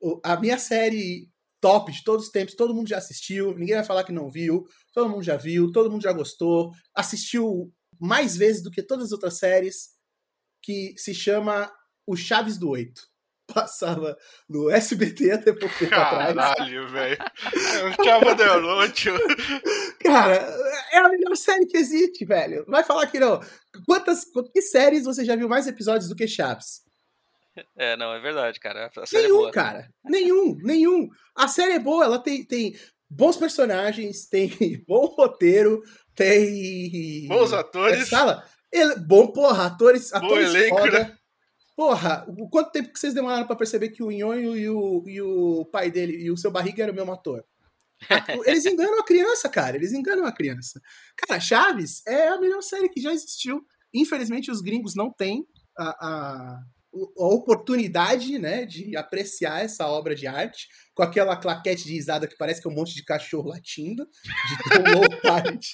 o- 0.00 0.20
a 0.24 0.36
minha 0.40 0.56
série 0.58 1.28
top 1.60 1.92
de 1.92 2.04
todos 2.04 2.26
os 2.26 2.30
tempos, 2.30 2.54
todo 2.54 2.74
mundo 2.74 2.88
já 2.88 2.98
assistiu. 2.98 3.56
Ninguém 3.56 3.76
vai 3.76 3.84
falar 3.84 4.04
que 4.04 4.12
não 4.12 4.30
viu. 4.30 4.66
Todo 4.92 5.08
mundo 5.08 5.22
já 5.22 5.36
viu, 5.36 5.72
todo 5.72 5.90
mundo 5.90 6.02
já 6.02 6.12
gostou. 6.12 6.72
Assistiu 6.94 7.72
mais 8.00 8.36
vezes 8.36 8.62
do 8.62 8.70
que 8.70 8.82
todas 8.82 9.06
as 9.06 9.12
outras 9.12 9.38
séries. 9.38 9.90
Que 10.62 10.94
se 10.96 11.14
chama 11.14 11.70
O 12.06 12.16
Chaves 12.16 12.58
do 12.58 12.70
Oito. 12.70 13.02
Passava 13.52 14.16
no 14.48 14.68
SBT 14.70 15.30
até 15.30 15.52
pouco 15.52 15.78
tempo 15.78 15.94
atrás. 15.94 16.34
Caralho, 16.34 16.88
velho. 16.88 17.16
Chamo 18.04 18.34
de 18.34 18.60
noite. 18.60 19.08
Cara, 20.00 20.34
é 20.92 20.98
a 20.98 21.08
melhor 21.08 21.34
série 21.34 21.66
que 21.66 21.78
existe, 21.78 22.26
velho. 22.26 22.64
Não 22.66 22.72
vai 22.72 22.84
falar 22.84 23.06
que 23.06 23.18
não. 23.18 23.40
Quantas, 23.86 24.26
que 24.52 24.60
séries 24.60 25.04
você 25.04 25.24
já 25.24 25.34
viu 25.34 25.48
mais 25.48 25.66
episódios 25.66 26.10
do 26.10 26.14
que 26.14 26.28
Chaves? 26.28 26.82
É, 27.76 27.96
não, 27.96 28.12
é 28.12 28.20
verdade, 28.20 28.58
cara. 28.60 28.90
A 28.96 29.06
série 29.06 29.24
é 29.24 29.28
Nenhum, 29.28 29.38
boa. 29.40 29.50
cara. 29.52 29.88
Nenhum, 30.04 30.56
nenhum. 30.62 31.08
A 31.34 31.48
série 31.48 31.72
é 31.72 31.78
boa, 31.78 32.04
ela 32.04 32.18
tem, 32.18 32.44
tem 32.44 32.76
bons 33.08 33.36
personagens, 33.36 34.26
tem 34.26 34.50
bom 34.86 35.06
roteiro, 35.06 35.82
tem. 36.14 37.26
Bons 37.28 37.50
Como 37.50 37.56
é 37.56 37.60
atores. 37.60 38.08
fala? 38.08 38.44
Ele- 38.72 38.96
bom, 38.96 39.28
porra, 39.28 39.66
atores, 39.66 40.10
Bom 40.10 40.18
atores 40.18 40.54
elenco, 40.54 40.78
foda. 40.78 40.98
né? 41.04 41.18
Porra, 41.76 42.24
o 42.28 42.48
quanto 42.50 42.72
tempo 42.72 42.92
que 42.92 42.98
vocês 42.98 43.14
demoraram 43.14 43.46
pra 43.46 43.54
perceber 43.54 43.90
que 43.90 44.02
o 44.02 44.10
Nhonho 44.10 44.56
e 44.56 44.68
o, 44.68 45.04
e 45.06 45.22
o 45.22 45.64
pai 45.66 45.90
dele 45.90 46.12
e 46.24 46.30
o 46.30 46.36
seu 46.36 46.50
barriga 46.50 46.82
eram 46.82 46.92
o 46.92 46.96
mesmo 46.96 47.12
ator? 47.12 47.44
A- 48.10 48.24
Eles 48.50 48.66
enganam 48.66 48.98
a 48.98 49.04
criança, 49.04 49.48
cara. 49.48 49.76
Eles 49.76 49.92
enganam 49.92 50.26
a 50.26 50.32
criança. 50.32 50.80
Cara, 51.16 51.40
Chaves 51.40 52.02
é 52.06 52.28
a 52.28 52.38
melhor 52.40 52.62
série 52.62 52.88
que 52.88 53.00
já 53.00 53.12
existiu. 53.12 53.64
Infelizmente, 53.94 54.50
os 54.50 54.60
gringos 54.60 54.94
não 54.96 55.10
têm 55.10 55.46
a, 55.78 55.88
a, 56.06 56.60
a 57.18 57.24
oportunidade, 57.26 58.38
né, 58.38 58.64
de 58.64 58.96
apreciar 58.96 59.64
essa 59.64 59.86
obra 59.86 60.14
de 60.14 60.26
arte 60.26 60.68
com 60.94 61.02
aquela 61.02 61.36
claquete 61.36 61.84
de 61.84 61.92
risada 61.92 62.26
que 62.26 62.36
parece 62.36 62.60
que 62.60 62.68
é 62.68 62.70
um 62.70 62.74
monte 62.74 62.94
de 62.94 63.04
cachorro 63.04 63.48
latindo, 63.48 64.04
de 64.04 64.70
tão 64.70 64.92
low 64.94 65.08
quality, 65.22 65.68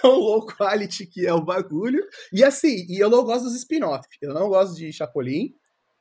tão 0.00 0.12
low 0.18 0.46
quality 0.46 1.06
que 1.06 1.26
é 1.26 1.32
o 1.32 1.44
bagulho. 1.44 2.02
E 2.32 2.42
assim, 2.44 2.86
e 2.88 2.98
eu 2.98 3.10
não 3.10 3.24
gosto 3.24 3.44
dos 3.44 3.54
spin-off. 3.56 4.06
Eu 4.20 4.34
não 4.34 4.48
gosto 4.48 4.76
de 4.76 4.92
Chapolin. 4.92 5.54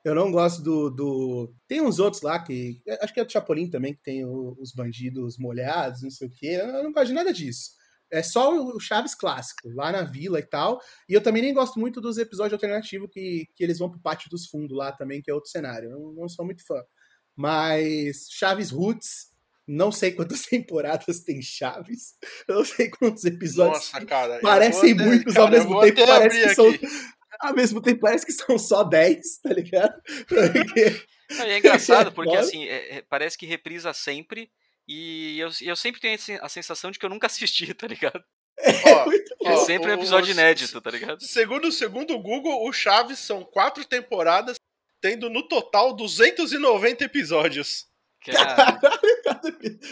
Eu 0.05 0.13
não 0.13 0.31
gosto 0.34 0.61
do, 0.61 0.89
do. 0.89 1.55
Tem 1.65 1.80
uns 1.81 1.97
outros 1.97 2.21
lá 2.21 2.38
que. 2.38 2.81
Acho 3.01 3.13
que 3.13 3.21
é 3.21 3.23
do 3.25 3.31
Chapolin 3.31 3.69
também, 3.69 3.93
que 3.93 4.03
tem 4.03 4.25
o- 4.25 4.53
os 4.59 4.73
bandidos 4.73 5.38
molhados, 5.38 6.01
não 6.03 6.11
sei 6.11 6.27
o 6.27 6.31
quê. 6.31 6.59
Eu 6.61 6.84
não 6.84 6.91
gosto 6.91 7.07
de 7.07 7.13
nada 7.13 7.31
disso. 7.31 7.69
É 8.14 8.22
só 8.23 8.56
o 8.56 8.80
Chaves 8.80 9.15
clássico, 9.15 9.68
lá 9.73 9.91
na 9.91 10.03
vila 10.03 10.40
e 10.40 10.44
tal. 10.45 10.80
E 11.10 11.14
eu 11.14 11.22
também 11.22 11.41
nem 11.41 11.53
gosto 11.53 11.80
muito 11.80 11.99
dos 11.99 12.18
episódios 12.18 12.53
alternativos 12.53 13.10
que, 13.11 13.48
que 13.56 13.64
eles 13.64 13.80
vão 13.80 13.90
pro 13.90 13.99
pátio 13.99 14.30
dos 14.30 14.45
fundos 14.48 14.77
lá 14.77 14.91
também, 14.91 15.22
que 15.22 15.31
é 15.31 15.34
outro 15.34 15.49
cenário. 15.49 15.90
Eu 15.90 15.99
não, 15.99 16.14
não 16.14 16.30
sou 16.30 16.45
muito 16.45 16.64
fã. 16.65 16.81
Mas 17.35 18.27
Chaves 18.31 18.69
Roots, 18.69 19.31
não 19.68 19.91
sei 19.91 20.11
quantas 20.11 20.44
temporadas 20.45 21.22
tem 21.22 21.41
Chaves. 21.41 22.14
Eu 22.48 22.56
não 22.56 22.65
sei 22.65 22.90
quantos 22.90 23.26
episódios. 23.26 23.91
Nossa, 23.91 24.06
cara. 24.06 24.40
parecem 24.41 24.94
até- 24.94 25.06
muitos 25.06 25.34
cara, 25.34 25.45
ao 25.45 25.52
mesmo 25.52 25.81
tempo, 25.81 26.06
parece 26.06 26.44
que 26.44 26.56
são 26.56 26.65
ao 27.40 27.53
mesmo 27.56 27.81
tempo 27.81 27.99
parece 27.99 28.26
que 28.26 28.31
são 28.31 28.57
só 28.60 28.84
10, 28.84 29.40
tá 29.40 29.53
ligado? 29.53 29.94
Porque- 30.30 31.02
Não, 31.31 31.45
e 31.48 31.49
é 31.49 31.57
engraçado 31.57 32.11
porque, 32.11 32.30
Foda. 32.35 32.41
assim, 32.41 32.64
é- 32.65 32.98
é- 32.98 33.02
parece 33.02 33.38
que 33.38 33.45
reprisa 33.45 33.91
sempre. 33.94 34.52
E 34.88 35.39
eu, 35.39 35.49
eu 35.61 35.76
sempre 35.76 36.01
tenho 36.01 36.18
a 36.41 36.49
sensação 36.49 36.91
de 36.91 36.99
que 36.99 37.05
eu 37.05 37.10
nunca 37.10 37.27
assisti, 37.27 37.73
tá 37.73 37.88
ligado? 37.88 38.23
É 38.60 39.51
ó, 39.51 39.57
sempre 39.65 39.89
um 39.91 39.93
episódio 39.95 40.30
os- 40.31 40.38
inédito, 40.38 40.80
tá 40.81 40.91
ligado? 40.91 41.22
Segundo, 41.23 41.72
segundo 41.72 42.14
o 42.14 42.22
Google, 42.22 42.68
o 42.68 42.72
Chaves 42.73 43.19
são 43.19 43.43
quatro 43.43 43.84
temporadas, 43.85 44.57
tendo 45.01 45.30
no 45.30 45.47
total 45.47 45.93
290 45.95 47.03
episódios. 47.03 47.88
Cara, 48.26 48.80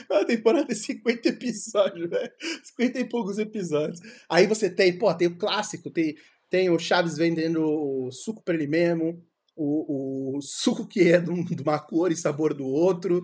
Cada 0.07 0.25
temporada 0.25 0.65
tem 0.67 0.75
50 0.75 1.27
episódios, 1.29 2.09
velho. 2.09 2.31
50 2.63 2.99
e 2.99 3.05
poucos 3.09 3.37
episódios. 3.37 3.99
Aí 4.29 4.47
você 4.47 4.69
tem, 4.69 4.97
pô, 4.97 5.13
tem 5.13 5.27
o 5.27 5.37
clássico, 5.37 5.89
tem, 5.91 6.15
tem 6.49 6.69
o 6.69 6.79
Chaves 6.79 7.17
vendendo 7.17 7.61
o 7.63 8.09
suco 8.11 8.41
pra 8.43 8.53
ele 8.53 8.67
mesmo, 8.67 9.21
o, 9.55 10.37
o 10.37 10.41
suco 10.41 10.87
que 10.87 11.11
é 11.11 11.19
de 11.19 11.29
uma 11.61 11.79
cor 11.79 12.09
e 12.11 12.15
sabor 12.15 12.53
do 12.53 12.65
outro. 12.65 13.21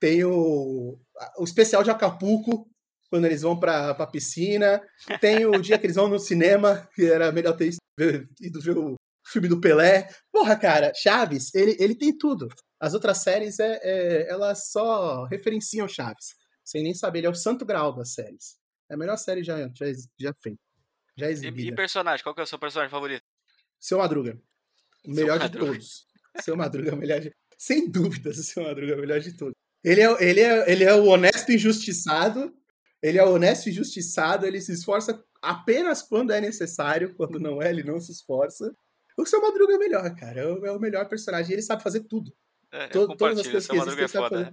Tem 0.00 0.24
o, 0.24 0.98
o 1.38 1.44
especial 1.44 1.82
de 1.82 1.90
Acapulco, 1.90 2.70
quando 3.10 3.24
eles 3.24 3.42
vão 3.42 3.58
pra, 3.58 3.94
pra 3.94 4.06
piscina. 4.06 4.80
Tem 5.20 5.46
o 5.46 5.60
dia 5.60 5.78
que 5.78 5.86
eles 5.86 5.96
vão 5.96 6.08
no 6.08 6.18
cinema, 6.18 6.88
que 6.94 7.04
era 7.06 7.32
melhor 7.32 7.56
ter 7.56 7.70
ido 8.40 8.60
ver 8.60 8.76
o 8.76 8.94
filme 9.26 9.48
do 9.48 9.60
Pelé. 9.60 10.08
Porra, 10.32 10.56
cara, 10.56 10.92
Chaves, 10.94 11.54
ele, 11.54 11.76
ele 11.78 11.94
tem 11.94 12.16
tudo. 12.16 12.48
As 12.80 12.94
outras 12.94 13.18
séries, 13.18 13.58
é, 13.58 13.78
é- 13.82 14.30
elas 14.30 14.70
só 14.70 15.24
referenciam 15.24 15.88
Chaves, 15.88 16.34
sem 16.64 16.82
nem 16.82 16.94
saber. 16.94 17.20
Ele 17.20 17.26
é 17.26 17.30
o 17.30 17.34
santo 17.34 17.64
grau 17.64 17.94
das 17.94 18.12
séries. 18.14 18.56
É 18.90 18.94
a 18.94 18.96
melhor 18.96 19.16
série 19.16 19.42
já, 19.42 19.58
já, 19.58 19.86
já 20.18 20.32
feita. 20.40 20.60
Já 21.16 21.26
e, 21.26 21.30
e 21.30 21.32
exibida. 21.32 21.76
personagem? 21.76 22.22
Qual 22.22 22.34
que 22.34 22.40
é 22.40 22.44
o 22.44 22.46
seu 22.46 22.58
personagem 22.58 22.90
favorito? 22.90 23.24
Seu 23.80 23.98
Madruga. 23.98 24.40
O 25.04 25.14
Seu 25.14 25.14
melhor 25.14 25.38
de 25.38 25.58
todos. 25.58 26.06
Seu 26.40 26.56
Madruga 26.56 26.90
é 26.90 26.94
o 26.94 26.96
melhor 26.96 27.20
de... 27.20 27.32
Sem 27.56 27.90
dúvidas, 27.90 28.38
o 28.38 28.42
Seu 28.44 28.62
Madruga 28.62 28.92
é 28.92 28.96
o 28.96 29.00
melhor 29.00 29.18
de 29.18 29.36
todos. 29.36 29.57
Ele 29.90 30.00
é, 30.02 30.16
ele, 30.28 30.40
é, 30.40 30.72
ele 30.72 30.84
é 30.84 30.94
o 30.94 31.04
honesto 31.06 31.50
injustiçado. 31.52 32.54
Ele 33.02 33.18
é 33.18 33.24
o 33.24 33.32
honesto 33.34 33.68
injustiçado. 33.68 34.44
Ele 34.46 34.60
se 34.60 34.72
esforça 34.72 35.22
apenas 35.40 36.02
quando 36.02 36.32
é 36.32 36.40
necessário. 36.40 37.14
Quando 37.14 37.38
não 37.38 37.62
é, 37.62 37.70
ele 37.70 37.82
não 37.82 38.00
se 38.00 38.12
esforça. 38.12 38.74
O 39.16 39.24
Seu 39.26 39.40
Madruga 39.40 39.72
é 39.72 39.76
o 39.76 39.78
melhor, 39.80 40.14
cara. 40.16 40.40
É 40.40 40.46
o, 40.46 40.66
é 40.66 40.72
o 40.72 40.78
melhor 40.78 41.08
personagem. 41.08 41.52
Ele 41.52 41.62
sabe 41.62 41.82
fazer 41.82 42.00
tudo. 42.00 42.32
É, 42.72 42.84
eu 42.86 42.90
To- 43.08 43.16
todas 43.16 43.38
as 43.38 43.46
coisas 43.46 43.66
que 43.66 43.76
é 43.76 43.78
existem, 43.80 44.08
sabe 44.08 44.28
foda. 44.28 44.44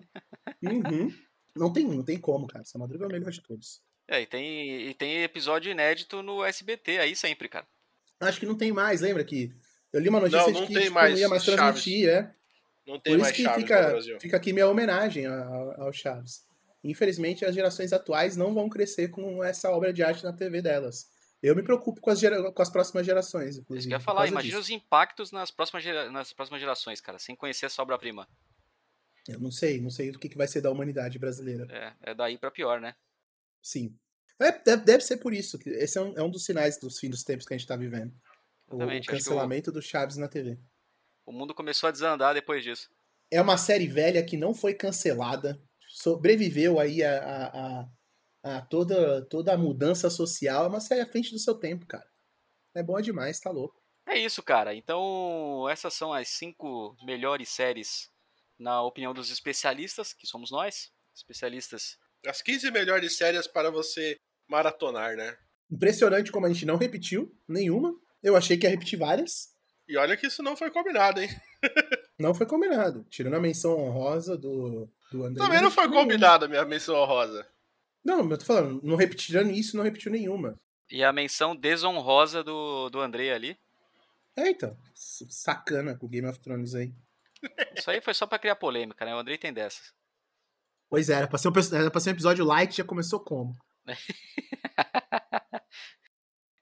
fazer. 0.63 0.73
Uhum. 0.75 1.13
Não, 1.55 1.71
tem, 1.73 1.85
não 1.85 2.03
tem 2.03 2.17
como, 2.17 2.47
cara. 2.47 2.63
Seu 2.65 2.79
Madruga 2.79 3.05
é 3.05 3.07
o 3.07 3.11
melhor 3.11 3.31
de 3.31 3.41
todos. 3.41 3.81
É, 4.07 4.21
e 4.21 4.25
tem, 4.25 4.87
e 4.89 4.93
tem 4.93 5.23
episódio 5.23 5.71
inédito 5.71 6.21
no 6.21 6.43
SBT 6.43 6.99
aí 6.99 7.15
sempre, 7.15 7.49
cara. 7.49 7.65
Acho 8.21 8.39
que 8.39 8.45
não 8.45 8.55
tem 8.55 8.71
mais, 8.71 9.01
lembra 9.01 9.23
que... 9.23 9.51
Eu 9.91 9.99
li 10.01 10.09
uma 10.09 10.19
notícia 10.19 10.41
Não, 10.41 10.47
de 10.51 10.59
não 10.59 10.67
que 10.67 10.73
tem 10.73 10.83
tipo, 10.83 10.93
mais 10.93 11.13
não 11.13 11.19
ia 11.19 11.29
mais 11.29 11.43
Chaves. 11.43 11.59
transmitir, 11.59 12.09
é. 12.09 12.33
Não 12.85 12.99
tem 12.99 13.13
Por 13.13 13.17
isso 13.17 13.21
mais 13.21 13.35
que 13.35 13.43
Chaves 13.43 13.61
fica, 13.63 14.19
fica 14.19 14.37
aqui 14.37 14.53
minha 14.53 14.67
homenagem 14.67 15.25
ao, 15.25 15.81
ao 15.83 15.93
Chaves. 15.93 16.45
Infelizmente, 16.83 17.43
as 17.43 17.55
gerações 17.55 17.91
atuais 17.91 18.37
não 18.37 18.53
vão 18.53 18.69
crescer 18.69 19.07
com 19.09 19.43
essa 19.43 19.71
obra 19.71 19.91
de 19.91 20.03
arte 20.03 20.23
na 20.23 20.31
TV 20.31 20.61
delas. 20.61 21.09
Eu 21.41 21.55
me 21.55 21.63
preocupo 21.63 21.99
com 21.99 22.09
as, 22.11 22.19
gera- 22.19 22.51
com 22.51 22.61
as 22.61 22.69
próximas 22.69 23.05
gerações, 23.05 23.51
Isso 23.51 23.61
inclusive. 23.61 23.87
que 23.87 23.93
eu 23.93 23.97
ia 23.97 24.03
falar, 24.03 24.27
imagina 24.27 24.51
disso. 24.51 24.61
os 24.61 24.69
impactos 24.69 25.31
nas 25.31 25.49
próximas, 25.51 25.83
gera- 25.83 26.11
nas 26.11 26.31
próximas 26.31 26.59
gerações, 26.61 27.01
cara, 27.01 27.17
sem 27.19 27.35
conhecer 27.35 27.65
essa 27.65 27.81
obra-prima. 27.81 28.27
Eu 29.27 29.39
não 29.39 29.49
sei, 29.51 29.81
não 29.81 29.89
sei 29.89 30.11
o 30.11 30.19
que, 30.19 30.29
que 30.29 30.37
vai 30.37 30.47
ser 30.47 30.61
da 30.61 30.69
humanidade 30.69 31.17
brasileira. 31.17 31.65
É, 31.71 32.11
é 32.11 32.13
daí 32.15 32.37
pra 32.37 32.51
pior, 32.51 32.79
né? 32.79 32.95
Sim. 33.61 33.97
É, 34.39 34.51
deve, 34.51 34.83
deve 34.83 35.03
ser 35.03 35.17
por 35.17 35.33
isso. 35.33 35.57
que 35.57 35.69
Esse 35.71 35.97
é 35.97 36.01
um, 36.01 36.13
é 36.17 36.21
um 36.21 36.29
dos 36.29 36.45
sinais 36.45 36.77
dos 36.77 36.99
fins 36.99 37.09
dos 37.09 37.23
tempos 37.23 37.45
que 37.47 37.53
a 37.53 37.57
gente 37.57 37.67
tá 37.67 37.75
vivendo. 37.75 38.13
Exatamente. 38.67 39.07
O, 39.07 39.11
cancelamento 39.11 39.71
do 39.71 39.81
Chaves 39.81 40.17
na 40.17 40.27
TV. 40.27 40.59
O 41.25 41.31
mundo 41.31 41.53
começou 41.53 41.87
a 41.87 41.91
desandar 41.91 42.33
depois 42.33 42.63
disso. 42.63 42.89
É 43.31 43.41
uma 43.41 43.57
série 43.57 43.87
velha 43.87 44.23
que 44.23 44.37
não 44.37 44.53
foi 44.53 44.73
cancelada, 44.73 45.59
sobreviveu 45.89 46.79
aí 46.79 47.03
a, 47.03 47.17
a, 47.17 47.47
a, 47.47 48.57
a 48.57 48.61
toda, 48.61 49.25
toda 49.25 49.53
a 49.53 49.57
mudança 49.57 50.09
social. 50.09 50.65
É 50.65 50.67
uma 50.67 50.79
série 50.79 51.01
à 51.01 51.05
frente 51.05 51.31
do 51.31 51.39
seu 51.39 51.55
tempo, 51.55 51.85
cara. 51.85 52.07
É 52.75 52.83
boa 52.83 53.01
demais, 53.01 53.39
tá 53.39 53.49
louco. 53.49 53.81
É 54.07 54.19
isso, 54.19 54.43
cara. 54.43 54.75
Então, 54.75 55.67
essas 55.69 55.93
são 55.93 56.13
as 56.13 56.29
cinco 56.29 56.95
melhores 57.03 57.49
séries, 57.49 58.09
na 58.59 58.83
opinião 58.83 59.13
dos 59.13 59.31
especialistas, 59.31 60.13
que 60.13 60.27
somos 60.27 60.51
nós. 60.51 60.91
Especialistas. 61.15 61.97
As 62.27 62.41
15 62.41 62.69
melhores 62.71 63.17
séries 63.17 63.47
para 63.47 63.71
você 63.71 64.17
maratonar, 64.47 65.15
né? 65.15 65.35
Impressionante 65.71 66.31
como 66.31 66.45
a 66.45 66.49
gente 66.49 66.65
não 66.65 66.77
repetiu 66.77 67.35
nenhuma. 67.47 67.95
Eu 68.21 68.35
achei 68.35 68.57
que 68.57 68.65
ia 68.65 68.69
repetir 68.69 68.99
várias. 68.99 69.54
E 69.87 69.97
olha 69.97 70.17
que 70.17 70.27
isso 70.27 70.41
não 70.41 70.57
foi 70.57 70.71
combinado, 70.71 71.21
hein? 71.21 71.29
Não 72.17 72.33
foi 72.33 72.45
combinado. 72.45 73.05
Tirando 73.09 73.33
a 73.33 73.39
menção 73.41 73.77
honrosa 73.77 74.37
do, 74.37 74.89
do 75.11 75.25
André. 75.25 75.43
Também 75.43 75.61
não 75.61 75.69
foi 75.69 75.89
combinado 75.89 76.45
a 76.45 76.47
minha 76.47 76.63
menção 76.63 76.95
honrosa. 76.95 77.45
Não, 78.05 78.29
eu 78.29 78.37
tô 78.37 78.45
falando, 78.45 78.79
não 78.83 78.95
repetiram 78.95 79.49
isso, 79.51 79.75
não 79.75 79.83
repetiu 79.83 80.09
nenhuma. 80.09 80.57
E 80.89 81.03
a 81.03 81.11
menção 81.11 81.53
desonrosa 81.53 82.41
do, 82.41 82.89
do 82.89 83.01
André 83.01 83.33
ali. 83.33 83.57
É, 84.35 84.47
então. 84.49 84.77
Sacana 84.93 85.95
com 85.95 86.05
o 86.05 86.09
Game 86.09 86.27
of 86.27 86.39
Thrones 86.39 86.73
aí. 86.75 86.93
Isso 87.75 87.91
aí 87.91 87.99
foi 87.99 88.13
só 88.13 88.25
pra 88.25 88.39
criar 88.39 88.55
polêmica, 88.55 89.03
né? 89.03 89.13
O 89.13 89.19
Andrei 89.19 89.37
tem 89.37 89.51
dessas. 89.51 89.93
Pois 90.89 91.09
é, 91.09 91.15
era 91.15 91.27
pra 91.27 91.37
ser 91.37 91.49
um, 91.49 91.53
era 91.73 91.91
pra 91.91 91.99
ser 91.99 92.11
um 92.11 92.13
episódio 92.13 92.45
light, 92.45 92.77
já 92.77 92.83
começou 92.83 93.19
como? 93.19 93.53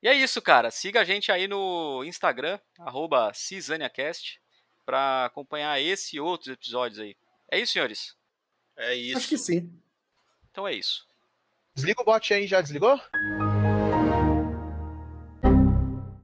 E 0.04 0.08
é 0.10 0.14
isso, 0.14 0.42
cara. 0.42 0.70
Siga 0.70 1.00
a 1.00 1.06
gente 1.06 1.32
aí 1.32 1.48
no 1.48 2.04
Instagram, 2.04 2.60
arroba 2.78 3.32
CisaniaCast, 3.34 4.42
pra 4.86 5.24
acompanhar 5.24 5.80
esse 5.80 6.18
e 6.18 6.20
outros 6.20 6.50
episódios 6.50 7.00
aí. 7.00 7.16
É 7.50 7.58
isso, 7.58 7.72
senhores? 7.72 8.14
É 8.76 8.94
isso. 8.94 9.18
Acho 9.18 9.30
que 9.30 9.38
sim. 9.38 9.72
Então 10.52 10.68
é 10.68 10.74
isso. 10.74 11.08
Desliga 11.74 12.02
o 12.02 12.06
bot 12.06 12.34
aí, 12.34 12.46
já 12.46 12.60
desligou? 12.60 13.00